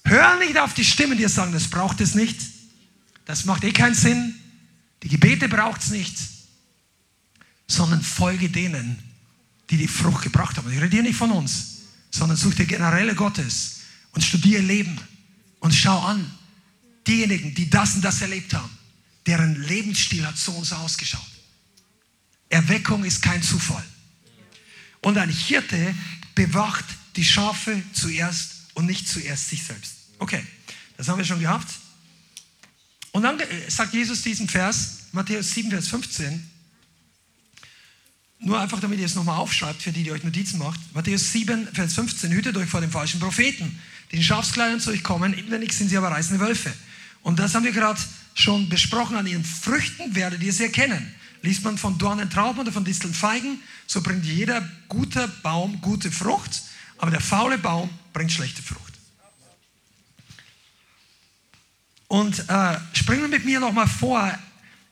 Hör 0.04 0.38
nicht 0.38 0.58
auf 0.58 0.74
die 0.74 0.84
Stimmen, 0.84 1.18
die 1.18 1.28
sagen, 1.28 1.52
das 1.52 1.68
braucht 1.68 2.02
es 2.02 2.14
nicht. 2.14 2.40
Das 3.26 3.46
macht 3.46 3.64
eh 3.64 3.72
keinen 3.72 3.96
Sinn. 3.96 4.36
Die 5.02 5.08
Gebete 5.08 5.50
braucht 5.50 5.82
es 5.82 5.90
nicht. 5.90 6.16
Sondern 7.68 8.02
folge 8.02 8.50
denen, 8.50 9.00
die 9.70 9.78
die 9.78 9.88
Frucht 9.88 10.24
gebracht 10.24 10.58
haben. 10.58 10.72
Ich 10.72 10.80
rede 10.80 10.92
hier 10.96 11.04
nicht 11.04 11.16
von 11.16 11.32
uns, 11.32 11.78
sondern 12.12 12.38
such 12.38 12.54
dir 12.54 12.66
Generäle 12.66 13.16
Gottes 13.16 13.82
und 14.12 14.24
studiere 14.24 14.62
Leben 14.62 15.00
und 15.60 15.74
schau 15.74 16.00
an, 16.02 16.30
diejenigen, 17.08 17.56
die 17.56 17.70
das 17.70 17.96
und 17.96 18.02
das 18.02 18.22
erlebt 18.22 18.54
haben, 18.54 18.70
deren 19.26 19.64
Lebensstil 19.64 20.26
hat 20.26 20.38
so 20.38 20.52
und 20.52 20.66
so 20.66 20.76
ausgeschaut. 20.76 21.35
Erweckung 22.50 23.04
ist 23.04 23.22
kein 23.22 23.42
Zufall. 23.42 23.84
Und 25.02 25.18
ein 25.18 25.30
Hirte 25.30 25.96
bewacht 26.34 26.86
die 27.16 27.26
Schafe 27.26 27.82
zuerst 27.94 28.52
und 28.74 28.86
nicht 28.86 29.08
zuerst 29.08 29.50
sich 29.50 29.64
selbst. 29.64 29.94
Okay, 30.20 30.44
das 30.98 31.08
haben 31.08 31.18
wir 31.18 31.26
schon 31.26 31.40
gehabt. 31.40 31.68
Und 33.12 33.24
dann 33.24 33.40
äh, 33.40 33.46
sagt 33.70 33.94
Jesus 33.94 34.22
diesen 34.22 34.50
Vers, 34.50 35.08
Matthäus 35.12 35.52
7, 35.52 35.70
Vers 35.70 35.88
15, 35.88 36.52
nur 38.40 38.60
einfach, 38.60 38.80
damit 38.80 39.00
ihr 39.00 39.06
es 39.06 39.16
nochmal 39.16 39.38
aufschreibt, 39.38 39.82
für 39.82 39.92
die, 39.92 40.04
die 40.04 40.12
euch 40.12 40.24
Notizen 40.24 40.60
macht. 40.60 40.80
Matthäus 40.94 41.32
7, 41.32 41.70
Vers 41.74 41.94
15, 41.94 42.32
hütet 42.32 42.58
euch 42.58 42.70
vor 42.70 42.82
den 42.82 42.92
falschen 42.92 43.20
Propheten, 43.20 43.80
die 44.12 44.18
in 44.18 44.24
Schafskleidern 44.24 44.80
zu 44.80 44.92
euch 44.92 45.04
kommen, 45.04 45.34
inwendig 45.34 45.74
sind 45.74 45.90
sie 45.90 45.98
aber 45.98 46.10
reißende 46.10 46.40
Wölfe. 46.46 46.72
Und 47.24 47.40
das 47.40 47.56
haben 47.56 47.64
wir 47.64 47.72
gerade 47.72 48.00
schon 48.34 48.70
besprochen, 48.70 49.16
an 49.16 49.26
ihren 49.26 49.46
Früchten 49.46 50.14
werdet 50.14 50.44
ihr 50.44 50.54
sie 50.54 50.64
erkennen. 50.64 51.16
Liest 51.46 51.64
man 51.64 51.78
von 51.78 51.98
Dornen 51.98 52.30
Trauben 52.30 52.60
oder 52.60 52.72
von 52.72 52.84
Disteln 52.84 53.14
Feigen, 53.14 53.62
so 53.86 54.02
bringt 54.02 54.26
jeder 54.26 54.68
gute 54.90 55.28
Baum 55.44 55.80
gute 55.80 56.12
Frucht, 56.12 56.64
aber 56.98 57.12
der 57.12 57.22
faule 57.22 57.60
Baum 57.60 57.90
bringt 58.14 58.32
schlechte 58.32 58.64
Frucht. 58.64 58.94
Und 62.08 62.50
äh, 62.50 62.80
springen 62.94 63.30
mit 63.30 63.46
mir 63.46 63.60
nochmal 63.60 63.88
vor 63.88 64.38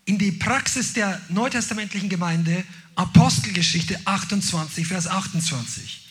in 0.06 0.20
die 0.20 0.32
Praxis 0.32 0.94
der 0.94 1.20
neutestamentlichen 1.30 2.10
Gemeinde, 2.10 2.64
Apostelgeschichte 2.96 4.00
28, 4.06 4.88
Vers 4.88 5.08
28. 5.08 6.08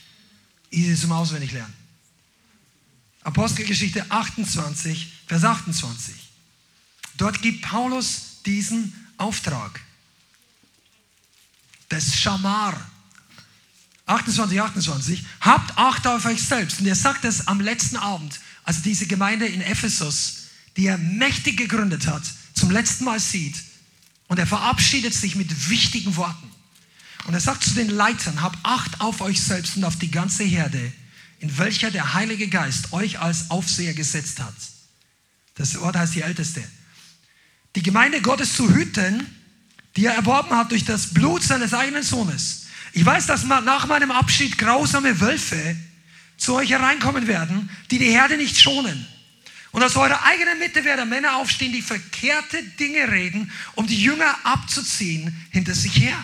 Easy 0.71 1.01
zum 1.01 1.13
Auswendiglernen. 1.13 1.73
Apostelgeschichte 3.23 4.11
28, 4.11 5.13
Vers 5.29 5.45
28. 5.45 6.15
Dort 7.17 7.43
gibt 7.43 7.63
Paulus 7.63 8.43
diesen 8.45 8.93
Auftrag. 9.19 9.81
Das 11.93 12.17
Schamar. 12.17 12.91
28, 14.07 14.61
28. 14.61 15.25
Habt 15.43 15.77
Acht 15.77 16.07
auf 16.07 16.25
euch 16.25 16.43
selbst. 16.43 16.81
Und 16.81 16.87
er 16.87 16.95
sagt 16.95 17.27
es 17.27 17.49
am 17.49 17.61
letzten 17.61 17.97
Abend, 17.97 18.41
als 18.65 18.81
diese 18.81 19.07
Gemeinde 19.07 19.47
in 19.47 19.61
Ephesus 19.61 20.39
die 20.79 20.87
er 20.87 20.97
mächtig 20.97 21.59
gegründet 21.59 22.07
hat, 22.07 22.23
zum 22.55 22.71
letzten 22.71 23.05
Mal 23.05 23.21
sieht. 23.21 23.57
Und 24.29 24.39
er 24.39 24.47
verabschiedet 24.47 25.13
sich 25.13 25.37
mit 25.37 25.69
wichtigen 25.69 26.17
Worten. 26.17 26.51
Und 27.27 27.35
er 27.35 27.41
sagt 27.41 27.63
zu 27.63 27.75
den 27.75 27.91
Leitern, 27.91 28.41
habt 28.41 28.59
Acht 28.63 29.03
auf 29.03 29.21
euch 29.21 29.43
selbst 29.43 29.77
und 29.77 29.85
auf 29.85 29.97
die 29.97 30.11
ganze 30.11 30.45
Herde, 30.45 30.93
in 31.41 31.59
welcher 31.59 31.91
der 31.91 32.15
Heilige 32.15 32.49
Geist 32.49 32.95
euch 32.95 33.21
als 33.21 33.51
Aufseher 33.51 33.93
gesetzt 33.93 34.41
hat. 34.41 34.55
Das 35.57 35.79
Wort 35.79 35.95
heißt 35.95 36.15
die 36.15 36.23
Älteste. 36.23 36.65
die 37.77 37.83
Gemeinde 37.83 38.23
Gottes 38.23 38.55
zu 38.55 38.75
hüten, 38.75 39.27
die 39.97 40.07
er 40.07 40.15
erworben 40.15 40.57
hat 40.57 40.71
durch 40.71 40.85
das 40.85 41.15
Blut 41.15 41.43
seines 41.43 41.75
eigenen 41.75 42.03
Sohnes. 42.03 42.67
Ich 42.93 43.05
weiß, 43.05 43.27
dass 43.27 43.45
nach 43.45 43.87
meinem 43.87 44.11
Abschied 44.11 44.59
grausame 44.59 45.21
Wölfe 45.21 45.77
zu 46.37 46.55
euch 46.55 46.71
hereinkommen 46.71 47.27
werden, 47.27 47.71
die 47.91 47.99
die 47.99 48.11
Herde 48.11 48.37
nicht 48.37 48.61
schonen. 48.61 49.07
Und 49.71 49.83
aus 49.83 49.97
eurer 49.97 50.23
eigenen 50.25 50.59
Mitte 50.59 50.85
werden 50.85 51.09
Männer 51.09 51.37
aufstehen, 51.37 51.73
die 51.73 51.81
verkehrte 51.81 52.63
Dinge 52.79 53.11
reden, 53.11 53.51
um 53.75 53.87
die 53.87 54.03
Jünger 54.03 54.37
abzuziehen 54.45 55.35
hinter 55.51 55.75
sich 55.75 55.97
her. 55.97 56.17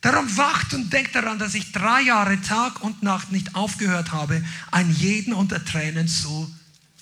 Darum 0.00 0.34
wacht 0.36 0.72
und 0.74 0.92
denkt 0.92 1.14
daran, 1.14 1.38
dass 1.38 1.54
ich 1.54 1.72
drei 1.72 2.02
Jahre 2.02 2.40
Tag 2.40 2.82
und 2.82 3.02
Nacht 3.02 3.32
nicht 3.32 3.54
aufgehört 3.54 4.12
habe, 4.12 4.42
einen 4.70 4.94
jeden 4.94 5.34
unter 5.34 5.62
Tränen 5.62 6.08
zu 6.08 6.54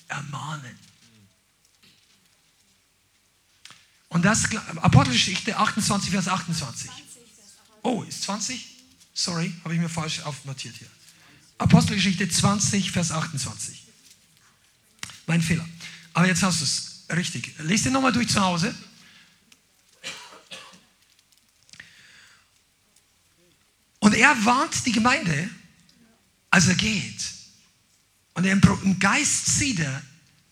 ermahnen. 0.07 0.86
Und 4.17 4.23
das, 4.23 4.45
Apostelgeschichte 4.77 5.55
28, 5.55 6.09
Vers 6.09 6.27
28. 6.27 6.89
Oh, 7.83 8.01
ist 8.01 8.23
20? 8.23 8.65
Sorry, 9.13 9.53
habe 9.63 9.75
ich 9.75 9.79
mir 9.79 9.89
falsch 9.89 10.21
aufnotiert 10.21 10.73
hier. 10.75 10.87
Apostelgeschichte 11.59 12.27
20, 12.27 12.89
Vers 12.89 13.11
28. 13.11 13.83
Mein 15.27 15.39
Fehler. 15.39 15.69
Aber 16.15 16.25
jetzt 16.25 16.41
hast 16.41 16.61
du 16.61 16.63
es 16.63 17.15
richtig. 17.15 17.53
Lies 17.59 17.83
den 17.83 17.93
nochmal 17.93 18.11
durch 18.11 18.27
zu 18.27 18.41
Hause. 18.41 18.73
Und 23.99 24.15
er 24.15 24.45
warnt 24.45 24.83
die 24.87 24.93
Gemeinde, 24.93 25.47
als 26.49 26.65
er 26.69 26.73
geht. 26.73 27.23
Und 28.33 28.45
im 28.45 28.97
Geist 28.97 29.45
sieht 29.45 29.77
er, 29.79 30.01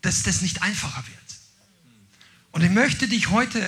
dass 0.02 0.22
das 0.22 0.44
nicht 0.44 0.62
einfacher 0.62 1.04
wird. 1.08 1.25
Und 2.56 2.61
ich 2.61 2.72
möchte 2.72 3.10
dich 3.10 3.32
heute 3.32 3.68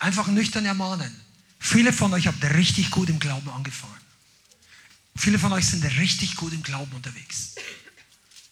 einfach 0.00 0.26
nüchtern 0.26 0.66
ermahnen. 0.66 1.14
Viele 1.60 1.92
von 1.92 2.12
euch 2.12 2.26
habt 2.26 2.42
richtig 2.42 2.90
gut 2.90 3.08
im 3.08 3.20
Glauben 3.20 3.48
angefangen. 3.48 3.94
Viele 5.14 5.38
von 5.38 5.52
euch 5.52 5.66
sind 5.66 5.84
richtig 5.84 6.34
gut 6.34 6.52
im 6.52 6.64
Glauben 6.64 6.90
unterwegs. 6.96 7.54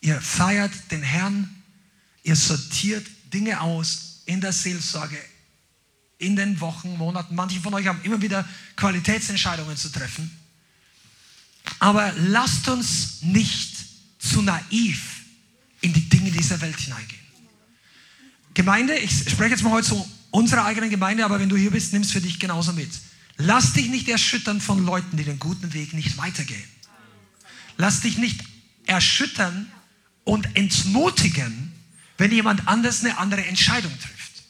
Ihr 0.02 0.20
feiert 0.20 0.70
den 0.92 1.02
Herrn, 1.02 1.50
ihr 2.22 2.36
sortiert 2.36 3.04
Dinge 3.34 3.60
aus 3.60 4.22
in 4.24 4.40
der 4.40 4.52
Seelsorge, 4.52 5.18
in 6.18 6.36
den 6.36 6.60
Wochen, 6.60 6.96
Monaten. 6.96 7.34
Manche 7.34 7.58
von 7.58 7.74
euch 7.74 7.88
haben 7.88 8.00
immer 8.04 8.22
wieder 8.22 8.48
Qualitätsentscheidungen 8.76 9.76
zu 9.76 9.88
treffen. 9.88 10.30
Aber 11.80 12.12
lasst 12.18 12.68
uns 12.68 13.22
nicht 13.22 13.74
zu 14.20 14.42
naiv 14.42 15.22
in 15.80 15.92
die 15.92 16.08
Dinge 16.08 16.30
dieser 16.30 16.60
Welt 16.60 16.78
hineingehen. 16.78 17.19
Gemeinde, 18.54 18.96
ich 18.98 19.10
spreche 19.30 19.50
jetzt 19.50 19.62
mal 19.62 19.70
heute 19.70 19.88
zu 19.88 20.10
unserer 20.30 20.64
eigenen 20.64 20.90
Gemeinde, 20.90 21.24
aber 21.24 21.40
wenn 21.40 21.48
du 21.48 21.56
hier 21.56 21.70
bist, 21.70 21.92
nimm 21.92 22.02
es 22.02 22.12
für 22.12 22.20
dich 22.20 22.38
genauso 22.38 22.72
mit. 22.72 22.90
Lass 23.36 23.72
dich 23.72 23.88
nicht 23.88 24.08
erschüttern 24.08 24.60
von 24.60 24.84
Leuten, 24.84 25.16
die 25.16 25.24
den 25.24 25.38
guten 25.38 25.72
Weg 25.72 25.94
nicht 25.94 26.18
weitergehen. 26.18 26.68
Lass 27.76 28.00
dich 28.00 28.18
nicht 28.18 28.40
erschüttern 28.86 29.70
und 30.24 30.56
entmutigen, 30.56 31.72
wenn 32.18 32.32
jemand 32.32 32.68
anders 32.68 33.02
eine 33.02 33.16
andere 33.18 33.44
Entscheidung 33.46 33.92
trifft. 33.98 34.42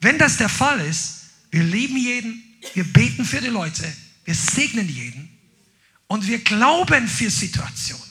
Wenn 0.00 0.18
das 0.18 0.38
der 0.38 0.48
Fall 0.48 0.80
ist, 0.80 1.26
wir 1.50 1.62
lieben 1.62 1.96
jeden, 1.96 2.42
wir 2.74 2.84
beten 2.84 3.24
für 3.24 3.40
die 3.40 3.46
Leute, 3.46 3.84
wir 4.24 4.34
segnen 4.34 4.88
jeden 4.88 5.30
und 6.08 6.26
wir 6.26 6.42
glauben 6.42 7.06
für 7.06 7.30
Situationen. 7.30 8.02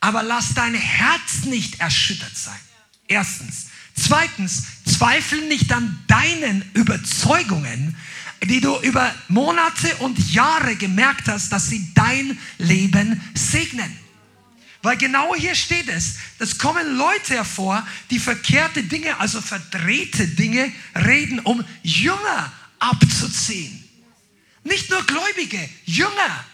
Aber 0.00 0.22
lass 0.22 0.54
dein 0.54 0.74
Herz 0.74 1.44
nicht 1.44 1.80
erschüttert 1.80 2.36
sein. 2.36 2.60
Erstens. 3.06 3.67
Zweitens, 4.00 4.64
zweifle 4.84 5.42
nicht 5.42 5.72
an 5.72 5.98
deinen 6.06 6.64
Überzeugungen, 6.74 7.96
die 8.44 8.60
du 8.60 8.78
über 8.80 9.12
Monate 9.28 9.94
und 9.96 10.32
Jahre 10.32 10.76
gemerkt 10.76 11.28
hast, 11.28 11.50
dass 11.50 11.68
sie 11.68 11.92
dein 11.94 12.38
Leben 12.58 13.20
segnen. 13.34 13.96
Weil 14.82 14.96
genau 14.96 15.34
hier 15.34 15.56
steht 15.56 15.88
es, 15.88 16.14
es 16.38 16.56
kommen 16.56 16.96
Leute 16.96 17.34
hervor, 17.34 17.84
die 18.10 18.20
verkehrte 18.20 18.84
Dinge, 18.84 19.18
also 19.18 19.40
verdrehte 19.40 20.28
Dinge 20.28 20.72
reden, 20.94 21.40
um 21.40 21.64
Jünger 21.82 22.52
abzuziehen. 22.78 23.84
Nicht 24.62 24.88
nur 24.90 25.04
Gläubige, 25.04 25.68
Jünger 25.84 26.44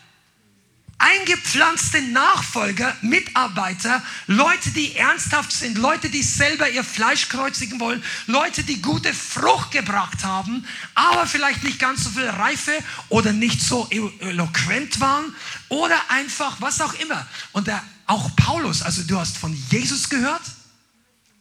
eingepflanzte 1.05 2.01
Nachfolger, 2.01 2.97
Mitarbeiter, 3.03 4.03
Leute, 4.27 4.71
die 4.71 4.97
ernsthaft 4.97 5.53
sind, 5.53 5.77
Leute, 5.77 6.09
die 6.09 6.23
selber 6.23 6.69
ihr 6.71 6.83
Fleisch 6.83 7.29
kreuzigen 7.29 7.79
wollen, 7.79 8.03
Leute, 8.27 8.65
die 8.65 8.81
gute 8.81 9.13
Frucht 9.13 9.71
gebracht 9.71 10.25
haben, 10.25 10.65
aber 10.95 11.27
vielleicht 11.27 11.63
nicht 11.63 11.79
ganz 11.79 12.05
so 12.05 12.11
viel 12.11 12.27
Reife 12.27 12.73
oder 13.11 13.35
nicht 13.35 13.61
so 13.61 13.87
eloquent 13.91 14.99
waren 14.99 15.35
oder 15.69 15.99
einfach 16.09 16.61
was 16.63 16.81
auch 16.81 16.95
immer. 16.95 17.27
Und 17.53 17.67
der, 17.67 17.83
auch 18.07 18.35
Paulus, 18.37 18.81
also 18.81 19.03
du 19.03 19.19
hast 19.19 19.37
von 19.37 19.55
Jesus 19.71 20.09
gehört 20.09 20.43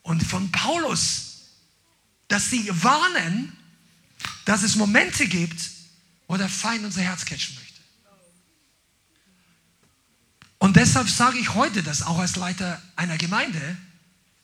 und 0.02 0.24
von 0.24 0.52
Paulus, 0.52 1.38
dass 2.28 2.50
sie 2.50 2.70
warnen, 2.84 3.56
dass 4.44 4.64
es 4.64 4.76
Momente 4.76 5.26
gibt, 5.26 5.62
wo 6.28 6.36
der 6.36 6.50
Feind 6.50 6.84
unser 6.84 7.02
Herz 7.02 7.24
catchen 7.24 7.56
möchte. 7.56 7.63
Und 10.64 10.78
deshalb 10.78 11.10
sage 11.10 11.40
ich 11.40 11.56
heute 11.56 11.84
das 11.84 12.04
auch 12.04 12.20
als 12.20 12.38
Leiter 12.38 12.82
einer 12.96 13.18
Gemeinde, 13.18 13.60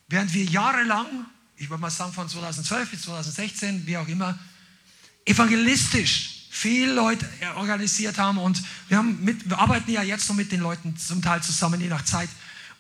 während 0.10 0.34
wir 0.34 0.44
jahrelang, 0.44 1.06
ich 1.56 1.70
würde 1.70 1.80
mal 1.80 1.90
sagen 1.90 2.12
von 2.12 2.28
2012 2.28 2.91
bis 2.91 3.04
2016, 3.04 3.88
wie 3.88 3.96
auch 3.96 4.08
immer, 4.10 4.38
evangelistisch 5.24 6.48
viele 6.50 6.91
Leute 6.91 7.26
organisiert 7.56 8.18
haben 8.18 8.38
und 8.38 8.62
wir, 8.90 8.98
haben 8.98 9.24
mit, 9.24 9.50
wir 9.50 9.60
arbeiten 9.60 9.90
ja 9.91 10.04
jetzt 10.04 10.28
noch 10.28 10.36
mit 10.36 10.52
den 10.52 10.60
Leuten 10.60 10.98
zum 10.98 11.22
Teil 11.22 11.41
zusammen, 11.41 11.80
je 11.80 11.88
nach 11.88 12.04
Zeit 12.04 12.28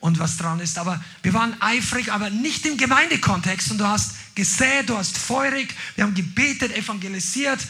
und 0.01 0.19
was 0.19 0.35
dran 0.35 0.59
ist. 0.59 0.77
Aber 0.77 1.01
wir 1.23 1.33
waren 1.33 1.55
eifrig, 1.61 2.11
aber 2.11 2.29
nicht 2.29 2.65
im 2.65 2.75
Gemeindekontext. 2.75 3.71
Und 3.71 3.77
du 3.77 3.87
hast 3.87 4.35
gesät, 4.35 4.89
du 4.89 4.97
hast 4.97 5.17
feurig, 5.17 5.73
wir 5.95 6.03
haben 6.03 6.13
gebetet, 6.13 6.75
evangelisiert, 6.75 7.61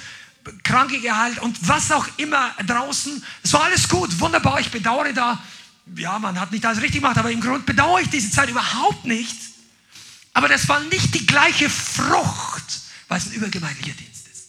Kranke 0.64 1.00
geheilt 1.00 1.38
und 1.38 1.68
was 1.68 1.92
auch 1.92 2.08
immer 2.18 2.56
draußen. 2.66 3.24
Es 3.44 3.54
war 3.54 3.66
alles 3.66 3.88
gut, 3.88 4.20
wunderbar. 4.20 4.60
Ich 4.60 4.72
bedauere 4.72 5.14
da 5.14 5.40
ja, 5.96 6.20
man 6.20 6.40
hat 6.40 6.52
nicht 6.52 6.66
alles 6.66 6.82
richtig 6.82 7.02
gemacht, 7.02 7.18
aber 7.18 7.32
im 7.32 7.42
Grunde 7.42 7.62
bedauere 7.62 8.02
ich 8.02 8.10
diese 8.10 8.32
Zeit 8.32 8.50
überhaupt 8.50 9.06
nicht. 9.06 9.36
Aber 10.34 10.48
das 10.48 10.68
war 10.70 10.80
nicht 10.82 11.14
die 11.16 11.26
gleiche 11.26 11.70
Frucht, 11.70 12.82
weil 13.08 13.18
es 13.18 13.28
ein 13.28 13.34
übergemeindlicher 13.34 13.96
Dienst 13.96 14.28
ist. 14.28 14.48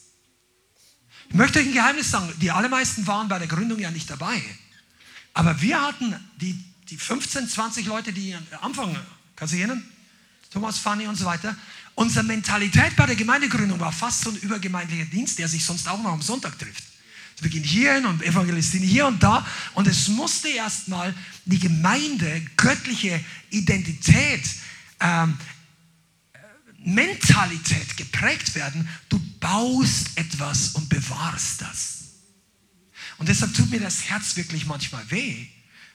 Ich 1.29 1.35
möchte 1.35 1.59
euch 1.59 1.67
ein 1.67 1.73
Geheimnis 1.73 2.11
sagen, 2.11 2.33
die 2.41 2.51
allermeisten 2.51 3.07
waren 3.07 3.29
bei 3.29 3.39
der 3.39 3.49
Gründung 3.49 3.79
ja 3.79 3.91
nicht 3.91 4.11
dabei. 4.11 4.43
Aber 5.33 5.61
wir 5.61 5.81
hatten 5.81 6.15
die, 6.41 6.63
die 6.89 6.97
15, 6.97 7.49
20 7.49 7.87
Leute, 7.87 8.13
die 8.13 8.35
am 8.35 8.45
Anfang, 8.63 8.97
kannst 9.37 9.55
du 9.55 9.59
erinnern? 9.59 9.83
Thomas, 10.51 10.79
Fanny 10.79 11.07
und 11.07 11.17
so 11.17 11.25
weiter. 11.25 11.57
Unsere 11.95 12.25
Mentalität 12.25 12.97
bei 12.97 13.07
der 13.07 13.17
Gemeindegründung 13.17 13.79
war 13.79 13.93
fast 13.93 14.23
so 14.23 14.31
ein 14.31 14.37
übergemeindlicher 14.37 15.05
Dienst, 15.05 15.39
der 15.39 15.49
sich 15.49 15.65
sonst 15.65 15.89
auch 15.89 16.03
noch 16.03 16.13
am 16.13 16.23
Sonntag 16.23 16.59
trifft. 16.59 16.90
Wir 17.43 17.51
gehen 17.51 17.65
hierhin 17.65 18.07
und 18.07 18.23
evangelisieren 18.23 18.87
hier 18.87 19.07
und 19.07 19.23
da. 19.23 19.47
Und 19.75 19.87
es 19.87 20.09
musste 20.09 20.49
erstmal 20.49 21.15
die 21.45 21.59
Gemeinde, 21.59 22.43
göttliche 22.57 23.23
Identität, 23.51 24.43
ähm, 25.01 25.37
Mentalität 26.85 27.97
geprägt 27.97 28.55
werden. 28.55 28.89
Du 29.09 29.19
baust 29.41 30.17
etwas 30.17 30.71
und 30.71 30.89
bewahrst 30.89 31.63
das. 31.63 31.97
Und 33.19 33.29
deshalb 33.29 33.55
tut 33.55 33.71
mir 33.71 33.81
das 33.81 34.05
Herz 34.09 34.37
wirklich 34.37 34.67
manchmal 34.67 35.09
weh, 35.11 35.47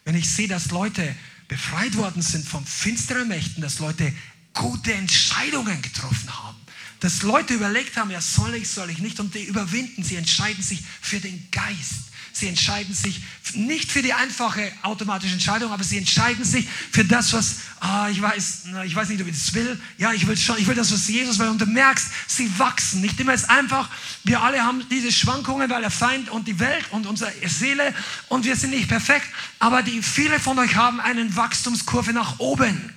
wenn 0.04 0.16
ich 0.16 0.30
sehe, 0.30 0.48
dass 0.48 0.70
Leute 0.70 1.16
befreit 1.48 1.96
worden 1.96 2.22
sind 2.22 2.48
von 2.48 2.66
finsteren 2.66 3.28
Mächten, 3.28 3.62
dass 3.62 3.80
Leute 3.80 4.14
gute 4.54 4.94
Entscheidungen 4.94 5.82
getroffen 5.82 6.30
haben 6.38 6.65
dass 7.06 7.22
Leute 7.22 7.54
überlegt 7.54 7.98
haben, 7.98 8.10
ja 8.10 8.20
soll 8.20 8.56
ich, 8.56 8.68
soll 8.68 8.90
ich 8.90 8.98
nicht 8.98 9.20
und 9.20 9.36
die 9.36 9.44
überwinden. 9.44 10.04
Sie 10.04 10.16
entscheiden 10.16 10.64
sich 10.64 10.82
für 11.02 11.20
den 11.20 11.48
Geist. 11.52 12.06
Sie 12.34 12.48
entscheiden 12.48 12.96
sich 12.96 13.22
nicht 13.54 13.92
für 13.92 14.02
die 14.02 14.12
einfache 14.12 14.72
automatische 14.82 15.34
Entscheidung, 15.34 15.72
aber 15.72 15.84
sie 15.84 16.00
entscheiden 16.00 16.44
sich 16.44 16.68
für 16.92 17.06
das, 17.06 17.32
was, 17.32 17.58
ah, 17.80 18.10
ich 18.10 18.20
weiß, 18.20 18.64
ich 18.86 18.96
weiß 18.96 19.10
nicht, 19.10 19.22
ob 19.22 19.28
ich 19.28 19.36
das 19.36 19.54
will. 19.54 19.80
Ja, 20.00 20.14
ich 20.14 20.26
will 20.26 20.36
schon, 20.36 20.58
ich 20.58 20.66
will 20.66 20.74
das, 20.74 20.92
was 20.92 21.08
Jesus 21.08 21.38
will. 21.38 21.48
Und 21.48 21.62
du 21.62 21.68
merkst, 21.68 22.08
sie 22.26 22.52
wachsen. 22.58 23.02
Nicht 23.02 23.20
immer 23.20 23.36
ist 23.36 23.52
einfach, 23.52 23.88
wir 24.24 24.42
alle 24.42 24.64
haben 24.64 24.84
diese 24.90 25.12
Schwankungen, 25.12 25.70
weil 25.70 25.82
der 25.82 25.92
Feind 25.92 26.30
und 26.30 26.48
die 26.48 26.60
Welt 26.60 26.86
und 26.90 27.06
unsere 27.06 27.32
Seele 27.46 27.94
und 28.30 28.46
wir 28.46 28.56
sind 28.56 28.72
nicht 28.72 28.90
perfekt. 28.90 29.28
Aber 29.60 29.84
die, 29.84 30.02
viele 30.02 30.40
von 30.40 30.58
euch 30.58 30.76
haben 30.76 31.00
eine 31.00 31.36
Wachstumskurve 31.36 32.14
nach 32.14 32.40
oben. 32.40 32.92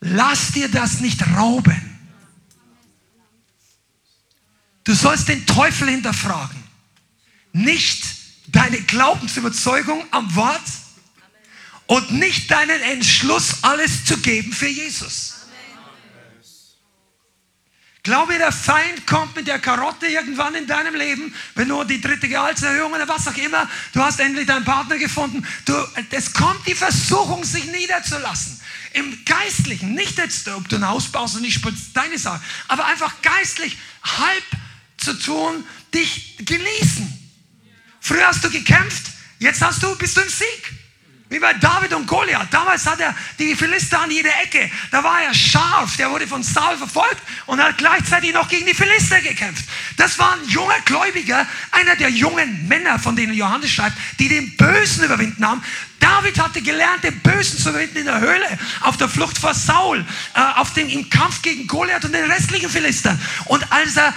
Lass 0.00 0.52
dir 0.52 0.70
das 0.70 1.00
nicht 1.00 1.20
rauben. 1.36 1.93
Du 4.84 4.94
sollst 4.94 5.28
den 5.28 5.46
Teufel 5.46 5.88
hinterfragen. 5.88 6.62
Nicht 7.52 8.04
deine 8.48 8.80
Glaubensüberzeugung 8.80 10.04
am 10.10 10.34
Wort 10.34 10.62
und 11.86 12.12
nicht 12.12 12.50
deinen 12.50 12.80
Entschluss, 12.82 13.62
alles 13.62 14.04
zu 14.04 14.18
geben 14.18 14.52
für 14.52 14.68
Jesus. 14.68 15.34
Glaube, 18.02 18.36
der 18.36 18.52
Feind 18.52 19.06
kommt 19.06 19.34
mit 19.34 19.46
der 19.46 19.58
Karotte 19.58 20.06
irgendwann 20.06 20.54
in 20.54 20.66
deinem 20.66 20.94
Leben, 20.94 21.34
wenn 21.54 21.68
du 21.68 21.84
die 21.84 22.02
dritte 22.02 22.28
Gehaltserhöhung 22.28 22.92
oder 22.92 23.08
was 23.08 23.26
auch 23.26 23.36
immer, 23.36 23.66
du 23.94 24.02
hast 24.02 24.20
endlich 24.20 24.46
deinen 24.46 24.66
Partner 24.66 24.98
gefunden. 24.98 25.46
Du, 25.64 25.72
es 26.10 26.34
kommt 26.34 26.66
die 26.66 26.74
Versuchung, 26.74 27.42
sich 27.44 27.64
niederzulassen. 27.64 28.60
Im 28.92 29.24
Geistlichen, 29.24 29.94
nicht 29.94 30.18
jetzt, 30.18 30.46
ob 30.48 30.68
du 30.68 30.76
ein 30.76 30.86
Haus 30.86 31.08
baust 31.08 31.36
und 31.36 31.42
nicht 31.42 31.64
deine 31.94 32.18
Sache, 32.18 32.42
aber 32.68 32.84
einfach 32.84 33.22
geistlich 33.22 33.78
halb 34.02 34.44
zu 35.04 35.14
tun, 35.14 35.64
dich 35.92 36.36
genießen. 36.38 37.20
Früher 38.00 38.26
hast 38.26 38.44
du 38.44 38.50
gekämpft, 38.50 39.04
jetzt 39.38 39.62
hast 39.62 39.82
du, 39.82 39.96
bist 39.96 40.16
du 40.16 40.20
im 40.20 40.28
Sieg. 40.28 40.74
Wie 41.30 41.40
bei 41.40 41.54
David 41.54 41.92
und 41.94 42.06
Goliath. 42.06 42.52
Damals 42.52 42.86
hat 42.86 43.00
er 43.00 43.14
die 43.38 43.56
Philister 43.56 44.02
an 44.02 44.10
jeder 44.10 44.30
Ecke. 44.42 44.70
Da 44.90 45.02
war 45.02 45.22
er 45.22 45.34
scharf. 45.34 45.96
Der 45.96 46.10
wurde 46.10 46.28
von 46.28 46.42
Saul 46.42 46.76
verfolgt 46.76 47.20
und 47.46 47.60
hat 47.60 47.78
gleichzeitig 47.78 48.34
noch 48.34 48.46
gegen 48.46 48.66
die 48.66 48.74
Philister 48.74 49.20
gekämpft. 49.20 49.64
Das 49.96 50.18
war 50.18 50.34
ein 50.34 50.48
junger 50.48 50.78
Gläubiger, 50.84 51.46
einer 51.72 51.96
der 51.96 52.10
jungen 52.10 52.68
Männer, 52.68 52.98
von 52.98 53.16
denen 53.16 53.32
Johannes 53.34 53.70
schreibt, 53.70 53.96
die 54.20 54.28
den 54.28 54.54
Bösen 54.56 55.04
überwinden 55.04 55.44
haben. 55.44 55.62
David 55.98 56.38
hatte 56.38 56.60
gelernt, 56.60 57.02
den 57.02 57.18
Bösen 57.20 57.58
zu 57.58 57.70
überwinden 57.70 57.98
in 57.98 58.04
der 58.04 58.20
Höhle, 58.20 58.58
auf 58.82 58.98
der 58.98 59.08
Flucht 59.08 59.38
vor 59.38 59.54
Saul, 59.54 60.04
äh, 60.34 60.40
auf 60.56 60.74
dem, 60.74 60.88
im 60.90 61.08
Kampf 61.08 61.40
gegen 61.40 61.66
Goliath 61.66 62.04
und 62.04 62.12
den 62.12 62.30
restlichen 62.30 62.68
Philistern. 62.68 63.18
Und 63.46 63.72
als 63.72 63.96
er 63.96 64.12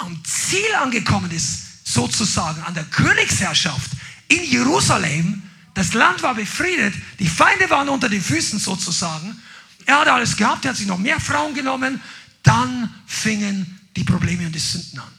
am 0.00 0.22
Ziel 0.24 0.74
angekommen 0.80 1.30
ist, 1.30 1.84
sozusagen 1.84 2.62
an 2.62 2.74
der 2.74 2.84
Königsherrschaft 2.84 3.90
in 4.28 4.44
Jerusalem, 4.44 5.42
das 5.74 5.92
Land 5.92 6.22
war 6.22 6.34
befriedet, 6.34 6.94
die 7.18 7.28
Feinde 7.28 7.68
waren 7.70 7.88
unter 7.88 8.08
den 8.08 8.22
Füßen 8.22 8.58
sozusagen. 8.58 9.40
Er 9.86 10.00
hatte 10.00 10.12
alles 10.12 10.36
gehabt, 10.36 10.64
er 10.64 10.70
hat 10.70 10.76
sich 10.76 10.86
noch 10.86 10.98
mehr 10.98 11.20
Frauen 11.20 11.54
genommen. 11.54 12.00
Dann 12.42 12.92
fingen 13.06 13.80
die 13.96 14.04
Probleme 14.04 14.46
und 14.46 14.52
die 14.52 14.58
Sünden 14.58 15.00
an. 15.00 15.12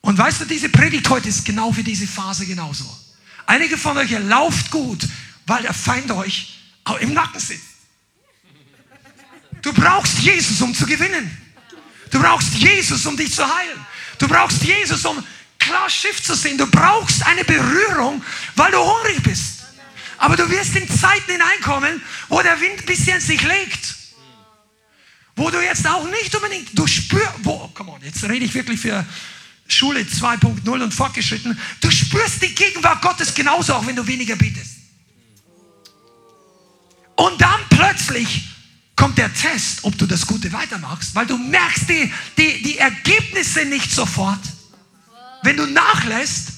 Und 0.00 0.18
weißt 0.18 0.40
du, 0.40 0.44
diese 0.46 0.68
Predigt 0.68 1.08
heute 1.08 1.28
ist 1.28 1.44
genau 1.44 1.72
für 1.72 1.84
diese 1.84 2.06
Phase 2.06 2.44
genauso. 2.44 2.84
Einige 3.46 3.78
von 3.78 3.96
euch, 3.96 4.10
ihr 4.10 4.20
lauft 4.20 4.70
gut, 4.70 5.08
weil 5.46 5.62
der 5.62 5.74
Feind 5.74 6.10
euch 6.10 6.58
im 7.00 7.14
Nacken 7.14 7.40
sitzt. 7.40 7.62
Du 9.62 9.72
brauchst 9.72 10.18
Jesus, 10.18 10.60
um 10.60 10.74
zu 10.74 10.86
gewinnen. 10.86 11.41
Du 12.12 12.20
brauchst 12.20 12.54
Jesus, 12.54 13.04
um 13.06 13.16
dich 13.16 13.34
zu 13.34 13.42
heilen. 13.42 13.84
Du 14.18 14.28
brauchst 14.28 14.62
Jesus, 14.62 15.04
um 15.04 15.24
klar 15.58 15.88
Schiff 15.90 16.22
zu 16.22 16.34
sehen. 16.36 16.58
Du 16.58 16.66
brauchst 16.66 17.26
eine 17.26 17.42
Berührung, 17.42 18.22
weil 18.54 18.70
du 18.70 18.78
hungrig 18.78 19.22
bist. 19.22 19.64
Aber 20.18 20.36
du 20.36 20.48
wirst 20.48 20.76
in 20.76 20.88
Zeiten 20.88 21.32
hineinkommen, 21.32 22.00
wo 22.28 22.40
der 22.42 22.60
Wind 22.60 22.80
ein 22.80 22.86
bisschen 22.86 23.20
sich 23.20 23.42
legt. 23.42 23.96
Wo 25.34 25.50
du 25.50 25.60
jetzt 25.60 25.88
auch 25.88 26.04
nicht 26.04 26.34
unbedingt, 26.36 26.78
du 26.78 26.86
spürst, 26.86 27.32
wo, 27.42 27.68
come 27.68 27.92
on, 27.92 28.02
jetzt 28.02 28.22
rede 28.24 28.44
ich 28.44 28.52
wirklich 28.52 28.78
für 28.78 29.04
Schule 29.66 30.00
2.0 30.00 30.68
und 30.68 30.92
fortgeschritten. 30.92 31.58
Du 31.80 31.90
spürst 31.90 32.42
die 32.42 32.54
Gegenwart 32.54 33.00
Gottes 33.00 33.34
genauso, 33.34 33.74
auch 33.74 33.86
wenn 33.86 33.96
du 33.96 34.06
weniger 34.06 34.36
betest. 34.36 34.76
Und 37.16 37.40
dann 37.40 37.60
plötzlich 37.70 38.51
kommt 38.96 39.18
der 39.18 39.32
Test, 39.32 39.80
ob 39.82 39.96
du 39.98 40.06
das 40.06 40.26
Gute 40.26 40.52
weitermachst, 40.52 41.14
weil 41.14 41.26
du 41.26 41.36
merkst 41.36 41.88
die, 41.88 42.12
die, 42.36 42.62
die 42.62 42.78
Ergebnisse 42.78 43.64
nicht 43.64 43.90
sofort. 43.90 44.40
Wenn 45.42 45.56
du 45.56 45.66
nachlässt, 45.66 46.48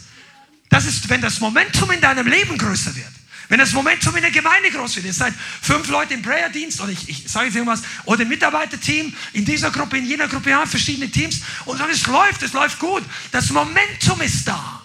das 0.69 0.87
ist, 0.87 1.09
wenn 1.09 1.21
das 1.21 1.41
Momentum 1.41 1.91
in 1.91 2.01
deinem 2.01 2.27
Leben 2.27 2.59
größer 2.59 2.95
wird. 2.97 3.15
Wenn 3.49 3.59
das 3.59 3.73
Momentum 3.73 4.17
in 4.17 4.23
der 4.23 4.31
Gemeinde 4.31 4.71
groß 4.71 4.97
wird, 4.97 5.07
ihr 5.07 5.13
seid 5.13 5.35
fünf 5.63 5.89
Leute 5.89 6.15
im 6.15 6.23
Prayer-Dienst 6.23 6.81
oder 6.81 6.91
ich, 6.91 7.09
ich 7.09 7.31
sage 7.31 7.47
jetzt 7.47 7.55
irgendwas, 7.55 7.83
oder 8.05 8.23
im 8.23 8.29
Mitarbeiterteam, 8.29 9.13
in 9.35 9.45
dieser 9.45 9.71
Gruppe, 9.71 9.99
in 9.99 10.07
jener 10.07 10.29
Gruppe, 10.29 10.51
ja, 10.51 10.65
verschiedene 10.65 11.11
Teams 11.11 11.41
und 11.67 11.79
dann 11.79 11.91
es 11.91 12.07
läuft, 12.07 12.43
es 12.43 12.53
läuft 12.53 12.79
gut. 12.79 13.03
Das 13.33 13.51
Momentum 13.51 14.21
ist 14.23 14.49
da. 14.49 14.83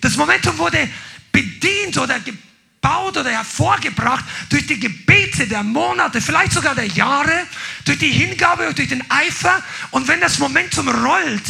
Das 0.00 0.16
Momentum 0.16 0.56
wurde 0.58 0.88
bedient 1.32 1.96
oder 1.98 2.20
gebaut 2.80 3.16
oder 3.16 3.30
hervorgebracht 3.30 4.24
durch 4.48 4.66
die 4.66 4.78
Gebete 4.78 5.46
der 5.46 5.62
Monate, 5.62 6.20
vielleicht 6.20 6.52
sogar 6.52 6.74
der 6.74 6.86
Jahre, 6.86 7.46
durch 7.84 7.98
die 7.98 8.10
Hingabe 8.10 8.68
und 8.68 8.78
durch 8.78 8.88
den 8.88 9.08
Eifer. 9.10 9.62
Und 9.90 10.08
wenn 10.08 10.20
das 10.20 10.38
Momentum 10.38 10.88
rollt, 10.88 11.44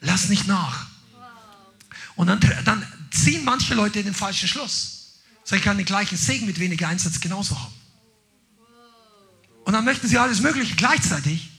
lass 0.00 0.28
nicht 0.28 0.46
nach. 0.46 0.86
Und 2.16 2.28
dann, 2.28 2.40
dann 2.64 2.86
ziehen 3.10 3.44
manche 3.44 3.74
Leute 3.74 4.02
den 4.02 4.14
falschen 4.14 4.48
Schluss. 4.48 5.18
So, 5.44 5.56
ich 5.56 5.62
kann 5.62 5.76
den 5.76 5.86
gleichen 5.86 6.16
Segen 6.16 6.46
mit 6.46 6.58
weniger 6.58 6.88
Einsatz 6.88 7.20
genauso 7.20 7.58
haben. 7.58 7.74
Und 9.64 9.72
dann 9.72 9.84
möchten 9.84 10.08
sie 10.08 10.18
alles 10.18 10.40
Mögliche 10.40 10.74
gleichzeitig. 10.74 11.50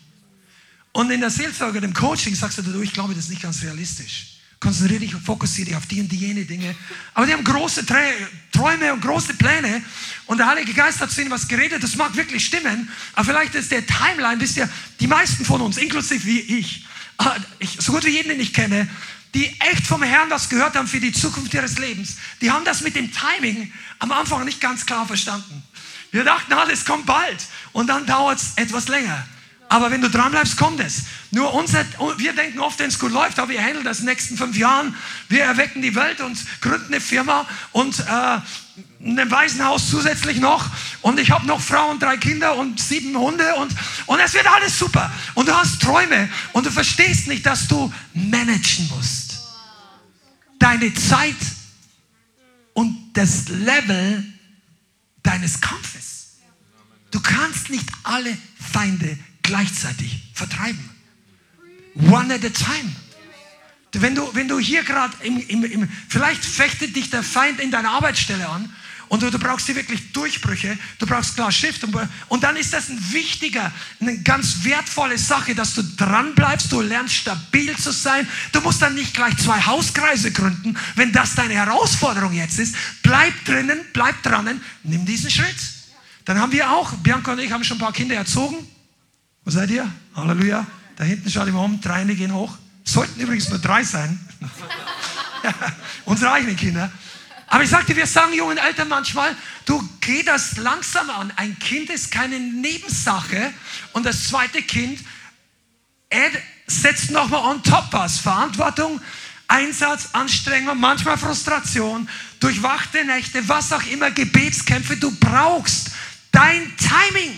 Und 0.94 1.12
in 1.12 1.22
der 1.22 1.30
Seelsorge, 1.30 1.80
dem 1.80 1.94
Coaching, 1.94 2.36
sagst 2.36 2.58
du, 2.58 2.62
du, 2.62 2.82
ich 2.82 2.94
glaube, 2.94 3.14
das 3.14 3.26
ist 3.26 3.30
nicht 3.30 3.42
ganz 3.42 3.62
realistisch. 3.62 4.41
Konzentriere 4.62 5.00
dich 5.00 5.16
und 5.16 5.26
fokussiere 5.26 5.70
dich 5.70 5.76
auf 5.76 5.88
die 5.88 6.02
und 6.02 6.08
die 6.10 6.18
jene 6.18 6.46
Dinge. 6.46 6.76
Aber 7.16 7.26
die 7.26 7.34
haben 7.34 7.44
große 7.44 7.84
Träume 7.84 8.94
und 8.94 9.02
große 9.02 9.34
Pläne. 9.34 9.84
Und 10.28 10.38
der 10.38 10.46
Heilige 10.46 10.72
Geist 10.74 11.02
hat 11.02 11.10
zu 11.10 11.20
ihnen 11.20 11.32
was 11.32 11.48
geredet. 11.48 11.84
Das 11.84 11.96
mag 11.96 12.16
wirklich 12.16 12.46
stimmen. 12.46 12.88
Aber 13.14 13.26
vielleicht 13.26 13.56
ist 13.56 13.72
der 13.72 13.84
Timeline, 13.86 14.40
wisst 14.40 14.58
ihr, 14.58 14.70
die 15.00 15.08
meisten 15.08 15.44
von 15.46 15.62
uns, 15.62 15.78
inklusive 15.78 16.24
wie 16.26 16.40
ich, 16.40 16.86
ah, 17.18 17.36
ich 17.58 17.78
so 17.80 17.92
gut 17.92 18.06
wie 18.06 18.12
jeden, 18.12 18.30
den 18.30 18.40
ich 18.40 18.54
kenne, 18.54 18.88
die 19.34 19.48
echt 19.62 19.88
vom 19.88 20.04
Herrn 20.04 20.30
was 20.30 20.48
gehört 20.48 20.76
haben 20.76 20.88
für 20.88 21.00
die 21.00 21.12
Zukunft 21.12 21.54
ihres 21.56 21.80
Lebens, 21.80 22.18
die 22.40 22.52
haben 22.52 22.64
das 22.64 22.82
mit 22.82 22.96
dem 22.96 23.12
Timing 23.12 23.74
am 23.98 24.12
Anfang 24.12 24.46
nicht 24.46 24.62
ganz 24.62 24.86
klar 24.86 25.08
verstanden. 25.08 25.64
Wir 26.12 26.24
dachten, 26.24 26.54
alles 26.54 26.86
kommt 26.86 27.08
bald 27.08 27.44
und 27.72 27.88
dann 27.88 28.06
dauert 28.06 28.40
es 28.40 28.52
etwas 28.58 28.90
länger. 28.90 29.26
Aber 29.72 29.90
wenn 29.90 30.02
du 30.02 30.10
dranbleibst, 30.10 30.58
kommt 30.58 30.82
es. 30.82 31.04
Nur 31.32 31.54
unser, 31.54 31.86
wir 32.18 32.34
denken 32.34 32.60
oft, 32.60 32.78
wenn 32.80 32.90
es 32.90 33.00
gut 33.00 33.14
läuft, 33.14 33.40
aber 33.40 33.54
wir 33.54 33.62
handeln 33.62 33.86
das 33.86 34.00
in 34.00 34.06
den 34.06 34.12
nächsten 34.12 34.36
fünf 34.36 34.58
Jahren. 34.58 34.94
Wir 35.30 35.46
erwecken 35.46 35.82
die 35.82 35.96
Welt 35.96 36.20
und 36.20 36.38
gründen 36.60 36.88
eine 36.88 37.00
Firma 37.00 37.48
und 37.72 37.98
äh, 38.00 38.04
ein 39.02 39.32
Waisenhaus 39.32 39.90
zusätzlich 39.90 40.42
noch. 40.42 40.70
Und 41.02 41.22
ich 41.22 41.32
habe 41.32 41.48
noch 41.48 41.62
Frau 41.62 41.90
und 41.90 42.04
drei 42.04 42.18
Kinder 42.18 42.58
und 42.58 42.82
sieben 42.82 43.18
Hunde 43.18 43.56
und, 43.56 43.74
und 44.08 44.20
es 44.20 44.34
wird 44.34 44.46
alles 44.46 44.78
super. 44.78 45.10
Und 45.36 45.48
du 45.48 45.56
hast 45.56 45.82
Träume 45.82 46.28
und 46.52 46.66
du 46.66 46.70
verstehst 46.70 47.30
nicht, 47.30 47.46
dass 47.46 47.70
du 47.70 47.94
managen 48.14 48.90
musst. 48.90 49.40
Deine 50.60 50.94
Zeit 50.96 51.38
und 52.74 53.14
das 53.14 53.48
Level 53.48 54.26
deines 55.24 55.62
Kampfes. 55.62 56.40
Du 57.10 57.22
kannst 57.22 57.70
nicht 57.70 57.88
alle 58.04 58.38
Feinde 58.74 59.18
gleichzeitig 59.42 60.24
vertreiben. 60.34 60.90
One 61.96 62.34
at 62.34 62.46
a 62.46 62.50
time. 62.50 62.96
Wenn 63.94 64.16
du, 64.16 64.34
wenn 64.34 64.48
du 64.48 64.58
hier 64.58 64.84
gerade, 64.84 65.14
vielleicht 66.08 66.46
fechtet 66.46 66.96
dich 66.96 67.10
der 67.10 67.24
Feind 67.24 67.60
in 67.60 67.72
deiner 67.72 67.92
Arbeitsstelle 67.92 68.48
an 68.48 68.74
und 69.10 69.22
du, 69.22 69.30
du 69.30 69.38
brauchst 69.38 69.66
hier 69.66 69.76
wirklich 69.76 70.14
Durchbrüche, 70.14 70.78
du 70.98 71.06
brauchst 71.06 71.36
klar 71.36 71.52
Shift 71.52 71.84
und, 71.84 71.94
und 72.30 72.44
dann 72.44 72.56
ist 72.56 72.72
das 72.72 72.88
ein 72.88 73.12
wichtiger, 73.12 73.70
eine 74.00 74.18
ganz 74.20 74.64
wertvolle 74.64 75.18
Sache, 75.18 75.54
dass 75.54 75.74
du 75.74 75.84
dran 75.84 76.34
bleibst, 76.36 76.72
du 76.72 76.80
lernst 76.80 77.16
stabil 77.16 77.76
zu 77.76 77.92
sein. 77.92 78.26
Du 78.54 78.62
musst 78.62 78.82
dann 78.82 78.96
nicht 78.96 79.14
gleich 79.14 79.36
zwei 79.36 79.60
Hauskreise 79.60 80.32
gründen, 80.32 80.78
wenn 80.96 81.12
das 81.12 81.36
deine 81.36 81.56
Herausforderung 81.56 82.32
jetzt 82.32 82.60
ist. 82.60 82.74
Bleib 83.04 83.34
drinnen, 83.44 83.82
bleib 83.92 84.24
dran, 84.24 84.62
nimm 84.84 85.06
diesen 85.06 85.30
Schritt. 85.30 85.58
Dann 86.24 86.40
haben 86.40 86.54
wir 86.54 86.72
auch, 86.72 86.94
Bianca 86.94 87.34
und 87.34 87.40
ich 87.40 87.52
haben 87.52 87.66
schon 87.66 87.76
ein 87.76 87.82
paar 87.82 87.92
Kinder 87.92 88.16
erzogen. 88.16 88.66
Seid 89.52 89.70
ihr? 89.70 89.92
Halleluja. 90.16 90.66
Da 90.96 91.04
hinten 91.04 91.30
schaut 91.30 91.46
immer 91.46 91.64
um, 91.64 91.82
drei 91.82 92.06
gehen 92.06 92.34
hoch. 92.34 92.58
Sollten 92.86 93.20
übrigens 93.20 93.50
nur 93.50 93.60
drei 93.60 93.84
sein. 93.84 94.18
Unsere 96.06 96.32
eigenen 96.32 96.56
Kinder. 96.56 96.90
Aber 97.48 97.62
ich 97.62 97.70
sagte, 97.70 97.94
wir 97.94 98.08
sagen 98.08 98.34
jungen 98.34 98.58
Eltern 98.58 98.88
manchmal, 98.88 99.36
du 99.66 99.84
geh 100.00 100.24
das 100.24 100.56
langsam 100.56 101.10
an. 101.10 101.34
Ein 101.36 101.60
Kind 101.60 101.90
ist 101.90 102.12
keine 102.12 102.40
Nebensache. 102.40 103.52
Und 103.92 104.06
das 104.06 104.30
zweite 104.30 104.62
Kind, 104.62 105.00
setzt 106.66 107.12
nochmal 107.12 107.44
on 107.44 107.62
top 107.62 107.88
was. 107.92 108.20
Verantwortung, 108.20 109.02
Einsatz, 109.50 110.12
Anstrengung, 110.14 110.80
manchmal 110.80 111.18
Frustration, 111.18 112.08
durchwachte 112.40 113.04
Nächte, 113.04 113.46
was 113.50 113.74
auch 113.74 113.84
immer, 113.88 114.12
Gebetskämpfe. 114.12 114.96
Du 114.96 115.12
brauchst 115.12 115.92
dein 116.32 116.72
Timing. 116.78 117.38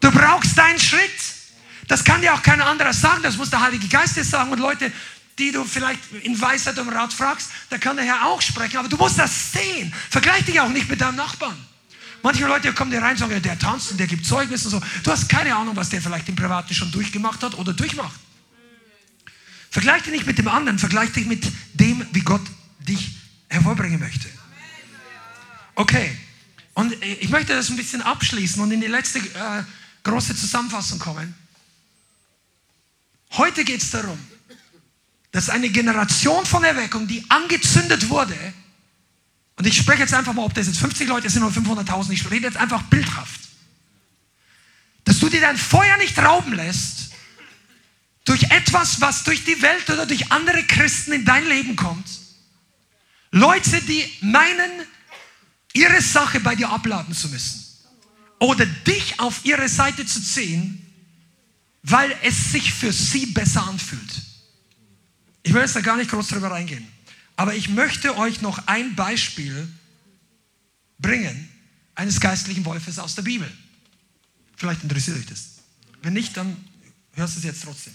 Du 0.00 0.10
brauchst 0.10 0.56
deinen 0.56 0.78
Schritt. 0.78 1.00
Das 1.88 2.04
kann 2.04 2.20
dir 2.20 2.34
auch 2.34 2.42
kein 2.42 2.60
anderer 2.60 2.92
sagen, 2.92 3.22
das 3.22 3.36
muss 3.36 3.50
der 3.50 3.60
Heilige 3.60 3.86
Geist 3.88 4.16
dir 4.16 4.24
sagen. 4.24 4.50
Und 4.50 4.58
Leute, 4.58 4.92
die 5.38 5.52
du 5.52 5.64
vielleicht 5.64 6.00
in 6.22 6.40
Weisheit 6.40 6.78
um 6.78 6.88
Rat 6.88 7.12
fragst, 7.12 7.50
da 7.70 7.78
kann 7.78 7.96
der 7.96 8.04
Herr 8.04 8.26
auch 8.26 8.42
sprechen. 8.42 8.78
Aber 8.78 8.88
du 8.88 8.96
musst 8.96 9.18
das 9.18 9.52
sehen. 9.52 9.92
Vergleich 10.10 10.44
dich 10.44 10.60
auch 10.60 10.68
nicht 10.68 10.88
mit 10.88 11.00
deinem 11.00 11.16
Nachbarn. 11.16 11.56
Manche 12.22 12.46
Leute 12.46 12.72
kommen 12.72 12.90
dir 12.90 13.00
rein 13.00 13.12
und 13.12 13.18
sagen, 13.18 13.40
der 13.40 13.58
tanzt 13.58 13.92
und 13.92 14.00
der 14.00 14.06
gibt 14.06 14.26
Zeugnis 14.26 14.64
und 14.64 14.72
so. 14.72 14.82
Du 15.04 15.10
hast 15.12 15.28
keine 15.28 15.54
Ahnung, 15.54 15.76
was 15.76 15.90
der 15.90 16.02
vielleicht 16.02 16.28
im 16.28 16.34
Privaten 16.34 16.74
schon 16.74 16.90
durchgemacht 16.90 17.42
hat 17.42 17.54
oder 17.54 17.72
durchmacht. 17.72 18.18
Vergleich 19.70 20.02
dich 20.02 20.12
nicht 20.12 20.26
mit 20.26 20.38
dem 20.38 20.48
anderen, 20.48 20.78
vergleich 20.78 21.12
dich 21.12 21.26
mit 21.26 21.46
dem, 21.74 22.04
wie 22.12 22.20
Gott 22.20 22.40
dich 22.78 23.16
hervorbringen 23.48 24.00
möchte. 24.00 24.28
Okay, 25.74 26.18
und 26.74 26.94
ich 27.04 27.28
möchte 27.28 27.54
das 27.54 27.68
ein 27.68 27.76
bisschen 27.76 28.02
abschließen 28.02 28.60
und 28.62 28.70
in 28.70 28.80
die 28.80 28.86
letzte 28.86 29.18
äh, 29.18 29.62
große 30.06 30.36
Zusammenfassung 30.36 30.98
kommen. 30.98 31.34
Heute 33.32 33.64
geht 33.64 33.82
es 33.82 33.90
darum, 33.90 34.18
dass 35.32 35.50
eine 35.50 35.68
Generation 35.68 36.46
von 36.46 36.64
Erweckung, 36.64 37.06
die 37.06 37.28
angezündet 37.28 38.08
wurde, 38.08 38.36
und 39.58 39.66
ich 39.66 39.76
spreche 39.76 40.02
jetzt 40.02 40.14
einfach 40.14 40.34
mal, 40.34 40.44
ob 40.44 40.54
das 40.54 40.66
jetzt 40.66 40.78
50 40.78 41.08
Leute 41.08 41.30
sind 41.30 41.42
oder 41.42 41.54
500.000, 41.54 42.10
ich 42.10 42.30
rede 42.30 42.46
jetzt 42.46 42.58
einfach 42.58 42.82
bildhaft, 42.84 43.40
dass 45.04 45.18
du 45.18 45.28
dir 45.28 45.40
dein 45.40 45.56
Feuer 45.56 45.96
nicht 45.96 46.18
rauben 46.18 46.52
lässt 46.52 47.10
durch 48.24 48.44
etwas, 48.44 49.00
was 49.00 49.24
durch 49.24 49.44
die 49.44 49.60
Welt 49.62 49.88
oder 49.88 50.04
durch 50.06 50.30
andere 50.30 50.62
Christen 50.64 51.12
in 51.12 51.24
dein 51.24 51.46
Leben 51.46 51.74
kommt. 51.74 52.06
Leute, 53.30 53.80
die 53.82 54.04
meinen, 54.20 54.70
ihre 55.72 56.02
Sache 56.02 56.40
bei 56.40 56.54
dir 56.54 56.70
abladen 56.70 57.14
zu 57.14 57.28
müssen 57.28 57.65
oder 58.38 58.66
dich 58.66 59.18
auf 59.18 59.44
ihre 59.44 59.68
Seite 59.68 60.04
zu 60.06 60.22
ziehen, 60.22 60.82
weil 61.82 62.14
es 62.22 62.52
sich 62.52 62.72
für 62.72 62.92
sie 62.92 63.26
besser 63.26 63.66
anfühlt. 63.66 64.22
Ich 65.42 65.54
will 65.54 65.62
jetzt 65.62 65.76
da 65.76 65.80
gar 65.80 65.96
nicht 65.96 66.10
groß 66.10 66.28
drüber 66.28 66.50
reingehen, 66.50 66.86
aber 67.36 67.54
ich 67.54 67.68
möchte 67.68 68.16
euch 68.16 68.40
noch 68.42 68.66
ein 68.66 68.94
Beispiel 68.96 69.68
bringen 70.98 71.48
eines 71.94 72.20
geistlichen 72.20 72.64
Wolfes 72.64 72.98
aus 72.98 73.14
der 73.14 73.22
Bibel. 73.22 73.50
Vielleicht 74.56 74.82
interessiert 74.82 75.18
euch 75.18 75.26
das. 75.26 75.56
Wenn 76.02 76.14
nicht, 76.14 76.36
dann 76.36 76.56
hörst 77.12 77.36
du 77.36 77.40
es 77.40 77.44
jetzt 77.44 77.62
trotzdem. 77.62 77.94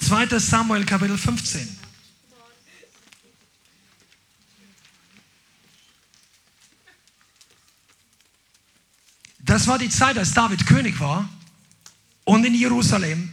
2. 0.00 0.38
Samuel 0.38 0.84
Kapitel 0.84 1.18
15. 1.18 1.77
Das 9.48 9.66
war 9.66 9.78
die 9.78 9.88
Zeit, 9.88 10.18
als 10.18 10.34
David 10.34 10.66
König 10.66 11.00
war 11.00 11.26
und 12.24 12.44
in 12.44 12.54
Jerusalem 12.54 13.32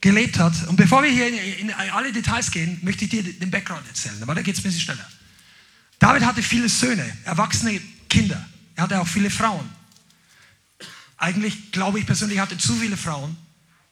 gelebt 0.00 0.40
hat. 0.40 0.66
Und 0.66 0.74
bevor 0.74 1.04
wir 1.04 1.10
hier 1.10 1.28
in, 1.60 1.72
alle 1.72 2.10
Details 2.10 2.50
gehen, 2.50 2.80
möchte 2.82 3.04
ich 3.04 3.10
dir 3.10 3.22
den 3.22 3.48
Background 3.48 3.86
erzählen, 3.86 4.20
aber 4.20 4.34
da 4.34 4.42
geht 4.42 4.54
es 4.54 4.60
ein 4.60 4.64
bisschen 4.64 4.80
schneller. 4.80 5.08
David 6.00 6.24
hatte 6.24 6.42
viele 6.42 6.68
Söhne, 6.68 7.16
erwachsene 7.24 7.80
Kinder. 8.08 8.44
Er 8.74 8.82
hatte 8.82 9.00
auch 9.00 9.06
viele 9.06 9.30
Frauen. 9.30 9.70
Eigentlich 11.16 11.70
glaube 11.70 12.00
ich 12.00 12.06
persönlich, 12.06 12.38
er 12.38 12.42
hatte 12.42 12.58
zu 12.58 12.74
viele 12.74 12.96
Frauen, 12.96 13.36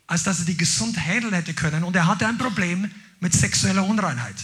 als 0.09 0.25
dass 0.25 0.41
er 0.41 0.47
die 0.47 0.57
gesund 0.57 0.99
handeln 0.99 1.35
hätte 1.35 1.55
können. 1.55 1.85
Und 1.85 1.95
er 1.95 2.09
hatte 2.09 2.27
ein 2.27 2.37
Problem 2.37 2.91
mit 3.21 3.33
sexueller 3.33 3.85
Unreinheit. 3.85 4.35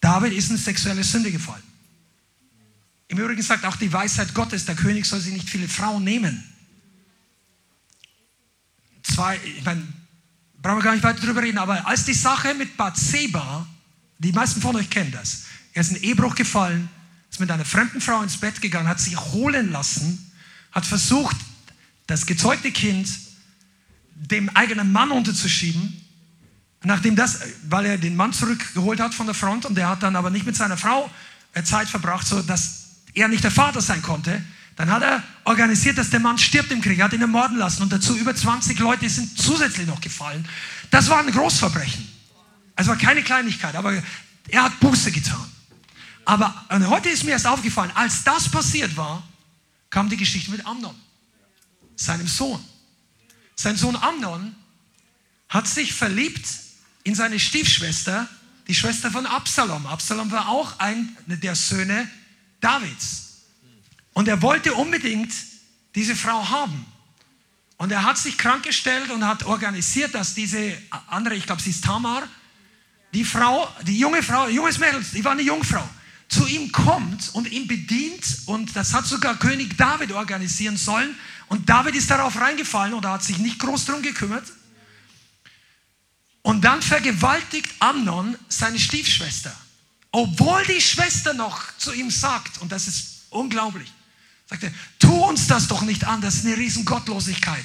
David 0.00 0.32
ist 0.32 0.48
in 0.48 0.56
sexuelle 0.56 1.04
Sünde 1.04 1.30
gefallen. 1.30 1.67
Im 3.08 3.18
Übrigen 3.18 3.42
sagt 3.42 3.64
auch 3.64 3.76
die 3.76 3.92
Weisheit 3.92 4.34
Gottes, 4.34 4.66
der 4.66 4.76
König 4.76 5.06
soll 5.06 5.20
sich 5.20 5.32
nicht 5.32 5.48
viele 5.48 5.66
Frauen 5.66 6.04
nehmen. 6.04 6.44
Zwei, 9.02 9.40
ich 9.44 9.64
meine, 9.64 9.82
brauchen 10.60 10.78
wir 10.78 10.82
gar 10.82 10.92
nicht 10.92 11.04
weiter 11.04 11.20
drüber 11.20 11.42
reden, 11.42 11.58
aber 11.58 11.86
als 11.86 12.04
die 12.04 12.14
Sache 12.14 12.54
mit 12.54 12.76
Bathseba, 12.76 13.66
die 14.18 14.32
meisten 14.32 14.60
von 14.60 14.76
euch 14.76 14.90
kennen 14.90 15.10
das, 15.10 15.44
er 15.72 15.80
ist 15.80 15.90
in 15.90 16.02
Ehebruch 16.02 16.34
gefallen, 16.34 16.88
ist 17.30 17.40
mit 17.40 17.50
einer 17.50 17.64
fremden 17.64 18.00
Frau 18.00 18.22
ins 18.22 18.36
Bett 18.36 18.60
gegangen, 18.60 18.88
hat 18.88 19.00
sich 19.00 19.18
holen 19.18 19.72
lassen, 19.72 20.32
hat 20.72 20.84
versucht, 20.84 21.36
das 22.06 22.26
gezeugte 22.26 22.72
Kind 22.72 23.08
dem 24.14 24.48
eigenen 24.50 24.92
Mann 24.92 25.10
unterzuschieben. 25.12 26.04
Nachdem 26.82 27.16
das, 27.16 27.40
weil 27.68 27.86
er 27.86 27.98
den 27.98 28.16
Mann 28.16 28.32
zurückgeholt 28.32 29.00
hat 29.00 29.14
von 29.14 29.26
der 29.26 29.34
Front 29.34 29.66
und 29.66 29.74
der 29.74 29.88
hat 29.88 30.02
dann 30.02 30.16
aber 30.16 30.30
nicht 30.30 30.46
mit 30.46 30.56
seiner 30.56 30.76
Frau 30.76 31.10
äh, 31.52 31.62
Zeit 31.62 31.88
verbracht, 31.88 32.26
so 32.26 32.42
dass 32.42 32.87
er 33.14 33.28
nicht 33.28 33.44
der 33.44 33.50
Vater 33.50 33.80
sein 33.80 34.02
konnte, 34.02 34.42
dann 34.76 34.90
hat 34.90 35.02
er 35.02 35.22
organisiert, 35.44 35.98
dass 35.98 36.10
der 36.10 36.20
Mann 36.20 36.38
stirbt 36.38 36.70
im 36.70 36.80
Krieg, 36.80 36.98
er 36.98 37.06
hat 37.06 37.12
ihn 37.12 37.20
ermorden 37.20 37.58
lassen 37.58 37.82
und 37.82 37.92
dazu 37.92 38.16
über 38.16 38.34
20 38.34 38.78
Leute 38.78 39.08
sind 39.08 39.36
zusätzlich 39.36 39.86
noch 39.86 40.00
gefallen. 40.00 40.48
Das 40.90 41.08
war 41.08 41.18
ein 41.18 41.32
Großverbrechen. 41.32 42.06
Es 42.76 42.86
war 42.86 42.96
keine 42.96 43.22
Kleinigkeit, 43.22 43.74
aber 43.74 44.00
er 44.48 44.62
hat 44.62 44.78
Buße 44.78 45.10
getan. 45.10 45.44
Aber 46.24 46.54
heute 46.70 47.08
ist 47.08 47.24
mir 47.24 47.32
erst 47.32 47.46
aufgefallen, 47.46 47.90
als 47.94 48.22
das 48.22 48.48
passiert 48.48 48.96
war, 48.96 49.26
kam 49.90 50.08
die 50.08 50.16
Geschichte 50.16 50.50
mit 50.50 50.64
Amnon, 50.64 50.94
seinem 51.96 52.28
Sohn. 52.28 52.62
Sein 53.56 53.76
Sohn 53.76 53.96
Amnon 53.96 54.54
hat 55.48 55.66
sich 55.66 55.92
verliebt 55.92 56.46
in 57.02 57.14
seine 57.14 57.40
Stiefschwester, 57.40 58.28
die 58.68 58.74
Schwester 58.74 59.10
von 59.10 59.26
Absalom. 59.26 59.86
Absalom 59.86 60.30
war 60.30 60.48
auch 60.48 60.78
einer 60.78 61.08
der 61.26 61.56
Söhne 61.56 62.08
Davids. 62.60 63.42
Und 64.12 64.28
er 64.28 64.42
wollte 64.42 64.74
unbedingt 64.74 65.32
diese 65.94 66.16
Frau 66.16 66.48
haben. 66.48 66.84
Und 67.76 67.92
er 67.92 68.02
hat 68.02 68.18
sich 68.18 68.36
krank 68.36 68.64
gestellt 68.64 69.10
und 69.10 69.24
hat 69.24 69.44
organisiert, 69.44 70.14
dass 70.14 70.34
diese 70.34 70.76
andere, 71.06 71.36
ich 71.36 71.46
glaube, 71.46 71.62
sie 71.62 71.70
ist 71.70 71.84
Tamar, 71.84 72.28
die 73.14 73.24
Frau, 73.24 73.68
die 73.82 73.98
junge 73.98 74.22
Frau, 74.22 74.48
junges 74.48 74.78
Mädel, 74.78 75.04
die 75.12 75.24
war 75.24 75.32
eine 75.32 75.42
Jungfrau, 75.42 75.88
zu 76.28 76.46
ihm 76.46 76.72
kommt 76.72 77.30
und 77.34 77.50
ihn 77.50 77.66
bedient. 77.66 78.24
Und 78.46 78.74
das 78.74 78.92
hat 78.92 79.06
sogar 79.06 79.38
König 79.38 79.76
David 79.76 80.12
organisieren 80.12 80.76
sollen. 80.76 81.16
Und 81.46 81.68
David 81.68 81.94
ist 81.94 82.10
darauf 82.10 82.38
reingefallen 82.38 82.94
und 82.94 83.06
hat 83.06 83.22
sich 83.22 83.38
nicht 83.38 83.58
groß 83.58 83.86
darum 83.86 84.02
gekümmert. 84.02 84.44
Und 86.42 86.64
dann 86.64 86.82
vergewaltigt 86.82 87.70
Amnon 87.78 88.36
seine 88.48 88.78
Stiefschwester. 88.78 89.54
Obwohl 90.10 90.64
die 90.64 90.80
Schwester 90.80 91.34
noch 91.34 91.60
zu 91.76 91.92
ihm 91.92 92.10
sagt, 92.10 92.58
und 92.58 92.72
das 92.72 92.88
ist 92.88 93.26
unglaublich, 93.30 93.92
sagt 94.46 94.62
er, 94.62 94.72
tu 94.98 95.12
uns 95.24 95.46
das 95.46 95.68
doch 95.68 95.82
nicht 95.82 96.04
an, 96.04 96.20
das 96.20 96.36
ist 96.36 96.46
eine 96.46 96.56
riesen 96.56 96.84
Gottlosigkeit. 96.84 97.64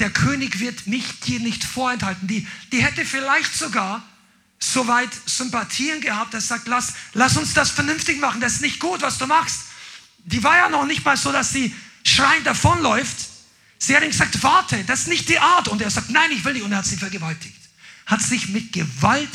Der 0.00 0.10
König 0.10 0.58
wird 0.58 0.88
mich 0.88 1.20
dir 1.20 1.38
nicht 1.38 1.62
vorenthalten. 1.62 2.26
Die, 2.26 2.46
die 2.72 2.82
hätte 2.82 3.04
vielleicht 3.04 3.54
sogar 3.54 4.02
soweit 4.58 5.10
Sympathien 5.26 6.00
gehabt, 6.00 6.34
dass 6.34 6.48
sagt, 6.48 6.66
lass, 6.66 6.94
lass 7.12 7.36
uns 7.36 7.54
das 7.54 7.70
vernünftig 7.70 8.18
machen, 8.20 8.40
das 8.40 8.54
ist 8.54 8.62
nicht 8.62 8.80
gut, 8.80 9.02
was 9.02 9.18
du 9.18 9.26
machst. 9.26 9.60
Die 10.24 10.42
war 10.42 10.56
ja 10.56 10.68
noch 10.68 10.84
nicht 10.84 11.04
mal 11.04 11.16
so, 11.16 11.30
dass 11.30 11.52
sie 11.52 11.72
schreiend 12.02 12.44
davonläuft. 12.44 13.16
Sie 13.78 13.94
hat 13.96 14.02
ihm 14.02 14.10
gesagt, 14.10 14.42
warte, 14.42 14.82
das 14.82 15.02
ist 15.02 15.08
nicht 15.08 15.28
die 15.28 15.38
Art. 15.38 15.68
Und 15.68 15.80
er 15.80 15.90
sagt, 15.90 16.10
nein, 16.10 16.32
ich 16.32 16.44
will 16.44 16.54
nicht. 16.54 16.64
Und 16.64 16.72
er 16.72 16.78
hat 16.78 16.86
sie 16.86 16.96
vergewaltigt. 16.96 17.56
Hat 18.06 18.20
sich 18.20 18.48
mit 18.48 18.72
Gewalt 18.72 19.30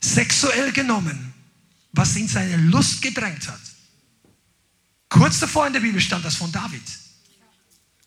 sexuell 0.00 0.72
genommen 0.72 1.33
was 1.94 2.16
in 2.16 2.28
seine 2.28 2.56
Lust 2.56 3.00
gedrängt 3.00 3.48
hat. 3.48 3.60
Kurz 5.08 5.38
davor 5.38 5.66
in 5.66 5.72
der 5.72 5.80
Bibel 5.80 6.00
stand 6.00 6.24
das 6.24 6.34
von 6.34 6.50
David. 6.50 6.82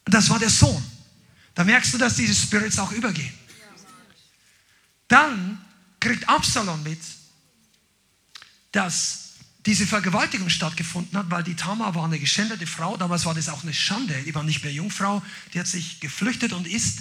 Das 0.05 0.29
war 0.29 0.39
der 0.39 0.49
Sohn. 0.49 0.83
Da 1.55 1.63
merkst 1.63 1.93
du, 1.93 1.97
dass 1.97 2.15
diese 2.15 2.35
Spirits 2.35 2.77
auch 2.79 2.91
übergehen. 2.91 3.33
Dann 5.07 5.63
kriegt 5.99 6.27
Absalom 6.27 6.83
mit, 6.83 6.99
dass 8.71 9.27
diese 9.65 9.87
Vergewaltigung 9.87 10.49
stattgefunden 10.49 11.17
hat, 11.17 11.29
weil 11.29 11.43
die 11.43 11.55
Tamar 11.55 11.95
war 11.95 12.05
eine 12.05 12.19
geschändete 12.19 12.67
Frau. 12.67 12.95
Damals 12.95 13.25
war 13.25 13.33
das 13.33 13.49
auch 13.49 13.63
eine 13.63 13.73
Schande. 13.73 14.21
Die 14.23 14.35
war 14.35 14.43
nicht 14.43 14.63
mehr 14.63 14.71
Jungfrau. 14.71 15.21
Die 15.53 15.59
hat 15.59 15.67
sich 15.67 15.99
geflüchtet 15.99 16.53
und 16.53 16.67
ist 16.67 16.99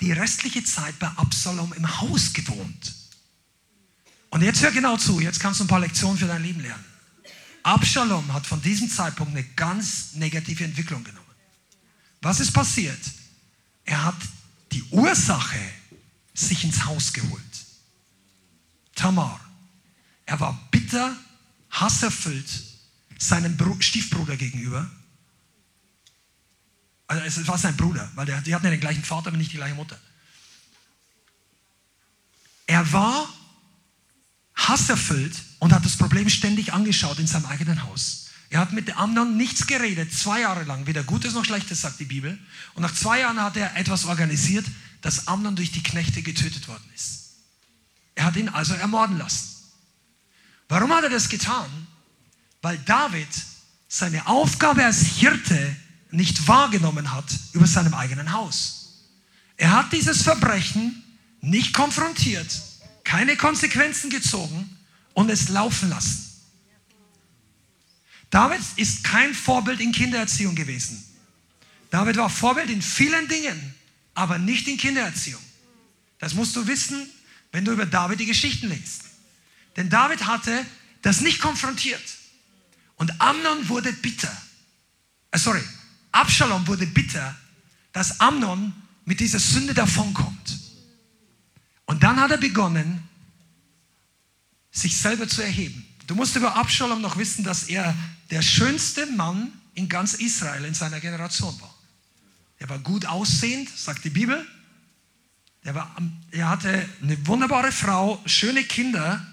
die 0.00 0.12
restliche 0.12 0.62
Zeit 0.62 0.98
bei 0.98 1.08
Absalom 1.08 1.72
im 1.72 2.00
Haus 2.00 2.32
gewohnt. 2.32 2.94
Und 4.30 4.42
jetzt 4.42 4.62
hör 4.62 4.70
genau 4.70 4.96
zu, 4.96 5.20
jetzt 5.20 5.40
kannst 5.40 5.60
du 5.60 5.64
ein 5.64 5.68
paar 5.68 5.80
Lektionen 5.80 6.18
für 6.18 6.26
dein 6.26 6.42
Leben 6.42 6.60
lernen. 6.60 6.84
Absalom 7.62 8.32
hat 8.32 8.46
von 8.46 8.60
diesem 8.62 8.90
Zeitpunkt 8.90 9.34
eine 9.34 9.44
ganz 9.44 10.14
negative 10.14 10.64
Entwicklung 10.64 11.02
genommen. 11.04 11.24
Was 12.20 12.40
ist 12.40 12.52
passiert? 12.52 12.98
Er 13.84 14.04
hat 14.04 14.16
die 14.72 14.82
Ursache 14.90 15.60
sich 16.34 16.64
ins 16.64 16.84
Haus 16.84 17.12
geholt. 17.12 17.42
Tamar. 18.94 19.40
Er 20.26 20.40
war 20.40 20.68
bitter, 20.70 21.16
hasserfüllt 21.70 22.48
seinem 23.18 23.56
Stiefbruder 23.80 24.36
gegenüber. 24.36 24.90
Also 27.06 27.40
es 27.40 27.46
war 27.46 27.56
sein 27.56 27.76
Bruder, 27.76 28.10
weil 28.14 28.26
die 28.26 28.54
hatten 28.54 28.66
ja 28.66 28.70
den 28.70 28.80
gleichen 28.80 29.02
Vater, 29.02 29.28
aber 29.28 29.38
nicht 29.38 29.52
die 29.52 29.56
gleiche 29.56 29.74
Mutter. 29.74 29.98
Er 32.66 32.92
war 32.92 33.26
hasserfüllt 34.58 35.34
und 35.58 35.72
hat 35.72 35.84
das 35.84 35.96
Problem 35.96 36.28
ständig 36.28 36.72
angeschaut 36.72 37.18
in 37.18 37.26
seinem 37.26 37.46
eigenen 37.46 37.82
Haus. 37.84 38.26
Er 38.50 38.60
hat 38.60 38.72
mit 38.72 38.96
Amnon 38.96 39.36
nichts 39.36 39.66
geredet, 39.66 40.12
zwei 40.12 40.40
Jahre 40.40 40.64
lang, 40.64 40.86
weder 40.86 41.04
Gutes 41.04 41.34
noch 41.34 41.44
Schlechtes, 41.44 41.82
sagt 41.82 42.00
die 42.00 42.04
Bibel. 42.04 42.38
Und 42.74 42.82
nach 42.82 42.94
zwei 42.94 43.20
Jahren 43.20 43.40
hat 43.42 43.56
er 43.56 43.76
etwas 43.76 44.06
organisiert, 44.06 44.66
dass 45.02 45.28
Amnon 45.28 45.54
durch 45.54 45.70
die 45.70 45.82
Knechte 45.82 46.22
getötet 46.22 46.66
worden 46.66 46.84
ist. 46.94 47.34
Er 48.14 48.24
hat 48.24 48.36
ihn 48.36 48.48
also 48.48 48.74
ermorden 48.74 49.18
lassen. 49.18 49.48
Warum 50.68 50.92
hat 50.92 51.04
er 51.04 51.10
das 51.10 51.28
getan? 51.28 51.86
Weil 52.62 52.78
David 52.78 53.28
seine 53.86 54.26
Aufgabe 54.26 54.84
als 54.84 55.02
Hirte 55.02 55.76
nicht 56.10 56.48
wahrgenommen 56.48 57.12
hat 57.12 57.26
über 57.52 57.66
seinem 57.66 57.94
eigenen 57.94 58.32
Haus. 58.32 59.04
Er 59.56 59.72
hat 59.72 59.92
dieses 59.92 60.22
Verbrechen 60.22 61.02
nicht 61.40 61.72
konfrontiert, 61.72 62.48
keine 63.08 63.38
Konsequenzen 63.38 64.10
gezogen 64.10 64.68
und 65.14 65.30
es 65.30 65.48
laufen 65.48 65.88
lassen. 65.88 66.26
David 68.28 68.60
ist 68.76 69.02
kein 69.02 69.32
Vorbild 69.32 69.80
in 69.80 69.92
Kindererziehung 69.92 70.54
gewesen. 70.54 71.02
David 71.90 72.18
war 72.18 72.28
Vorbild 72.28 72.68
in 72.68 72.82
vielen 72.82 73.26
Dingen, 73.26 73.74
aber 74.12 74.36
nicht 74.36 74.68
in 74.68 74.76
Kindererziehung. 74.76 75.40
Das 76.18 76.34
musst 76.34 76.54
du 76.54 76.66
wissen, 76.66 77.08
wenn 77.50 77.64
du 77.64 77.72
über 77.72 77.86
David 77.86 78.20
die 78.20 78.26
Geschichten 78.26 78.68
liest. 78.68 79.04
Denn 79.76 79.88
David 79.88 80.26
hatte 80.26 80.66
das 81.00 81.22
nicht 81.22 81.40
konfrontiert. 81.40 82.04
Und 82.96 83.18
Amnon 83.22 83.70
wurde 83.70 83.90
bitter. 83.90 84.36
Äh, 85.30 85.38
sorry, 85.38 85.62
Absalom 86.12 86.66
wurde 86.66 86.86
bitter, 86.86 87.34
dass 87.94 88.20
Amnon 88.20 88.74
mit 89.06 89.20
dieser 89.20 89.38
Sünde 89.38 89.72
davonkommt. 89.72 90.57
Und 91.88 92.02
dann 92.02 92.20
hat 92.20 92.30
er 92.30 92.36
begonnen, 92.36 93.02
sich 94.70 94.98
selber 94.98 95.26
zu 95.26 95.40
erheben. 95.40 95.86
Du 96.06 96.14
musst 96.14 96.36
über 96.36 96.54
Absalom 96.54 97.00
noch 97.00 97.16
wissen, 97.16 97.44
dass 97.44 97.64
er 97.64 97.94
der 98.30 98.42
schönste 98.42 99.06
Mann 99.06 99.50
in 99.72 99.88
ganz 99.88 100.12
Israel 100.12 100.66
in 100.66 100.74
seiner 100.74 101.00
Generation 101.00 101.58
war. 101.62 101.74
Er 102.58 102.68
war 102.68 102.78
gut 102.78 103.06
aussehend, 103.06 103.70
sagt 103.70 104.04
die 104.04 104.10
Bibel. 104.10 104.46
Er, 105.62 105.74
war, 105.74 105.96
er 106.30 106.50
hatte 106.50 106.86
eine 107.02 107.26
wunderbare 107.26 107.72
Frau, 107.72 108.22
schöne 108.26 108.64
Kinder. 108.64 109.26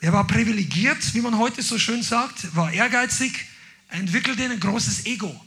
Er 0.00 0.12
war 0.12 0.26
privilegiert, 0.26 1.14
wie 1.14 1.20
man 1.20 1.38
heute 1.38 1.62
so 1.62 1.78
schön 1.78 2.02
sagt, 2.02 2.56
war 2.56 2.72
ehrgeizig, 2.72 3.46
entwickelte 3.90 4.42
ein 4.42 4.58
großes 4.58 5.06
Ego. 5.06 5.40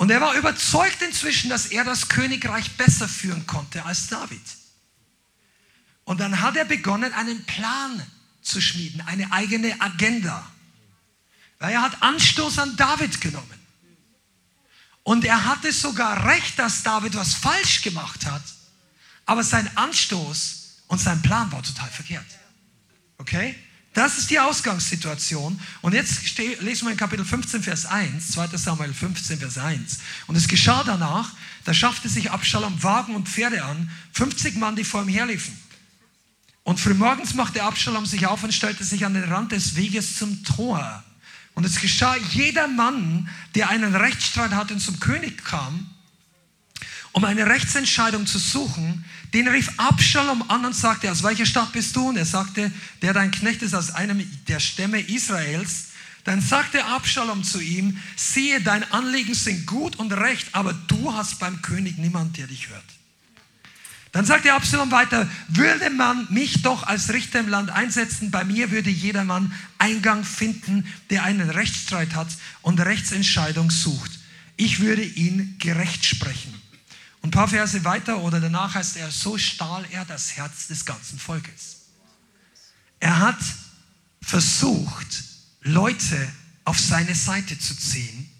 Und 0.00 0.08
er 0.08 0.22
war 0.22 0.32
überzeugt 0.32 1.02
inzwischen, 1.02 1.50
dass 1.50 1.66
er 1.66 1.84
das 1.84 2.08
Königreich 2.08 2.78
besser 2.78 3.06
führen 3.06 3.46
konnte 3.46 3.84
als 3.84 4.06
David. 4.06 4.40
Und 6.04 6.20
dann 6.20 6.40
hat 6.40 6.56
er 6.56 6.64
begonnen, 6.64 7.12
einen 7.12 7.44
Plan 7.44 8.02
zu 8.40 8.62
schmieden, 8.62 9.02
eine 9.02 9.30
eigene 9.30 9.78
Agenda. 9.78 10.50
Weil 11.58 11.74
er 11.74 11.82
hat 11.82 12.00
Anstoß 12.00 12.60
an 12.60 12.76
David 12.78 13.20
genommen. 13.20 13.60
Und 15.02 15.26
er 15.26 15.44
hatte 15.44 15.70
sogar 15.70 16.24
recht, 16.24 16.58
dass 16.58 16.82
David 16.82 17.14
was 17.14 17.34
falsch 17.34 17.82
gemacht 17.82 18.24
hat. 18.24 18.42
Aber 19.26 19.44
sein 19.44 19.70
Anstoß 19.76 20.78
und 20.86 20.98
sein 20.98 21.20
Plan 21.20 21.52
war 21.52 21.62
total 21.62 21.90
verkehrt. 21.90 22.38
Okay? 23.18 23.54
Das 23.92 24.18
ist 24.18 24.30
die 24.30 24.38
Ausgangssituation. 24.38 25.60
Und 25.82 25.94
jetzt 25.94 26.38
lesen 26.38 26.86
wir 26.86 26.92
in 26.92 26.96
Kapitel 26.96 27.24
15, 27.24 27.62
Vers 27.62 27.86
1, 27.86 28.32
2 28.32 28.56
Samuel 28.56 28.94
15, 28.94 29.38
Vers 29.38 29.58
1. 29.58 29.98
Und 30.28 30.36
es 30.36 30.46
geschah 30.46 30.84
danach, 30.84 31.32
da 31.64 31.74
schaffte 31.74 32.08
sich 32.08 32.30
Absalom 32.30 32.82
Wagen 32.82 33.16
und 33.16 33.28
Pferde 33.28 33.64
an, 33.64 33.90
50 34.12 34.56
Mann, 34.56 34.76
die 34.76 34.84
vor 34.84 35.02
ihm 35.02 35.08
herliefen. 35.08 35.56
Und 36.62 36.78
frühmorgens 36.78 37.34
machte 37.34 37.64
Absalom 37.64 38.06
sich 38.06 38.26
auf 38.26 38.44
und 38.44 38.54
stellte 38.54 38.84
sich 38.84 39.04
an 39.04 39.14
den 39.14 39.24
Rand 39.24 39.52
des 39.52 39.74
Weges 39.74 40.18
zum 40.18 40.44
Tor. 40.44 41.02
Und 41.54 41.64
es 41.66 41.80
geschah, 41.80 42.16
jeder 42.30 42.68
Mann, 42.68 43.28
der 43.56 43.70
einen 43.70 43.96
Rechtsstreit 43.96 44.52
hatte 44.52 44.74
und 44.74 44.80
zum 44.80 45.00
König 45.00 45.44
kam, 45.44 45.90
um 47.12 47.24
eine 47.24 47.46
Rechtsentscheidung 47.46 48.26
zu 48.26 48.38
suchen, 48.38 49.04
den 49.34 49.48
rief 49.48 49.70
Absalom 49.76 50.44
an 50.48 50.64
und 50.64 50.74
sagte, 50.74 51.10
aus 51.10 51.22
welcher 51.22 51.46
Stadt 51.46 51.72
bist 51.72 51.94
du? 51.96 52.08
Und 52.08 52.16
er 52.16 52.24
sagte, 52.24 52.70
der 53.02 53.12
dein 53.12 53.30
Knecht 53.30 53.62
ist 53.62 53.74
aus 53.74 53.92
einem 53.92 54.24
der 54.48 54.60
Stämme 54.60 55.00
Israels. 55.00 55.86
Dann 56.24 56.40
sagte 56.40 56.84
Absalom 56.84 57.44
zu 57.44 57.60
ihm, 57.60 57.98
siehe, 58.16 58.60
dein 58.60 58.90
Anliegen 58.92 59.34
sind 59.34 59.66
gut 59.66 59.96
und 59.96 60.12
recht, 60.12 60.48
aber 60.52 60.72
du 60.72 61.14
hast 61.14 61.38
beim 61.38 61.62
König 61.62 61.98
niemand, 61.98 62.36
der 62.36 62.46
dich 62.46 62.68
hört. 62.68 62.84
Dann 64.12 64.24
sagte 64.24 64.52
Absalom 64.52 64.90
weiter, 64.90 65.28
würde 65.48 65.88
man 65.90 66.26
mich 66.30 66.62
doch 66.62 66.82
als 66.82 67.12
Richter 67.12 67.40
im 67.40 67.48
Land 67.48 67.70
einsetzen, 67.70 68.30
bei 68.30 68.44
mir 68.44 68.72
würde 68.72 68.90
jedermann 68.90 69.52
Eingang 69.78 70.24
finden, 70.24 70.84
der 71.10 71.22
einen 71.22 71.48
Rechtsstreit 71.48 72.14
hat 72.14 72.28
und 72.62 72.80
Rechtsentscheidung 72.80 73.70
sucht. 73.70 74.10
Ich 74.56 74.80
würde 74.80 75.02
ihn 75.02 75.56
gerecht 75.58 76.04
sprechen. 76.04 76.59
Und 77.22 77.28
ein 77.28 77.30
paar 77.32 77.48
Verse 77.48 77.84
weiter 77.84 78.18
oder 78.18 78.40
danach 78.40 78.74
heißt 78.74 78.96
er, 78.96 79.10
so 79.10 79.36
stahl 79.36 79.86
er 79.90 80.04
das 80.04 80.36
Herz 80.36 80.68
des 80.68 80.84
ganzen 80.84 81.18
Volkes. 81.18 81.76
Er 82.98 83.18
hat 83.18 83.40
versucht, 84.22 85.24
Leute 85.62 86.32
auf 86.64 86.78
seine 86.78 87.14
Seite 87.14 87.58
zu 87.58 87.76
ziehen, 87.76 88.30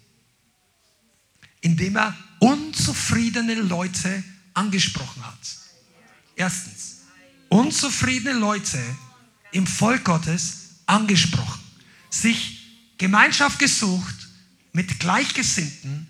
indem 1.61 1.97
er 1.97 2.15
unzufriedene 2.39 3.55
Leute 3.55 4.23
angesprochen 4.53 5.25
hat. 5.25 5.39
Erstens, 6.35 7.01
unzufriedene 7.49 8.33
Leute 8.33 8.79
im 9.51 9.67
Volk 9.67 10.05
Gottes 10.05 10.69
angesprochen, 10.85 11.61
sich 12.09 12.59
Gemeinschaft 12.97 13.59
gesucht 13.59 14.29
mit 14.73 14.99
Gleichgesinnten, 14.99 16.07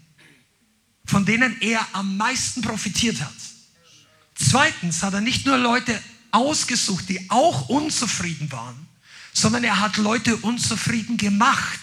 von 1.11 1.25
denen 1.25 1.59
er 1.59 1.85
am 1.91 2.15
meisten 2.15 2.61
profitiert 2.61 3.19
hat. 3.19 3.33
Zweitens 4.33 5.03
hat 5.03 5.13
er 5.13 5.19
nicht 5.19 5.45
nur 5.45 5.57
Leute 5.57 6.01
ausgesucht, 6.31 7.09
die 7.09 7.29
auch 7.29 7.67
unzufrieden 7.67 8.49
waren, 8.49 8.87
sondern 9.33 9.65
er 9.65 9.81
hat 9.81 9.97
Leute 9.97 10.37
unzufrieden 10.37 11.17
gemacht. 11.17 11.81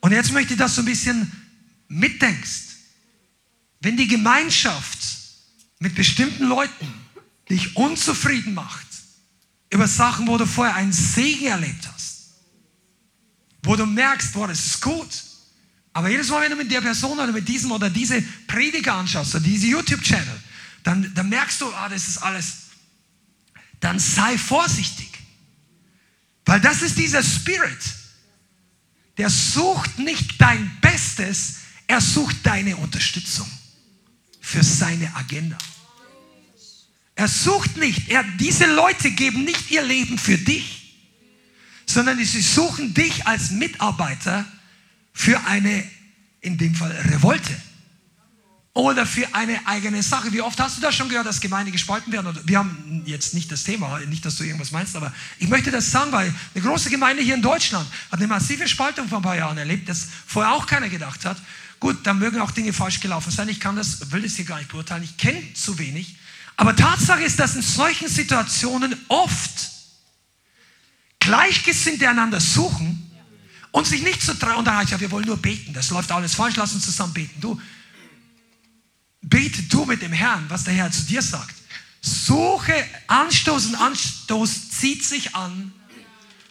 Und 0.00 0.10
jetzt 0.10 0.32
möchte 0.32 0.54
ich, 0.54 0.58
dass 0.58 0.74
du 0.74 0.82
ein 0.82 0.86
bisschen 0.86 1.30
mitdenkst. 1.86 2.70
Wenn 3.78 3.96
die 3.96 4.08
Gemeinschaft 4.08 4.98
mit 5.78 5.94
bestimmten 5.94 6.46
Leuten 6.46 6.92
dich 7.48 7.76
unzufrieden 7.76 8.54
macht 8.54 8.88
über 9.72 9.86
Sachen, 9.86 10.26
wo 10.26 10.36
du 10.36 10.46
vorher 10.46 10.74
einen 10.74 10.92
Segen 10.92 11.46
erlebt 11.46 11.88
hast, 11.94 12.32
wo 13.62 13.76
du 13.76 13.86
merkst, 13.86 14.32
boah, 14.32 14.48
das 14.48 14.66
ist 14.66 14.80
gut, 14.80 15.29
aber 15.92 16.08
jedes 16.08 16.28
Mal, 16.28 16.42
wenn 16.42 16.50
du 16.50 16.56
mit 16.56 16.70
der 16.70 16.80
Person 16.80 17.18
oder 17.18 17.32
mit 17.32 17.48
diesem 17.48 17.72
oder 17.72 17.90
diese 17.90 18.22
Prediger 18.46 18.94
anschaust 18.94 19.34
oder 19.34 19.44
diese 19.44 19.66
YouTube-Channel, 19.66 20.40
dann, 20.84 21.12
dann 21.14 21.28
merkst 21.28 21.60
du, 21.60 21.66
ah, 21.74 21.88
das 21.88 22.08
ist 22.08 22.18
alles. 22.18 22.52
Dann 23.80 23.98
sei 23.98 24.38
vorsichtig. 24.38 25.10
Weil 26.44 26.60
das 26.60 26.82
ist 26.82 26.96
dieser 26.96 27.22
Spirit. 27.22 27.78
Der 29.18 29.30
sucht 29.30 29.98
nicht 29.98 30.40
dein 30.40 30.70
Bestes, 30.80 31.56
er 31.86 32.00
sucht 32.00 32.36
deine 32.44 32.76
Unterstützung 32.76 33.50
für 34.40 34.62
seine 34.62 35.14
Agenda. 35.16 35.58
Er 37.16 37.28
sucht 37.28 37.76
nicht, 37.76 38.08
er, 38.08 38.24
diese 38.38 38.66
Leute 38.66 39.10
geben 39.10 39.44
nicht 39.44 39.70
ihr 39.70 39.82
Leben 39.82 40.16
für 40.16 40.38
dich, 40.38 40.94
sondern 41.84 42.24
sie 42.24 42.40
suchen 42.40 42.94
dich 42.94 43.26
als 43.26 43.50
Mitarbeiter 43.50 44.46
für 45.12 45.40
eine, 45.46 45.84
in 46.40 46.58
dem 46.58 46.74
Fall, 46.74 46.90
Revolte. 46.90 47.54
Oder 48.72 49.04
für 49.04 49.26
eine 49.34 49.66
eigene 49.66 50.00
Sache. 50.02 50.32
Wie 50.32 50.40
oft 50.40 50.58
hast 50.60 50.76
du 50.76 50.80
das 50.80 50.94
schon 50.94 51.08
gehört, 51.08 51.26
dass 51.26 51.40
Gemeinde 51.40 51.72
gespalten 51.72 52.12
werden? 52.12 52.38
Wir 52.44 52.58
haben 52.58 53.02
jetzt 53.04 53.34
nicht 53.34 53.50
das 53.50 53.64
Thema, 53.64 53.98
nicht, 54.06 54.24
dass 54.24 54.36
du 54.36 54.44
irgendwas 54.44 54.70
meinst, 54.70 54.94
aber 54.94 55.12
ich 55.38 55.48
möchte 55.48 55.72
das 55.72 55.90
sagen, 55.90 56.12
weil 56.12 56.32
eine 56.54 56.64
große 56.64 56.88
Gemeinde 56.88 57.22
hier 57.22 57.34
in 57.34 57.42
Deutschland 57.42 57.88
hat 58.12 58.20
eine 58.20 58.28
massive 58.28 58.68
Spaltung 58.68 59.08
vor 59.08 59.18
ein 59.18 59.22
paar 59.22 59.36
Jahren 59.36 59.58
erlebt, 59.58 59.88
das 59.88 60.06
vorher 60.24 60.52
auch 60.52 60.66
keiner 60.66 60.88
gedacht 60.88 61.24
hat. 61.24 61.36
Gut, 61.80 61.98
da 62.04 62.14
mögen 62.14 62.40
auch 62.40 62.52
Dinge 62.52 62.72
falsch 62.72 63.00
gelaufen 63.00 63.32
sein. 63.32 63.48
Ich 63.48 63.58
kann 63.58 63.74
das, 63.74 64.12
will 64.12 64.22
das 64.22 64.36
hier 64.36 64.44
gar 64.44 64.58
nicht 64.58 64.70
beurteilen. 64.70 65.02
Ich 65.02 65.16
kenne 65.16 65.42
zu 65.54 65.78
wenig. 65.78 66.16
Aber 66.56 66.76
Tatsache 66.76 67.22
ist, 67.22 67.40
dass 67.40 67.56
in 67.56 67.62
solchen 67.62 68.06
Situationen 68.08 68.94
oft 69.08 69.70
Gleichgesinnte 71.18 72.08
einander 72.08 72.38
suchen 72.38 73.09
und 73.72 73.86
sich 73.86 74.02
nicht 74.02 74.22
zu 74.22 74.38
trauen, 74.38 74.64
dann 74.64 74.76
heißt 74.76 74.90
ja, 74.90 75.00
wir 75.00 75.10
wollen 75.10 75.26
nur 75.26 75.36
beten, 75.36 75.72
das 75.72 75.90
läuft 75.90 76.10
alles 76.12 76.34
falsch, 76.34 76.56
lass 76.56 76.74
uns 76.74 76.84
zusammen 76.84 77.12
beten. 77.12 77.40
Du, 77.40 77.60
bete 79.22 79.62
du 79.64 79.84
mit 79.84 80.02
dem 80.02 80.12
Herrn, 80.12 80.44
was 80.48 80.64
der 80.64 80.74
Herr 80.74 80.90
zu 80.90 81.02
dir 81.02 81.22
sagt. 81.22 81.54
Suche 82.00 82.74
Anstoß 83.06 83.66
und 83.66 83.74
Anstoß 83.76 84.70
zieht 84.70 85.04
sich 85.04 85.34
an 85.34 85.72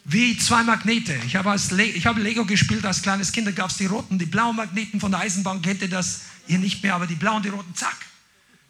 wie 0.06 0.38
zwei 0.38 0.64
Magnete. 0.64 1.20
Ich 1.26 1.36
habe, 1.36 1.52
als 1.52 1.72
Le 1.72 1.86
ich 1.86 2.06
habe 2.06 2.22
Lego 2.22 2.46
gespielt 2.46 2.86
als 2.86 3.02
kleines 3.02 3.32
Kind, 3.32 3.48
da 3.48 3.52
gab 3.52 3.70
es 3.70 3.78
die 3.78 3.86
roten, 3.86 4.18
die 4.18 4.26
blauen 4.26 4.56
Magneten 4.56 5.00
von 5.00 5.12
der 5.12 5.22
Eisenbahn, 5.22 5.62
kennt 5.62 5.82
ihr 5.82 5.90
das? 5.90 6.22
Ihr 6.48 6.58
nicht 6.58 6.82
mehr, 6.82 6.96
aber 6.96 7.06
die 7.06 7.16
blauen, 7.16 7.44
die 7.44 7.50
roten, 7.50 7.76
zack. 7.76 7.98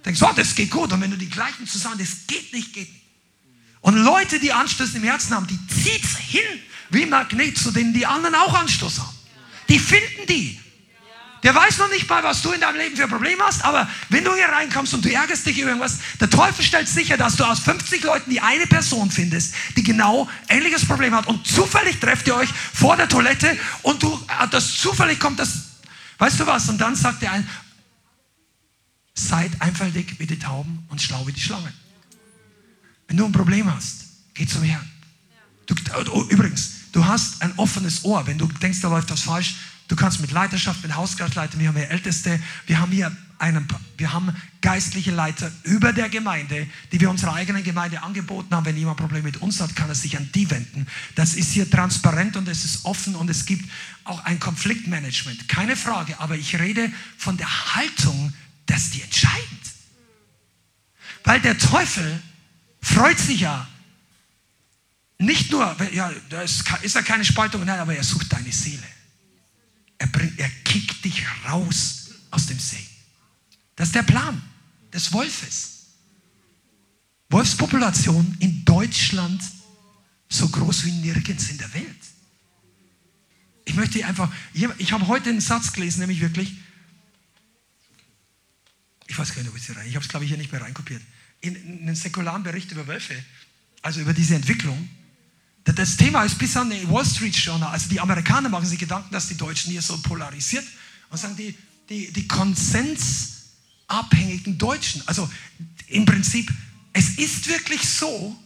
Denkst, 0.04 0.22
oh, 0.22 0.34
das 0.36 0.56
geht 0.56 0.72
gut. 0.72 0.92
Und 0.92 1.02
wenn 1.02 1.12
du 1.12 1.18
die 1.18 1.30
gleichen 1.30 1.68
zusammen, 1.68 1.98
das 1.98 2.28
geht 2.28 2.54
nicht, 2.54 2.74
geht 2.74 2.92
nicht. 2.92 3.00
Und 3.82 3.96
Leute, 3.96 4.40
die 4.40 4.52
Anstoß 4.52 4.96
im 4.96 5.04
Herzen 5.04 5.34
haben, 5.34 5.48
die 5.48 5.60
zieht 5.68 6.06
hin 6.06 6.44
wie 6.90 7.06
Magnet, 7.06 7.58
zu 7.58 7.72
denen 7.72 7.94
die 7.94 8.06
anderen 8.06 8.36
auch 8.36 8.54
Anstoß 8.54 9.00
haben. 9.00 9.18
Die 9.68 9.80
finden 9.80 10.26
die. 10.28 10.60
Der 11.44 11.56
weiß 11.56 11.78
noch 11.78 11.90
nicht 11.90 12.10
mal, 12.10 12.22
was 12.24 12.42
du 12.42 12.52
in 12.52 12.60
deinem 12.60 12.78
Leben 12.78 12.98
für 12.98 13.08
Probleme 13.08 13.42
hast, 13.44 13.64
aber 13.64 13.90
wenn 14.10 14.26
du 14.26 14.36
hier 14.36 14.48
reinkommst 14.48 14.94
und 14.94 15.06
du 15.06 15.12
ärgerst 15.12 15.46
dich 15.46 15.58
über 15.58 15.70
irgendwas, 15.70 16.00
der 16.20 16.30
Teufel 16.30 16.66
stellt 16.66 16.90
sicher, 16.90 17.16
dass 17.16 17.38
du 17.38 17.46
aus 17.46 17.60
50 17.60 18.04
Leuten 18.04 18.30
die 18.30 18.42
eine 18.42 18.68
Person 18.68 19.10
findest, 19.10 19.54
die 19.78 19.84
genau 19.84 20.30
ähnliches 20.50 20.86
Problem 20.86 21.16
hat 21.16 21.28
und 21.28 21.48
zufällig 21.48 22.00
trefft 22.00 22.28
ihr 22.28 22.36
euch 22.36 22.50
vor 22.50 22.98
der 22.98 23.08
Toilette 23.08 23.58
und 23.84 24.04
du, 24.04 24.14
äh, 24.28 24.48
das 24.50 24.78
zufällig 24.80 25.20
kommt 25.20 25.40
das, 25.40 25.60
weißt 26.18 26.42
du 26.42 26.48
was, 26.48 26.68
und 26.68 26.78
dann 26.80 26.96
sagt 26.96 27.22
der 27.22 27.32
ein, 27.32 27.48
seid 29.14 29.62
einfältig 29.62 30.16
wie 30.18 30.28
die 30.28 30.40
Tauben 30.40 30.86
und 30.90 31.02
schlau 31.02 31.26
wie 31.26 31.34
die 31.34 31.42
Schlangen. 31.42 31.74
Wenn 33.08 33.16
du 33.16 33.26
ein 33.26 33.32
Problem 33.32 33.74
hast, 33.74 34.06
geh 34.34 34.46
zum 34.46 34.64
Herrn. 34.64 34.90
Du, 35.66 35.76
oh, 36.12 36.26
übrigens, 36.30 36.79
Du 36.92 37.06
hast 37.06 37.42
ein 37.42 37.54
offenes 37.58 38.04
Ohr. 38.04 38.26
Wenn 38.28 38.38
du 38.38 38.48
denkst, 38.48 38.82
da 38.82 38.90
läuft 38.90 39.12
was 39.12 39.22
falsch, 39.22 39.56
Du 39.90 39.96
kannst 39.96 40.22
mit 40.22 40.32
Leiterschaft, 40.32 40.84
mit 40.84 40.96
Hauskreisleitern, 40.96 41.60
wir 41.60 41.68
haben 41.68 41.76
hier 41.76 41.90
Älteste, 41.90 42.40
wir 42.68 42.80
haben 42.80 42.92
hier 42.92 43.12
einen, 43.40 43.68
wir 43.98 44.14
haben 44.14 44.36
geistliche 44.62 45.10
Leiter 45.10 45.52
über 45.64 45.94
der 45.94 46.10
Gemeinde, 46.10 46.68
die 46.92 47.02
wir 47.02 47.10
unserer 47.10 47.34
eigenen 47.34 47.64
Gemeinde 47.64 48.04
angeboten 48.04 48.54
haben. 48.54 48.66
Wenn 48.66 48.78
jemand 48.78 48.98
Probleme 48.98 49.24
mit 49.24 49.38
uns 49.38 49.60
hat, 49.60 49.76
kann 49.76 49.90
er 49.90 49.96
sich 49.96 50.16
an 50.16 50.30
die 50.36 50.50
wenden. 50.52 50.86
Das 51.16 51.34
ist 51.34 51.52
hier 51.54 51.68
transparent 51.68 52.38
und 52.38 52.48
es 52.48 52.66
ist 52.66 52.86
offen 52.86 53.16
und 53.16 53.32
es 53.32 53.48
gibt 53.48 53.68
auch 54.04 54.24
ein 54.26 54.40
Konfliktmanagement. 54.40 55.50
Keine 55.50 55.76
Frage, 55.76 56.20
aber 56.20 56.36
ich 56.36 56.60
rede 56.60 56.92
von 57.18 57.36
der 57.38 57.76
Haltung, 57.76 58.32
das 58.68 58.84
ist 58.84 58.94
die 58.94 59.02
entscheidend. 59.02 59.60
Weil 61.24 61.40
der 61.40 61.58
Teufel 61.58 62.22
freut 62.80 63.18
sich 63.18 63.40
ja 63.40 63.68
nicht 65.20 65.52
nur, 65.52 65.76
ja, 65.92 66.12
da 66.30 66.42
ist, 66.42 66.64
ist 66.82 66.96
ja 66.96 67.02
keine 67.02 67.26
Spaltung, 67.26 67.66
nein, 67.66 67.80
aber 67.80 67.94
er 67.94 68.04
sucht 68.04 68.32
deine 68.32 68.52
Seele. 68.52 68.88
Er, 69.98 70.08
bringt, 70.08 70.40
er 70.40 70.50
kickt 70.64 71.04
dich 71.04 71.26
raus 71.46 72.12
aus 72.32 72.48
dem 72.48 72.58
See. 72.58 72.86
Das 73.76 73.90
ist 73.90 73.96
der 73.96 74.04
Plan 74.04 74.42
des 74.94 75.12
Wolfes. 75.12 75.88
Wolfspopulation 77.30 78.38
in 78.40 78.64
Deutschland 78.64 79.44
so 80.30 80.48
groß 80.48 80.86
wie 80.86 80.92
nirgends 80.94 81.50
in 81.50 81.58
der 81.58 81.74
Welt. 81.74 81.86
Ich 83.66 83.76
möchte 83.76 84.04
einfach, 84.06 84.32
ich 84.54 84.92
habe 84.94 85.08
heute 85.08 85.30
einen 85.30 85.42
Satz 85.42 85.74
gelesen, 85.74 86.00
nämlich 86.00 86.22
wirklich, 86.22 86.54
ich 89.08 89.18
weiß 89.18 89.34
gar 89.34 89.42
nicht, 89.42 89.52
ob 89.52 89.58
ich 89.58 89.64
sie 89.64 89.74
rein, 89.74 89.88
ich 89.88 89.96
habe 89.96 90.04
es 90.04 90.10
glaube 90.10 90.26
ich 90.26 90.30
hier 90.30 90.38
nicht 90.38 90.52
mehr 90.52 90.62
reinkopiert, 90.62 91.02
in, 91.42 91.56
in 91.56 91.82
einen 91.82 91.96
säkularen 91.96 92.44
Bericht 92.44 92.72
über 92.72 92.88
Wölfe, 92.88 93.22
also 93.82 94.00
über 94.00 94.14
diese 94.14 94.36
Entwicklung. 94.36 94.90
Das 95.76 95.98
Thema 95.98 96.24
ist 96.24 96.38
bis 96.38 96.56
an 96.58 96.70
den 96.70 96.90
Wall 96.90 97.06
Street 97.06 97.36
Journal, 97.36 97.72
also 97.72 97.90
die 97.90 98.00
Amerikaner 98.00 98.50
machen 98.50 98.66
sich 98.66 98.80
Gedanken, 98.80 99.12
dass 99.12 99.28
die 99.28 99.38
Deutschen 99.38 99.72
hier 99.72 99.82
so 99.82 99.98
polarisiert 100.02 100.66
und 101.10 101.18
sagen, 101.18 101.36
die, 101.36 101.56
die, 101.90 102.12
die 102.12 102.28
Konsens, 102.28 103.40
abhängigen 103.88 104.58
Deutschen. 104.58 105.06
Also 105.08 105.30
im 105.88 106.06
Prinzip, 106.06 106.52
es 106.94 107.18
ist 107.18 107.48
wirklich 107.48 107.88
so, 107.88 108.38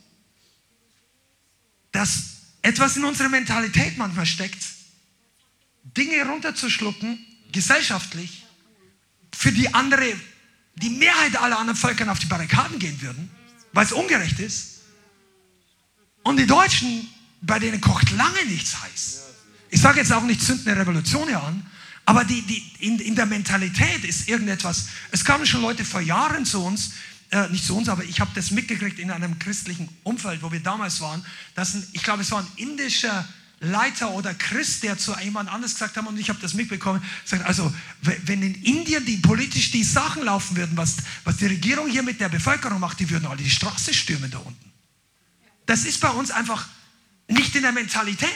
dass 1.92 2.24
etwas 2.62 2.98
in 2.98 3.04
unserer 3.04 3.30
Mentalität 3.30 3.98
manchmal 3.98 4.26
steckt, 4.26 4.64
Dinge 5.96 6.26
runterzuschlucken, 6.26 7.20
gesellschaftlich, 7.52 8.44
für 9.36 9.52
die 9.52 9.74
andere, 9.74 10.14
die 10.76 10.90
Mehrheit 10.90 11.36
aller 11.36 11.60
anderen 11.60 11.78
Völker 11.78 12.10
auf 12.12 12.20
die 12.20 12.26
Barrikaden 12.26 12.80
gehen 12.80 13.02
würden, 13.02 13.30
weil 13.74 13.86
es 13.86 13.92
ungerecht 13.92 14.40
ist. 14.40 14.82
Und 16.24 16.38
die 16.38 16.48
Deutschen, 16.48 17.08
bei 17.46 17.60
denen 17.60 17.82
kocht 17.82 18.12
lange 18.12 18.46
nichts 18.48 18.82
heiß. 18.82 19.22
Ich 19.70 19.82
sage 19.82 20.00
jetzt 20.00 20.12
auch 20.12 20.24
nicht 20.24 20.42
zündende 20.42 20.80
Revolution 20.80 21.28
hier 21.28 21.42
an, 21.42 21.66
aber 22.06 22.24
die, 22.24 22.42
die, 22.42 22.64
in, 22.80 23.00
in 23.00 23.16
der 23.16 23.26
Mentalität 23.26 24.04
ist 24.04 24.28
irgendetwas. 24.28 24.88
Es 25.12 25.24
kamen 25.24 25.46
schon 25.46 25.62
Leute 25.62 25.86
vor 25.86 26.02
Jahren 26.02 26.46
zu 26.46 26.64
uns, 26.64 26.92
äh, 27.32 27.48
nicht 27.50 27.66
zu 27.66 27.76
uns, 27.76 27.90
aber 27.90 28.04
ich 28.04 28.20
habe 28.20 28.32
das 28.36 28.52
mitgekriegt 28.52 29.00
in 29.00 29.12
einem 29.12 29.40
christlichen 29.40 29.90
Umfeld, 30.04 30.42
wo 30.42 30.52
wir 30.52 30.60
damals 30.60 31.02
waren. 31.02 31.26
Dass 31.56 31.74
ein, 31.74 31.86
ich 31.92 32.04
glaube, 32.04 32.22
es 32.22 32.32
war 32.32 32.40
ein 32.40 32.48
indischer 32.58 33.28
Leiter 33.60 34.12
oder 34.12 34.34
Christ, 34.34 34.84
der 34.84 34.98
zu 34.98 35.16
jemand 35.22 35.50
anders 35.50 35.74
gesagt 35.74 35.96
hat, 35.96 36.06
und 36.06 36.20
ich 36.20 36.30
habe 36.30 36.40
das 36.42 36.54
mitbekommen, 36.54 37.02
sagt, 37.24 37.46
also 37.46 37.74
wenn 38.02 38.42
in 38.42 38.56
Indien 38.56 39.06
die 39.06 39.18
politisch 39.18 39.72
die 39.72 39.84
Sachen 39.84 40.24
laufen 40.24 40.58
würden, 40.58 40.76
was, 40.76 40.98
was 41.24 41.38
die 41.38 41.48
Regierung 41.48 41.90
hier 41.90 42.04
mit 42.04 42.20
der 42.20 42.30
Bevölkerung 42.30 42.80
macht, 42.80 43.00
die 43.00 43.10
würden 43.10 43.26
alle 43.26 43.42
die 43.42 43.50
Straße 43.50 43.94
stürmen 43.94 44.30
da 44.30 44.40
unten. 44.40 44.72
Das 45.66 45.86
ist 45.86 46.02
bei 46.02 46.10
uns 46.10 46.30
einfach 46.30 46.68
nicht 47.28 47.56
in 47.56 47.64
der 47.64 47.72
Mentalität. 47.72 48.30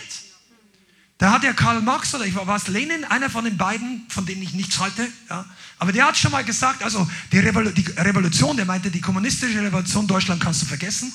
Da 1.17 1.31
hat 1.31 1.43
der 1.43 1.53
Karl 1.53 1.81
Marx 1.81 2.13
oder 2.13 2.25
ich 2.25 2.35
war 2.35 2.55
es 2.55 2.67
Lenin, 2.67 3.03
einer 3.05 3.29
von 3.29 3.43
den 3.43 3.57
beiden, 3.57 4.05
von 4.09 4.25
denen 4.25 4.43
ich 4.43 4.53
nichts 4.53 4.79
halte, 4.79 5.07
ja, 5.29 5.45
aber 5.79 5.91
der 5.91 6.05
hat 6.05 6.17
schon 6.17 6.31
mal 6.31 6.43
gesagt, 6.43 6.83
also 6.83 7.07
die, 7.31 7.39
Revol 7.39 7.71
die 7.71 7.85
Revolution, 7.97 8.55
der 8.55 8.65
meinte, 8.65 8.91
die 8.91 9.01
kommunistische 9.01 9.61
Revolution 9.61 10.07
Deutschland 10.07 10.41
kannst 10.41 10.61
du 10.61 10.65
vergessen, 10.65 11.13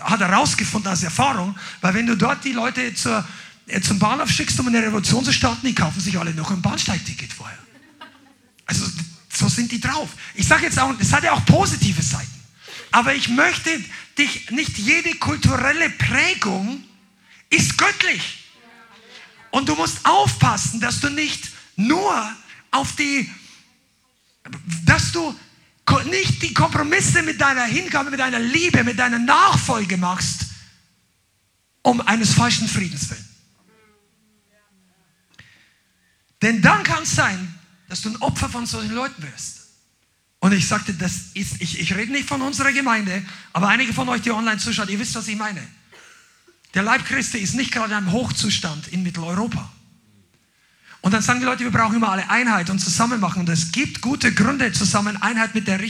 hat 0.00 0.20
er 0.20 0.32
rausgefunden 0.32 0.90
als 0.90 1.02
Erfahrung, 1.02 1.56
weil 1.80 1.94
wenn 1.94 2.06
du 2.06 2.16
dort 2.16 2.44
die 2.44 2.52
Leute 2.52 2.94
zur, 2.94 3.24
äh, 3.66 3.80
zum 3.80 3.98
Bahnhof 3.98 4.30
schickst, 4.30 4.58
um 4.60 4.68
eine 4.68 4.82
Revolution 4.82 5.24
zu 5.24 5.32
starten, 5.32 5.66
die 5.66 5.74
kaufen 5.74 6.00
sich 6.00 6.18
alle 6.18 6.34
noch 6.34 6.50
ein 6.50 6.62
Bahnsteigticket 6.62 7.32
vorher. 7.32 7.58
Also 8.66 8.86
so 9.32 9.48
sind 9.48 9.70
die 9.70 9.80
drauf. 9.80 10.08
Ich 10.34 10.46
sage 10.46 10.64
jetzt 10.64 10.78
auch, 10.78 10.92
es 10.98 11.12
hat 11.12 11.22
ja 11.22 11.32
auch 11.32 11.44
positive 11.44 12.02
Seiten, 12.02 12.26
aber 12.90 13.14
ich 13.14 13.28
möchte 13.28 13.70
dich, 14.18 14.50
nicht 14.50 14.78
jede 14.78 15.14
kulturelle 15.16 15.90
Prägung 15.90 16.82
ist 17.50 17.78
göttlich. 17.78 18.44
Und 19.50 19.68
du 19.68 19.74
musst 19.74 20.04
aufpassen, 20.04 20.80
dass 20.80 21.00
du 21.00 21.08
nicht 21.08 21.50
nur 21.76 22.36
auf 22.70 22.94
die, 22.96 23.30
dass 24.84 25.12
du 25.12 25.34
nicht 26.06 26.42
die 26.42 26.52
Kompromisse 26.52 27.22
mit 27.22 27.40
deiner 27.40 27.64
Hingabe, 27.64 28.10
mit 28.10 28.20
deiner 28.20 28.38
Liebe, 28.38 28.84
mit 28.84 28.98
deiner 28.98 29.18
Nachfolge 29.18 29.96
machst, 29.96 30.46
um 31.82 32.00
eines 32.00 32.34
falschen 32.34 32.68
Friedens 32.68 33.08
willen. 33.10 33.28
Denn 36.42 36.60
dann 36.60 36.82
kann 36.82 37.04
es 37.04 37.14
sein, 37.14 37.54
dass 37.88 38.02
du 38.02 38.10
ein 38.10 38.16
Opfer 38.16 38.48
von 38.48 38.66
solchen 38.66 38.92
Leuten 38.92 39.22
wirst. 39.22 39.62
Und 40.40 40.52
ich 40.52 40.68
sagte, 40.68 40.92
das 40.94 41.30
ist, 41.34 41.60
ich, 41.60 41.80
ich 41.80 41.94
rede 41.94 42.12
nicht 42.12 42.28
von 42.28 42.42
unserer 42.42 42.72
Gemeinde, 42.72 43.24
aber 43.52 43.68
einige 43.68 43.92
von 43.92 44.08
euch, 44.08 44.22
die 44.22 44.30
online 44.30 44.58
zuschauen, 44.58 44.88
ihr 44.88 44.98
wisst, 44.98 45.14
was 45.14 45.28
ich 45.28 45.36
meine. 45.36 45.66
Der 46.76 46.82
Leib 46.82 47.06
Christi 47.06 47.38
ist 47.38 47.54
nicht 47.54 47.72
gerade 47.72 47.92
in 47.92 47.96
einem 47.96 48.12
Hochzustand 48.12 48.88
in 48.88 49.02
Mitteleuropa. 49.02 49.72
Und 51.00 51.14
dann 51.14 51.22
sagen 51.22 51.40
die 51.40 51.46
Leute, 51.46 51.64
wir 51.64 51.70
brauchen 51.70 51.96
immer 51.96 52.10
alle 52.10 52.28
Einheit 52.28 52.68
und 52.68 52.80
zusammen 52.80 53.18
machen. 53.18 53.40
Und 53.40 53.48
es 53.48 53.72
gibt 53.72 54.02
gute 54.02 54.34
Gründe, 54.34 54.70
zusammen 54.72 55.16
Einheit 55.22 55.54
mit 55.54 55.68
der, 55.68 55.80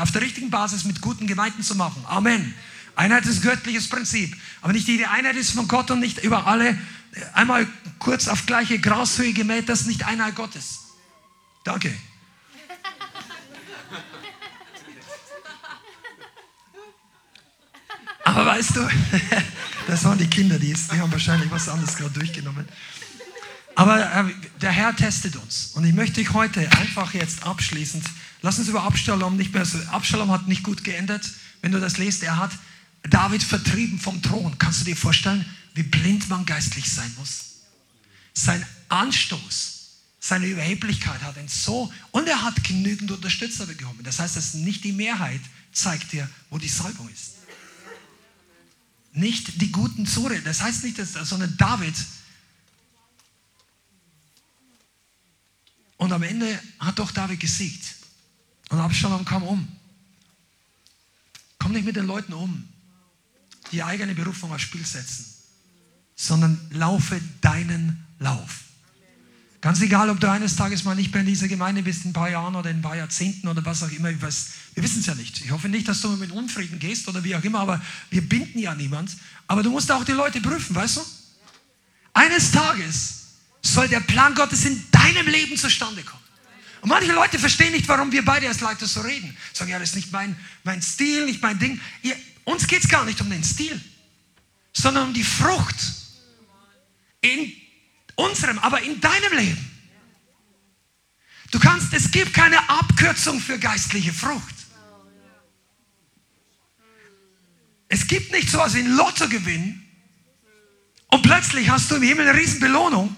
auf 0.00 0.12
der 0.12 0.22
richtigen 0.22 0.48
Basis 0.48 0.84
mit 0.84 1.00
guten 1.00 1.26
Gemeinden 1.26 1.64
zu 1.64 1.74
machen. 1.74 2.00
Amen. 2.06 2.54
Einheit 2.94 3.26
ist 3.26 3.42
göttliches 3.42 3.88
Prinzip. 3.88 4.36
Aber 4.62 4.72
nicht 4.72 4.86
jede 4.86 5.10
Einheit 5.10 5.34
ist 5.34 5.50
von 5.50 5.66
Gott 5.66 5.90
und 5.90 5.98
nicht 5.98 6.22
über 6.22 6.46
alle 6.46 6.78
einmal 7.34 7.66
kurz 7.98 8.28
auf 8.28 8.46
gleiche 8.46 8.78
Grashöhe 8.78 9.32
gemäht. 9.32 9.68
Das 9.68 9.80
ist 9.80 9.86
nicht 9.88 10.06
Einheit 10.06 10.36
Gottes. 10.36 10.78
Danke. 11.64 11.92
Aber 18.22 18.46
weißt 18.46 18.76
du, 18.76 18.88
Das 19.86 20.02
waren 20.02 20.18
die 20.18 20.26
Kinder, 20.26 20.58
die, 20.58 20.74
die 20.74 21.00
haben 21.00 21.12
wahrscheinlich 21.12 21.50
was 21.50 21.68
anderes 21.68 21.96
gerade 21.96 22.18
durchgenommen. 22.18 22.66
Aber 23.76 24.00
äh, 24.00 24.24
der 24.60 24.72
Herr 24.72 24.96
testet 24.96 25.36
uns. 25.36 25.72
Und 25.74 25.84
ich 25.84 25.94
möchte 25.94 26.14
dich 26.20 26.32
heute 26.32 26.60
einfach 26.72 27.14
jetzt 27.14 27.44
abschließend, 27.44 28.04
lass 28.42 28.58
uns 28.58 28.68
über 28.68 28.82
Absalom 28.82 29.36
nicht 29.36 29.52
mehr 29.54 29.64
so, 29.64 29.78
Absalom 29.92 30.30
hat 30.32 30.48
nicht 30.48 30.64
gut 30.64 30.82
geendet. 30.82 31.30
Wenn 31.62 31.72
du 31.72 31.78
das 31.78 31.98
liest, 31.98 32.22
er 32.22 32.36
hat 32.36 32.50
David 33.02 33.42
vertrieben 33.42 34.00
vom 34.00 34.20
Thron. 34.22 34.58
Kannst 34.58 34.80
du 34.80 34.84
dir 34.86 34.96
vorstellen, 34.96 35.44
wie 35.74 35.84
blind 35.84 36.28
man 36.28 36.44
geistlich 36.46 36.90
sein 36.90 37.12
muss? 37.18 37.42
Sein 38.32 38.66
Anstoß, 38.88 39.90
seine 40.18 40.46
Überheblichkeit 40.46 41.22
hat 41.22 41.36
ihn 41.36 41.48
so, 41.48 41.92
und 42.10 42.26
er 42.28 42.42
hat 42.42 42.64
genügend 42.64 43.12
Unterstützer 43.12 43.66
bekommen. 43.66 44.00
Das 44.02 44.18
heißt, 44.18 44.36
dass 44.36 44.54
nicht 44.54 44.82
die 44.84 44.92
Mehrheit 44.92 45.40
zeigt 45.72 46.12
dir, 46.12 46.28
wo 46.50 46.58
die 46.58 46.68
Salbung 46.68 47.08
ist 47.10 47.35
nicht 49.16 49.60
die 49.60 49.72
guten 49.72 50.06
Zure. 50.06 50.40
Das 50.42 50.60
heißt 50.60 50.84
nicht, 50.84 50.98
dass, 50.98 51.12
sondern 51.12 51.56
David. 51.56 51.94
Und 55.96 56.12
am 56.12 56.22
Ende 56.22 56.60
hat 56.78 56.98
doch 56.98 57.10
David 57.10 57.40
gesiegt. 57.40 57.96
Und 58.68 58.78
Absalom 58.78 59.24
kam 59.24 59.42
um. 59.42 59.66
Komm 61.58 61.72
nicht 61.72 61.86
mit 61.86 61.96
den 61.96 62.06
Leuten 62.06 62.34
um, 62.34 62.68
die 63.72 63.82
eigene 63.82 64.14
Berufung 64.14 64.52
aufs 64.52 64.62
Spiel 64.62 64.84
setzen, 64.84 65.24
sondern 66.14 66.60
laufe 66.70 67.20
deinen 67.40 68.06
Lauf. 68.18 68.65
Ganz 69.60 69.80
egal, 69.80 70.10
ob 70.10 70.20
du 70.20 70.30
eines 70.30 70.54
Tages 70.54 70.84
mal 70.84 70.94
nicht 70.94 71.12
mehr 71.12 71.20
in 71.20 71.26
dieser 71.26 71.48
Gemeinde 71.48 71.82
bist, 71.82 72.04
in 72.04 72.10
ein 72.10 72.12
paar 72.12 72.30
Jahren 72.30 72.54
oder 72.54 72.70
in 72.70 72.78
ein 72.78 72.82
paar 72.82 72.96
Jahrzehnten 72.96 73.48
oder 73.48 73.64
was 73.64 73.82
auch 73.82 73.90
immer. 73.90 74.10
Weiß, 74.20 74.48
wir 74.74 74.82
wissen 74.82 75.00
es 75.00 75.06
ja 75.06 75.14
nicht. 75.14 75.40
Ich 75.44 75.50
hoffe 75.50 75.68
nicht, 75.68 75.88
dass 75.88 76.00
du 76.02 76.08
mit 76.10 76.30
Unfrieden 76.30 76.78
gehst 76.78 77.08
oder 77.08 77.24
wie 77.24 77.34
auch 77.34 77.42
immer, 77.42 77.60
aber 77.60 77.82
wir 78.10 78.22
binden 78.22 78.58
ja 78.58 78.74
niemand. 78.74 79.10
Aber 79.46 79.62
du 79.62 79.70
musst 79.70 79.90
auch 79.90 80.04
die 80.04 80.12
Leute 80.12 80.40
prüfen, 80.40 80.74
weißt 80.74 80.98
du? 80.98 81.00
Eines 82.12 82.50
Tages 82.50 83.26
soll 83.62 83.88
der 83.88 84.00
Plan 84.00 84.34
Gottes 84.34 84.64
in 84.64 84.82
deinem 84.90 85.26
Leben 85.26 85.56
zustande 85.56 86.02
kommen. 86.02 86.22
Und 86.82 86.90
manche 86.90 87.12
Leute 87.12 87.38
verstehen 87.38 87.72
nicht, 87.72 87.88
warum 87.88 88.12
wir 88.12 88.24
beide 88.24 88.48
als 88.48 88.60
Leiter 88.60 88.86
so 88.86 89.00
reden. 89.00 89.36
Sagen, 89.52 89.70
ja, 89.70 89.78
das 89.78 89.90
ist 89.90 89.96
nicht 89.96 90.12
mein, 90.12 90.36
mein 90.62 90.80
Stil, 90.82 91.24
nicht 91.24 91.42
mein 91.42 91.58
Ding. 91.58 91.80
Ihr, 92.02 92.16
uns 92.44 92.66
geht 92.66 92.84
es 92.84 92.88
gar 92.88 93.04
nicht 93.04 93.20
um 93.20 93.28
den 93.28 93.42
Stil, 93.42 93.80
sondern 94.72 95.08
um 95.08 95.14
die 95.14 95.24
Frucht 95.24 95.76
in 97.22 97.52
unserem, 98.16 98.58
aber 98.58 98.82
in 98.82 99.00
deinem 99.00 99.32
Leben. 99.32 99.70
Du 101.52 101.58
kannst, 101.58 101.92
es 101.92 102.10
gibt 102.10 102.34
keine 102.34 102.68
Abkürzung 102.68 103.40
für 103.40 103.58
geistliche 103.58 104.12
Frucht. 104.12 104.54
Es 107.88 108.06
gibt 108.08 108.32
nicht 108.32 108.50
so 108.50 108.58
etwas 108.58 108.74
wie 108.74 108.80
ein 108.80 108.96
Lottogewinn 108.96 109.82
und 111.08 111.22
plötzlich 111.22 111.70
hast 111.70 111.90
du 111.90 111.96
im 111.96 112.02
Himmel 112.02 112.28
eine 112.28 112.38
Riesenbelohnung. 112.38 113.16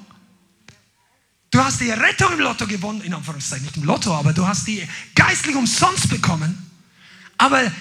Du 1.51 1.59
Du 1.59 1.65
hast 1.65 1.81
die 1.81 1.91
Rettung 1.91 2.35
im 2.35 2.39
Lotto 2.39 2.69
gewonnen, 2.69 3.01
in 3.01 3.13
Anführungszeichen, 3.13 3.65
nicht 3.65 3.77
im 3.77 3.83
Lotto, 3.83 4.15
aber 4.15 4.33
du 4.33 4.47
hast 4.47 4.69
die 4.69 4.87
geistlich 5.17 5.57
umsonst 5.57 6.09
bekommen. 6.09 6.71
Aber 7.37 7.73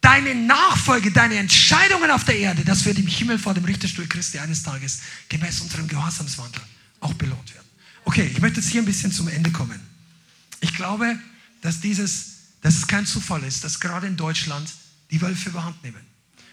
deine 0.00 0.34
Nachfolge, 0.34 1.10
deine 1.10 1.36
Entscheidungen 1.36 2.10
auf 2.10 2.24
der 2.24 2.38
Erde, 2.38 2.64
das 2.64 2.84
wird 2.84 2.98
im 2.98 3.06
Himmel 3.06 3.38
vor 3.38 3.54
dem 3.54 3.64
Richterstuhl 3.64 4.06
Christi 4.06 4.38
eines 4.38 4.62
Tages 4.62 5.00
gemäß 5.28 5.60
unserem 5.60 5.88
Gehorsamswandel 5.88 6.62
auch 7.00 7.14
belohnt 7.14 7.54
werden. 7.54 7.66
Okay, 8.04 8.30
ich 8.32 8.40
möchte 8.40 8.60
jetzt 8.60 8.70
hier 8.70 8.82
ein 8.82 8.86
bisschen 8.86 9.12
zum 9.12 9.28
Ende 9.28 9.50
kommen. 9.50 9.80
Ich 10.60 10.74
glaube, 10.74 11.18
dass, 11.60 11.80
dieses, 11.80 12.36
dass 12.62 12.76
es 12.76 12.86
kein 12.86 13.06
Zufall 13.06 13.42
ist, 13.44 13.64
dass 13.64 13.80
gerade 13.80 14.06
in 14.06 14.16
Deutschland 14.16 14.70
die 15.10 15.20
Wölfe 15.20 15.50
überhand 15.50 15.82
nehmen. 15.82 16.00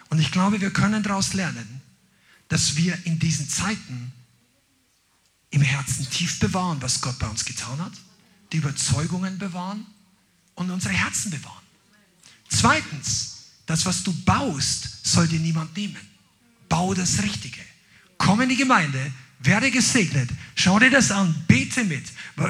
Und 0.09 0.19
ich 0.19 0.31
glaube, 0.31 0.61
wir 0.61 0.71
können 0.71 1.03
daraus 1.03 1.33
lernen, 1.33 1.81
dass 2.49 2.75
wir 2.75 2.97
in 3.05 3.19
diesen 3.19 3.49
Zeiten 3.49 4.11
im 5.49 5.61
Herzen 5.61 6.09
tief 6.09 6.39
bewahren, 6.39 6.81
was 6.81 7.01
Gott 7.01 7.19
bei 7.19 7.27
uns 7.27 7.45
getan 7.45 7.79
hat, 7.79 7.93
die 8.51 8.57
Überzeugungen 8.57 9.37
bewahren 9.37 9.85
und 10.55 10.69
unsere 10.71 10.93
Herzen 10.93 11.31
bewahren. 11.31 11.63
Zweitens, 12.49 13.36
das, 13.67 13.85
was 13.85 14.01
du 14.01 14.13
baust, 14.23 15.05
soll 15.05 15.27
dir 15.27 15.39
niemand 15.39 15.75
nehmen. 15.77 15.97
Bau 16.67 16.93
das 16.93 17.21
Richtige. 17.21 17.61
Komm 18.17 18.41
in 18.41 18.49
die 18.49 18.55
Gemeinde, 18.55 18.99
werde 19.39 19.69
gesegnet. 19.69 20.29
Schau 20.55 20.79
dir 20.79 20.89
das 20.89 21.11
an, 21.11 21.35
bete 21.47 21.83
mit. 21.83 22.05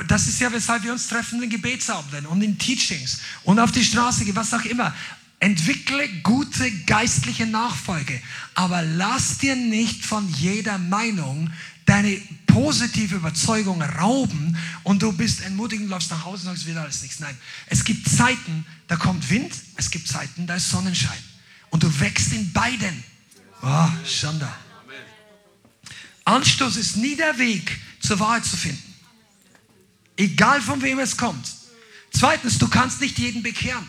Das 0.08 0.28
ist 0.28 0.40
ja, 0.40 0.52
weshalb 0.52 0.84
wir 0.84 0.94
uns 0.94 1.08
treffen 1.08 1.44
in 1.44 1.50
Gebetsabenden 1.50 2.26
und 2.28 2.42
in 2.42 2.58
Teachings 2.58 3.20
und 3.44 3.60
auf 3.60 3.72
die 3.72 3.84
Straße 3.84 4.24
gehen, 4.26 4.36
was 4.36 4.54
auch 4.54 4.64
immer. 4.64 4.96
Entwickle 5.40 6.08
gute 6.24 6.72
geistliche 6.86 7.46
Nachfolge, 7.46 8.20
aber 8.56 8.82
lass 8.82 9.38
dir 9.38 9.56
nicht 9.56 10.04
von 10.04 10.28
jeder 10.30 10.80
Meinung 10.80 11.52
deine 11.88 12.22
positive 12.48 13.16
Überzeugung 13.16 13.82
rauben 13.82 14.58
und 14.84 15.02
du 15.02 15.14
bist 15.14 15.42
entmutigend, 15.42 15.90
läufst 15.90 16.12
nach 16.12 16.26
Hause 16.26 16.50
und 16.50 16.56
sagst 16.56 16.68
wieder 16.68 16.82
alles 16.82 17.02
nichts. 17.02 17.20
Nein, 17.20 17.36
es 17.68 17.84
gibt 17.84 18.08
Zeiten, 18.08 18.66
da 18.88 18.98
kommt 18.98 19.30
Wind, 19.30 19.54
es 19.78 19.90
gibt 19.90 20.08
Zeiten, 20.08 20.46
da 20.46 20.56
ist 20.56 20.70
Sonnenschein. 20.70 21.18
Und 21.70 21.84
du 21.84 22.00
wächst 22.00 22.34
in 22.34 22.52
beiden. 22.52 23.04
Oh, 23.64 23.90
Schanda. 24.06 24.54
Anstoß 26.26 26.76
ist 26.76 26.98
nie 26.98 27.16
der 27.16 27.38
Weg, 27.40 27.80
zur 28.02 28.20
Wahrheit 28.20 28.44
zu 28.44 28.58
finden. 28.58 28.94
Egal 30.18 30.62
von 30.62 30.82
wem 30.82 31.00
es 31.00 31.16
kommt. 31.16 31.48
Zweitens, 32.12 32.58
du 32.58 32.68
kannst 32.68 33.00
nicht 33.00 33.18
jeden 33.18 33.44
bekehren. 33.44 33.88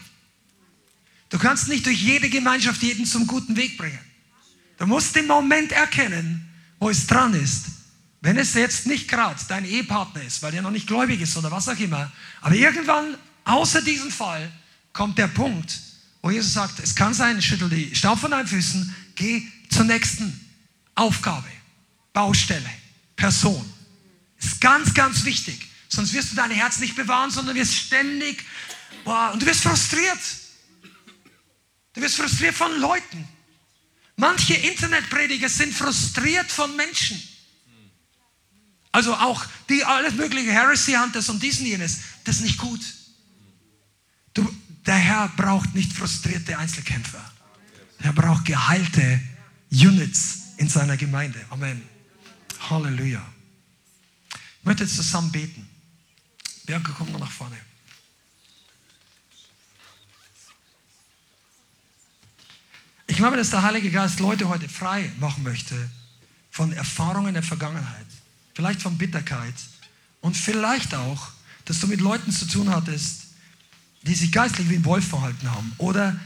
Du 1.31 1.39
kannst 1.39 1.66
nicht 1.66 1.85
durch 1.85 2.01
jede 2.01 2.31
Gemeinschaft 2.31 2.81
jeden 2.83 3.07
zum 3.07 3.27
guten 3.27 3.57
Weg 3.57 3.77
bringen. 3.77 3.99
Du 4.79 4.87
musst 4.87 5.16
den 5.16 5.27
Moment 5.27 5.73
erkennen, 5.73 6.49
wo 6.79 6.91
es 6.91 7.07
dran 7.09 7.35
ist. 7.35 7.78
Wenn 8.20 8.36
es 8.36 8.55
jetzt 8.55 8.86
nicht 8.86 9.09
gerade 9.09 9.40
dein 9.49 9.65
Ehepartner 9.65 10.23
ist, 10.23 10.43
weil 10.43 10.55
er 10.55 10.62
noch 10.62 10.70
nicht 10.70 10.86
gläubig 10.86 11.20
ist 11.20 11.36
oder 11.36 11.51
was 11.51 11.69
auch 11.69 11.78
immer, 11.78 12.11
aber 12.40 12.55
irgendwann, 12.55 13.16
außer 13.45 13.82
diesem 13.82 14.11
Fall, 14.11 14.51
kommt 14.93 15.19
der 15.19 15.28
Punkt, 15.28 15.78
wo 16.23 16.31
Jesus 16.31 16.53
sagt, 16.53 16.81
es 16.81 16.95
kann 16.95 17.15
sein, 17.15 17.40
schüttel 17.40 17.69
die 17.69 17.95
Staub 17.95 18.19
von 18.19 18.32
deinen 18.32 18.49
Füßen, 18.49 18.95
geh 19.15 19.43
zur 19.70 19.85
nächsten 19.85 20.49
Aufgabe. 20.97 21.47
Baustelle, 22.12 22.69
Person. 23.15 23.65
Ist 24.40 24.61
ganz, 24.61 24.93
ganz 24.95 25.24
wichtig. 25.24 25.69
Sonst 25.89 26.12
wirst 26.12 26.32
du 26.32 26.36
dein 26.36 26.51
Herz 26.51 26.78
nicht 26.78 26.97
bewahren, 26.97 27.31
sondern 27.31 27.55
wirst 27.55 27.74
ständig, 27.74 28.45
boah, 29.05 29.31
und 29.32 29.43
du 29.43 29.47
wirst 29.47 29.62
frustriert. 29.62 30.19
Du 31.95 32.01
wirst 32.01 32.16
frustriert 32.16 32.55
von 32.55 32.78
Leuten. 32.81 33.28
Manche 34.16 34.55
Internetprediger 34.55 35.49
sind 35.49 35.73
frustriert 35.73 36.51
von 36.51 36.74
Menschen. 36.74 37.23
Also 38.93 39.15
auch 39.15 39.44
die 39.69 39.85
alles 39.85 40.15
mögliche 40.15 40.51
Heresy 40.52 40.93
Hunters 40.93 41.28
und 41.28 41.43
diesen 41.43 41.66
jenes, 41.66 41.98
das 42.24 42.36
ist 42.36 42.43
nicht 42.43 42.59
gut. 42.59 42.81
Du, 44.35 44.48
der 44.86 44.97
Herr 44.97 45.28
braucht 45.36 45.74
nicht 45.74 45.93
frustrierte 45.93 46.59
Einzelkämpfer. 46.59 47.23
Er 48.01 48.12
braucht 48.12 48.44
geheilte 48.44 49.20
Units 49.70 50.39
in 50.56 50.69
seiner 50.69 50.97
Gemeinde. 50.97 51.44
Amen. 51.51 51.82
Halleluja. 52.70 53.24
Ich 54.60 54.65
möchte 54.65 54.85
jetzt 54.85 54.97
zusammen 54.97 55.31
beten. 55.31 55.69
Bianca, 56.65 56.93
komm 56.97 57.12
noch 57.12 57.20
nach 57.20 57.31
vorne. 57.31 57.56
Ich 63.06 63.16
glaube, 63.16 63.36
dass 63.36 63.51
der 63.51 63.62
Heilige 63.62 63.90
Geist 63.90 64.20
Leute 64.20 64.48
heute 64.48 64.69
frei 64.69 65.10
machen 65.19 65.43
möchte 65.43 65.90
von 66.51 66.73
Erfahrungen 66.73 67.35
der 67.35 67.43
Vergangenheit, 67.43 68.06
vielleicht 68.59 68.82
von 68.82 68.98
Bitterkeit 68.98 69.55
und 70.20 70.36
vielleicht 70.36 70.93
auch, 70.93 71.28
dass 71.64 71.78
du 71.78 71.86
mit 71.86 72.01
Leuten 72.01 72.32
zu 72.32 72.44
tun 72.44 72.68
hattest, 72.70 73.26
die 74.02 74.16
sich 74.16 74.32
geistlich 74.32 74.68
wie 74.68 74.74
ein 74.74 74.85
Wolf 74.85 75.06
verhalten 75.06 75.48
haben 75.48 75.70
oder 75.78 76.18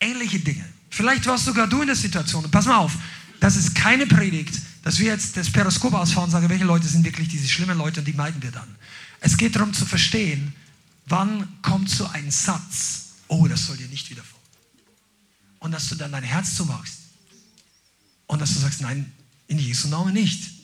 ähnliche 0.00 0.40
Dinge. 0.40 0.64
Vielleicht 0.90 1.24
warst 1.26 1.44
sogar 1.44 1.68
du 1.68 1.82
in 1.82 1.86
der 1.86 1.94
Situation. 1.94 2.50
Pass 2.50 2.66
mal 2.66 2.78
auf, 2.78 2.96
das 3.38 3.54
ist 3.54 3.76
keine 3.76 4.08
Predigt, 4.08 4.60
dass 4.82 4.98
wir 4.98 5.06
jetzt 5.06 5.36
das 5.36 5.48
Periskop 5.50 5.94
ausfahren 5.94 6.24
und 6.24 6.30
sagen, 6.32 6.48
welche 6.48 6.64
Leute 6.64 6.88
sind 6.88 7.04
wirklich 7.04 7.28
diese 7.28 7.48
schlimmen 7.48 7.78
Leute 7.78 8.00
und 8.00 8.06
die 8.06 8.12
meiden 8.12 8.42
wir 8.42 8.50
dann. 8.50 8.74
Es 9.20 9.36
geht 9.36 9.54
darum 9.54 9.72
zu 9.72 9.86
verstehen, 9.86 10.52
wann 11.06 11.46
kommt 11.62 11.90
so 11.90 12.08
ein 12.08 12.28
Satz, 12.32 13.10
oh, 13.28 13.46
das 13.46 13.66
soll 13.66 13.76
dir 13.76 13.86
nicht 13.86 14.10
wieder 14.10 14.24
vor. 14.24 14.40
Und 15.60 15.70
dass 15.70 15.88
du 15.88 15.94
dann 15.94 16.10
dein 16.10 16.24
Herz 16.24 16.56
zumachst. 16.56 17.02
Und 18.26 18.40
dass 18.40 18.52
du 18.52 18.58
sagst, 18.58 18.80
nein, 18.80 19.12
in 19.46 19.60
Jesu 19.60 19.86
Namen 19.86 20.12
nicht. 20.12 20.63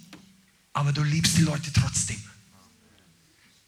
Aber 0.80 0.94
du 0.94 1.02
liebst 1.02 1.36
die 1.36 1.42
Leute 1.42 1.70
trotzdem. 1.74 2.16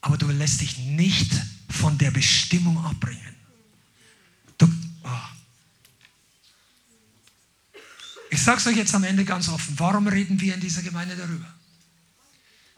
Aber 0.00 0.16
du 0.16 0.28
lässt 0.28 0.62
dich 0.62 0.78
nicht 0.78 1.30
von 1.68 1.98
der 1.98 2.10
Bestimmung 2.10 2.82
abbringen. 2.82 3.36
Du, 4.56 4.66
Ich 8.30 8.42
sage 8.42 8.60
es 8.60 8.66
euch 8.66 8.78
jetzt 8.78 8.94
am 8.94 9.04
Ende 9.04 9.26
ganz 9.26 9.50
offen. 9.50 9.78
Warum 9.78 10.08
reden 10.08 10.40
wir 10.40 10.54
in 10.54 10.60
dieser 10.62 10.80
Gemeinde 10.80 11.14
darüber? 11.14 11.54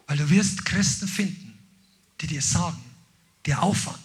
Weil 0.08 0.16
du 0.16 0.28
wirst 0.28 0.64
Christen 0.64 1.06
finden, 1.06 1.56
die 2.20 2.26
dir 2.26 2.42
sagen, 2.42 2.82
der 3.46 3.62
Aufwand, 3.62 4.00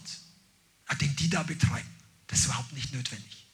den 1.01 1.15
die 1.15 1.31
da 1.31 1.41
betreiben, 1.41 1.89
das 2.27 2.41
ist 2.41 2.45
überhaupt 2.45 2.71
nicht 2.73 2.93
notwendig. 2.93 3.47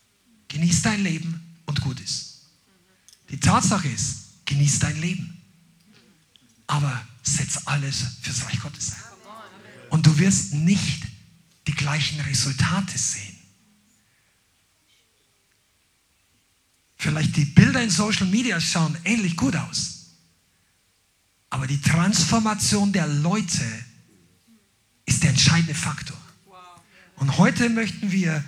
Genieß 0.50 0.82
dein 0.82 1.02
Leben 1.04 1.56
und 1.68 1.80
gut 1.80 2.02
ist. 2.02 2.42
Die 3.30 3.40
Tatsache 3.40 3.88
ist, 3.88 4.46
genieß 4.46 4.80
dein 4.80 5.00
Leben. 5.00 5.35
Aber 6.68 7.06
setz 7.24 7.66
alles 7.66 8.04
fürs 8.22 8.46
Reich 8.46 8.60
Gottes 8.60 8.94
ein. 8.94 9.00
Und 9.90 10.06
du 10.06 10.18
wirst 10.18 10.54
nicht 10.54 11.04
die 11.68 11.76
gleichen 11.76 12.20
Resultate 12.22 12.98
sehen. 12.98 13.36
Vielleicht 16.98 17.36
die 17.36 17.46
Bilder 17.46 17.84
in 17.84 17.90
Social 17.90 18.26
Media 18.26 18.60
schauen 18.60 18.98
ähnlich 19.04 19.38
gut 19.38 19.56
aus. 19.56 20.08
Aber 21.50 21.68
die 21.68 21.80
Transformation 21.80 22.92
der 22.92 23.08
Leute 23.08 23.64
ist 25.06 25.24
der 25.24 25.30
entscheidende 25.30 25.76
Faktor. 25.76 26.18
Und 27.18 27.38
heute 27.38 27.70
möchten 27.70 28.12
wir 28.12 28.44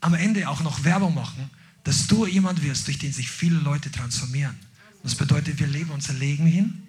am 0.00 0.14
Ende 0.14 0.48
auch 0.48 0.60
noch 0.62 0.84
Werbung 0.84 1.14
machen, 1.14 1.48
dass 1.84 2.06
du 2.08 2.26
jemand 2.26 2.62
wirst, 2.62 2.86
durch 2.86 2.98
den 2.98 3.12
sich 3.12 3.30
viele 3.30 3.58
Leute 3.58 3.90
transformieren. 3.90 4.58
Das 5.02 5.14
bedeutet, 5.14 5.58
wir 5.58 5.66
leben 5.66 5.90
unser 5.90 6.12
Leben 6.12 6.46
hin. 6.46 6.86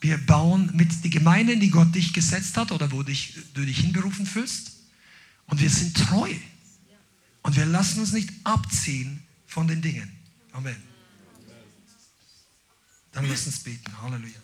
Wir 0.00 0.18
bauen 0.18 0.70
mit 0.74 1.04
die 1.04 1.10
Gemeinde, 1.10 1.52
in 1.52 1.60
die 1.60 1.70
Gott 1.70 1.94
dich 1.94 2.12
gesetzt 2.12 2.56
hat 2.56 2.72
oder 2.72 2.90
wo 2.90 3.02
dich, 3.02 3.34
du 3.54 3.64
dich 3.64 3.78
hinberufen 3.78 4.26
fühlst. 4.26 4.72
Und 5.46 5.60
wir 5.60 5.68
sind 5.68 5.96
treu. 5.96 6.32
Und 7.42 7.56
wir 7.56 7.66
lassen 7.66 8.00
uns 8.00 8.12
nicht 8.12 8.30
abziehen 8.44 9.22
von 9.46 9.66
den 9.68 9.82
Dingen. 9.82 10.10
Amen. 10.52 10.76
Dann 13.12 13.28
lass 13.28 13.46
uns 13.46 13.58
beten. 13.58 14.00
Halleluja. 14.00 14.40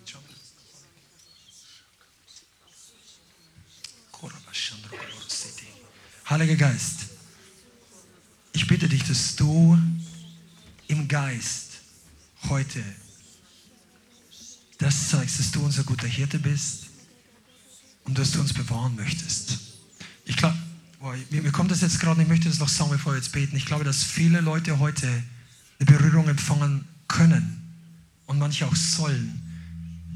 Heiliger 6.29 6.55
Geist, 6.57 7.05
ich 8.51 8.67
bitte 8.67 8.89
dich, 8.89 9.01
dass 9.03 9.37
du 9.37 9.79
im 10.89 11.07
Geist 11.07 11.79
heute 12.49 12.83
das 14.77 15.09
zeigst, 15.09 15.39
dass 15.39 15.51
du 15.51 15.61
unser 15.61 15.83
guter 15.83 16.07
Hirte 16.07 16.39
bist 16.39 16.87
und 18.05 18.17
dass 18.17 18.31
du 18.31 18.39
uns 18.39 18.53
bewahren 18.53 18.95
möchtest. 18.95 19.57
Ich 20.25 20.37
glaube, 20.37 20.57
mir, 21.29 21.41
mir 21.41 21.51
kommt 21.51 21.71
das 21.71 21.81
jetzt 21.81 21.99
gerade, 21.99 22.21
ich 22.21 22.27
möchte 22.27 22.49
das 22.49 22.59
noch 22.59 22.69
sagen, 22.69 22.91
bevor 22.91 23.13
wir 23.13 23.17
jetzt 23.17 23.31
beten. 23.31 23.55
Ich 23.55 23.65
glaube, 23.65 23.83
dass 23.83 24.03
viele 24.03 24.41
Leute 24.41 24.79
heute 24.79 25.07
eine 25.07 25.85
Berührung 25.85 26.27
empfangen 26.27 26.85
können 27.07 27.61
und 28.25 28.39
manche 28.39 28.65
auch 28.65 28.75
sollen, 28.75 29.41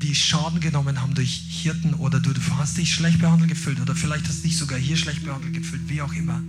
die 0.02 0.16
Schaden 0.16 0.60
genommen 0.60 1.00
haben 1.00 1.14
durch 1.14 1.30
Hirten 1.30 1.94
oder 1.94 2.20
du, 2.20 2.34
du 2.34 2.42
hast 2.58 2.78
dich 2.78 2.94
schlecht 2.94 3.20
behandelt 3.20 3.50
gefühlt 3.50 3.80
oder 3.80 3.96
vielleicht 3.96 4.28
hast 4.28 4.40
du 4.40 4.44
dich 4.44 4.58
sogar 4.58 4.80
hier 4.80 4.98
schlecht 4.98 5.24
behandelt 5.24 5.54
gefühlt, 5.54 5.88
wie 5.88 6.02
auch 6.02 6.14
immer. 6.14 6.42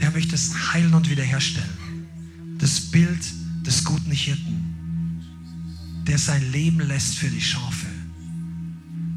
Der 0.00 0.10
möchte 0.12 0.34
es 0.34 0.72
heilen 0.72 0.94
und 0.94 1.10
wiederherstellen. 1.10 1.68
Das 2.58 2.80
Bild 2.80 3.20
des 3.66 3.84
guten 3.84 4.12
Hirten, 4.12 4.61
der 6.06 6.18
sein 6.18 6.50
Leben 6.52 6.80
lässt 6.80 7.16
für 7.16 7.28
die 7.28 7.40
Schafe, 7.40 7.86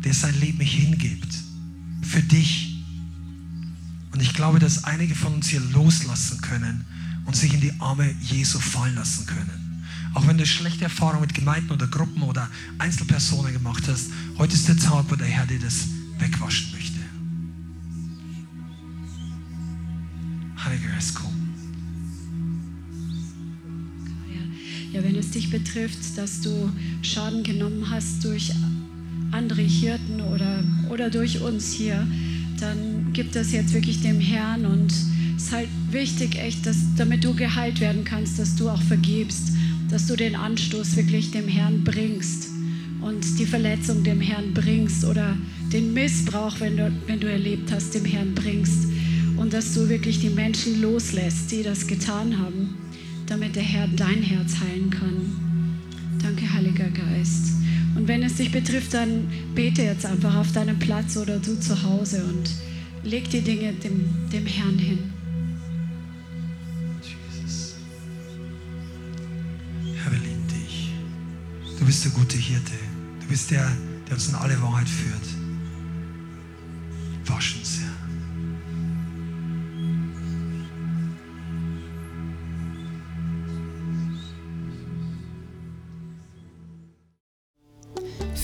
der 0.03 0.13
sein 0.13 0.39
Leben 0.39 0.59
hingibt. 0.59 1.33
Für 2.01 2.21
dich. 2.21 2.83
Und 4.11 4.21
ich 4.21 4.33
glaube, 4.33 4.59
dass 4.59 4.83
einige 4.83 5.15
von 5.15 5.33
uns 5.33 5.47
hier 5.47 5.59
loslassen 5.59 6.39
können 6.41 6.85
und 7.25 7.35
sich 7.35 7.53
in 7.53 7.61
die 7.61 7.73
Arme 7.79 8.13
Jesu 8.21 8.59
fallen 8.59 8.95
lassen 8.95 9.25
können. 9.25 9.83
Auch 10.13 10.25
wenn 10.27 10.37
du 10.37 10.45
schlechte 10.45 10.85
Erfahrungen 10.85 11.21
mit 11.21 11.33
Gemeinden 11.33 11.71
oder 11.71 11.87
Gruppen 11.87 12.21
oder 12.21 12.49
Einzelpersonen 12.77 13.51
gemacht 13.51 13.83
hast, 13.87 14.11
heute 14.37 14.53
ist 14.53 14.67
der 14.67 14.77
Tag, 14.77 15.05
wo 15.09 15.15
der 15.15 15.27
Herr 15.27 15.45
dir 15.45 15.59
das 15.59 15.87
wegwaschen 16.19 16.71
möchte. 16.71 16.99
Heiliger 20.63 20.89
Geist, 20.89 21.15
komm. 21.15 21.44
Ja, 24.95 25.03
wenn 25.03 25.17
es 25.17 25.31
dich 25.31 25.49
betrifft, 25.49 25.99
dass 26.15 26.39
du 26.39 26.71
Schaden 27.01 27.43
genommen 27.43 27.89
hast 27.89 28.23
durch 28.23 28.53
andere 29.33 29.61
Hirten 29.61 30.21
oder, 30.21 30.63
oder 30.89 31.09
durch 31.09 31.41
uns 31.41 31.73
hier, 31.73 32.07
dann 32.61 33.07
gib 33.11 33.33
das 33.33 33.51
jetzt 33.51 33.73
wirklich 33.73 34.01
dem 34.01 34.21
Herrn 34.21 34.65
und 34.65 34.93
es 35.35 35.43
ist 35.43 35.51
halt 35.51 35.67
wichtig, 35.91 36.37
echt, 36.37 36.65
dass, 36.65 36.77
damit 36.95 37.25
du 37.25 37.35
geheilt 37.35 37.81
werden 37.81 38.05
kannst, 38.05 38.39
dass 38.39 38.55
du 38.55 38.69
auch 38.69 38.81
vergibst, 38.83 39.51
dass 39.89 40.07
du 40.07 40.15
den 40.15 40.33
Anstoß 40.33 40.95
wirklich 40.95 41.31
dem 41.31 41.49
Herrn 41.49 41.83
bringst 41.83 42.47
und 43.01 43.37
die 43.37 43.45
Verletzung 43.45 44.01
dem 44.05 44.21
Herrn 44.21 44.53
bringst 44.53 45.03
oder 45.03 45.35
den 45.73 45.93
Missbrauch, 45.93 46.61
wenn 46.61 46.77
du, 46.77 46.89
wenn 47.07 47.19
du 47.19 47.29
erlebt 47.29 47.69
hast, 47.69 47.95
dem 47.95 48.05
Herrn 48.05 48.33
bringst 48.33 48.87
und 49.35 49.51
dass 49.51 49.73
du 49.73 49.89
wirklich 49.89 50.21
die 50.21 50.29
Menschen 50.29 50.81
loslässt, 50.81 51.51
die 51.51 51.63
das 51.63 51.85
getan 51.85 52.37
haben, 52.39 52.84
damit 53.27 53.55
der 53.55 53.63
Herr 53.63 53.87
dein 53.87 54.21
Herz 54.21 54.59
heilen 54.59 54.89
kann. 54.89 55.79
Danke, 56.21 56.51
Heiliger 56.51 56.89
Geist. 56.89 57.53
Und 57.95 58.07
wenn 58.07 58.23
es 58.23 58.35
dich 58.35 58.51
betrifft, 58.51 58.93
dann 58.93 59.27
bete 59.53 59.83
jetzt 59.83 60.05
einfach 60.05 60.35
auf 60.35 60.51
deinem 60.51 60.77
Platz 60.79 61.15
oder 61.17 61.39
du 61.39 61.59
zu 61.59 61.81
Hause 61.83 62.23
und 62.25 62.49
leg 63.03 63.29
die 63.29 63.41
Dinge 63.41 63.73
dem, 63.73 64.09
dem 64.31 64.45
Herrn 64.45 64.77
hin. 64.77 64.99
Jesus. 67.01 67.75
Herr, 69.95 70.11
wir 70.11 70.19
lieben 70.19 70.47
dich. 70.47 70.89
Du 71.79 71.85
bist 71.85 72.03
der 72.03 72.11
gute 72.11 72.37
Hirte. 72.37 72.73
Du 73.21 73.27
bist 73.27 73.49
der, 73.51 73.71
der 74.07 74.15
uns 74.15 74.27
in 74.27 74.35
alle 74.35 74.61
Wahrheit 74.61 74.89
führt. 74.89 75.23
Wasch 77.27 77.55
uns, 77.57 77.79
Herr. 77.79 77.84